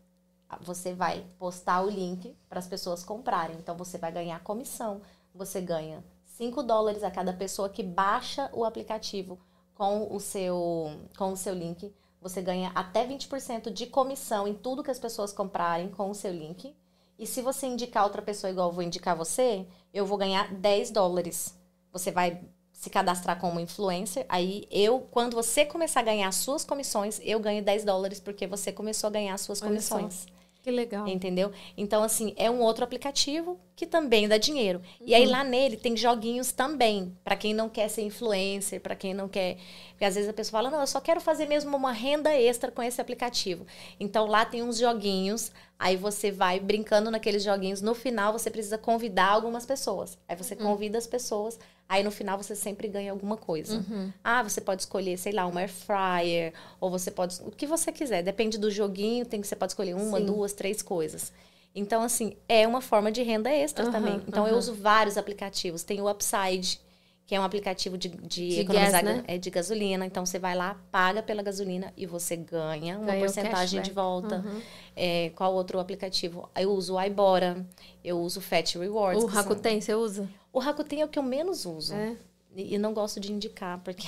Você 0.60 0.94
vai 0.94 1.24
postar 1.38 1.82
o 1.82 1.90
link 1.90 2.36
para 2.48 2.58
as 2.58 2.66
pessoas 2.66 3.04
comprarem. 3.04 3.56
Então 3.56 3.76
você 3.76 3.98
vai 3.98 4.12
ganhar 4.12 4.42
comissão, 4.42 5.00
você 5.34 5.60
ganha 5.60 6.04
5 6.24 6.62
dólares 6.62 7.02
a 7.02 7.10
cada 7.10 7.32
pessoa 7.32 7.68
que 7.68 7.82
baixa 7.82 8.50
o 8.52 8.64
aplicativo 8.64 9.38
com 9.74 10.14
o 10.14 10.20
seu, 10.20 10.90
com 11.16 11.32
o 11.32 11.36
seu 11.36 11.54
link. 11.54 11.94
Você 12.20 12.42
ganha 12.42 12.70
até 12.74 13.06
20% 13.06 13.70
de 13.70 13.86
comissão 13.86 14.48
em 14.48 14.54
tudo 14.54 14.82
que 14.82 14.90
as 14.90 14.98
pessoas 14.98 15.32
comprarem 15.32 15.88
com 15.88 16.10
o 16.10 16.14
seu 16.14 16.32
link. 16.32 16.74
E 17.18 17.26
se 17.26 17.40
você 17.40 17.66
indicar 17.66 18.04
outra 18.04 18.20
pessoa 18.20 18.50
igual 18.50 18.68
eu 18.68 18.74
vou 18.74 18.82
indicar 18.82 19.16
você, 19.16 19.66
eu 19.92 20.04
vou 20.04 20.18
ganhar 20.18 20.52
10 20.52 20.90
dólares. 20.90 21.58
Você 21.92 22.10
vai 22.10 22.42
se 22.72 22.90
cadastrar 22.90 23.40
como 23.40 23.58
influencer, 23.58 24.26
aí 24.28 24.68
eu, 24.70 25.00
quando 25.10 25.34
você 25.34 25.64
começar 25.64 26.00
a 26.00 26.02
ganhar 26.02 26.30
suas 26.30 26.62
comissões, 26.62 27.18
eu 27.22 27.40
ganho 27.40 27.64
10 27.64 27.84
dólares 27.84 28.20
porque 28.20 28.46
você 28.46 28.70
começou 28.70 29.08
a 29.08 29.10
ganhar 29.10 29.38
suas 29.38 29.62
comissões. 29.62 30.26
Que 30.66 30.72
legal. 30.72 31.06
Entendeu? 31.06 31.52
Então, 31.76 32.02
assim, 32.02 32.34
é 32.36 32.50
um 32.50 32.60
outro 32.60 32.82
aplicativo 32.82 33.56
que 33.76 33.86
também 33.86 34.26
dá 34.26 34.36
dinheiro. 34.36 34.80
Uhum. 35.00 35.06
E 35.06 35.14
aí 35.14 35.24
uhum. 35.24 35.30
lá 35.30 35.44
nele 35.44 35.76
tem 35.76 35.96
joguinhos 35.96 36.50
também, 36.50 37.16
para 37.22 37.36
quem 37.36 37.54
não 37.54 37.68
quer 37.68 37.88
ser 37.88 38.02
influencer, 38.02 38.80
para 38.80 38.96
quem 38.96 39.14
não 39.14 39.28
quer. 39.28 39.58
Porque 39.90 40.04
às 40.04 40.16
vezes 40.16 40.28
a 40.28 40.32
pessoa 40.32 40.60
fala, 40.60 40.68
não, 40.68 40.80
eu 40.80 40.86
só 40.88 41.00
quero 41.00 41.20
fazer 41.20 41.46
mesmo 41.46 41.76
uma 41.76 41.92
renda 41.92 42.34
extra 42.34 42.72
com 42.72 42.82
esse 42.82 43.00
aplicativo. 43.00 43.64
Então 44.00 44.26
lá 44.26 44.44
tem 44.44 44.60
uns 44.60 44.76
joguinhos, 44.76 45.52
aí 45.78 45.96
você 45.96 46.32
vai 46.32 46.58
brincando 46.58 47.12
naqueles 47.12 47.44
joguinhos. 47.44 47.80
No 47.80 47.94
final, 47.94 48.32
você 48.32 48.50
precisa 48.50 48.76
convidar 48.76 49.28
algumas 49.28 49.64
pessoas. 49.64 50.18
Aí 50.26 50.34
você 50.34 50.54
uhum. 50.54 50.62
convida 50.62 50.98
as 50.98 51.06
pessoas 51.06 51.60
Aí 51.88 52.02
no 52.02 52.10
final 52.10 52.36
você 52.36 52.56
sempre 52.56 52.88
ganha 52.88 53.12
alguma 53.12 53.36
coisa. 53.36 53.76
Uhum. 53.76 54.12
Ah, 54.22 54.42
você 54.42 54.60
pode 54.60 54.82
escolher, 54.82 55.16
sei 55.16 55.32
lá, 55.32 55.46
uma 55.46 55.60
air 55.60 55.70
fryer, 55.70 56.52
ou 56.80 56.90
você 56.90 57.10
pode. 57.10 57.40
O 57.42 57.50
que 57.50 57.66
você 57.66 57.92
quiser. 57.92 58.22
Depende 58.22 58.58
do 58.58 58.70
joguinho, 58.70 59.24
tem 59.24 59.40
que 59.40 59.46
você 59.46 59.54
pode 59.54 59.72
escolher 59.72 59.94
uma, 59.94 60.18
Sim. 60.18 60.26
duas, 60.26 60.52
três 60.52 60.82
coisas. 60.82 61.32
Então, 61.74 62.02
assim, 62.02 62.36
é 62.48 62.66
uma 62.66 62.80
forma 62.80 63.12
de 63.12 63.22
renda 63.22 63.50
extra 63.50 63.84
uhum, 63.84 63.92
também. 63.92 64.22
Então, 64.26 64.44
uhum. 64.44 64.50
eu 64.50 64.56
uso 64.56 64.74
vários 64.74 65.16
aplicativos. 65.16 65.84
Tem 65.84 66.00
o 66.00 66.10
Upside, 66.10 66.80
que 67.26 67.34
é 67.34 67.40
um 67.40 67.42
aplicativo 67.42 67.98
de, 67.98 68.08
de, 68.08 68.48
de 68.48 68.60
economizar 68.60 69.04
gas, 69.04 69.16
né? 69.16 69.24
é, 69.26 69.36
de 69.36 69.50
gasolina. 69.50 70.06
Então, 70.06 70.24
você 70.24 70.38
vai 70.38 70.54
lá, 70.54 70.80
paga 70.92 71.22
pela 71.22 71.42
gasolina 71.42 71.92
e 71.96 72.06
você 72.06 72.36
ganha 72.36 72.96
uma 72.96 73.06
ganha 73.06 73.18
porcentagem 73.18 73.82
de 73.82 73.90
volta. 73.90 74.44
Uhum. 74.46 74.62
É, 74.94 75.30
qual 75.34 75.52
outro 75.52 75.80
aplicativo? 75.80 76.48
Eu 76.54 76.70
uso 76.70 76.94
o 76.94 77.02
Ibora, 77.02 77.66
eu 78.04 78.20
uso 78.20 78.38
o 78.38 78.42
Fat 78.42 78.76
Rewards. 78.76 79.24
O 79.24 79.26
Rakuten, 79.26 79.80
são... 79.80 79.80
você 79.80 79.94
usa? 79.94 80.30
O 80.52 80.60
Rakuten 80.60 81.02
é 81.02 81.04
o 81.04 81.08
que 81.08 81.18
eu 81.18 81.22
menos 81.22 81.66
uso. 81.66 81.94
É. 81.94 82.16
E, 82.54 82.74
e 82.74 82.78
não 82.78 82.94
gosto 82.94 83.18
de 83.18 83.32
indicar, 83.32 83.80
porque 83.80 84.06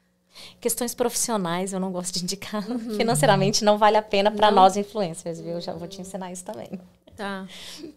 questões 0.60 0.94
profissionais 0.94 1.72
eu 1.72 1.80
não 1.80 1.90
gosto 1.90 2.18
de 2.18 2.24
indicar. 2.24 2.62
Uhum. 2.68 2.96
Financeiramente 2.96 3.64
não 3.64 3.78
vale 3.78 3.96
a 3.96 4.02
pena 4.02 4.30
para 4.30 4.50
nós 4.50 4.76
influencers, 4.76 5.40
viu? 5.40 5.54
Eu 5.54 5.60
já 5.62 5.72
vou 5.72 5.88
te 5.88 6.02
ensinar 6.02 6.30
isso 6.30 6.44
também. 6.44 6.68
Tá. 7.18 7.48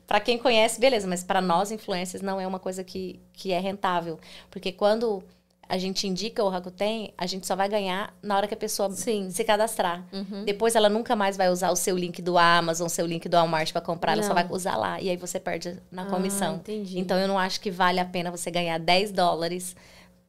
para 0.07 0.19
quem 0.19 0.37
conhece, 0.37 0.79
beleza, 0.79 1.07
mas 1.07 1.23
para 1.23 1.39
nós 1.39 1.71
influencers 1.71 2.23
não 2.23 2.41
é 2.41 2.47
uma 2.47 2.57
coisa 2.57 2.83
que, 2.83 3.19
que 3.33 3.51
é 3.51 3.59
rentável. 3.59 4.19
Porque 4.49 4.71
quando 4.71 5.23
a 5.71 5.77
gente 5.77 6.05
indica 6.05 6.43
o 6.43 6.49
Rakuten, 6.49 7.13
a 7.17 7.25
gente 7.25 7.47
só 7.47 7.55
vai 7.55 7.69
ganhar 7.69 8.13
na 8.21 8.35
hora 8.35 8.45
que 8.45 8.53
a 8.53 8.57
pessoa 8.57 8.91
Sim. 8.91 9.29
se 9.29 9.41
cadastrar. 9.45 10.03
Uhum. 10.11 10.43
Depois 10.43 10.75
ela 10.75 10.89
nunca 10.89 11.15
mais 11.15 11.37
vai 11.37 11.49
usar 11.49 11.71
o 11.71 11.77
seu 11.77 11.95
link 11.95 12.21
do 12.21 12.37
Amazon, 12.37 12.89
seu 12.89 13.05
link 13.05 13.29
do 13.29 13.37
Walmart 13.37 13.71
para 13.71 13.79
comprar, 13.79 14.11
ela 14.11 14.21
não. 14.21 14.27
só 14.27 14.33
vai 14.33 14.45
usar 14.49 14.75
lá. 14.75 14.99
E 14.99 15.09
aí 15.09 15.15
você 15.15 15.39
perde 15.39 15.77
na 15.89 16.05
comissão. 16.07 16.59
Ah, 16.67 16.71
então 16.93 17.17
eu 17.17 17.27
não 17.27 17.39
acho 17.39 17.61
que 17.61 17.71
vale 17.71 18.01
a 18.01 18.05
pena 18.05 18.29
você 18.29 18.51
ganhar 18.51 18.77
10 18.79 19.13
dólares 19.13 19.73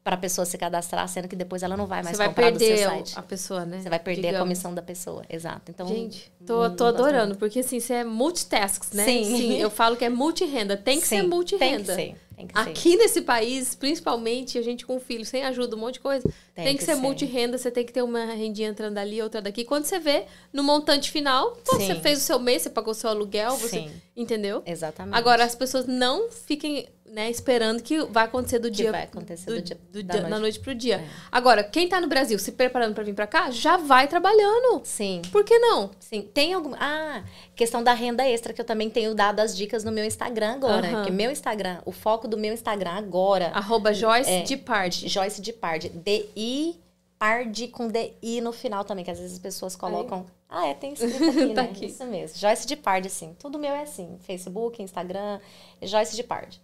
para 0.04 0.16
a 0.16 0.18
pessoa 0.18 0.44
se 0.44 0.58
cadastrar, 0.58 1.06
sendo 1.08 1.28
que 1.28 1.36
depois 1.36 1.62
ela 1.62 1.76
não 1.76 1.86
vai 1.86 2.02
mais 2.02 2.18
vai 2.18 2.28
comprar 2.28 2.50
do 2.50 2.58
seu 2.58 2.76
site. 2.76 3.12
a 3.16 3.22
pessoa, 3.22 3.64
né? 3.64 3.80
Você 3.80 3.88
vai 3.88 4.00
perder 4.00 4.22
Digamos. 4.22 4.40
a 4.40 4.42
comissão 4.42 4.74
da 4.74 4.82
pessoa, 4.82 5.22
exato. 5.30 5.70
Então, 5.70 5.86
gente, 5.86 6.32
tô, 6.44 6.68
tô 6.70 6.86
adorando, 6.86 7.36
porque 7.36 7.60
assim, 7.60 7.78
você 7.78 7.94
é 7.94 8.04
multitasks, 8.04 8.92
né? 8.92 9.04
Sim. 9.04 9.24
Sim. 9.24 9.60
eu 9.60 9.70
falo 9.70 9.96
que 9.96 10.04
é 10.04 10.08
multirenda, 10.08 10.76
tem 10.76 11.00
que 11.00 11.06
Sim, 11.06 11.20
ser 11.20 11.22
multirenda. 11.22 11.94
Tem 11.94 12.12
que 12.12 12.16
ser. 12.18 12.22
Tem 12.36 12.46
que 12.48 12.58
Aqui 12.58 12.92
ser. 12.92 12.96
nesse 12.96 13.22
país, 13.22 13.74
principalmente, 13.76 14.58
a 14.58 14.62
gente 14.62 14.84
com 14.84 14.98
filho, 14.98 15.24
sem 15.24 15.44
ajuda, 15.44 15.76
um 15.76 15.78
monte 15.78 15.94
de 15.94 16.00
coisa, 16.00 16.22
tem, 16.54 16.64
tem 16.64 16.72
que, 16.72 16.78
que, 16.80 16.84
ser, 16.84 16.96
ser. 16.96 17.00
multirenda, 17.00 17.56
você 17.56 17.70
tem 17.70 17.84
que 17.84 17.92
ter 17.92 18.02
uma 18.02 18.24
rendinha 18.24 18.68
entrando 18.68 18.98
ali, 18.98 19.22
outra 19.22 19.40
daqui. 19.40 19.64
Quando 19.64 19.84
você 19.84 20.00
vê, 20.00 20.24
no 20.52 20.64
montante 20.64 21.12
final, 21.12 21.52
pô, 21.64 21.76
você 21.76 21.94
fez 21.94 22.18
o 22.18 22.22
seu 22.22 22.40
mês, 22.40 22.62
você 22.62 22.70
pagou 22.70 22.90
o 22.90 22.94
seu 22.94 23.10
aluguel, 23.10 23.56
você. 23.56 23.88
Entendeu? 24.16 24.62
Exatamente. 24.66 25.16
Agora, 25.16 25.44
as 25.44 25.54
pessoas 25.54 25.86
não 25.86 26.30
fiquem 26.30 26.88
né, 27.12 27.30
esperando 27.30 27.82
que 27.82 28.02
vai 28.06 28.24
acontecer 28.24 28.58
do 28.58 28.70
dia. 28.70 28.90
vai 28.90 29.02
acontecer 29.02 29.50
do, 29.50 29.56
do 29.56 29.62
dia. 29.62 29.78
Do 29.92 30.02
da, 30.02 30.12
dia, 30.14 30.20
noite. 30.22 30.30
Da 30.30 30.38
noite 30.38 30.60
pro 30.60 30.74
dia. 30.74 30.96
É. 30.96 31.08
Agora, 31.30 31.62
quem 31.62 31.86
tá 31.86 32.00
no 32.00 32.06
Brasil 32.08 32.38
se 32.38 32.52
preparando 32.52 32.94
para 32.94 33.04
vir 33.04 33.14
para 33.14 33.26
cá, 33.26 33.50
já 33.50 33.76
vai 33.76 34.08
trabalhando. 34.08 34.80
Sim. 34.82 35.20
Por 35.30 35.44
que 35.44 35.58
não? 35.58 35.90
Sim. 36.00 36.22
Tem 36.22 36.54
algum. 36.54 36.74
Ah, 36.74 37.22
questão 37.54 37.84
da 37.84 37.92
renda 37.92 38.26
extra, 38.26 38.54
que 38.54 38.60
eu 38.62 38.64
também 38.64 38.88
tenho 38.88 39.14
dado 39.14 39.40
as 39.40 39.54
dicas 39.54 39.84
no 39.84 39.92
meu 39.92 40.06
Instagram 40.06 40.54
agora. 40.54 40.88
Uhum. 40.88 41.04
Que 41.04 41.10
meu 41.10 41.30
Instagram, 41.30 41.82
o 41.84 41.92
foco 41.92 42.26
do 42.26 42.38
meu 42.38 42.54
Instagram 42.54 42.92
agora. 42.92 43.48
Arroba 43.48 43.92
Joyce 43.92 44.30
é, 44.30 44.42
de 44.42 44.56
Pard. 44.56 45.06
Joyce 45.06 45.42
de 45.42 45.52
Pard. 45.52 45.90
D-I. 45.90 46.80
Pard 47.18 47.68
com 47.68 47.86
D-I 47.86 48.40
no 48.40 48.52
final 48.52 48.84
também, 48.84 49.04
que 49.04 49.10
às 49.10 49.18
vezes 49.18 49.34
as 49.34 49.38
pessoas 49.38 49.76
colocam. 49.76 50.26
Aí. 50.48 50.64
Ah, 50.64 50.66
é, 50.66 50.74
tem 50.74 50.94
escrito 50.94 51.28
aqui, 51.28 51.54
tá 51.54 51.62
né? 51.62 51.68
Aqui. 51.70 51.86
Isso 51.86 52.04
mesmo. 52.06 52.38
Joyce 52.38 52.66
de 52.66 52.74
Pard, 52.74 53.06
assim. 53.06 53.36
Tudo 53.38 53.58
meu 53.58 53.72
é 53.72 53.82
assim. 53.82 54.16
Facebook, 54.20 54.82
Instagram, 54.82 55.38
Joyce 55.82 56.16
de 56.16 56.22
Pard. 56.22 56.60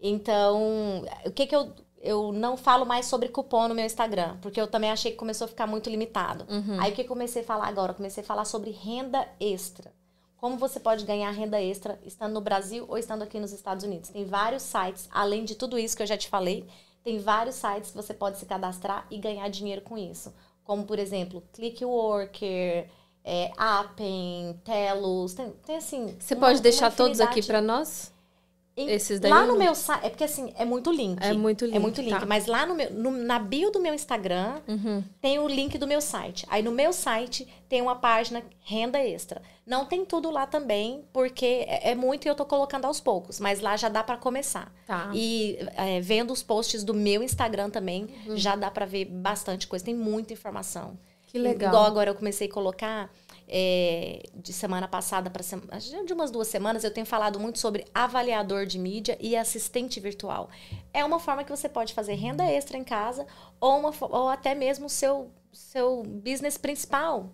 Então, 0.00 1.04
o 1.24 1.30
que 1.30 1.46
que 1.46 1.56
eu 1.56 1.72
eu 2.06 2.30
não 2.30 2.56
falo 2.56 2.86
mais 2.86 3.06
sobre 3.06 3.28
cupom 3.28 3.66
no 3.66 3.74
meu 3.74 3.84
Instagram, 3.84 4.36
porque 4.40 4.60
eu 4.60 4.68
também 4.68 4.90
achei 4.90 5.10
que 5.10 5.16
começou 5.16 5.46
a 5.46 5.48
ficar 5.48 5.66
muito 5.66 5.90
limitado. 5.90 6.46
Uhum. 6.48 6.80
Aí 6.80 6.92
o 6.92 6.94
que 6.94 7.02
eu 7.02 7.06
comecei 7.06 7.42
a 7.42 7.44
falar 7.44 7.66
agora? 7.66 7.90
Eu 7.90 7.96
comecei 7.96 8.22
a 8.22 8.26
falar 8.26 8.44
sobre 8.44 8.70
renda 8.70 9.26
extra. 9.40 9.92
Como 10.36 10.56
você 10.56 10.78
pode 10.78 11.04
ganhar 11.04 11.30
renda 11.30 11.60
extra 11.60 11.98
estando 12.04 12.34
no 12.34 12.40
Brasil 12.40 12.84
ou 12.88 12.96
estando 12.96 13.22
aqui 13.22 13.40
nos 13.40 13.52
Estados 13.52 13.84
Unidos? 13.84 14.10
Tem 14.10 14.24
vários 14.24 14.62
sites, 14.62 15.08
além 15.10 15.44
de 15.44 15.54
tudo 15.54 15.78
isso 15.78 15.96
que 15.96 16.02
eu 16.02 16.06
já 16.06 16.16
te 16.16 16.28
falei, 16.28 16.64
tem 17.02 17.18
vários 17.18 17.56
sites 17.56 17.90
que 17.90 17.96
você 17.96 18.14
pode 18.14 18.38
se 18.38 18.46
cadastrar 18.46 19.06
e 19.10 19.18
ganhar 19.18 19.48
dinheiro 19.48 19.80
com 19.80 19.96
isso. 19.96 20.32
Como, 20.62 20.84
por 20.84 20.98
exemplo, 20.98 21.42
Clickworker, 21.52 22.88
é, 23.24 23.50
Appen, 23.56 24.60
Telos, 24.64 25.34
tem, 25.34 25.50
tem 25.64 25.76
assim... 25.76 26.16
Você 26.18 26.34
uma, 26.34 26.46
pode 26.46 26.60
deixar 26.60 26.94
todos 26.94 27.20
aqui 27.20 27.42
para 27.42 27.60
nós? 27.60 28.12
Esses 28.76 29.18
daí 29.18 29.30
lá 29.30 29.46
no 29.46 29.56
meu 29.56 29.74
site, 29.74 30.04
é 30.04 30.10
porque 30.10 30.24
assim, 30.24 30.52
é 30.54 30.64
muito 30.66 30.90
link. 30.90 31.18
É 31.22 31.32
muito 31.32 31.64
link. 31.64 31.76
É 31.76 31.78
muito 31.78 32.02
link. 32.02 32.20
Tá. 32.20 32.26
Mas 32.26 32.44
lá 32.44 32.66
no 32.66 32.74
meu, 32.74 32.92
no, 32.92 33.10
na 33.10 33.38
bio 33.38 33.70
do 33.70 33.80
meu 33.80 33.94
Instagram, 33.94 34.60
uhum. 34.68 35.02
tem 35.18 35.38
o 35.38 35.48
link 35.48 35.78
do 35.78 35.86
meu 35.86 36.02
site. 36.02 36.44
Aí 36.50 36.62
no 36.62 36.70
meu 36.70 36.92
site 36.92 37.48
tem 37.70 37.80
uma 37.80 37.96
página 37.96 38.42
renda 38.60 38.98
extra. 38.98 39.40
Não 39.66 39.86
tem 39.86 40.04
tudo 40.04 40.30
lá 40.30 40.46
também, 40.46 41.06
porque 41.10 41.64
é, 41.66 41.92
é 41.92 41.94
muito 41.94 42.26
e 42.26 42.28
eu 42.28 42.34
tô 42.34 42.44
colocando 42.44 42.84
aos 42.84 43.00
poucos. 43.00 43.40
Mas 43.40 43.60
lá 43.60 43.78
já 43.78 43.88
dá 43.88 44.04
para 44.04 44.18
começar. 44.18 44.70
Tá. 44.86 45.10
E 45.14 45.58
é, 45.74 45.98
vendo 46.02 46.30
os 46.30 46.42
posts 46.42 46.84
do 46.84 46.92
meu 46.92 47.22
Instagram 47.22 47.70
também, 47.70 48.06
uhum. 48.26 48.36
já 48.36 48.56
dá 48.56 48.70
para 48.70 48.84
ver 48.84 49.06
bastante 49.06 49.66
coisa. 49.66 49.86
Tem 49.86 49.94
muita 49.94 50.34
informação. 50.34 50.98
Que 51.26 51.38
legal. 51.38 51.70
Igual 51.70 51.84
agora 51.84 52.10
eu 52.10 52.14
comecei 52.14 52.46
a 52.46 52.52
colocar 52.52 53.10
é, 53.48 54.22
de 54.34 54.52
semana 54.52 54.88
passada 54.88 55.30
para 55.30 55.42
de 56.04 56.12
umas 56.12 56.30
duas 56.30 56.48
semanas 56.48 56.84
eu 56.84 56.90
tenho 56.90 57.06
falado 57.06 57.38
muito 57.38 57.58
sobre 57.58 57.84
avaliador 57.94 58.66
de 58.66 58.78
mídia 58.78 59.16
e 59.20 59.36
assistente 59.36 60.00
virtual. 60.00 60.50
É 60.92 61.04
uma 61.04 61.18
forma 61.18 61.44
que 61.44 61.50
você 61.50 61.68
pode 61.68 61.94
fazer 61.94 62.14
renda 62.14 62.44
extra 62.44 62.76
em 62.76 62.84
casa 62.84 63.26
ou, 63.60 63.78
uma, 63.78 63.92
ou 64.00 64.28
até 64.28 64.54
mesmo 64.54 64.88
seu, 64.88 65.30
seu 65.52 66.02
business 66.02 66.58
principal. 66.58 67.32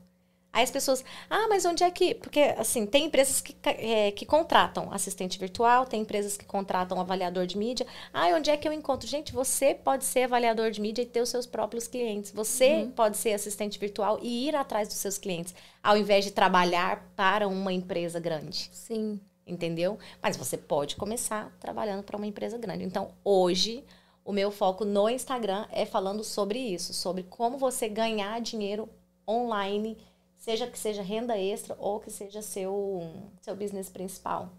Aí 0.53 0.63
as 0.63 0.71
pessoas, 0.71 1.03
ah, 1.31 1.47
mas 1.49 1.65
onde 1.65 1.83
é 1.83 1.91
que. 1.91 2.15
Porque, 2.15 2.41
assim, 2.59 2.85
tem 2.85 3.07
empresas 3.07 3.41
que, 3.41 3.57
é, 3.65 4.11
que 4.11 4.27
contratam 4.27 4.93
assistente 4.93 5.39
virtual, 5.39 5.87
tem 5.87 6.03
empresas 6.03 6.37
que 6.37 6.45
contratam 6.45 7.01
avaliador 7.01 7.47
de 7.47 7.57
mídia. 7.57 7.87
Ah, 8.13 8.27
onde 8.35 8.51
é 8.51 8.57
que 8.59 8.69
eu 8.69 8.73
encontro? 8.73 9.09
Gente, 9.09 9.33
você 9.33 9.75
pode 9.75 10.05
ser 10.05 10.25
avaliador 10.25 10.71
de 10.71 10.79
mídia 10.79 11.03
e 11.03 11.07
ter 11.07 11.23
os 11.23 11.31
seus 11.31 11.47
próprios 11.47 11.89
clientes. 11.89 12.33
Você 12.33 12.83
uhum. 12.83 12.91
pode 12.91 13.17
ser 13.17 13.33
assistente 13.33 13.79
virtual 13.79 14.19
e 14.21 14.49
ir 14.49 14.55
atrás 14.55 14.89
dos 14.89 14.99
seus 14.99 15.17
clientes, 15.17 15.55
ao 15.83 15.97
invés 15.97 16.23
de 16.23 16.31
trabalhar 16.31 17.11
para 17.17 17.49
uma 17.49 17.73
empresa 17.73 18.21
grande. 18.21 18.69
Sim. 18.73 19.19
Entendeu? 19.47 19.99
Mas 20.21 20.37
você 20.37 20.59
pode 20.59 20.97
começar 20.97 21.51
trabalhando 21.61 22.03
para 22.03 22.17
uma 22.17 22.27
empresa 22.27 22.59
grande. 22.59 22.85
Então, 22.85 23.13
hoje, 23.25 23.83
o 24.23 24.33
meu 24.33 24.51
foco 24.51 24.85
no 24.85 25.09
Instagram 25.09 25.67
é 25.73 25.87
falando 25.87 26.23
sobre 26.23 26.59
isso, 26.59 26.93
sobre 26.93 27.23
como 27.23 27.57
você 27.57 27.89
ganhar 27.89 28.39
dinheiro 28.43 28.87
online 29.27 29.97
seja 30.43 30.67
que 30.67 30.77
seja 30.77 31.03
renda 31.03 31.39
extra 31.39 31.77
ou 31.79 32.01
que 32.01 32.11
seja 32.11 32.43
seu, 32.43 33.01
seu 33.41 33.55
business 33.55 33.89
principal. 33.89 34.51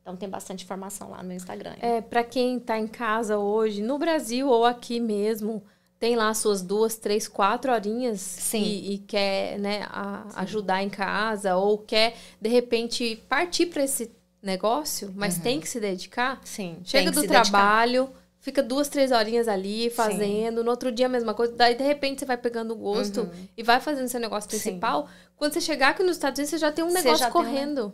Então 0.00 0.16
tem 0.16 0.28
bastante 0.28 0.64
informação 0.64 1.10
lá 1.10 1.20
no 1.20 1.32
Instagram. 1.32 1.74
É, 1.80 2.00
para 2.00 2.22
quem 2.22 2.58
está 2.58 2.78
em 2.78 2.86
casa 2.86 3.38
hoje, 3.38 3.82
no 3.82 3.98
Brasil 3.98 4.48
ou 4.48 4.64
aqui 4.64 5.00
mesmo, 5.00 5.60
tem 5.98 6.14
lá 6.14 6.32
suas 6.32 6.62
duas, 6.62 6.96
três, 6.96 7.26
quatro 7.26 7.72
horinhas 7.72 8.20
Sim. 8.20 8.62
E, 8.62 8.94
e 8.94 8.98
quer 8.98 9.58
né, 9.58 9.84
a, 9.88 10.42
ajudar 10.42 10.80
em 10.80 10.88
casa 10.88 11.56
ou 11.56 11.76
quer, 11.76 12.14
de 12.40 12.48
repente, 12.48 13.20
partir 13.28 13.66
para 13.66 13.82
esse 13.82 14.12
negócio, 14.40 15.12
mas 15.16 15.36
uhum. 15.36 15.42
tem 15.42 15.60
que 15.60 15.68
se 15.68 15.80
dedicar. 15.80 16.40
Sim. 16.44 16.78
Chega 16.84 17.10
do 17.10 17.22
trabalho, 17.24 18.04
dedicar 18.04 18.22
fica 18.42 18.60
duas, 18.60 18.88
três 18.88 19.12
horinhas 19.12 19.46
ali 19.46 19.88
fazendo, 19.88 20.58
Sim. 20.58 20.64
no 20.64 20.70
outro 20.70 20.90
dia 20.90 21.06
a 21.06 21.08
mesma 21.08 21.32
coisa. 21.32 21.54
Daí, 21.54 21.76
de 21.76 21.84
repente, 21.84 22.18
você 22.18 22.26
vai 22.26 22.36
pegando 22.36 22.72
o 22.74 22.76
gosto 22.76 23.20
uhum. 23.20 23.48
e 23.56 23.62
vai 23.62 23.80
fazendo 23.80 24.08
seu 24.08 24.20
negócio 24.20 24.50
principal. 24.50 25.06
Sim. 25.06 25.12
Quando 25.42 25.54
você 25.54 25.60
chegar 25.60 25.88
aqui 25.88 26.04
nos 26.04 26.12
Estados 26.18 26.38
Unidos, 26.38 26.50
você 26.50 26.58
já 26.58 26.70
tem 26.70 26.84
um 26.84 26.92
negócio 26.92 27.28
correndo. 27.32 27.92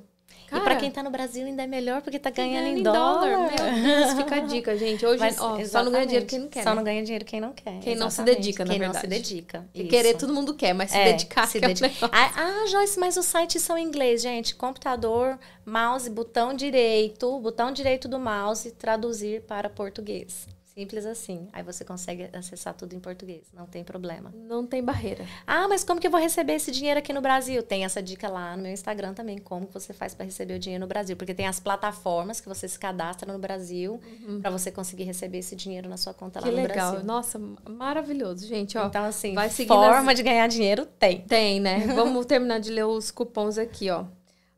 Cara, 0.49 0.61
e 0.61 0.65
para 0.67 0.77
quem 0.77 0.91
tá 0.91 1.03
no 1.03 1.09
Brasil 1.09 1.47
ainda 1.47 1.63
é 1.63 1.67
melhor, 1.67 2.03
porque 2.03 2.19
tá 2.19 2.29
ganhando, 2.29 2.65
ganhando 2.65 2.81
em 2.81 2.83
dólar. 2.83 3.31
dólar. 3.31 3.73
Meu 3.73 4.01
Deus, 4.01 4.13
fica 4.13 4.35
a 4.35 4.41
dica, 4.41 4.77
gente. 4.77 5.07
Hoje, 5.07 5.19
Mas, 5.19 5.41
ó, 5.41 5.59
só 5.65 5.83
não 5.83 5.91
ganha 5.91 6.05
dinheiro 6.05 6.27
quem 6.27 6.41
não 6.41 6.49
quer. 6.49 6.63
Só 6.63 6.69
né? 6.69 6.77
não 6.77 6.85
ganha 6.85 7.03
dinheiro 7.03 7.25
quem 7.25 7.41
não 7.41 7.55
quer. 7.55 7.81
Quem 7.81 7.95
exatamente. 7.95 7.99
não 8.01 8.11
se 8.11 8.23
dedica, 8.23 8.65
na 8.67 8.71
quem 8.71 8.79
verdade. 8.81 9.01
Quem 9.01 9.09
não 9.09 9.17
se 9.17 9.31
dedica. 9.31 9.67
E 9.73 9.85
querer 9.85 10.15
todo 10.19 10.35
mundo 10.35 10.53
quer, 10.53 10.75
mas 10.75 10.91
se 10.91 10.99
é, 10.99 11.05
dedicar 11.07 11.47
se 11.49 11.59
dedica. 11.59 11.87
É 11.87 12.11
ah, 12.13 12.67
Joyce, 12.71 13.01
mas 13.01 13.17
os 13.17 13.25
sites 13.25 13.63
são 13.63 13.79
em 13.79 13.85
inglês, 13.87 14.21
gente. 14.21 14.55
Computador, 14.55 15.39
mouse, 15.65 16.11
botão 16.11 16.53
direito, 16.53 17.41
botão 17.41 17.73
direito 17.73 18.09
do 18.09 18.19
mouse, 18.19 18.73
traduzir 18.73 19.41
para 19.41 19.71
português. 19.71 20.47
Simples 20.79 21.07
assim. 21.07 21.49
Aí 21.53 21.61
você 21.61 21.85
consegue 21.85 22.31
acessar 22.33 22.73
tudo 22.73 22.95
em 22.95 23.01
português. 23.01 23.43
Não 23.53 23.67
tem 23.67 23.83
problema. 23.83 24.33
Não 24.33 24.65
tem 24.65 24.81
barreira. 24.81 25.27
Ah, 25.45 25.67
mas 25.67 25.83
como 25.83 26.01
que 26.01 26.07
eu 26.07 26.11
vou 26.11 26.21
receber 26.21 26.53
esse 26.53 26.71
dinheiro 26.71 27.01
aqui 27.01 27.13
no 27.13 27.21
Brasil? 27.21 27.65
Tem 27.65 27.85
essa 27.85 28.01
dica 28.01 28.29
lá 28.29 28.57
no 28.57 28.63
meu 28.63 28.71
Instagram 28.71 29.13
também. 29.13 29.39
Como 29.39 29.69
você 29.73 29.93
faz 29.93 30.15
para 30.15 30.25
receber 30.25 30.55
o 30.55 30.59
dinheiro 30.59 30.83
no 30.83 30.87
Brasil? 30.87 31.17
Porque 31.17 31.35
tem 31.35 31.49
as 31.49 31.59
plataformas 31.59 32.41
que 32.41 32.49
você 32.49 32.69
se 32.69 32.79
cadastra 32.79 33.33
no 33.33 33.41
Brasil 33.41 34.01
uhum. 34.23 34.41
para 34.41 34.53
você 34.53 34.71
conseguir 34.71 35.03
receber 35.03 35.39
esse 35.39 35.57
dinheiro 35.57 35.89
na 35.89 35.97
sua 35.97 36.15
conta 36.15 36.39
que 36.39 36.49
lá 36.49 36.57
no 36.57 36.63
legal. 36.63 36.91
Brasil. 36.93 37.05
Nossa, 37.05 37.41
maravilhoso, 37.69 38.47
gente. 38.47 38.79
Ó, 38.79 38.87
então, 38.87 39.05
assim, 39.05 39.35
vai 39.35 39.51
forma 39.51 40.15
de 40.15 40.23
ganhar 40.23 40.47
dinheiro 40.47 40.87
tem. 40.87 41.23
Tem, 41.23 41.59
né? 41.59 41.89
Vamos 41.93 42.25
terminar 42.25 42.61
de 42.61 42.71
ler 42.71 42.85
os 42.85 43.11
cupons 43.11 43.59
aqui, 43.59 43.91
ó. 43.91 44.05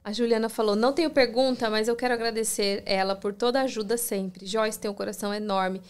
A 0.04 0.12
Juliana 0.12 0.50
falou: 0.50 0.76
Não 0.76 0.92
tenho 0.92 1.08
pergunta, 1.08 1.70
mas 1.70 1.88
eu 1.88 1.96
quero 1.96 2.12
agradecer 2.12 2.82
ela 2.84 3.16
por 3.16 3.32
toda 3.32 3.60
a 3.60 3.62
ajuda 3.62 3.96
sempre. 3.96 4.44
Joyce 4.44 4.78
tem 4.78 4.90
um 4.90 4.94
coração 4.94 5.32
enorme. 5.32 5.80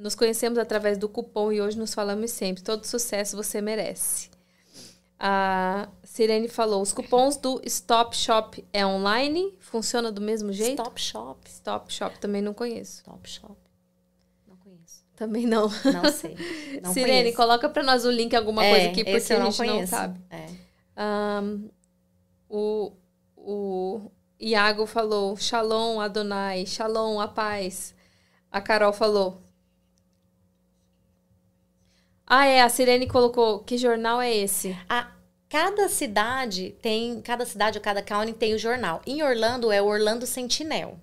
Nos 0.00 0.14
conhecemos 0.14 0.58
através 0.58 0.96
do 0.96 1.10
cupom 1.10 1.52
e 1.52 1.60
hoje 1.60 1.78
nos 1.78 1.92
falamos 1.92 2.30
sempre. 2.30 2.62
Todo 2.62 2.86
sucesso 2.86 3.36
você 3.36 3.60
merece. 3.60 4.30
A 5.18 5.90
Sirene 6.02 6.48
falou: 6.48 6.80
os 6.80 6.90
cupons 6.90 7.36
do 7.36 7.60
Stop 7.66 8.16
Shop 8.16 8.64
é 8.72 8.84
online? 8.86 9.54
Funciona 9.58 10.10
do 10.10 10.22
mesmo 10.22 10.54
jeito? 10.54 10.80
Stop 10.80 10.98
Shop. 10.98 11.50
Stop 11.50 11.92
Shop 11.92 12.18
também 12.18 12.40
não 12.40 12.54
conheço. 12.54 13.00
Stop 13.00 13.28
Shop. 13.28 13.54
Não 14.48 14.56
conheço. 14.56 15.04
Também 15.14 15.46
não. 15.46 15.68
Não 15.68 16.10
sei. 16.10 16.34
Não 16.82 16.94
Sirene, 16.94 17.18
conheço. 17.20 17.36
coloca 17.36 17.68
para 17.68 17.82
nós 17.82 18.06
o 18.06 18.10
link 18.10 18.34
alguma 18.34 18.64
é, 18.64 18.70
coisa 18.70 18.86
aqui 18.86 19.04
porque 19.04 19.32
a 19.34 19.44
gente 19.44 19.66
não, 19.66 19.80
não 19.80 19.86
sabe. 19.86 20.18
É. 20.30 20.46
Um, 21.42 21.68
o, 22.48 22.92
o 23.36 24.10
Iago 24.40 24.86
falou: 24.86 25.36
Shalom 25.36 26.00
Adonai, 26.00 26.64
Shalom 26.64 27.20
a 27.20 27.28
paz. 27.28 27.94
A 28.50 28.62
Carol 28.62 28.94
falou: 28.94 29.49
ah, 32.32 32.46
é, 32.46 32.62
a 32.62 32.68
Sirene 32.68 33.08
colocou. 33.08 33.58
Que 33.58 33.76
jornal 33.76 34.22
é 34.22 34.32
esse? 34.32 34.78
A, 34.88 35.10
cada 35.48 35.88
cidade 35.88 36.76
tem. 36.80 37.20
Cada 37.22 37.44
cidade 37.44 37.76
ou 37.76 37.82
cada 37.82 38.00
county 38.00 38.32
tem 38.32 38.54
o 38.54 38.58
jornal. 38.58 39.02
Em 39.04 39.20
Orlando 39.20 39.72
é 39.72 39.82
o 39.82 39.86
Orlando 39.86 40.24
Sentinel. 40.26 40.96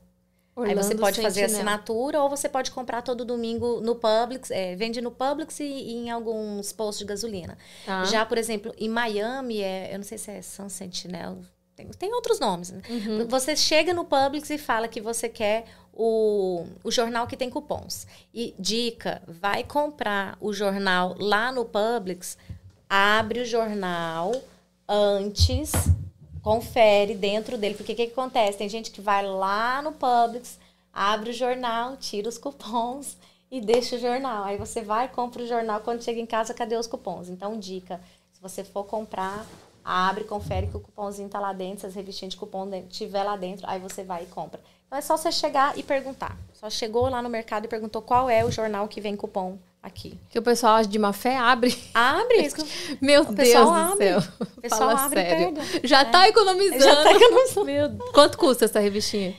Orlando 0.55 0.79
Aí 0.79 0.83
você 0.85 0.95
pode 0.95 1.17
Sentinel. 1.17 1.31
fazer 1.31 1.43
assinatura 1.43 2.23
ou 2.23 2.29
você 2.29 2.47
pode 2.47 2.71
comprar 2.71 3.01
todo 3.01 3.25
domingo 3.25 3.81
no 3.81 3.95
Publix, 3.95 4.49
é, 4.49 4.73
vende 4.77 5.01
no 5.01 5.11
Publix 5.11 5.59
e, 5.59 5.65
e, 5.65 5.93
em 5.95 6.09
alguns 6.09 6.71
postos 6.71 6.99
de 6.99 7.05
gasolina. 7.05 7.57
Tá. 7.85 8.05
Já, 8.05 8.25
por 8.25 8.37
exemplo, 8.37 8.73
em 8.77 8.87
Miami, 8.87 9.61
é, 9.61 9.93
eu 9.93 9.97
não 9.97 10.05
sei 10.05 10.17
se 10.17 10.31
é 10.31 10.41
Sun 10.41 10.69
Sentinel, 10.69 11.39
tem, 11.75 11.87
tem 11.89 12.13
outros 12.13 12.39
nomes. 12.39 12.71
Né? 12.71 12.81
Uhum. 12.89 13.27
Você 13.27 13.55
chega 13.55 13.93
no 13.93 14.03
Publix 14.03 14.49
e 14.49 14.57
fala 14.57 14.87
que 14.87 14.99
você 14.99 15.29
quer 15.29 15.65
o, 15.97 16.65
o 16.83 16.91
jornal 16.91 17.25
que 17.25 17.35
tem 17.35 17.49
cupons. 17.49 18.05
E 18.31 18.53
dica, 18.59 19.21
vai 19.27 19.63
comprar 19.63 20.37
o 20.39 20.53
jornal 20.53 21.15
lá 21.19 21.51
no 21.51 21.65
Publix, 21.65 22.37
abre 22.87 23.41
o 23.41 23.45
jornal 23.45 24.31
antes, 24.87 25.71
confere 26.43 27.15
dentro 27.15 27.57
dele. 27.57 27.73
Porque 27.73 27.93
o 27.93 27.95
que, 27.95 28.05
que 28.05 28.13
acontece? 28.13 28.59
Tem 28.59 28.69
gente 28.69 28.91
que 28.91 29.01
vai 29.01 29.25
lá 29.25 29.81
no 29.81 29.91
Publix, 29.91 30.59
abre 30.93 31.31
o 31.31 31.33
jornal, 31.33 31.97
tira 31.97 32.29
os 32.29 32.37
cupons 32.37 33.17
e 33.49 33.59
deixa 33.59 33.95
o 33.95 33.99
jornal. 33.99 34.43
Aí 34.43 34.57
você 34.57 34.83
vai, 34.83 35.07
compra 35.07 35.41
o 35.41 35.47
jornal, 35.47 35.81
quando 35.81 36.03
chega 36.03 36.21
em 36.21 36.27
casa, 36.27 36.53
cadê 36.53 36.77
os 36.77 36.85
cupons? 36.85 37.27
Então, 37.27 37.57
dica, 37.57 37.99
se 38.31 38.39
você 38.39 38.63
for 38.63 38.83
comprar 38.83 39.47
abre, 39.83 40.25
confere 40.25 40.67
que 40.67 40.75
o 40.75 40.81
cupomzinho 40.81 41.29
tá 41.29 41.39
lá 41.39 41.53
dentro, 41.53 41.79
se 41.79 41.85
as 41.85 41.95
revistinhas 41.95 42.33
de 42.33 42.37
cupom 42.37 42.69
tiver 42.89 43.23
lá 43.23 43.37
dentro, 43.37 43.65
aí 43.69 43.79
você 43.79 44.03
vai 44.03 44.23
e 44.23 44.25
compra. 44.25 44.59
Então 44.87 44.97
é 44.97 45.01
só 45.01 45.17
você 45.17 45.31
chegar 45.31 45.77
e 45.77 45.83
perguntar. 45.83 46.37
Só 46.53 46.69
chegou 46.69 47.09
lá 47.09 47.21
no 47.21 47.29
mercado 47.29 47.65
e 47.65 47.67
perguntou 47.67 48.01
qual 48.01 48.29
é 48.29 48.43
o 48.43 48.51
jornal 48.51 48.87
que 48.87 48.99
vem 48.99 49.15
cupom 49.15 49.59
aqui. 49.83 50.17
Que 50.29 50.39
o 50.39 50.41
pessoal 50.41 50.83
de 50.83 50.97
má 50.97 51.13
fé 51.13 51.37
abre. 51.37 51.77
Abre. 51.93 52.49
Meu 53.01 53.21
o 53.21 53.31
Deus 53.31 53.53
do 53.53 53.69
abre. 53.69 54.07
céu. 54.07 54.19
O 54.39 54.61
pessoal 54.61 54.89
Fala 54.89 55.05
abre 55.05 55.21
sério. 55.21 55.53
Já 55.83 56.01
é. 56.01 56.05
tá 56.05 56.27
economizando. 56.27 56.83
Já 56.83 57.03
tá 57.03 57.11
economizando. 57.11 57.65
Meu, 57.65 57.97
quanto 58.13 58.37
custa 58.37 58.65
essa 58.65 58.79
revistinha? 58.79 59.35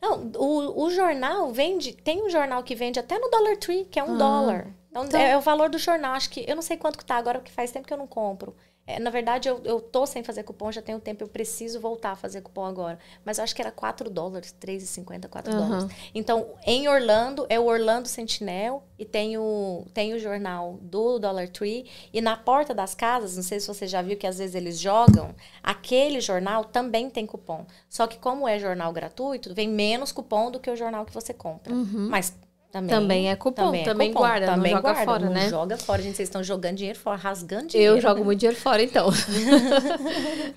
Não, 0.00 0.30
o, 0.36 0.84
o 0.84 0.90
jornal 0.90 1.50
vende. 1.52 1.92
Tem 1.92 2.24
um 2.24 2.30
jornal 2.30 2.62
que 2.62 2.74
vende 2.74 3.00
até 3.00 3.18
no 3.18 3.30
Dollar 3.30 3.56
Tree, 3.56 3.84
que 3.84 3.98
é 3.98 4.04
um 4.04 4.14
ah. 4.14 4.18
dólar. 4.18 4.66
Então, 4.90 5.04
então, 5.04 5.20
é, 5.20 5.30
é, 5.30 5.36
o 5.36 5.40
valor 5.40 5.68
do 5.68 5.78
jornal. 5.78 6.14
Acho 6.14 6.30
que. 6.30 6.44
Eu 6.46 6.54
não 6.54 6.62
sei 6.62 6.76
quanto 6.76 6.98
que 6.98 7.04
tá 7.04 7.16
agora, 7.16 7.38
porque 7.38 7.52
faz 7.52 7.70
tempo 7.70 7.86
que 7.86 7.92
eu 7.92 7.98
não 7.98 8.06
compro. 8.06 8.54
É, 8.88 8.98
na 8.98 9.10
verdade, 9.10 9.50
eu, 9.50 9.60
eu 9.64 9.82
tô 9.82 10.06
sem 10.06 10.24
fazer 10.24 10.44
cupom 10.44 10.72
já 10.72 10.80
tem 10.80 10.94
um 10.94 11.00
tempo, 11.00 11.22
eu 11.22 11.28
preciso 11.28 11.78
voltar 11.78 12.12
a 12.12 12.16
fazer 12.16 12.40
cupom 12.40 12.64
agora. 12.64 12.98
Mas 13.22 13.36
eu 13.36 13.44
acho 13.44 13.54
que 13.54 13.60
era 13.60 13.70
4 13.70 14.08
dólares, 14.08 14.54
3,50, 14.58 15.28
4 15.28 15.52
uhum. 15.52 15.58
dólares. 15.58 15.96
Então, 16.14 16.54
em 16.64 16.88
Orlando, 16.88 17.44
é 17.50 17.60
o 17.60 17.66
Orlando 17.66 18.08
Sentinel 18.08 18.82
e 18.98 19.04
tem 19.04 19.36
o, 19.36 19.84
tem 19.92 20.14
o 20.14 20.18
jornal 20.18 20.78
do 20.80 21.18
Dollar 21.18 21.50
Tree. 21.50 21.84
E 22.14 22.22
na 22.22 22.34
porta 22.34 22.72
das 22.72 22.94
casas, 22.94 23.36
não 23.36 23.42
sei 23.42 23.60
se 23.60 23.68
você 23.68 23.86
já 23.86 24.00
viu 24.00 24.16
que 24.16 24.26
às 24.26 24.38
vezes 24.38 24.54
eles 24.54 24.80
jogam, 24.80 25.34
aquele 25.62 26.18
jornal 26.22 26.64
também 26.64 27.10
tem 27.10 27.26
cupom. 27.26 27.66
Só 27.90 28.06
que 28.06 28.16
como 28.16 28.48
é 28.48 28.58
jornal 28.58 28.90
gratuito, 28.90 29.52
vem 29.52 29.68
menos 29.68 30.12
cupom 30.12 30.50
do 30.50 30.58
que 30.58 30.70
o 30.70 30.76
jornal 30.76 31.04
que 31.04 31.12
você 31.12 31.34
compra. 31.34 31.74
Uhum. 31.74 32.08
Mas 32.08 32.34
também, 32.70 32.90
também 32.90 33.30
é 33.30 33.36
cupom, 33.36 33.64
também, 33.64 33.80
é 33.80 33.84
também 33.84 34.08
cupom, 34.08 34.20
guarda, 34.20 34.46
também 34.46 34.72
não 34.72 34.78
joga 34.78 34.92
guarda, 34.92 35.04
fora, 35.10 35.24
não 35.24 35.32
né? 35.32 35.48
joga 35.48 35.76
fora, 35.78 36.02
gente, 36.02 36.16
vocês 36.16 36.28
estão 36.28 36.44
jogando 36.44 36.76
dinheiro 36.76 36.98
fora, 36.98 37.16
rasgando 37.16 37.68
dinheiro. 37.68 37.96
Eu 37.96 38.00
jogo 38.00 38.22
muito 38.22 38.40
dinheiro 38.40 38.60
fora, 38.60 38.82
então. 38.82 39.08
uh, 39.08 39.12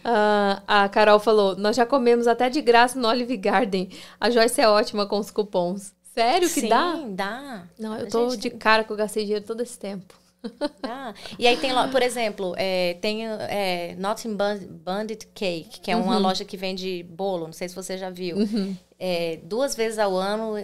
a 0.67 0.89
Carol 0.89 1.19
falou, 1.19 1.55
nós 1.55 1.77
já 1.77 1.85
comemos 1.85 2.27
até 2.27 2.49
de 2.49 2.61
graça 2.61 2.99
no 2.99 3.07
Olive 3.07 3.37
Garden. 3.37 3.89
A 4.19 4.29
Joyce 4.29 4.59
é 4.59 4.67
ótima 4.67 5.05
com 5.05 5.19
os 5.19 5.31
cupons. 5.31 5.93
Sério 6.13 6.49
que 6.49 6.61
Sim, 6.61 6.67
dá? 6.67 7.01
dá. 7.07 7.63
Não, 7.79 7.97
eu 7.97 8.09
tô 8.09 8.35
de 8.35 8.49
cara 8.49 8.83
que 8.83 8.91
eu 8.91 8.97
gastei 8.97 9.23
dinheiro 9.23 9.45
todo 9.45 9.61
esse 9.61 9.79
tempo. 9.79 10.19
Ah, 10.83 11.13
e 11.37 11.45
aí 11.47 11.55
tem, 11.55 11.71
por 11.91 12.01
exemplo, 12.01 12.55
é, 12.57 12.95
tem 12.95 13.27
é, 13.27 13.95
Nothing 13.97 14.35
Bandit 14.35 15.27
Cake, 15.35 15.79
que 15.79 15.91
é 15.91 15.95
uma 15.95 16.15
uhum. 16.15 16.21
loja 16.21 16.43
que 16.43 16.57
vende 16.57 17.03
bolo, 17.03 17.45
não 17.45 17.53
sei 17.53 17.69
se 17.69 17.75
você 17.75 17.95
já 17.95 18.09
viu. 18.09 18.37
Uhum. 18.37 18.75
É, 18.99 19.39
duas 19.43 19.75
vezes 19.75 19.99
ao 19.99 20.15
ano 20.15 20.55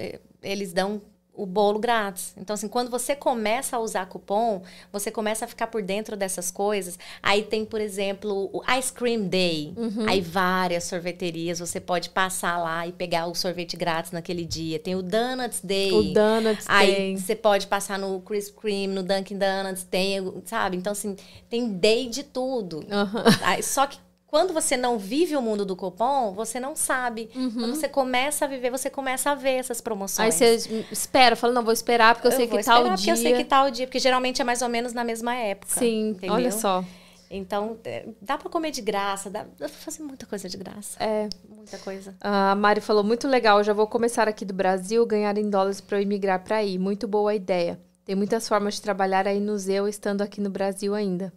eles 0.42 0.74
dão 0.74 1.00
o 1.38 1.46
bolo 1.46 1.78
grátis. 1.78 2.34
Então, 2.36 2.56
assim, 2.56 2.68
quando 2.68 2.90
você 2.90 3.16
começa 3.16 3.78
a 3.78 3.80
usar 3.80 4.08
cupom, 4.08 4.64
você 4.92 5.12
começa 5.12 5.46
a 5.46 5.48
ficar 5.48 5.68
por 5.68 5.84
dentro 5.84 6.18
dessas 6.18 6.50
coisas. 6.50 6.98
Aí 7.22 7.44
tem, 7.44 7.64
por 7.64 7.80
exemplo, 7.80 8.50
o 8.52 8.62
Ice 8.78 8.92
Cream 8.92 9.28
Day. 9.28 9.74
Uhum. 9.78 10.10
Aí 10.10 10.20
várias 10.20 10.86
sorveterias, 10.86 11.60
você 11.60 11.80
pode 11.80 12.10
passar 12.10 12.58
lá 12.58 12.88
e 12.88 12.92
pegar 12.92 13.28
o 13.28 13.36
sorvete 13.36 13.78
grátis 13.78 14.12
naquele 14.12 14.44
dia. 14.44 14.80
Tem 14.80 14.96
o 14.96 15.04
Donuts 15.04 15.62
Day. 15.64 15.92
O 15.92 16.14
Donuts 16.14 16.66
Aí 16.68 16.96
Day. 16.96 17.18
você 17.18 17.36
pode 17.36 17.68
passar 17.68 18.00
no 18.00 18.20
Krispy 18.22 18.58
Kreme, 18.60 18.94
no 18.96 19.04
Dunkin' 19.04 19.38
Donuts, 19.38 19.84
tem, 19.84 20.20
sabe? 20.46 20.76
Então, 20.76 20.92
assim, 20.92 21.16
tem 21.48 21.70
day 21.70 22.10
de 22.10 22.24
tudo. 22.24 22.78
Uhum. 22.78 23.24
Aí, 23.44 23.62
só 23.62 23.86
que 23.86 24.00
quando 24.28 24.54
você 24.54 24.76
não 24.76 25.00
vive 25.00 25.38
o 25.38 25.42
mundo 25.42 25.66
do 25.66 25.76
cupom, 25.76 26.34
você 26.34 26.60
não 26.60 26.76
sabe. 26.76 27.30
Uhum. 27.34 27.52
Quando 27.52 27.76
você 27.76 27.88
começa 27.88 28.44
a 28.44 28.48
viver, 28.48 28.70
você 28.70 28.90
começa 28.90 29.32
a 29.32 29.36
ver 29.36 29.54
essas 29.54 29.80
promoções. 29.80 30.42
Aí 30.42 30.58
você 30.58 30.86
espera, 30.92 31.36
fala, 31.36 31.54
não, 31.54 31.64
vou 31.64 31.74
esperar 31.74 32.14
porque 32.14 32.28
eu, 32.28 32.32
eu 32.32 32.38
sei 32.38 32.48
que 32.48 32.62
tal 32.62 32.84
dia. 32.84 32.92
Porque 32.94 33.12
eu 33.12 33.16
sei 33.16 33.34
que 33.34 33.46
tal 33.46 33.72
dia, 33.72 33.88
porque 33.88 34.00
geralmente 34.00 34.42
é 34.42 34.46
mais 34.46 34.62
ou 34.62 34.68
menos 34.68 34.92
na 34.92 35.06
mesma 35.06 35.34
época. 35.34 35.80
Sim, 35.80 36.10
entendeu? 36.10 36.36
olha 36.36 36.52
só. 36.52 36.84
Então, 37.30 37.78
é, 37.84 38.06
dá 38.22 38.38
para 38.38 38.50
comer 38.50 38.72
de 38.72 38.82
graça, 38.82 39.30
dá, 39.30 39.44
dá 39.44 39.68
pra 39.68 39.70
fazer 39.70 40.04
muita 40.04 40.26
coisa 40.26 40.48
de 40.48 40.58
graça. 40.58 41.02
É. 41.02 41.30
Muita 41.50 41.78
coisa. 41.78 42.16
A 42.22 42.56
Mari 42.56 42.82
falou, 42.82 43.04
muito 43.04 43.28
legal, 43.28 43.64
já 43.64 43.74
vou 43.74 43.88
começar 43.88 44.28
aqui 44.28 44.46
do 44.46 44.54
Brasil, 44.54 45.06
ganhar 45.06 45.38
em 45.38 45.50
dólares 45.50 45.82
para 45.82 45.98
eu 45.98 46.02
imigrar 46.02 46.44
para 46.44 46.58
aí. 46.58 46.78
Muito 46.78 47.08
boa 47.08 47.34
ideia. 47.34 47.80
Tem 48.06 48.16
muitas 48.16 48.48
formas 48.48 48.76
de 48.76 48.82
trabalhar 48.82 49.28
aí 49.28 49.40
no 49.40 49.58
Zeu, 49.58 49.88
estando 49.88 50.22
aqui 50.22 50.40
no 50.40 50.50
Brasil 50.50 50.94
ainda. 50.96 51.34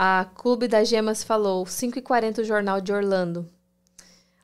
A 0.00 0.26
Clube 0.32 0.68
das 0.68 0.88
Gemas 0.88 1.24
falou 1.24 1.64
5h40 1.64 2.38
o 2.38 2.44
Jornal 2.44 2.80
de 2.80 2.92
Orlando. 2.92 3.50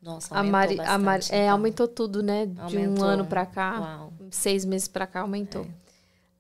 Nossa, 0.03 0.35
aumentou 0.35 0.49
a 0.49 0.53
Mari, 0.53 0.77
bastante, 0.77 0.95
a 0.95 0.99
Mari, 0.99 1.25
É, 1.31 1.37
então. 1.37 1.53
aumentou 1.53 1.87
tudo, 1.87 2.25
né? 2.25 2.47
De 2.67 2.77
um 2.77 3.05
ano 3.05 3.25
para 3.25 3.47
cá. 3.47 3.79
Uau. 3.79 4.13
Seis 4.33 4.65
meses 4.65 4.89
para 4.89 5.07
cá 5.07 5.21
aumentou. 5.21 5.65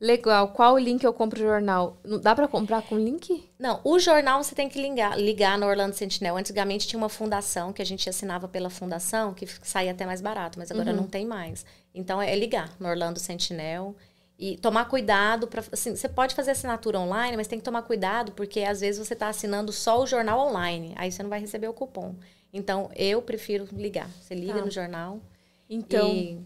Legal. 0.00 0.48
Qual 0.48 0.76
link 0.76 1.04
eu 1.04 1.12
compro 1.14 1.38
o 1.38 1.42
jornal? 1.44 1.96
Não 2.04 2.18
dá 2.18 2.34
para 2.34 2.48
comprar 2.48 2.82
com 2.82 2.98
link? 2.98 3.48
Não, 3.56 3.80
o 3.84 4.00
jornal 4.00 4.42
você 4.42 4.52
tem 4.52 4.68
que 4.68 4.82
ligar, 4.82 5.16
ligar 5.16 5.56
no 5.58 5.66
Orlando 5.66 5.94
Sentinel. 5.94 6.36
Antigamente 6.36 6.88
tinha 6.88 6.98
uma 6.98 7.08
fundação 7.08 7.72
que 7.72 7.80
a 7.80 7.86
gente 7.86 8.10
assinava 8.10 8.48
pela 8.48 8.68
fundação, 8.68 9.32
que 9.32 9.46
saía 9.62 9.92
até 9.92 10.04
mais 10.04 10.20
barato, 10.20 10.58
mas 10.58 10.72
agora 10.72 10.90
uhum. 10.90 10.96
não 10.96 11.06
tem 11.06 11.24
mais. 11.24 11.64
Então 11.94 12.20
é 12.20 12.34
ligar 12.34 12.68
no 12.80 12.88
Orlando 12.88 13.20
Sentinel 13.20 13.94
e 14.38 14.56
tomar 14.56 14.86
cuidado 14.86 15.46
para 15.46 15.62
assim, 15.72 15.94
você 15.94 16.08
pode 16.08 16.34
fazer 16.34 16.50
assinatura 16.50 16.98
online, 16.98 17.36
mas 17.36 17.46
tem 17.46 17.58
que 17.58 17.64
tomar 17.64 17.82
cuidado 17.82 18.32
porque 18.32 18.60
às 18.60 18.80
vezes 18.80 19.06
você 19.06 19.14
está 19.14 19.28
assinando 19.28 19.72
só 19.72 20.02
o 20.02 20.06
jornal 20.06 20.48
online, 20.48 20.92
aí 20.96 21.10
você 21.10 21.22
não 21.22 21.30
vai 21.30 21.40
receber 21.40 21.68
o 21.68 21.72
cupom. 21.72 22.14
Então 22.52 22.90
eu 22.96 23.22
prefiro 23.22 23.68
ligar. 23.72 24.08
Você 24.20 24.34
liga 24.34 24.54
tá. 24.54 24.64
no 24.64 24.70
jornal. 24.70 25.20
Então, 25.68 26.08
e... 26.08 26.40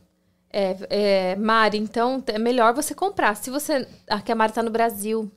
é, 0.50 0.76
é, 0.90 1.36
Mari, 1.36 1.78
então 1.78 2.22
é 2.26 2.38
melhor 2.38 2.74
você 2.74 2.94
comprar. 2.94 3.34
Se 3.36 3.50
você. 3.50 3.86
Aqui 4.08 4.32
a 4.32 4.34
Mari 4.34 4.50
está 4.50 4.62
no 4.62 4.70
Brasil. 4.70 5.30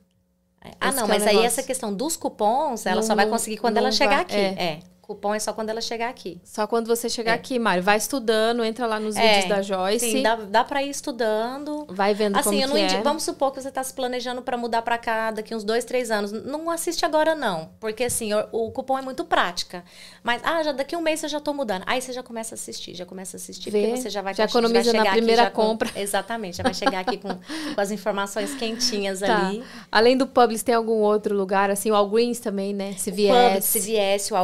Ah, 0.80 0.92
não, 0.92 1.04
é 1.04 1.08
mas 1.08 1.26
aí 1.26 1.44
essa 1.44 1.62
questão 1.62 1.92
dos 1.92 2.16
cupons, 2.16 2.86
ela 2.86 2.96
não, 2.96 3.02
só 3.02 3.16
vai 3.16 3.28
conseguir 3.28 3.56
quando 3.56 3.78
ela 3.78 3.90
chegar 3.90 4.16
vai, 4.16 4.20
aqui. 4.22 4.34
É. 4.34 4.62
é. 4.62 4.78
Cupom 5.02 5.34
é 5.34 5.40
só 5.40 5.52
quando 5.52 5.68
ela 5.68 5.80
chegar 5.80 6.08
aqui. 6.08 6.40
Só 6.44 6.64
quando 6.64 6.86
você 6.86 7.08
chegar 7.08 7.32
é. 7.32 7.34
aqui, 7.34 7.58
Mário. 7.58 7.82
Vai 7.82 7.96
estudando, 7.96 8.64
entra 8.64 8.86
lá 8.86 9.00
nos 9.00 9.16
é, 9.16 9.40
vídeos 9.40 9.48
da 9.48 9.60
Joyce. 9.60 10.12
Sim, 10.12 10.22
dá, 10.22 10.36
dá 10.36 10.62
pra 10.62 10.80
ir 10.80 10.90
estudando. 10.90 11.84
Vai 11.88 12.14
vendo 12.14 12.36
assim, 12.36 12.50
como 12.50 12.62
eu 12.62 12.68
não 12.68 12.78
indico, 12.78 13.00
é. 13.00 13.02
Vamos 13.02 13.24
supor 13.24 13.50
que 13.50 13.60
você 13.60 13.72
tá 13.72 13.82
se 13.82 13.92
planejando 13.92 14.42
para 14.42 14.56
mudar 14.56 14.80
para 14.82 14.96
cá 14.96 15.32
daqui 15.32 15.56
uns 15.56 15.64
dois, 15.64 15.84
três 15.84 16.08
anos. 16.12 16.30
Não 16.30 16.70
assiste 16.70 17.04
agora, 17.04 17.34
não. 17.34 17.70
Porque, 17.80 18.04
assim, 18.04 18.32
o, 18.32 18.46
o, 18.52 18.70
cupom 18.70 18.96
é 18.96 19.02
muito 19.02 19.24
prática. 19.24 19.84
Mas, 20.22 20.40
ah, 20.44 20.62
já 20.62 20.70
daqui 20.70 20.94
um 20.94 21.02
mês 21.02 21.20
eu 21.24 21.28
já 21.28 21.40
tô 21.40 21.52
mudando. 21.52 21.82
Aí 21.84 22.00
você 22.00 22.12
já 22.12 22.22
começa 22.22 22.54
a 22.54 22.56
assistir, 22.56 22.94
já 22.94 23.04
começa 23.04 23.36
a 23.36 23.38
assistir. 23.38 23.70
Vê, 23.70 23.88
porque 23.88 24.02
você 24.02 24.08
já 24.08 24.22
vai... 24.22 24.34
Já 24.34 24.44
economiza 24.44 24.92
na 24.92 25.10
primeira 25.10 25.42
aqui, 25.42 25.56
compra. 25.56 25.90
Com, 25.90 25.98
exatamente. 26.00 26.58
Já 26.58 26.62
vai 26.62 26.74
chegar 26.74 27.00
aqui 27.00 27.16
com, 27.16 27.28
com 27.74 27.80
as 27.80 27.90
informações 27.90 28.54
quentinhas 28.54 29.18
tá. 29.18 29.48
ali. 29.48 29.64
Além 29.90 30.16
do 30.16 30.28
Publix, 30.28 30.62
tem 30.62 30.76
algum 30.76 31.00
outro 31.00 31.36
lugar? 31.36 31.70
Assim, 31.70 31.90
o 31.90 31.94
Algreens 31.96 32.38
também, 32.38 32.72
né? 32.72 32.92
CVS. 32.92 33.30
O 33.30 33.32
Publix, 33.32 33.72
CVS, 33.72 34.30
o 34.30 34.36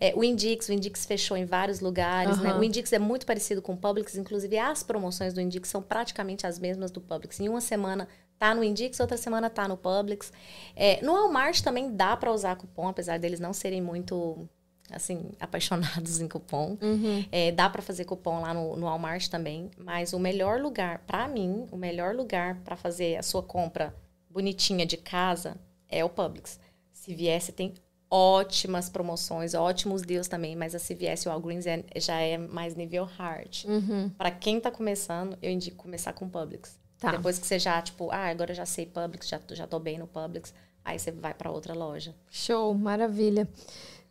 É, 0.00 0.12
o 0.16 0.24
Indix, 0.24 0.68
o 0.68 0.72
Indix 0.72 1.04
fechou 1.04 1.36
em 1.36 1.44
vários 1.44 1.80
lugares, 1.80 2.38
uhum. 2.38 2.44
né? 2.44 2.54
O 2.54 2.64
Indix 2.64 2.92
é 2.92 2.98
muito 2.98 3.26
parecido 3.26 3.60
com 3.60 3.74
o 3.74 3.76
Publix, 3.76 4.16
inclusive 4.16 4.58
as 4.58 4.82
promoções 4.82 5.32
do 5.32 5.40
Indix 5.40 5.68
são 5.68 5.82
praticamente 5.82 6.46
as 6.46 6.58
mesmas 6.58 6.90
do 6.90 7.00
Publix. 7.00 7.40
Em 7.40 7.48
uma 7.48 7.60
semana 7.60 8.08
tá 8.38 8.54
no 8.54 8.64
Indix, 8.64 9.00
outra 9.00 9.16
semana 9.16 9.48
tá 9.48 9.66
no 9.68 9.76
Publix. 9.76 10.32
É, 10.74 11.02
no 11.04 11.12
Walmart 11.12 11.60
também 11.60 11.94
dá 11.94 12.16
para 12.16 12.32
usar 12.32 12.56
cupom, 12.56 12.88
apesar 12.88 13.18
deles 13.18 13.40
não 13.40 13.52
serem 13.52 13.80
muito 13.80 14.48
assim 14.90 15.30
apaixonados 15.40 16.20
em 16.20 16.28
cupom. 16.28 16.76
Uhum. 16.80 17.24
É, 17.32 17.52
dá 17.52 17.68
para 17.70 17.82
fazer 17.82 18.04
cupom 18.04 18.40
lá 18.40 18.52
no, 18.52 18.76
no 18.76 18.86
Walmart 18.86 19.28
também, 19.28 19.70
mas 19.78 20.12
o 20.12 20.18
melhor 20.18 20.60
lugar 20.60 21.00
para 21.06 21.26
mim, 21.28 21.66
o 21.70 21.76
melhor 21.76 22.14
lugar 22.14 22.60
para 22.64 22.76
fazer 22.76 23.16
a 23.16 23.22
sua 23.22 23.42
compra 23.42 23.94
bonitinha 24.28 24.84
de 24.84 24.96
casa 24.96 25.56
é 25.88 26.04
o 26.04 26.08
Publix. 26.08 26.58
Se 26.92 27.14
viesse 27.14 27.52
tem 27.52 27.74
ótimas 28.14 28.88
promoções, 28.88 29.54
ótimos 29.54 30.02
deals 30.02 30.28
também, 30.28 30.54
mas 30.54 30.72
a 30.72 30.78
CVS 30.78 31.24
e 31.24 31.28
o 31.28 31.32
Walgreens 31.32 31.66
é, 31.66 31.82
já 31.96 32.14
é 32.20 32.38
mais 32.38 32.76
nível 32.76 33.04
hard. 33.04 33.64
Uhum. 33.64 34.08
Para 34.10 34.30
quem 34.30 34.60
tá 34.60 34.70
começando, 34.70 35.36
eu 35.42 35.50
indico 35.50 35.78
começar 35.78 36.12
com 36.12 36.28
Publix. 36.28 36.78
Tá. 37.00 37.10
Depois 37.10 37.40
que 37.40 37.44
você 37.46 37.58
já, 37.58 37.82
tipo, 37.82 38.08
ah, 38.12 38.28
agora 38.28 38.52
eu 38.52 38.54
já 38.54 38.64
sei 38.64 38.86
Publix, 38.86 39.28
já, 39.28 39.40
já 39.50 39.66
tô 39.66 39.80
bem 39.80 39.98
no 39.98 40.06
Publix, 40.06 40.54
aí 40.84 40.96
você 40.96 41.10
vai 41.10 41.34
para 41.34 41.50
outra 41.50 41.74
loja. 41.74 42.14
Show, 42.30 42.72
maravilha. 42.72 43.48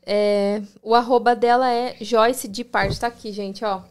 É, 0.05 0.61
o 0.81 0.93
arroba 0.93 1.33
dela 1.33 1.71
é 1.71 1.95
Joyce 2.01 2.49
de 2.49 2.65
Parte, 2.65 2.99
tá 2.99 3.07
aqui, 3.07 3.31
gente, 3.31 3.63
ó. 3.63 3.83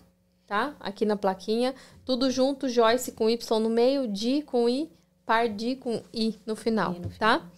Tá? 0.47 0.77
Aqui 0.79 1.07
na 1.07 1.17
plaquinha. 1.17 1.75
Tudo 2.05 2.31
junto, 2.31 2.69
Joyce 2.69 3.13
com 3.13 3.31
Y 3.31 3.59
no 3.59 3.71
meio, 3.71 4.07
Di 4.07 4.43
com 4.43 4.69
I, 4.69 4.91
Pardi 5.25 5.75
com 5.77 6.03
I 6.13 6.39
no 6.45 6.55
final, 6.55 6.93
I 6.93 6.99
no 6.99 7.09
final. 7.09 7.41
tá? 7.41 7.51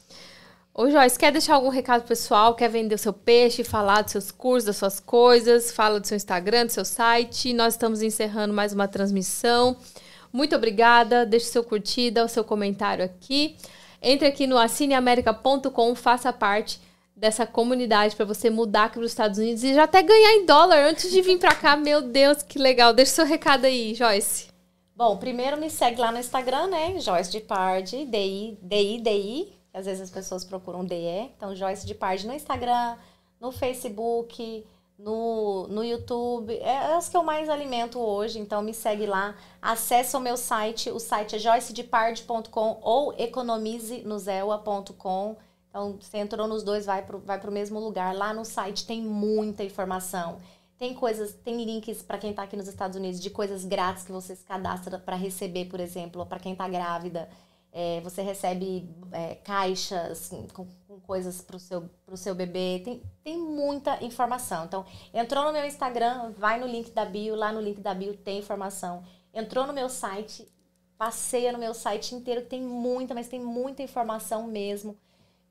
Ô 0.76 0.90
Joyce, 0.90 1.16
quer 1.16 1.30
deixar 1.30 1.54
algum 1.54 1.68
recado 1.68 2.02
pessoal? 2.02 2.56
Quer 2.56 2.68
vender 2.68 2.96
o 2.96 2.98
seu 2.98 3.12
peixe, 3.12 3.62
falar 3.62 4.02
dos 4.02 4.10
seus 4.10 4.32
cursos, 4.32 4.64
das 4.66 4.76
suas 4.76 4.98
coisas? 4.98 5.70
Fala 5.70 6.00
do 6.00 6.06
seu 6.06 6.16
Instagram, 6.16 6.66
do 6.66 6.72
seu 6.72 6.84
site. 6.84 7.52
Nós 7.52 7.74
estamos 7.74 8.02
encerrando 8.02 8.52
mais 8.52 8.72
uma 8.72 8.88
transmissão. 8.88 9.76
Muito 10.32 10.56
obrigada. 10.56 11.24
Deixe 11.24 11.46
seu 11.46 11.62
curtida, 11.62 12.24
o 12.24 12.28
seu 12.28 12.42
comentário 12.42 13.04
aqui. 13.04 13.54
Entre 14.02 14.26
aqui 14.26 14.48
no 14.48 14.58
assineamerica.com, 14.58 15.94
faça 15.94 16.32
parte 16.32 16.80
dessa 17.14 17.46
comunidade 17.46 18.16
para 18.16 18.24
você 18.26 18.50
mudar 18.50 18.86
aqui 18.86 18.94
para 18.94 19.04
os 19.04 19.12
Estados 19.12 19.38
Unidos 19.38 19.62
e 19.62 19.74
já 19.74 19.84
até 19.84 20.02
ganhar 20.02 20.32
em 20.32 20.44
dólar 20.44 20.88
antes 20.88 21.08
de 21.08 21.22
vir 21.22 21.38
para 21.38 21.54
cá. 21.54 21.76
Meu 21.76 22.02
Deus, 22.02 22.42
que 22.42 22.58
legal. 22.58 22.92
Deixe 22.92 23.12
seu 23.12 23.24
recado 23.24 23.64
aí, 23.64 23.94
Joyce. 23.94 24.48
Bom, 24.96 25.18
primeiro 25.18 25.56
me 25.56 25.70
segue 25.70 26.00
lá 26.00 26.10
no 26.10 26.18
Instagram, 26.18 26.66
né? 26.66 26.98
Joyce 26.98 27.30
de 27.30 27.38
Pardi, 27.38 28.04
D-I, 28.06 28.58
D-I, 28.60 29.00
D-I, 29.00 29.63
às 29.74 29.86
vezes 29.86 30.02
as 30.02 30.10
pessoas 30.10 30.44
procuram 30.44 30.84
DE. 30.84 31.32
Então, 31.36 31.54
Joyce 31.54 31.84
de 31.84 31.94
Parde 31.94 32.26
no 32.26 32.32
Instagram, 32.32 32.96
no 33.40 33.50
Facebook, 33.50 34.64
no, 34.98 35.66
no 35.68 35.84
YouTube. 35.84 36.56
É 36.58 36.94
as 36.94 37.08
que 37.08 37.16
eu 37.16 37.24
mais 37.24 37.48
alimento 37.48 37.98
hoje, 37.98 38.38
então 38.38 38.62
me 38.62 38.72
segue 38.72 39.04
lá. 39.06 39.34
Acesse 39.60 40.16
o 40.16 40.20
meu 40.20 40.36
site, 40.36 40.88
o 40.90 41.00
site 41.00 41.34
é 41.36 41.38
joycedeparde.com 41.38 42.78
ou 42.80 43.14
economizenozela.com. 43.18 45.36
Então, 45.68 45.98
você 46.00 46.18
entrou 46.18 46.46
nos 46.46 46.62
dois, 46.62 46.86
vai 46.86 47.04
para 47.04 47.18
vai 47.18 47.40
o 47.40 47.50
mesmo 47.50 47.80
lugar. 47.80 48.14
Lá 48.14 48.32
no 48.32 48.44
site 48.44 48.86
tem 48.86 49.02
muita 49.02 49.64
informação. 49.64 50.38
Tem 50.78 50.94
coisas, 50.94 51.34
tem 51.34 51.64
links 51.64 52.00
para 52.02 52.18
quem 52.18 52.30
está 52.30 52.44
aqui 52.44 52.56
nos 52.56 52.68
Estados 52.68 52.96
Unidos 52.96 53.20
de 53.20 53.30
coisas 53.30 53.64
grátis 53.64 54.04
que 54.04 54.12
você 54.12 54.36
se 54.36 54.44
cadastra 54.44 54.98
para 54.98 55.16
receber, 55.16 55.64
por 55.66 55.80
exemplo, 55.80 56.24
para 56.26 56.38
quem 56.38 56.52
está 56.52 56.68
grávida. 56.68 57.28
É, 57.76 58.00
você 58.02 58.22
recebe 58.22 58.88
é, 59.10 59.34
caixas 59.34 60.30
com, 60.52 60.64
com 60.86 61.00
coisas 61.00 61.42
para 61.42 61.56
o 61.56 61.58
seu, 61.58 61.90
seu 62.14 62.32
bebê. 62.32 62.80
Tem, 62.84 63.02
tem 63.24 63.36
muita 63.36 64.02
informação. 64.04 64.64
Então, 64.64 64.86
entrou 65.12 65.44
no 65.44 65.52
meu 65.52 65.66
Instagram, 65.66 66.30
vai 66.38 66.60
no 66.60 66.68
link 66.68 66.92
da 66.92 67.04
bio, 67.04 67.34
lá 67.34 67.52
no 67.52 67.60
link 67.60 67.80
da 67.80 67.92
bio 67.92 68.16
tem 68.16 68.38
informação. 68.38 69.02
Entrou 69.32 69.66
no 69.66 69.72
meu 69.72 69.88
site, 69.88 70.46
passeia 70.96 71.50
no 71.50 71.58
meu 71.58 71.74
site 71.74 72.14
inteiro, 72.14 72.42
tem 72.42 72.62
muita, 72.62 73.12
mas 73.12 73.26
tem 73.26 73.40
muita 73.40 73.82
informação 73.82 74.46
mesmo. 74.46 74.96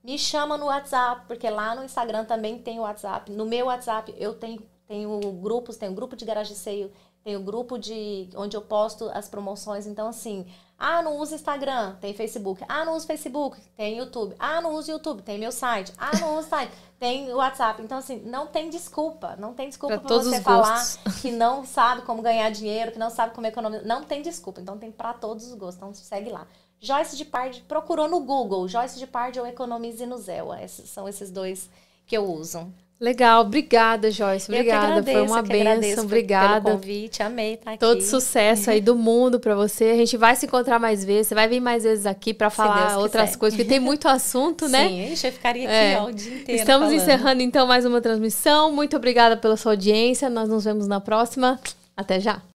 Me 0.02 0.18
chama 0.18 0.58
no 0.58 0.68
WhatsApp, 0.68 1.26
porque 1.28 1.50
lá 1.50 1.76
no 1.76 1.84
Instagram 1.84 2.26
também 2.26 2.58
tem 2.58 2.80
o 2.80 2.84
WhatsApp. 2.84 3.32
No 3.32 3.46
meu 3.46 3.66
WhatsApp 3.66 4.14
eu 4.18 4.34
tenho, 4.34 4.62
tenho 4.88 5.20
grupos, 5.42 5.78
tenho 5.78 5.94
grupo 5.94 6.16
de 6.16 6.24
garagem 6.26 6.56
seio, 6.56 6.90
tenho 7.24 7.42
grupo 7.42 7.78
de 7.78 8.30
onde 8.36 8.56
eu 8.56 8.62
posto 8.62 9.10
as 9.14 9.30
promoções. 9.30 9.88
Então, 9.88 10.08
assim, 10.08 10.46
ah, 10.86 11.02
não 11.02 11.18
uso 11.18 11.34
Instagram, 11.34 11.96
tem 12.02 12.14
Facebook. 12.14 12.62
Ah, 12.68 12.84
não 12.84 12.98
uso 12.98 13.08
Facebook, 13.08 13.58
tem 13.78 13.98
YouTube. 13.98 14.36
Ah, 14.38 14.60
não 14.60 14.76
uso 14.76 14.92
YouTube, 14.92 15.22
tem 15.22 15.40
meu 15.40 15.50
site. 15.50 15.94
Ah, 15.98 16.12
não 16.20 16.38
uso 16.38 16.50
site, 16.50 16.74
tem 17.00 17.34
WhatsApp. 17.34 17.82
Então, 17.82 18.00
assim, 18.00 18.18
não 18.26 18.48
tem 18.48 18.70
desculpa. 18.70 19.38
Não 19.38 19.54
tem 19.54 19.70
desculpa 19.70 19.98
para 19.98 20.18
você 20.18 20.42
falar 20.42 20.84
que 21.22 21.32
não 21.32 21.66
sabe 21.66 22.02
como 22.02 22.22
ganhar 22.22 22.50
dinheiro, 22.50 22.92
que 22.92 23.00
não 23.00 23.10
sabe 23.10 23.34
como 23.34 23.48
economizar. 23.48 23.88
Não 23.88 24.04
tem 24.04 24.22
desculpa. 24.22 24.60
Então, 24.60 24.78
tem 24.78 24.92
para 24.92 25.14
todos 25.14 25.48
os 25.48 25.54
gostos. 25.54 25.78
Então, 25.78 25.94
segue 25.94 26.30
lá. 26.30 26.46
Joyce 26.82 27.16
de 27.16 27.24
Parde 27.24 27.62
procurou 27.62 28.10
no 28.10 28.20
Google. 28.20 28.68
Joyce 28.68 29.00
de 29.00 29.08
Parde 29.08 29.40
ou 29.40 29.48
Economize 29.48 30.06
no 30.06 30.18
Zéu. 30.18 30.54
Esses 30.54 30.90
são 30.90 31.08
esses 31.08 31.32
dois 31.32 31.70
que 32.06 32.18
eu 32.18 32.26
uso. 32.26 32.70
Legal, 33.00 33.42
obrigada, 33.42 34.10
Joyce. 34.10 34.50
Obrigada, 34.50 34.86
agradeço, 34.86 35.18
foi 35.18 35.28
uma 35.28 35.42
benção. 35.42 36.04
Obrigada. 36.06 36.62
Pelo 36.62 36.78
convite, 36.78 37.22
amei 37.22 37.56
estar 37.56 37.72
aqui. 37.72 37.80
Todo 37.80 38.02
sucesso 38.02 38.70
aí 38.70 38.80
do 38.80 38.96
mundo 38.96 39.40
para 39.40 39.56
você. 39.56 39.86
A 39.86 39.96
gente 39.96 40.16
vai 40.16 40.36
se 40.36 40.46
encontrar 40.46 40.80
mais 40.80 41.04
vezes. 41.04 41.28
Você 41.28 41.36
vai 41.36 41.48
vir 41.48 41.60
mais 41.60 41.84
vezes 41.84 42.06
aqui 42.06 42.34
para 42.34 42.50
falar 42.50 42.98
outras 42.98 43.36
coisas, 43.36 43.58
porque 43.58 43.68
tem 43.68 43.80
muito 43.80 44.08
assunto, 44.08 44.68
né? 44.70 44.88
Sim, 44.88 45.28
eu 45.28 45.32
ficaria 45.32 45.66
aqui 45.66 45.74
é. 45.74 45.98
ó, 46.00 46.06
o 46.06 46.14
dia 46.14 46.34
inteiro. 46.34 46.62
Estamos 46.62 46.88
falando. 46.88 47.02
encerrando 47.02 47.42
então 47.42 47.66
mais 47.66 47.86
uma 47.86 48.00
transmissão. 48.00 48.72
Muito 48.72 48.96
obrigada 48.96 49.36
pela 49.36 49.58
sua 49.58 49.74
audiência. 49.74 50.30
Nós 50.30 50.48
nos 50.48 50.64
vemos 50.64 50.88
na 50.88 51.02
próxima. 51.02 51.60
Até 51.98 52.20
já. 52.20 52.42